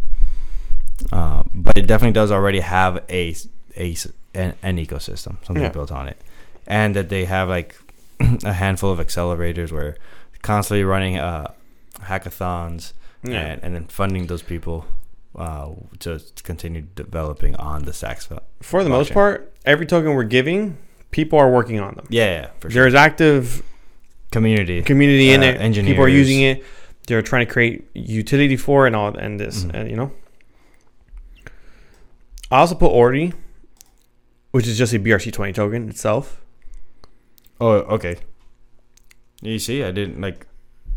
Um, 1.11 1.51
but 1.53 1.77
it 1.77 1.85
definitely 1.85 2.13
does 2.13 2.31
already 2.31 2.61
have 2.61 3.03
a 3.11 3.35
a 3.77 3.95
an, 4.33 4.53
an 4.61 4.77
ecosystem, 4.77 5.37
something 5.45 5.63
Yeah. 5.63 5.69
built 5.69 5.91
on 5.91 6.07
it, 6.07 6.17
and 6.67 6.95
that 6.95 7.09
they 7.09 7.25
have 7.25 7.49
like 7.49 7.75
a 8.43 8.53
handful 8.53 8.91
of 8.91 8.99
accelerators 8.99 9.71
where 9.71 9.95
constantly 10.41 10.83
running 10.83 11.17
uh, 11.17 11.51
hackathons 12.01 12.93
yeah. 13.23 13.39
and, 13.39 13.63
and 13.63 13.75
then 13.75 13.85
funding 13.87 14.27
those 14.27 14.41
people 14.41 14.85
uh, 15.35 15.69
to 15.99 16.21
continue 16.43 16.81
developing 16.95 17.55
on 17.55 17.83
the 17.83 17.93
Stacks. 17.93 18.27
For 18.61 18.83
the 18.83 18.89
most 18.89 19.11
part, 19.13 19.51
every 19.65 19.85
token 19.85 20.13
we're 20.13 20.23
giving, 20.23 20.77
people 21.11 21.39
are 21.39 21.49
working 21.49 21.79
on 21.79 21.95
them. 21.95 22.05
Yeah, 22.09 22.25
yeah, 22.25 22.47
for 22.59 22.69
sure. 22.69 22.81
There's 22.83 22.93
active 22.95 23.63
Community. 24.31 24.81
community 24.81 25.31
in 25.31 25.41
Uh, 25.43 25.45
it. 25.61 25.85
People 25.85 26.03
are 26.03 26.07
using 26.09 26.41
it. 26.41 26.63
They're 27.07 27.21
trying 27.21 27.45
to 27.45 27.51
create 27.51 27.87
utility 27.93 28.57
for 28.57 28.85
it 28.85 28.89
and 28.89 28.95
all 28.95 29.15
and 29.15 29.39
this 29.39 29.63
Mhm. 29.63 29.71
and 29.75 29.89
you 29.91 29.95
know. 29.95 30.11
I 32.51 32.59
also 32.59 32.75
put 32.75 32.91
Ordi 32.91 33.33
which 34.53 34.65
is 34.67 34.77
just 34.77 34.93
a 34.93 34.99
BRC20 34.99 35.53
token 35.53 35.89
itself. 35.89 36.39
Oh, 37.59 37.71
okay. 37.97 38.15
You 39.41 39.59
see, 39.59 39.83
I 39.83 39.91
didn't 39.91 40.21
like. 40.21 40.47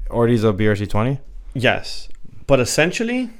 Ordi's 0.09 0.45
a 0.45 0.53
BRC 0.53 0.89
twenty. 0.89 1.19
Yes, 1.55 2.09
but 2.47 2.61
essentially, 2.61 3.31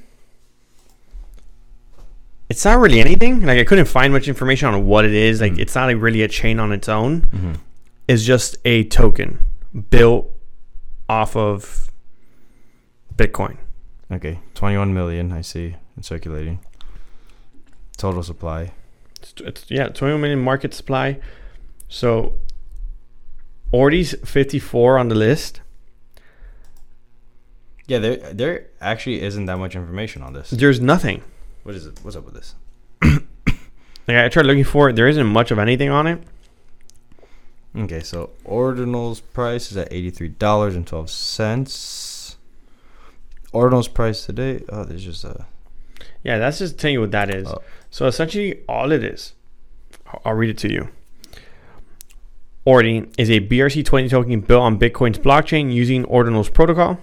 it's 2.49 2.65
not 2.65 2.79
really 2.79 3.01
anything. 3.01 3.41
Like 3.43 3.59
I 3.59 3.65
couldn't 3.65 3.87
find 3.87 4.13
much 4.13 4.29
information 4.29 4.69
on 4.69 4.85
what 4.87 5.05
it 5.05 5.13
is. 5.15 5.41
Like 5.41 5.53
Mm. 5.55 5.59
it's 5.61 5.75
not 5.75 5.87
like 5.87 6.01
really 6.01 6.23
a 6.23 6.29
chain 6.29 6.59
on 6.59 6.73
its 6.73 6.89
own. 6.89 7.23
Mm-hmm. 7.23 7.53
It's 8.09 8.25
just 8.25 8.57
a 8.65 8.85
token 8.85 9.45
built 9.91 10.31
off 11.09 11.37
of 11.37 11.91
Bitcoin. 13.17 13.59
Okay, 14.11 14.41
twenty-one 14.55 14.93
million. 14.95 15.33
I 15.33 15.41
see 15.41 15.77
in 15.97 16.03
circulating. 16.03 16.61
Total 17.97 18.23
supply. 18.23 18.73
It's, 19.33 19.41
it's 19.41 19.71
yeah, 19.71 19.89
21 19.89 20.21
million 20.21 20.41
market 20.41 20.75
supply. 20.75 21.19
So 21.89 22.35
Ordi's 23.73 24.15
54 24.25 24.99
on 24.99 25.09
the 25.09 25.15
list. 25.15 25.61
Yeah, 27.87 27.99
there 27.99 28.17
there 28.33 28.67
actually 28.81 29.23
isn't 29.23 29.47
that 29.47 29.59
much 29.59 29.77
information 29.77 30.23
on 30.23 30.33
this. 30.33 30.51
There's 30.51 30.81
nothing. 30.81 31.23
What 31.63 31.75
is 31.75 31.87
it? 31.87 32.01
What's 32.03 32.17
up 32.17 32.25
with 32.25 32.35
this? 32.35 32.55
Like 34.09 34.19
I 34.19 34.29
tried 34.29 34.47
looking 34.47 34.63
for 34.63 34.89
it. 34.89 34.95
There 34.95 35.09
isn't 35.09 35.27
much 35.27 35.51
of 35.51 35.59
anything 35.59 35.91
on 35.91 36.07
it. 36.07 36.23
Okay, 37.77 38.01
so 38.01 38.31
ordinal's 38.45 39.21
price 39.21 39.73
is 39.73 39.77
at 39.77 39.93
eighty-three 39.93 40.29
dollars 40.29 40.77
and 40.77 40.87
twelve 40.87 41.11
cents. 41.11 42.37
Ordinal's 43.53 43.89
price 43.89 44.25
today. 44.25 44.63
Oh, 44.69 44.85
there's 44.85 45.05
just 45.05 45.25
a. 45.25 45.47
Yeah, 46.27 46.39
that's 46.39 46.59
just 46.59 46.77
telling 46.77 46.95
you 46.95 47.01
what 47.03 47.13
that 47.13 47.33
is. 47.33 47.47
Oh. 47.47 47.63
So 47.89 48.07
essentially, 48.07 48.65
all 48.69 48.91
it 48.91 49.05
is, 49.05 49.35
I'll- 50.09 50.23
I'll 50.25 50.35
read 50.35 50.51
it 50.51 50.59
to 50.59 50.73
you. 50.73 50.89
Ordi 52.67 53.15
is 53.17 53.31
a 53.31 53.39
BRC20 53.39 54.11
token 54.11 54.41
built 54.41 54.61
on 54.61 54.77
Bitcoin's 54.77 55.21
blockchain 55.21 55.73
using 55.73 56.05
Ordinal's 56.07 56.49
protocol. 56.49 56.99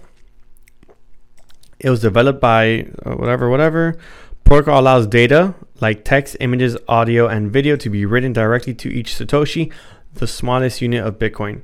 It 1.79 1.89
was 1.89 2.01
developed 2.01 2.41
by 2.41 2.87
uh, 3.05 3.11
whatever, 3.13 3.49
whatever. 3.49 3.97
Protocol 4.43 4.81
allows 4.81 5.07
data 5.07 5.55
like 5.79 6.03
text, 6.03 6.35
images, 6.41 6.75
audio, 6.89 7.27
and 7.27 7.49
video 7.49 7.77
to 7.77 7.89
be 7.89 8.05
written 8.05 8.33
directly 8.33 8.73
to 8.73 8.89
each 8.89 9.13
Satoshi, 9.15 9.71
the 10.15 10.27
smallest 10.27 10.81
unit 10.81 11.01
of 11.05 11.17
Bitcoin. 11.17 11.61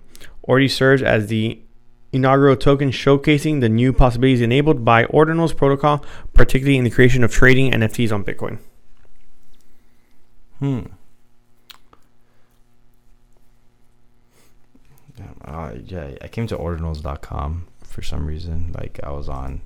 Ordi 0.47 0.69
serves 0.71 1.03
as 1.03 1.27
the 1.27 1.59
inaugural 2.11 2.55
token 2.55 2.91
showcasing 2.91 3.61
the 3.61 3.69
new 3.69 3.93
possibilities 3.93 4.41
enabled 4.41 4.83
by 4.83 5.05
Ordinal's 5.05 5.53
protocol, 5.53 6.03
particularly 6.33 6.77
in 6.77 6.83
the 6.83 6.89
creation 6.89 7.23
of 7.23 7.31
trading 7.31 7.71
NFTs 7.71 8.11
on 8.11 8.23
Bitcoin. 8.23 8.59
Hmm. 10.59 10.81
Uh, 15.43 15.73
yeah, 15.85 16.11
I 16.21 16.27
came 16.27 16.47
to 16.47 16.57
ordinals.com 16.57 17.67
for 17.83 18.01
some 18.01 18.25
reason. 18.25 18.73
Like 18.77 18.99
I 19.03 19.11
was 19.11 19.27
on, 19.27 19.61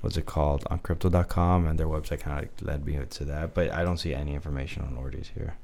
what's 0.00 0.16
it 0.16 0.26
called, 0.26 0.66
on 0.70 0.80
crypto.com, 0.80 1.66
and 1.66 1.78
their 1.78 1.86
website 1.86 2.20
kind 2.20 2.38
of 2.38 2.44
like 2.44 2.50
led 2.62 2.86
me 2.86 2.98
to 3.08 3.24
that. 3.24 3.54
But 3.54 3.72
I 3.72 3.84
don't 3.84 3.98
see 3.98 4.14
any 4.14 4.34
information 4.34 4.82
on 4.82 4.96
ordis 4.96 5.30
here. 5.34 5.56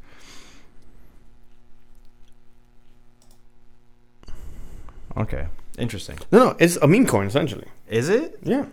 Okay, 5.16 5.46
interesting. 5.78 6.18
No, 6.30 6.38
no, 6.50 6.56
it's 6.58 6.76
a 6.76 6.86
meme 6.86 7.06
coin 7.06 7.26
essentially. 7.26 7.66
Is 7.88 8.08
it? 8.08 8.38
Yeah. 8.42 8.66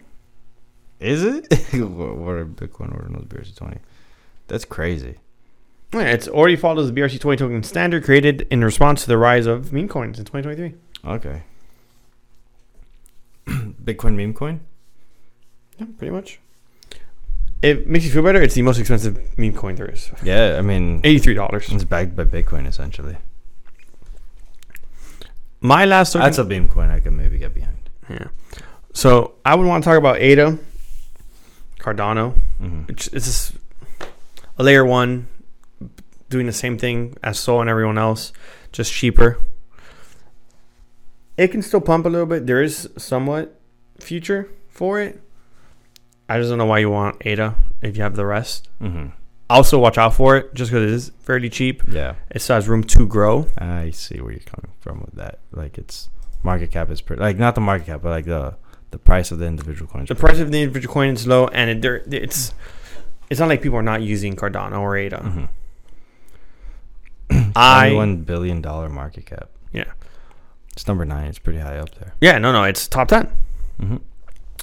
Is 1.00 1.24
it? 1.24 1.48
what 1.74 2.16
what 2.16 2.32
are 2.34 2.46
Bitcoin 2.46 2.94
ordinals 2.96 3.28
BRC20? 3.28 3.80
That's 4.48 4.66
crazy. 4.66 5.16
Yeah, 5.94 6.02
it's 6.02 6.28
already 6.28 6.56
follows 6.56 6.92
the 6.92 7.00
BRC20 7.02 7.38
token 7.38 7.64
standard 7.64 8.04
created 8.04 8.48
in 8.52 8.64
response 8.64 9.02
to 9.02 9.08
the 9.08 9.18
rise 9.18 9.46
of 9.48 9.74
meme 9.74 9.88
coins 9.88 10.20
in 10.20 10.26
2023. 10.26 10.76
Okay. 11.12 11.42
Bitcoin 13.84 14.16
meme 14.16 14.34
coin? 14.34 14.60
Yeah, 15.80 15.88
pretty 15.98 16.12
much. 16.12 16.40
It 17.62 17.88
makes 17.88 18.06
you 18.06 18.12
feel 18.12 18.24
better. 18.24 18.42
It's 18.42 18.54
the 18.56 18.62
most 18.62 18.78
expensive 18.80 19.20
meme 19.38 19.54
coin 19.54 19.76
there 19.76 19.90
is. 19.90 20.12
Yeah, 20.24 20.56
I 20.58 20.62
mean, 20.62 21.02
Eighty-three 21.04 21.34
dollars. 21.34 21.70
it's 21.72 21.84
backed 21.84 22.16
by 22.16 22.24
Bitcoin 22.24 22.68
essentially. 22.68 23.18
My 25.62 25.86
last 25.86 26.14
token. 26.14 26.26
That's 26.26 26.38
a 26.38 26.46
beam 26.46 26.68
coin 26.68 26.90
I 26.90 27.00
could 27.00 27.14
maybe 27.14 27.38
get 27.38 27.54
behind. 27.54 27.90
yeah. 28.10 28.28
So 28.94 29.36
I 29.46 29.56
would 29.56 29.68
want 29.68 29.84
to 29.84 29.90
talk 29.90 29.98
about 29.98 30.18
Ada, 30.18 30.58
Cardano. 31.80 32.34
hmm 32.58 32.84
It's, 32.88 33.08
it's 33.08 33.26
just 33.26 33.54
a 34.58 34.64
layer 34.64 34.84
one, 34.86 35.28
doing 36.30 36.46
the 36.46 36.54
same 36.54 36.78
thing 36.78 37.16
as 37.24 37.40
Sol 37.40 37.62
and 37.62 37.70
everyone 37.70 37.98
else, 37.98 38.34
just 38.72 38.92
cheaper. 38.94 39.38
It 41.38 41.50
can 41.50 41.62
still 41.62 41.82
pump 41.82 42.06
a 42.06 42.10
little 42.10 42.26
bit. 42.26 42.48
There 42.48 42.62
is 42.62 42.90
somewhat 42.98 43.60
future 44.00 44.50
for 44.70 45.00
it. 45.00 45.22
I 46.28 46.38
just 46.38 46.50
don't 46.50 46.58
know 46.58 46.66
why 46.66 46.80
you 46.80 46.90
want 46.90 47.18
Ada 47.26 47.56
if 47.82 47.96
you 47.98 48.04
have 48.04 48.16
the 48.16 48.26
rest. 48.26 48.68
hmm 48.80 49.08
Also, 49.50 49.80
watch 49.80 49.98
out 49.98 50.14
for 50.14 50.38
it 50.38 50.54
just 50.54 50.70
because 50.72 50.84
it 50.84 50.94
is 50.94 51.12
fairly 51.22 51.50
cheap. 51.50 51.82
Yeah, 51.88 52.16
It 52.30 52.42
still 52.42 52.56
has 52.58 52.68
room 52.68 52.84
to 52.84 53.08
grow. 53.08 53.48
I 53.58 53.90
see 53.92 54.22
where 54.22 54.32
you're 54.32 54.42
coming 54.42 54.72
from 54.80 55.02
with 55.02 55.16
that. 55.16 55.40
Like 55.52 55.78
it's 55.78 56.10
market 56.44 56.70
cap 56.72 56.90
is 56.92 57.02
pretty, 57.02 57.22
like 57.22 57.38
not 57.38 57.56
the 57.56 57.62
market 57.62 57.86
cap, 57.88 58.02
but 58.04 58.10
like 58.10 58.26
the 58.26 58.56
the 58.92 59.00
price 59.00 59.32
of 59.32 59.40
the 59.40 59.46
individual 59.46 59.90
coins. 59.92 60.10
The 60.10 60.16
price 60.16 60.40
of 60.40 60.52
the 60.52 60.62
individual 60.62 60.94
coin 60.94 61.14
is 61.16 61.26
low, 61.28 61.48
and 61.48 61.84
it, 61.86 62.14
it's 62.14 62.54
it's 63.30 63.40
not 63.40 63.50
like 63.50 63.62
people 63.62 63.78
are 63.80 63.84
not 63.84 64.02
using 64.02 64.36
Cardano 64.36 64.80
or 64.82 64.96
Ada. 64.98 65.18
hmm 65.18 65.46
I 67.56 67.82
Twenty-one 67.90 68.18
billion 68.24 68.62
dollar 68.62 68.90
market 68.90 69.26
cap. 69.26 69.50
Yeah. 69.72 69.86
it's 70.74 70.88
number 70.88 71.06
nine. 71.06 71.28
It's 71.28 71.40
pretty 71.40 71.60
high 71.60 71.78
up 71.78 71.92
there. 71.96 72.14
yeah, 72.22 72.38
no, 72.38 72.52
no, 72.52 72.64
it's 72.64 72.88
top 72.88 73.08
ten. 73.08 73.32
hmm 73.80 73.98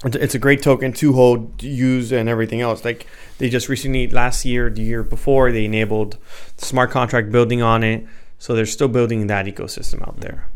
It's- 0.06 0.34
a 0.34 0.38
great 0.38 0.62
token 0.62 0.92
to 0.92 1.12
hold, 1.14 1.58
to 1.58 1.68
use, 1.68 2.12
and 2.12 2.28
everything 2.28 2.60
else. 2.60 2.84
Like 2.84 3.06
they 3.38 3.48
just 3.48 3.68
recently, 3.68 4.06
last 4.08 4.44
year, 4.44 4.70
the 4.70 4.82
year 4.82 5.02
before, 5.02 5.50
they 5.50 5.64
enabled 5.64 6.16
smart 6.56 6.90
contract 6.90 7.32
building 7.32 7.60
on 7.60 7.82
it. 7.82 8.06
So 8.38 8.54
they're 8.54 8.66
still 8.66 8.88
building 8.88 9.26
that 9.26 9.46
ecosystem 9.46 10.02
out 10.06 10.20
there. 10.20 10.46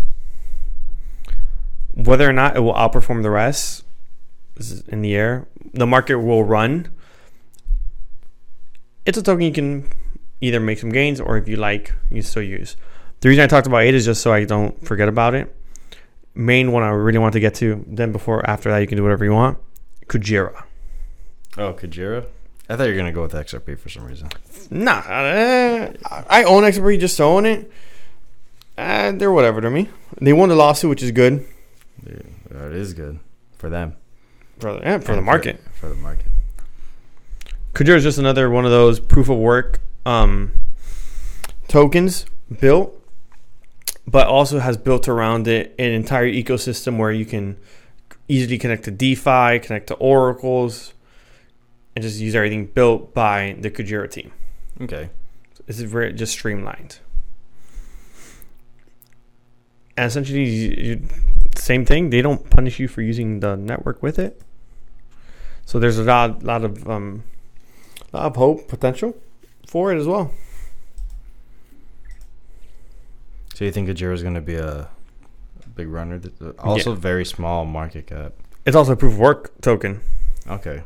Whether 1.94 2.28
or 2.28 2.32
not 2.32 2.56
it 2.56 2.60
will 2.60 2.74
outperform 2.74 3.22
the 3.22 3.30
rest 3.30 3.84
is 4.56 4.82
in 4.88 5.02
the 5.02 5.16
air. 5.16 5.48
The 5.72 5.86
market 5.86 6.18
will 6.18 6.44
run. 6.44 6.88
It's 9.06 9.18
a 9.18 9.22
token 9.22 9.46
you 9.46 9.52
can 9.52 9.90
either 10.40 10.60
make 10.60 10.78
some 10.78 10.90
gains 10.90 11.20
or 11.20 11.38
if 11.38 11.48
you 11.48 11.56
like, 11.56 11.94
you 12.10 12.22
still 12.22 12.42
use. 12.42 12.76
The 13.20 13.28
reason 13.28 13.42
I 13.42 13.46
talked 13.46 13.66
about 13.66 13.84
it 13.84 13.94
is 13.94 14.04
just 14.04 14.22
so 14.22 14.32
I 14.32 14.44
don't 14.44 14.86
forget 14.86 15.08
about 15.08 15.34
it 15.34 15.54
main 16.34 16.72
one 16.72 16.82
I 16.82 16.88
really 16.88 17.18
want 17.18 17.32
to 17.34 17.40
get 17.40 17.54
to. 17.56 17.84
Then 17.86 18.12
before 18.12 18.48
after 18.48 18.70
that, 18.70 18.78
you 18.78 18.86
can 18.86 18.96
do 18.96 19.02
whatever 19.02 19.24
you 19.24 19.32
want. 19.32 19.58
Kujira. 20.06 20.64
Oh, 21.58 21.72
Kujira. 21.72 22.26
I 22.68 22.76
thought 22.76 22.84
you 22.84 22.92
were 22.92 22.96
gonna 22.96 23.12
go 23.12 23.22
with 23.22 23.32
XRP 23.32 23.78
for 23.78 23.88
some 23.88 24.04
reason. 24.04 24.28
Nah, 24.70 24.98
uh, 24.98 25.92
I 26.28 26.44
own 26.44 26.62
XRP 26.62 27.00
just 27.00 27.16
to 27.16 27.24
own 27.24 27.44
it. 27.46 27.70
Uh, 28.78 29.12
they're 29.12 29.32
whatever 29.32 29.60
to 29.60 29.68
me. 29.70 29.88
They 30.20 30.32
won 30.32 30.48
the 30.48 30.54
lawsuit, 30.54 30.88
which 30.90 31.02
is 31.02 31.10
good 31.10 31.46
Dude, 32.04 32.24
that 32.50 32.72
is 32.72 32.94
good 32.94 33.18
for 33.58 33.68
them. 33.68 33.96
for 34.58 34.74
the, 34.74 34.80
yeah, 34.80 34.98
for 34.98 35.12
the 35.12 35.18
And 35.18 35.26
market. 35.26 35.60
For, 35.74 35.88
the 35.88 35.94
market. 35.96 36.26
Kujira 37.74 37.96
is 37.96 38.02
just 38.04 38.18
another 38.18 38.48
one 38.50 38.64
of 38.64 38.70
those 38.70 39.00
proof 39.00 39.28
of 39.28 39.36
work 39.38 39.80
um, 40.06 40.52
tokens 41.68 42.24
built, 42.60 42.99
but 44.06 44.26
also 44.26 44.58
has 44.58 44.76
built 44.76 45.08
around 45.08 45.46
it 45.48 45.74
an 45.78 45.92
entire 45.92 46.30
ecosystem 46.30 46.96
where 46.96 47.12
you 47.12 47.24
can 47.24 47.56
easily 48.28 48.58
connect 48.58 48.84
to 48.84 48.90
DeFi, 48.90 49.58
connect 49.60 49.88
to 49.88 49.94
oracles, 49.94 50.94
and 51.94 52.02
just 52.02 52.20
use 52.20 52.34
everything 52.34 52.66
built 52.66 53.12
by 53.12 53.56
the 53.58 53.70
Kujira 53.70 54.10
team. 54.10 54.32
Okay. 54.80 55.10
This 55.66 55.78
is 55.78 55.90
very 55.90 56.12
just 56.12 56.32
streamlined. 56.32 56.98
And 59.96 60.06
essentially, 60.06 60.44
you, 60.44 60.74
you, 60.78 61.08
same 61.56 61.84
thing. 61.84 62.10
They 62.10 62.22
don't 62.22 62.48
punish 62.48 62.78
you 62.78 62.88
for 62.88 63.02
using 63.02 63.40
the 63.40 63.56
network 63.56 64.02
with 64.02 64.18
it. 64.18 64.40
So 65.66 65.78
there's 65.78 65.98
a 65.98 66.04
lot, 66.04 66.42
lot 66.42 66.64
of, 66.64 66.88
um, 66.88 67.24
lot 68.12 68.24
of 68.26 68.36
hope 68.36 68.66
potential 68.66 69.16
for 69.66 69.92
it 69.92 69.98
as 69.98 70.06
well. 70.06 70.32
So 73.60 73.66
you 73.66 73.72
think 73.72 73.90
Kujira 73.90 74.14
is 74.14 74.22
gonna 74.22 74.40
be 74.40 74.54
a, 74.54 74.88
big 75.74 75.88
runner? 75.88 76.18
Also, 76.60 76.94
very 76.94 77.26
small 77.26 77.66
market 77.66 78.06
cap. 78.06 78.32
It's 78.64 78.74
also 78.74 78.92
a 78.92 78.96
proof 78.96 79.12
of 79.12 79.18
work 79.18 79.52
token, 79.60 80.00
Okay. 80.48 80.82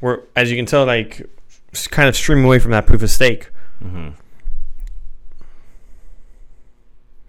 where 0.00 0.22
as 0.34 0.50
you 0.50 0.56
can 0.56 0.64
tell, 0.64 0.86
like, 0.86 1.20
it's 1.68 1.86
kind 1.86 2.08
of 2.08 2.16
streaming 2.16 2.46
away 2.46 2.58
from 2.60 2.70
that 2.70 2.86
proof 2.86 3.02
of 3.02 3.10
stake. 3.10 3.50
Mm-hmm. 3.84 4.08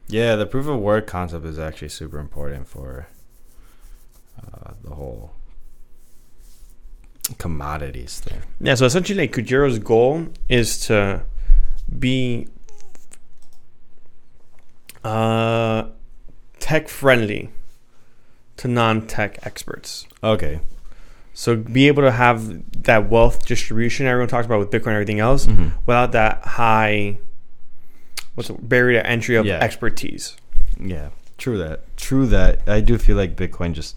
Yeah, 0.07 0.38
the 0.38 0.45
proof 0.45 0.68
of 0.68 0.80
work 0.80 1.07
concept 1.07 1.44
is 1.45 1.60
actually 1.60 1.90
super 1.90 2.18
important 2.18 2.65
for 2.65 3.07
uh, 4.41 4.76
the 4.81 4.95
whole 4.95 5.34
commodities 7.38 8.22
thing. 8.22 8.44
Yeah. 8.61 8.76
So 8.76 8.85
essentially, 8.85 9.19
like, 9.19 9.34
Kujira's 9.34 9.80
goal 9.80 10.27
is 10.48 10.80
to 10.88 11.23
be 11.99 12.48
uh, 15.04 15.88
tech 16.60 16.88
friendly 16.90 17.50
to 18.58 18.68
non 18.68 19.06
tech 19.08 19.40
experts. 19.46 20.08
Okay. 20.24 20.60
So 21.34 21.56
be 21.56 21.88
able 21.88 22.04
to 22.04 22.12
have 22.12 22.84
that 22.84 23.10
wealth 23.10 23.46
distribution 23.46 24.06
everyone 24.06 24.30
talks 24.30 24.46
about 24.46 24.60
with 24.60 24.70
Bitcoin 24.70 24.88
and 24.88 24.96
everything 24.96 25.20
else 25.20 25.48
Mhm. 25.48 25.72
without 25.88 26.12
that 26.12 26.42
high 26.44 27.18
what's 28.36 28.48
the 28.50 28.54
barrier 28.56 29.00
to 29.02 29.08
entry 29.08 29.36
of 29.36 29.46
Yeah. 29.46 29.60
expertise. 29.60 30.36
Yeah. 30.80 31.10
True 31.38 31.58
that. 31.60 31.82
True 31.98 32.26
that. 32.28 32.62
I 32.68 32.80
do 32.82 32.98
feel 32.98 33.18
like 33.18 33.36
Bitcoin 33.36 33.74
just 33.74 33.96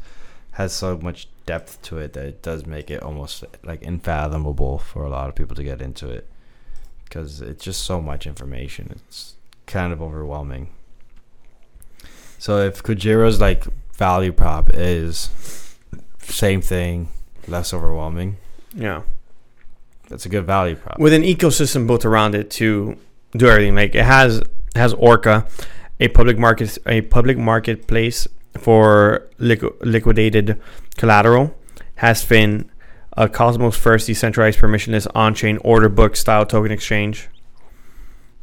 has 0.52 0.72
so 0.72 0.98
much 0.98 1.28
depth 1.46 1.80
to 1.82 1.98
it 1.98 2.12
that 2.14 2.24
it 2.26 2.42
does 2.42 2.66
make 2.66 2.90
it 2.90 3.02
almost 3.02 3.44
like 3.62 3.82
unfathomable 3.84 4.78
for 4.78 5.04
a 5.04 5.08
lot 5.10 5.28
of 5.28 5.34
people 5.34 5.54
to 5.56 5.62
get 5.62 5.80
into 5.82 6.08
it 6.08 6.26
because 7.04 7.40
it's 7.42 7.62
just 7.64 7.82
so 7.82 8.00
much 8.00 8.26
information. 8.26 8.90
It's 9.08 9.34
kind 9.66 9.92
of 9.92 10.00
overwhelming. 10.02 10.68
So 12.38 12.58
if 12.66 12.82
Kujira's 12.82 13.40
like 13.40 13.64
value 13.94 14.32
prop 14.32 14.70
is 14.74 15.30
same 16.20 16.60
thing, 16.60 17.08
less 17.48 17.72
overwhelming, 17.72 18.36
Yeah. 18.74 19.02
that's 20.08 20.26
a 20.26 20.28
good 20.28 20.44
value 20.44 20.76
prop. 20.76 20.98
With 20.98 21.12
an 21.12 21.22
ecosystem 21.22 21.86
built 21.86 22.04
around 22.04 22.34
it 22.34 22.50
to 22.52 22.96
do 23.36 23.48
everything. 23.48 23.74
Like 23.74 23.94
it 23.94 24.04
has 24.04 24.38
it 24.38 24.48
has 24.76 24.92
Orca, 24.94 25.46
a 26.00 26.08
public 26.08 26.38
market 26.38 26.78
a 26.86 27.00
public 27.02 27.38
marketplace 27.38 28.28
for 28.58 29.26
liqu- 29.40 29.74
liquidated 29.80 30.60
collateral, 30.96 31.54
has 31.96 32.22
Fin, 32.24 32.70
a 33.16 33.28
Cosmos 33.28 33.76
first 33.76 34.06
decentralized 34.06 34.58
permissionless 34.58 35.06
on-chain 35.14 35.58
order 35.58 35.88
book 35.88 36.16
style 36.16 36.44
token 36.46 36.70
exchange. 36.72 37.28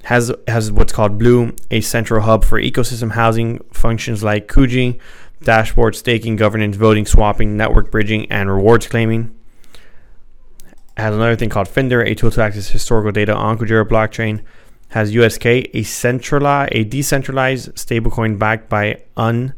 Has 0.03 0.31
has 0.47 0.71
what's 0.71 0.91
called 0.91 1.17
Blue, 1.17 1.55
a 1.71 1.79
central 1.81 2.21
hub 2.21 2.43
for 2.43 2.59
ecosystem 2.59 3.11
housing 3.11 3.59
functions 3.71 4.21
like 4.21 4.47
Kuji, 4.47 4.99
dashboard 5.43 5.95
staking, 5.95 6.35
governance, 6.35 6.75
voting, 6.75 7.05
swapping, 7.05 7.55
network 7.55 7.89
bridging, 7.89 8.29
and 8.31 8.51
rewards 8.51 8.87
claiming. 8.87 9.33
Has 10.97 11.15
another 11.15 11.35
thing 11.35 11.49
called 11.49 11.67
Finder, 11.67 12.01
a 12.01 12.15
tool 12.15 12.31
to 12.31 12.41
access 12.41 12.69
historical 12.69 13.11
data 13.11 13.33
on 13.33 13.57
Kujira 13.57 13.87
blockchain. 13.87 14.43
Has 14.89 15.13
USK, 15.13 15.45
a 15.45 15.83
centralized, 15.83 16.71
a 16.73 16.83
decentralized 16.83 17.73
stablecoin 17.75 18.37
backed 18.37 18.69
by 18.69 19.01
un 19.17 19.53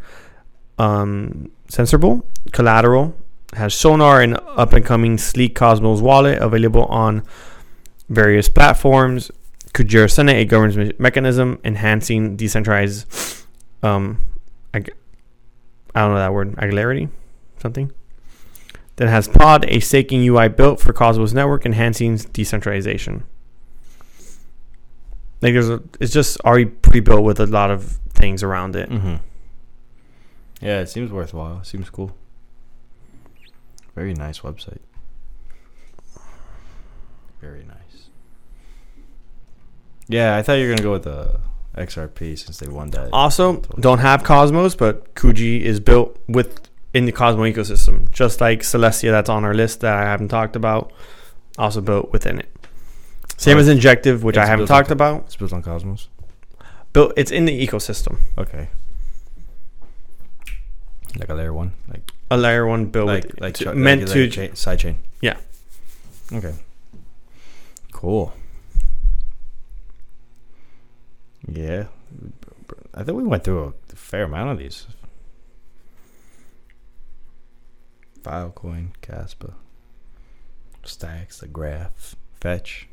um, 0.77 1.51
collateral. 2.51 3.15
Has 3.53 3.73
Sonar, 3.73 4.21
an 4.21 4.37
up 4.55 4.73
and 4.73 4.85
coming 4.85 5.17
sleek 5.17 5.55
Cosmos 5.55 6.01
wallet 6.01 6.39
available 6.39 6.85
on 6.85 7.23
various 8.09 8.47
platforms. 8.47 9.31
Kujira 9.75 10.09
Senate, 10.09 10.37
a 10.37 10.45
governance 10.45 10.77
me- 10.77 10.93
mechanism 10.97 11.59
enhancing 11.65 12.37
decentralized, 12.37 13.05
um, 13.83 14.21
ag- 14.73 14.93
I 15.93 16.01
don't 16.01 16.11
know 16.11 16.17
that 16.17 16.33
word, 16.33 16.55
agularity, 16.57 17.09
something. 17.59 17.91
Then 18.95 19.09
has 19.09 19.27
Pod, 19.27 19.65
a 19.67 19.81
staking 19.81 20.21
UI 20.25 20.47
built 20.47 20.79
for 20.79 20.93
Cosmos 20.93 21.33
Network, 21.33 21.65
enhancing 21.65 22.15
decentralization. 22.31 23.25
Like 25.41 25.51
there's 25.53 25.69
a, 25.69 25.83
it's 25.99 26.13
just 26.13 26.39
already 26.41 26.65
pre-built 26.65 27.23
with 27.23 27.41
a 27.41 27.45
lot 27.45 27.69
of 27.69 27.99
things 28.13 28.41
around 28.41 28.77
it. 28.77 28.89
Mm-hmm. 28.89 29.15
Yeah, 30.61 30.79
it 30.79 30.87
seems 30.87 31.11
worthwhile. 31.11 31.61
Seems 31.65 31.89
cool. 31.89 32.15
Very 33.93 34.13
nice 34.13 34.39
website. 34.39 34.79
Very 37.41 37.65
nice. 37.65 37.74
Yeah, 40.07 40.35
I 40.35 40.41
thought 40.43 40.53
you 40.53 40.67
were 40.67 40.75
gonna 40.75 40.83
go 40.83 40.91
with 40.91 41.03
the 41.03 41.39
XRP 41.75 42.37
since 42.37 42.57
they 42.59 42.67
won 42.67 42.91
that. 42.91 43.09
Also, 43.11 43.57
don't 43.79 43.99
have 43.99 44.23
Cosmos, 44.23 44.75
but 44.75 45.13
Kuji 45.15 45.61
is 45.61 45.79
built 45.79 46.17
with 46.27 46.69
in 46.93 47.05
the 47.05 47.11
Cosmos 47.11 47.53
ecosystem, 47.53 48.09
just 48.11 48.39
like 48.39 48.61
Celestia 48.61 49.11
that's 49.11 49.29
on 49.29 49.43
our 49.43 49.53
list 49.53 49.81
that 49.81 49.93
I 49.95 50.03
haven't 50.03 50.29
talked 50.29 50.55
about, 50.55 50.93
also 51.57 51.81
built 51.81 52.11
within 52.11 52.39
it. 52.39 52.49
Same 53.37 53.57
Oh, 53.57 53.59
as 53.59 53.67
Injective, 53.67 54.23
which 54.23 54.37
I 54.37 54.45
haven't 54.45 54.67
built 54.67 54.71
on 54.71 54.77
talked 54.77 54.91
about. 54.91 55.23
It's 55.25 55.35
built 55.35 55.51
on 55.51 55.61
Cosmos. 55.61 56.07
Built, 56.93 57.11
it's 57.17 57.31
in 57.31 57.45
the 57.45 57.67
ecosystem. 57.67 58.19
Okay. 58.37 58.69
Like 61.19 61.29
a 61.29 61.33
layer 61.33 61.53
one, 61.53 61.73
like 61.89 62.11
A 62.31 62.37
layer 62.37 62.65
one 62.65 62.85
built 62.85 63.07
like 63.07 63.23
with, 63.25 63.41
like 63.41 63.53
to- 63.55 63.65
cha- 63.65 63.73
meant 63.73 64.01
like, 64.01 64.11
to 64.11 64.69
like 64.69 64.79
chain. 64.79 64.97
Yeah. 65.21 65.37
Okay. 66.31 66.53
Cool. 67.91 68.33
Yeah, 71.47 71.85
I 72.93 73.03
think 73.03 73.17
we 73.17 73.23
went 73.23 73.43
through 73.43 73.73
a 73.91 73.95
fair 73.95 74.23
amount 74.23 74.51
of 74.51 74.57
these. 74.57 74.87
Filecoin, 78.21 78.89
Kaspa, 79.01 79.53
Stacks, 80.83 81.39
the 81.39 81.47
Graph, 81.47 82.15
Fetch, 82.41 82.87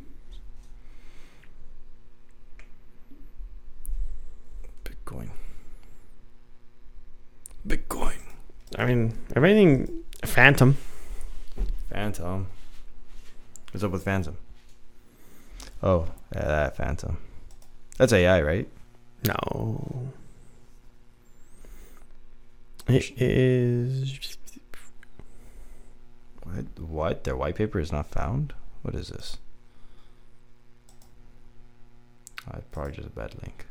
Bitcoin, 4.85 5.31
Bitcoin, 7.67 8.19
I 8.79 8.85
mean, 8.85 9.17
everything 9.35 10.03
Fantom. 10.25 10.77
Fantom. 11.91 12.47
What's 13.73 13.83
up 13.83 13.91
with 13.91 14.05
Fantom? 14.05 14.37
Oh, 15.83 16.09
yeah, 16.35 16.45
that 16.45 16.77
Fantom. 16.77 17.19
That's 17.99 18.13
AI, 18.13 18.41
right? 18.43 18.69
No. 19.27 20.13
It 22.89 23.13
is. 23.21 24.37
What? 26.43 26.65
What? 26.81 27.25
Their 27.25 27.37
white 27.37 27.55
paper 27.55 27.79
is 27.79 27.93
not 27.93 28.09
found? 28.09 28.55
What 28.83 28.95
is 28.95 29.09
this? 29.09 29.39
Oh, 32.49 32.57
it's 32.57 32.67
probably 32.73 32.93
just 32.93 33.07
a 33.07 33.11
bad 33.11 33.35
link. 33.41 33.67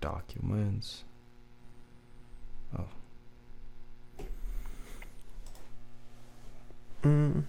Documents. 0.00 1.04
Mm, 7.02 7.42
White 7.42 7.42
paper- 7.42 7.44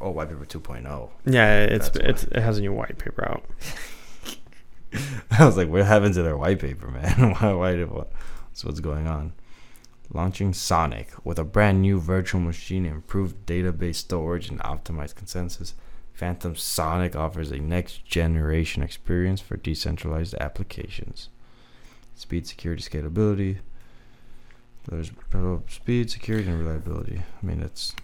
Oh, 0.00 0.10
white 0.10 0.28
paper 0.28 0.44
2.0. 0.44 1.10
yeah, 1.26 1.62
it's, 1.64 1.90
That's 1.90 2.24
it's 2.24 2.24
it 2.24 2.40
has 2.40 2.58
a 2.58 2.60
new 2.60 2.72
white 2.72 2.98
paper 2.98 3.28
out. 3.28 3.44
I 5.30 5.44
was 5.44 5.56
like, 5.56 5.68
what 5.68 5.84
happened 5.86 6.14
to 6.14 6.22
their 6.22 6.36
white 6.36 6.58
paper, 6.58 6.88
man? 6.88 7.34
why, 7.40 7.52
why, 7.52 7.72
did- 7.76 7.90
what, 7.90 8.12
so 8.52 8.66
what's 8.68 8.80
going 8.80 9.06
on? 9.06 9.32
Launching 10.12 10.52
Sonic 10.52 11.10
with 11.24 11.38
a 11.38 11.44
brand 11.44 11.80
new 11.82 12.00
virtual 12.00 12.40
machine, 12.40 12.84
improved 12.84 13.46
database 13.46 13.94
storage, 13.96 14.48
and 14.48 14.58
optimized 14.60 15.14
consensus. 15.14 15.74
Fantom 16.12 16.56
Sonic 16.56 17.14
offers 17.14 17.52
a 17.52 17.58
next 17.58 18.04
generation 18.04 18.82
experience 18.82 19.40
for 19.40 19.56
decentralized 19.56 20.34
applications. 20.40 21.28
Speed, 22.16 22.46
security, 22.46 22.82
scalability. 22.82 23.58
There's 24.88 25.12
speed, 25.68 26.10
security, 26.10 26.48
and 26.50 26.58
reliability. 26.58 27.22
I 27.42 27.46
mean, 27.46 27.62
it's 27.62 27.94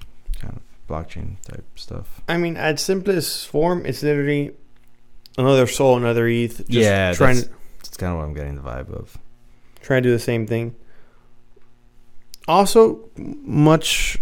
kind 0.40 0.54
of 0.56 0.62
blockchain 0.88 1.40
type 1.42 1.64
stuff. 1.74 2.20
I 2.28 2.36
mean, 2.36 2.56
at 2.56 2.78
simplest 2.78 3.48
form, 3.48 3.84
it's 3.86 4.02
literally 4.02 4.52
another 5.38 5.66
soul, 5.66 5.96
another 5.96 6.26
ETH. 6.28 6.56
Just 6.58 6.70
Yeah, 6.70 7.12
trying 7.12 7.36
that's- 7.36 7.50
to 7.50 7.56
That's 7.82 7.96
kind 7.96 8.12
of 8.12 8.18
what 8.18 8.24
I'm 8.24 8.34
getting 8.34 8.56
the 8.56 8.62
vibe 8.62 8.90
of. 8.90 9.16
trying 9.82 10.02
to 10.02 10.08
do 10.08 10.12
the 10.12 10.18
same 10.18 10.46
thing. 10.46 10.74
Also, 12.48 13.08
much 13.16 14.18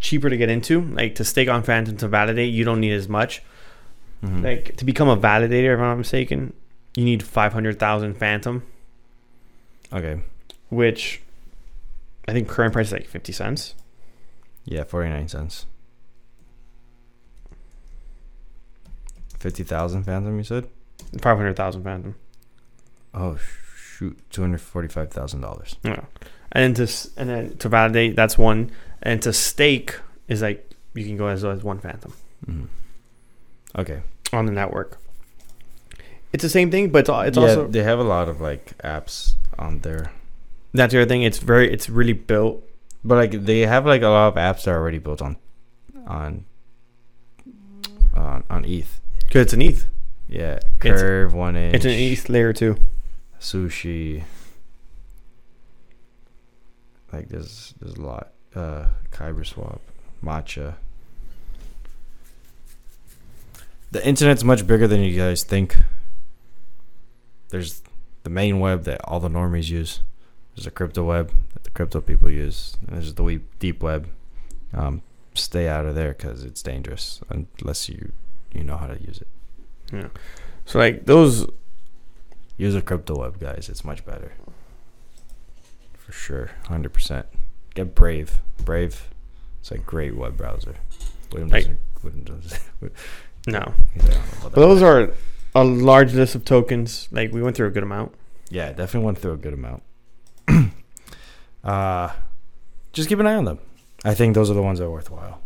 cheaper 0.00 0.28
to 0.30 0.36
get 0.36 0.48
into. 0.50 0.80
Like 0.82 1.14
to 1.16 1.24
stake 1.24 1.48
on 1.48 1.62
Fantom 1.62 1.96
to 1.98 2.08
validate, 2.08 2.52
you 2.52 2.64
don't 2.64 2.80
need 2.80 2.92
as 2.92 3.08
much. 3.08 3.42
Mhm. 4.24 4.42
Like 4.42 4.76
to 4.76 4.84
become 4.84 5.08
a 5.08 5.16
validator, 5.16 5.74
if 5.74 5.78
I'm 5.78 5.84
not 5.86 5.98
mistaken, 5.98 6.52
you 6.96 7.04
need 7.04 7.22
five 7.22 7.52
hundred 7.52 7.78
thousand 7.78 8.14
Fantom, 8.14 8.62
okay. 9.92 10.20
which 10.70 11.20
I 12.26 12.32
think 12.32 12.48
current 12.48 12.72
price 12.72 12.88
is 12.88 12.92
like 12.92 13.06
fifty 13.06 13.32
cents. 13.32 13.74
Yeah, 14.70 14.84
49 14.84 15.28
cents. 15.28 15.64
50,000 19.38 20.02
Fantom, 20.04 20.36
you 20.36 20.44
said? 20.44 20.68
Five 21.22 21.36
hundred 21.38 21.56
thousand 21.56 21.84
Fantom. 21.84 22.16
Oh, 23.14 23.38
shoot. 23.76 24.18
$245,000. 24.30 25.76
Yeah, 25.84 26.00
and 26.52 26.76
then 26.76 26.86
to 26.86 27.10
and 27.16 27.28
then 27.30 27.56
to 27.58 27.68
validate, 27.68 28.14
that's 28.16 28.36
one, 28.36 28.70
and 29.02 29.22
to 29.22 29.32
stake 29.32 29.98
is 30.28 30.42
like 30.42 30.68
you 30.94 31.04
can 31.04 31.16
go 31.16 31.28
as 31.28 31.44
as 31.44 31.62
one 31.62 31.78
Fantom 31.78 32.12
hmm 32.44 32.64
Okay. 33.76 34.02
on 34.32 34.46
the 34.46 34.52
network. 34.52 34.98
It's 36.32 36.42
the 36.42 36.48
same 36.48 36.70
thing, 36.70 36.90
but 36.90 37.00
it's, 37.08 37.28
it's 37.28 37.36
yeah, 37.38 37.42
also 37.42 37.66
they 37.68 37.82
have 37.82 37.98
a 37.98 38.04
lot 38.04 38.28
of 38.28 38.40
like 38.40 38.76
apps 38.78 39.34
on 39.58 39.80
there. 39.80 40.12
that's 40.74 40.92
the 40.92 41.00
other 41.00 41.08
thing. 41.08 41.22
It's 41.22 41.38
very, 41.38 41.72
it's 41.72 41.88
really 41.88 42.12
built 42.12 42.62
But 43.04 43.14
like 43.16 43.44
they 43.44 43.60
have 43.60 43.86
like 43.86 44.02
a 44.02 44.08
lot 44.08 44.28
of 44.28 44.34
apps 44.34 44.64
that 44.64 44.72
are 44.72 44.78
already 44.78 44.98
built 44.98 45.22
on 45.22 45.36
on 46.06 46.44
on, 48.14 48.44
on 48.50 48.64
ETH. 48.64 49.00
Because 49.20 49.42
it's 49.42 49.52
an 49.52 49.62
ETH. 49.62 49.86
Yeah, 50.28 50.56
It's- 50.56 50.70
Curve, 51.00 51.32
One 51.34 51.56
Inch, 51.56 51.74
It's 51.74 51.84
an 51.84 51.92
ETH 51.92 52.28
layer 52.28 52.52
two. 52.52 52.76
Sushi. 53.40 54.24
Like 57.12 57.28
there's 57.28 57.74
there's 57.80 57.94
a 57.94 58.00
lot. 58.02 58.32
Uh, 58.54 58.86
Kyber 59.12 59.46
Swap, 59.46 59.80
Matcha. 60.24 60.74
The 63.90 64.06
internet's 64.06 64.44
much 64.44 64.66
bigger 64.66 64.86
than 64.86 65.00
you 65.00 65.16
guys 65.16 65.44
think. 65.44 65.76
There's 67.50 67.82
the 68.24 68.30
main 68.30 68.60
web 68.60 68.84
that 68.84 69.00
all 69.04 69.20
the 69.20 69.30
normies 69.30 69.70
use. 69.70 70.00
There's 70.58 70.66
a 70.66 70.72
crypto 70.72 71.04
web 71.04 71.30
that 71.52 71.62
the 71.62 71.70
crypto 71.70 72.00
people 72.00 72.28
use. 72.28 72.76
And 72.88 72.96
there's 72.96 73.14
the 73.14 73.40
deep 73.60 73.80
web. 73.80 74.08
Um, 74.74 75.02
stay 75.34 75.68
out 75.68 75.86
of 75.86 75.94
there 75.94 76.14
because 76.14 76.42
it's 76.42 76.62
dangerous 76.62 77.20
unless 77.30 77.88
you 77.88 78.10
you 78.52 78.64
know 78.64 78.76
how 78.76 78.88
to 78.88 79.00
use 79.00 79.20
it. 79.20 79.28
Yeah. 79.92 80.08
So 80.66 80.80
like 80.80 81.06
those 81.06 81.46
Use 82.56 82.74
a 82.74 82.82
crypto 82.82 83.20
web, 83.20 83.38
guys. 83.38 83.68
It's 83.70 83.84
much 83.84 84.04
better. 84.04 84.32
For 85.96 86.10
sure, 86.10 86.50
hundred 86.66 86.92
percent. 86.92 87.26
Get 87.74 87.94
Brave. 87.94 88.40
Brave. 88.64 89.08
It's 89.60 89.70
a 89.70 89.78
great 89.78 90.16
web 90.16 90.36
browser. 90.36 90.74
William 91.30 91.50
Like- 91.50 91.68
doesn't. 92.02 92.24
Doesn't. 92.24 92.60
no. 93.46 93.74
he's 93.94 94.02
like, 94.02 94.12
I 94.12 94.14
don't 94.14 94.26
know 94.26 94.38
about 94.40 94.52
But 94.54 94.60
those 94.60 94.82
are 94.82 95.10
a 95.54 95.62
large 95.62 96.14
list 96.14 96.34
of 96.34 96.44
tokens. 96.44 97.08
Like 97.12 97.32
we 97.32 97.42
went 97.42 97.54
through 97.56 97.68
a 97.68 97.70
good 97.70 97.84
amount. 97.84 98.12
Yeah, 98.50 98.72
definitely 98.72 99.06
went 99.06 99.18
through 99.18 99.34
a 99.34 99.36
good 99.36 99.54
amount. 99.54 99.84
uh, 101.64 102.12
just 102.92 103.08
keep 103.08 103.18
an 103.18 103.26
eye 103.26 103.34
on 103.34 103.44
them. 103.44 103.58
I 104.04 104.14
think 104.14 104.34
those 104.34 104.50
are 104.50 104.54
the 104.54 104.62
ones 104.62 104.78
that 104.78 104.86
are 104.86 104.90
worthwhile. 104.90 105.40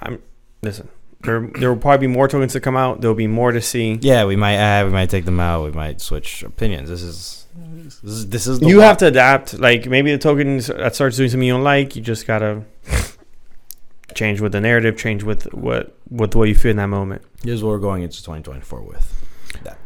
I'm 0.00 0.22
Listen, 0.62 0.88
there 1.22 1.50
there 1.58 1.72
will 1.72 1.80
probably 1.80 2.06
be 2.06 2.12
more 2.12 2.28
tokens 2.28 2.52
to 2.52 2.60
come 2.60 2.76
out. 2.76 3.00
There 3.00 3.08
will 3.08 3.16
be 3.16 3.26
more 3.26 3.52
to 3.52 3.62
see. 3.62 3.98
Yeah, 4.02 4.26
we 4.26 4.36
might 4.36 4.56
add. 4.56 4.86
We 4.86 4.92
might 4.92 5.08
take 5.08 5.24
them 5.24 5.40
out. 5.40 5.64
We 5.64 5.70
might 5.70 6.00
switch 6.00 6.42
opinions. 6.42 6.90
This 6.90 7.02
is 7.02 7.46
this 7.54 8.02
is 8.04 8.28
this 8.28 8.46
is 8.46 8.60
the 8.60 8.66
You 8.66 8.80
have 8.80 8.98
to 8.98 9.06
adapt. 9.06 9.58
Like 9.58 9.86
maybe 9.86 10.12
the 10.12 10.18
tokens 10.18 10.66
that 10.66 10.94
starts 10.94 11.16
doing 11.16 11.30
something 11.30 11.46
you 11.46 11.54
don't 11.54 11.64
like, 11.64 11.96
you 11.96 12.02
just 12.02 12.26
gotta 12.26 12.64
change 14.14 14.42
with 14.42 14.52
the 14.52 14.60
narrative, 14.60 14.98
change 14.98 15.22
with 15.22 15.52
what 15.54 15.96
with 16.10 16.34
what 16.34 16.48
you 16.48 16.54
feel 16.54 16.72
in 16.72 16.76
that 16.76 16.88
moment. 16.88 17.22
Here's 17.42 17.62
what 17.62 17.70
we're 17.70 17.78
going 17.78 18.02
into 18.02 18.18
2024 18.18 18.82
with. 18.82 19.24
That. 19.64 19.78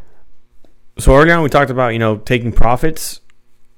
So 0.98 1.14
early 1.14 1.30
on, 1.30 1.44
we 1.44 1.50
talked 1.50 1.70
about 1.70 1.92
you 1.92 2.00
know 2.00 2.16
taking 2.16 2.50
profits, 2.50 3.20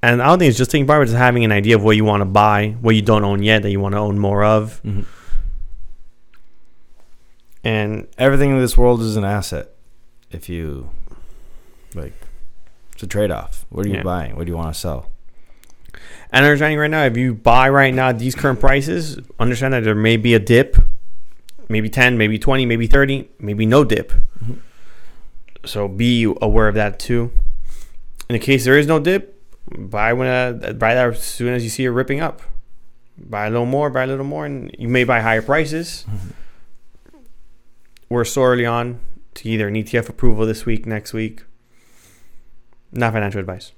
and 0.09 0.23
I 0.23 0.27
don't 0.27 0.39
think 0.39 0.49
it's 0.51 0.59
just 0.59 0.71
taking 0.71 0.87
profits; 0.87 1.11
it's 1.13 1.19
having 1.19 1.45
an 1.45 1.53
idea 1.53 1.77
of 1.77 1.83
what 1.83 1.97
you 1.97 2.05
want 2.05 2.21
to 2.21 2.25
buy, 2.27 2.77
what 2.81 2.95
you 2.95 3.03
don't 3.03 3.25
own 3.25 3.43
yet 3.43 3.63
that 3.63 3.71
you 3.71 3.81
want 3.81 3.95
to 3.95 3.99
own 3.99 4.19
more 4.19 4.45
of, 4.45 4.81
Mm-hmm. 4.85 5.03
and 7.65 8.07
everything 8.19 8.51
in 8.51 8.59
this 8.61 8.77
world 8.77 9.01
is 9.01 9.17
an 9.17 9.25
asset. 9.25 9.71
If 10.31 10.49
you 10.49 10.91
like, 11.95 12.13
it's 12.93 13.03
a 13.03 13.07
trade 13.07 13.31
off. 13.31 13.65
What 13.71 13.87
are 13.87 13.89
you 13.89 13.97
Yeah. 13.97 14.03
buying? 14.03 14.37
What 14.37 14.47
do 14.47 14.51
you 14.53 14.57
want 14.57 14.73
to 14.75 14.79
sell? 14.81 15.11
And 16.31 16.45
understanding 16.45 16.79
right 16.79 16.91
now, 16.91 17.05
if 17.05 17.17
you 17.17 17.35
buy 17.35 17.69
right 17.69 17.95
now 17.95 18.09
at 18.09 18.19
these 18.19 18.35
current 18.35 18.61
prices, 18.61 19.19
understand 19.39 19.73
that 19.75 19.85
there 19.85 19.95
may 19.95 20.17
be 20.17 20.35
a 20.35 20.39
dip, 20.39 20.77
maybe 21.69 21.89
10, 21.89 22.19
maybe 22.19 22.39
20, 22.39 22.67
maybe 22.67 22.87
30, 22.87 23.29
maybe 23.39 23.65
no 23.67 23.85
dip. 23.85 24.13
Mhm. 24.45 24.59
So 25.65 25.89
be 25.89 26.25
aware 26.43 26.69
of 26.69 26.75
that 26.75 26.99
too. 26.99 27.31
In 28.29 28.35
the 28.35 28.39
case 28.39 28.65
there 28.65 28.77
is 28.79 28.87
no 28.87 28.99
dip, 28.99 29.36
buy 29.71 30.13
when 30.13 30.29
uh, 30.29 30.73
buy 30.73 30.95
that 30.95 31.09
as 31.09 31.23
soon 31.23 31.55
as 31.55 31.65
you 31.65 31.71
see 31.71 31.85
it 31.85 31.91
ripping 31.91 32.21
up. 32.21 32.43
Buy 33.19 33.47
a 33.47 33.51
little 33.51 33.67
more, 33.67 33.89
buy 33.89 34.05
a 34.05 34.07
little 34.07 34.27
more, 34.27 34.45
and 34.45 34.75
you 34.79 34.89
may 34.89 35.05
buy 35.05 35.21
higher 35.21 35.43
prices. 35.43 36.05
We're 38.09 38.25
so 38.25 38.43
early 38.43 38.67
on 38.67 39.01
to 39.35 39.49
either 39.49 39.69
an 39.69 39.75
ETF 39.75 40.09
approval 40.09 40.47
this 40.47 40.67
week, 40.67 40.87
next 40.87 41.13
week. 41.13 41.43
Not 42.93 43.13
financial 43.13 43.41
advice. 43.41 43.73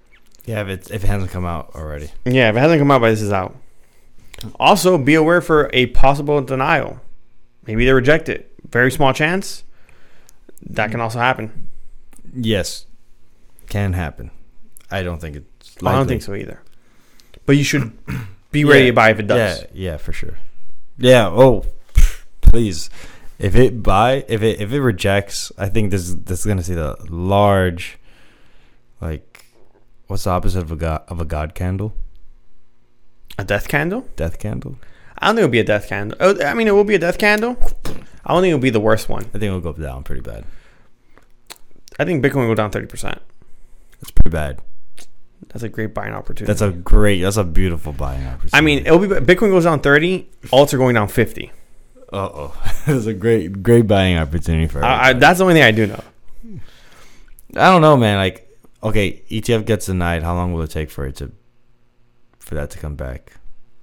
Yeah, 0.44 0.62
if 0.62 0.68
it 0.68 0.90
if 0.90 1.04
it 1.04 1.06
hasn't 1.06 1.30
come 1.30 1.44
out 1.44 1.70
already. 1.74 2.10
Yeah, 2.24 2.48
if 2.48 2.56
it 2.56 2.58
hasn't 2.58 2.80
come 2.80 2.90
out, 2.90 3.00
but 3.00 3.10
this 3.10 3.22
is 3.22 3.32
out. 3.32 3.56
Also, 4.58 4.98
be 4.98 5.14
aware 5.14 5.40
for 5.40 5.70
a 5.72 5.86
possible 5.86 6.40
denial. 6.40 7.00
Maybe 7.66 7.84
they 7.84 7.92
reject 7.92 8.28
it. 8.28 8.52
Very 8.68 8.90
small 8.90 9.12
chance. 9.12 9.64
That 10.62 10.90
can 10.90 11.00
also 11.00 11.18
happen. 11.18 11.68
Yes, 12.34 12.86
can 13.68 13.92
happen. 13.92 14.30
I 14.90 15.02
don't 15.02 15.20
think 15.20 15.36
it's. 15.78 15.86
I 15.86 15.92
don't 15.96 16.06
think 16.08 16.22
so 16.22 16.34
either. 16.34 16.60
But 17.46 17.56
you 17.56 17.64
should 17.64 17.96
be 18.52 18.64
ready 18.64 18.84
Yeah, 18.84 18.86
to 18.90 18.92
buy 18.92 19.10
if 19.10 19.18
it 19.20 19.26
does. 19.26 19.60
Yeah, 19.60 19.66
yeah, 19.72 19.96
for 19.96 20.12
sure. 20.12 20.38
Yeah. 20.98 21.28
Oh, 21.28 21.64
please. 22.40 22.90
If 23.38 23.54
it 23.54 23.82
buy, 23.82 24.24
if 24.28 24.42
it 24.42 24.60
if 24.60 24.72
it 24.72 24.80
rejects, 24.80 25.52
I 25.56 25.68
think 25.68 25.90
this 25.90 26.12
this 26.14 26.40
is 26.40 26.46
gonna 26.46 26.62
see 26.64 26.74
the 26.74 26.96
large, 27.08 27.98
like, 29.00 29.46
what's 30.08 30.24
the 30.24 30.30
opposite 30.30 30.60
of 30.62 30.72
a 30.72 30.76
god 30.76 31.04
of 31.08 31.20
a 31.20 31.24
god 31.24 31.54
candle? 31.54 31.94
A 33.38 33.44
death 33.44 33.68
candle? 33.68 34.08
Death 34.16 34.40
candle. 34.40 34.76
I 35.16 35.26
don't 35.26 35.36
think 35.36 35.44
it'll 35.44 35.52
be 35.52 35.60
a 35.60 35.64
death 35.64 35.88
candle. 35.88 36.16
Oh, 36.20 36.42
I 36.44 36.54
mean, 36.54 36.66
it 36.66 36.72
will 36.72 36.84
be 36.84 36.96
a 36.96 36.98
death 36.98 37.18
candle. 37.18 37.56
I 38.24 38.32
don't 38.34 38.42
think 38.42 38.50
it'll 38.50 38.58
be 38.58 38.70
the 38.70 38.80
worst 38.80 39.08
one. 39.08 39.22
I 39.26 39.38
think 39.38 39.44
it'll 39.44 39.60
go 39.60 39.72
down 39.72 40.02
pretty 40.02 40.20
bad. 40.22 40.44
I 41.98 42.04
think 42.04 42.24
Bitcoin 42.24 42.46
will 42.46 42.48
go 42.48 42.54
down 42.54 42.70
30%. 42.70 42.88
That's 44.00 44.10
pretty 44.12 44.30
bad. 44.30 44.60
That's 45.48 45.62
a 45.62 45.68
great 45.68 45.94
buying 45.94 46.12
opportunity. 46.12 46.46
That's 46.46 46.60
a 46.60 46.70
great. 46.70 47.22
That's 47.22 47.36
a 47.36 47.44
beautiful 47.44 47.92
buying 47.92 48.26
opportunity. 48.26 48.50
I 48.56 48.60
mean, 48.60 48.80
it'll 48.80 48.98
be 48.98 49.06
Bitcoin 49.06 49.50
goes 49.50 49.64
down 49.64 49.80
30, 49.80 50.28
alts 50.46 50.74
are 50.74 50.78
going 50.78 50.94
down 50.94 51.08
50. 51.08 51.52
uh 52.12 52.16
oh, 52.16 52.62
that's 52.86 53.06
a 53.06 53.14
great 53.14 53.62
great 53.62 53.86
buying 53.86 54.16
opportunity 54.18 54.66
for. 54.66 54.84
I, 54.84 55.08
I, 55.08 55.12
that's 55.14 55.38
the 55.38 55.44
only 55.44 55.54
thing 55.54 55.62
I 55.62 55.70
do 55.70 55.86
know. 55.86 56.02
I 57.56 57.70
don't 57.70 57.80
know, 57.80 57.96
man. 57.96 58.18
Like, 58.18 58.46
okay, 58.82 59.22
ETF 59.30 59.64
gets 59.64 59.86
denied. 59.86 60.22
How 60.22 60.34
long 60.34 60.52
will 60.52 60.62
it 60.62 60.70
take 60.70 60.90
for 60.90 61.06
it 61.06 61.16
to, 61.16 61.32
for 62.38 62.54
that 62.56 62.70
to 62.70 62.78
come 62.78 62.94
back? 62.94 63.32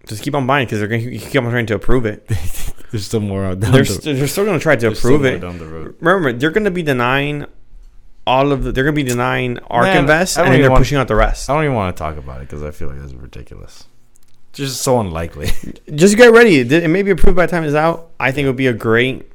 Just 0.07 0.21
keep 0.21 0.35
on 0.35 0.45
buying 0.45 0.67
because 0.67 0.77
they're 0.79 0.87
going 0.87 1.01
to 1.03 1.17
keep 1.17 1.41
on 1.41 1.49
trying 1.49 1.65
to 1.65 1.73
approve 1.75 2.05
it. 2.05 2.27
There's 2.91 3.05
still 3.07 3.21
more 3.21 3.55
down 3.55 3.59
They're, 3.71 3.81
the, 3.83 3.85
st- 3.85 4.17
they're 4.17 4.27
still 4.27 4.45
going 4.45 4.59
to 4.59 4.61
try 4.63 4.75
to 4.75 4.87
approve 4.89 5.25
it. 5.25 5.39
down 5.39 5.57
the 5.57 5.65
road. 5.65 5.95
Remember, 5.99 6.31
they're 6.31 6.51
going 6.51 6.63
to 6.65 6.71
be 6.71 6.83
denying 6.83 7.45
all 8.27 8.51
of 8.51 8.63
the. 8.63 8.71
They're 8.71 8.83
going 8.83 8.95
to 8.95 9.03
be 9.03 9.07
denying 9.07 9.59
ARK 9.69 9.85
Man, 9.87 9.97
Invest, 9.97 10.37
and 10.37 10.53
they're 10.53 10.69
want- 10.69 10.81
pushing 10.81 10.97
out 10.97 11.07
the 11.07 11.15
rest. 11.15 11.49
I 11.49 11.53
don't 11.55 11.63
even 11.63 11.75
want 11.75 11.95
to 11.95 11.99
talk 11.99 12.17
about 12.17 12.37
it 12.41 12.47
because 12.47 12.63
I 12.63 12.71
feel 12.71 12.87
like 12.89 12.99
that's 12.99 13.13
ridiculous. 13.13 13.85
Just 14.53 14.81
so 14.81 14.99
unlikely. 14.99 15.51
Just 15.95 16.15
get 16.17 16.31
ready. 16.31 16.59
It 16.59 16.89
may 16.89 17.03
be 17.03 17.11
approved 17.11 17.35
by 17.35 17.45
the 17.45 17.51
time 17.51 17.63
it's 17.65 17.75
out. 17.75 18.11
I 18.19 18.31
think 18.31 18.45
it 18.45 18.49
would 18.49 18.55
be 18.55 18.67
a 18.67 18.73
great 18.73 19.29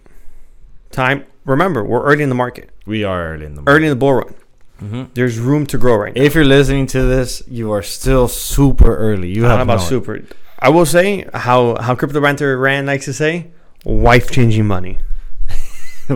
time. 0.91 1.27
Remember, 1.45 1.85
we're 1.85 2.03
early 2.05 2.23
in 2.23 2.29
the 2.29 2.35
market, 2.35 2.71
we 2.87 3.05
are 3.05 3.35
early 3.35 3.47
in 3.47 3.55
the 3.55 3.62
early 3.67 3.85
in 3.85 3.91
the 3.91 3.97
bull 3.97 4.15
run. 4.15 4.35
hmm 4.79 5.05
There's 5.15 5.39
room 5.39 5.67
to 5.67 5.79
grow 5.79 5.97
right 5.97 6.15
now. 6.15 6.21
If 6.23 6.35
you're 6.35 6.45
listening 6.45 6.87
to 6.89 7.03
this, 7.03 7.43
you 7.47 7.73
are 7.73 7.83
still 7.83 8.29
super 8.29 8.97
early. 8.97 9.29
You 9.31 9.45
have 9.45 9.61
about 9.61 9.81
super. 9.83 10.23
I 10.59 10.69
will 10.69 10.87
say 10.87 11.27
how 11.33 11.77
how 11.81 11.95
Crypto 11.95 12.21
Banter 12.21 12.57
Ran 12.59 12.87
likes 12.87 13.05
to 13.07 13.12
say, 13.12 13.51
wife 13.85 14.31
changing 14.31 14.67
money. 14.67 14.99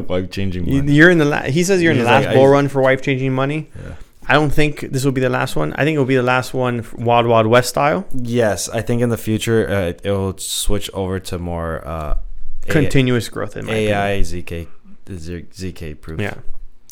life 0.08 0.30
changing. 0.30 0.64
Money. 0.70 0.92
You're 0.92 1.10
in 1.10 1.18
the 1.18 1.24
la- 1.24 1.42
he 1.42 1.62
says 1.64 1.82
you're 1.82 1.92
in 1.92 1.98
the 1.98 2.04
last 2.04 2.26
like, 2.26 2.34
bull 2.34 2.46
I- 2.46 2.50
run 2.50 2.68
for 2.68 2.82
wife 2.82 3.02
changing 3.02 3.32
money. 3.32 3.70
Yeah. 3.74 3.94
I 4.26 4.32
don't 4.32 4.50
think 4.50 4.80
this 4.80 5.04
will 5.04 5.12
be 5.12 5.20
the 5.20 5.28
last 5.28 5.54
one. 5.54 5.74
I 5.74 5.84
think 5.84 5.96
it 5.96 5.98
will 5.98 6.06
be 6.06 6.16
the 6.16 6.22
last 6.22 6.54
one, 6.54 6.86
Wild 6.96 7.26
Wild 7.26 7.46
West 7.46 7.68
style, 7.68 8.06
Yes, 8.14 8.70
I 8.70 8.80
think 8.80 9.02
in 9.02 9.10
the 9.10 9.18
future 9.18 9.68
uh, 9.68 9.92
it 10.02 10.10
will 10.10 10.38
switch 10.38 10.88
over 10.94 11.20
to 11.20 11.38
more 11.38 11.86
uh, 11.86 12.14
A- 12.66 12.70
continuous 12.72 13.28
growth 13.28 13.54
in 13.56 13.66
my 13.66 13.72
opinion. 13.74 13.96
AI 13.98 14.20
ZK 14.20 14.66
ZK 15.06 16.00
proof 16.00 16.20
Yeah. 16.20 16.34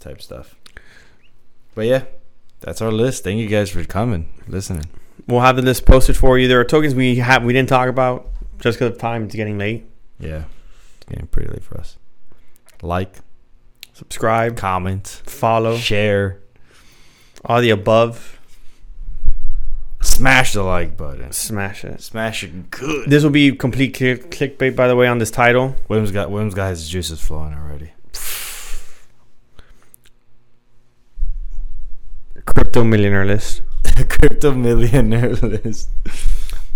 type 0.01 0.21
stuff. 0.21 0.55
But 1.75 1.87
yeah, 1.87 2.03
that's 2.61 2.83
our 2.83 2.93
list. 2.93 3.25
Thank 3.25 3.39
you 3.41 3.49
guys 3.49 3.71
for 3.71 3.83
coming, 3.85 4.29
listening. 4.47 4.85
We'll 5.27 5.41
have 5.41 5.57
the 5.57 5.63
list 5.63 5.87
posted 5.87 6.17
for 6.19 6.39
you. 6.39 6.49
There 6.49 6.61
are 6.61 6.65
tokens 6.65 6.95
we 6.95 7.17
have 7.17 7.45
we 7.45 7.55
didn't 7.55 7.71
talk 7.71 7.89
about 7.89 8.29
just 8.61 8.79
because 8.79 8.93
of 8.95 8.99
time. 8.99 9.25
It's 9.25 9.35
getting 9.35 9.57
late. 9.57 9.87
Yeah, 10.21 10.45
it's 10.99 11.07
getting 11.09 11.29
pretty 11.29 11.51
late 11.51 11.63
for 11.65 11.79
us. 11.79 11.97
Like, 12.83 13.17
Subscribe, 13.95 14.57
comment, 14.57 15.07
follow, 15.27 15.77
share, 15.77 16.41
all 17.45 17.61
the 17.61 17.71
above. 17.71 18.41
smash 20.01 20.55
the 20.55 20.63
like 20.65 20.97
button. 20.97 21.31
Smash 21.31 21.85
it. 21.85 22.01
Smash 22.01 22.43
it 22.43 22.71
good. 22.71 23.09
This 23.09 23.23
will 23.23 23.31
be 23.31 23.53
complete 23.53 23.95
click- 23.95 24.31
clickbait, 24.31 24.75
by 24.75 24.89
the 24.89 24.97
way, 24.97 25.07
on 25.07 25.19
this 25.19 25.31
title. 25.31 25.77
William's 25.89 26.11
got 26.11 26.31
William's 26.31 26.55
got 26.55 26.71
his 26.71 26.89
juices 26.89 27.21
flowing 27.21 27.55
already. 27.55 27.93
Crypto 32.45 32.83
millionaire 32.85 33.25
list. 33.27 33.63
Crypto 34.09 34.53
millionaire 34.55 35.35
list. 35.35 35.91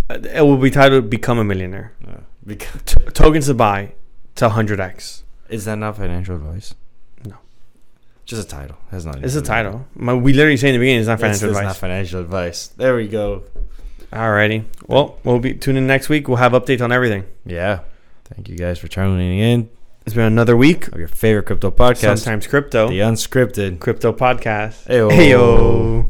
It 0.09 0.43
will 0.45 0.59
be 0.59 0.71
titled 0.71 1.11
"Become 1.11 1.39
a 1.39 1.45
Millionaire." 1.45 1.93
T- 2.47 2.57
tokens 3.13 3.47
to 3.47 3.55
buy 3.55 3.93
to 4.37 4.49
100x. 4.51 5.23
Is 5.49 5.65
that 5.67 5.77
not 5.77 5.97
financial 5.97 6.37
advice? 6.37 6.75
No. 7.25 7.37
Just 8.25 8.47
a 8.47 8.49
title. 8.49 8.77
Has 8.91 9.05
not. 9.07 9.23
It's 9.25 9.35
a 9.37 9.43
title. 9.43 9.87
My, 9.95 10.15
we 10.15 10.33
literally 10.33 10.57
say 10.57 10.69
in 10.69 10.75
the 10.75 10.79
beginning 10.79 11.01
it's 11.01 11.09
not 11.09 11.21
financial 11.21 11.49
that's 11.49 11.59
advice. 11.59 11.75
not 11.75 11.77
financial 11.77 12.21
advice. 12.21 12.67
There 12.69 12.97
we 12.97 13.09
go. 13.09 13.45
Alrighty. 14.13 14.65
Well, 14.87 15.19
we'll 15.25 15.39
be 15.41 15.55
tuning 15.55 15.83
in 15.83 15.87
next 15.87 16.09
week. 16.09 16.29
We'll 16.29 16.37
have 16.39 16.53
updates 16.53 16.81
on 16.81 16.93
everything. 16.93 17.25
Yeah. 17.45 17.81
Thank 18.25 18.49
you 18.49 18.57
guys 18.57 18.79
for 18.79 18.89
tuning 18.89 19.39
in 19.39 19.69
It's 20.05 20.15
been 20.15 20.25
another 20.25 20.57
week. 20.57 20.89
of 20.89 20.99
your 20.99 21.09
favorite 21.09 21.45
crypto 21.47 21.71
podcast, 21.71 22.19
Sometimes 22.23 22.47
crypto. 22.47 22.89
the 22.89 23.01
unscripted. 23.01 23.79
Crypto 23.81 24.13
podcast. 24.13 24.87
Ayo. 24.89 25.11
Ayo. 25.11 26.09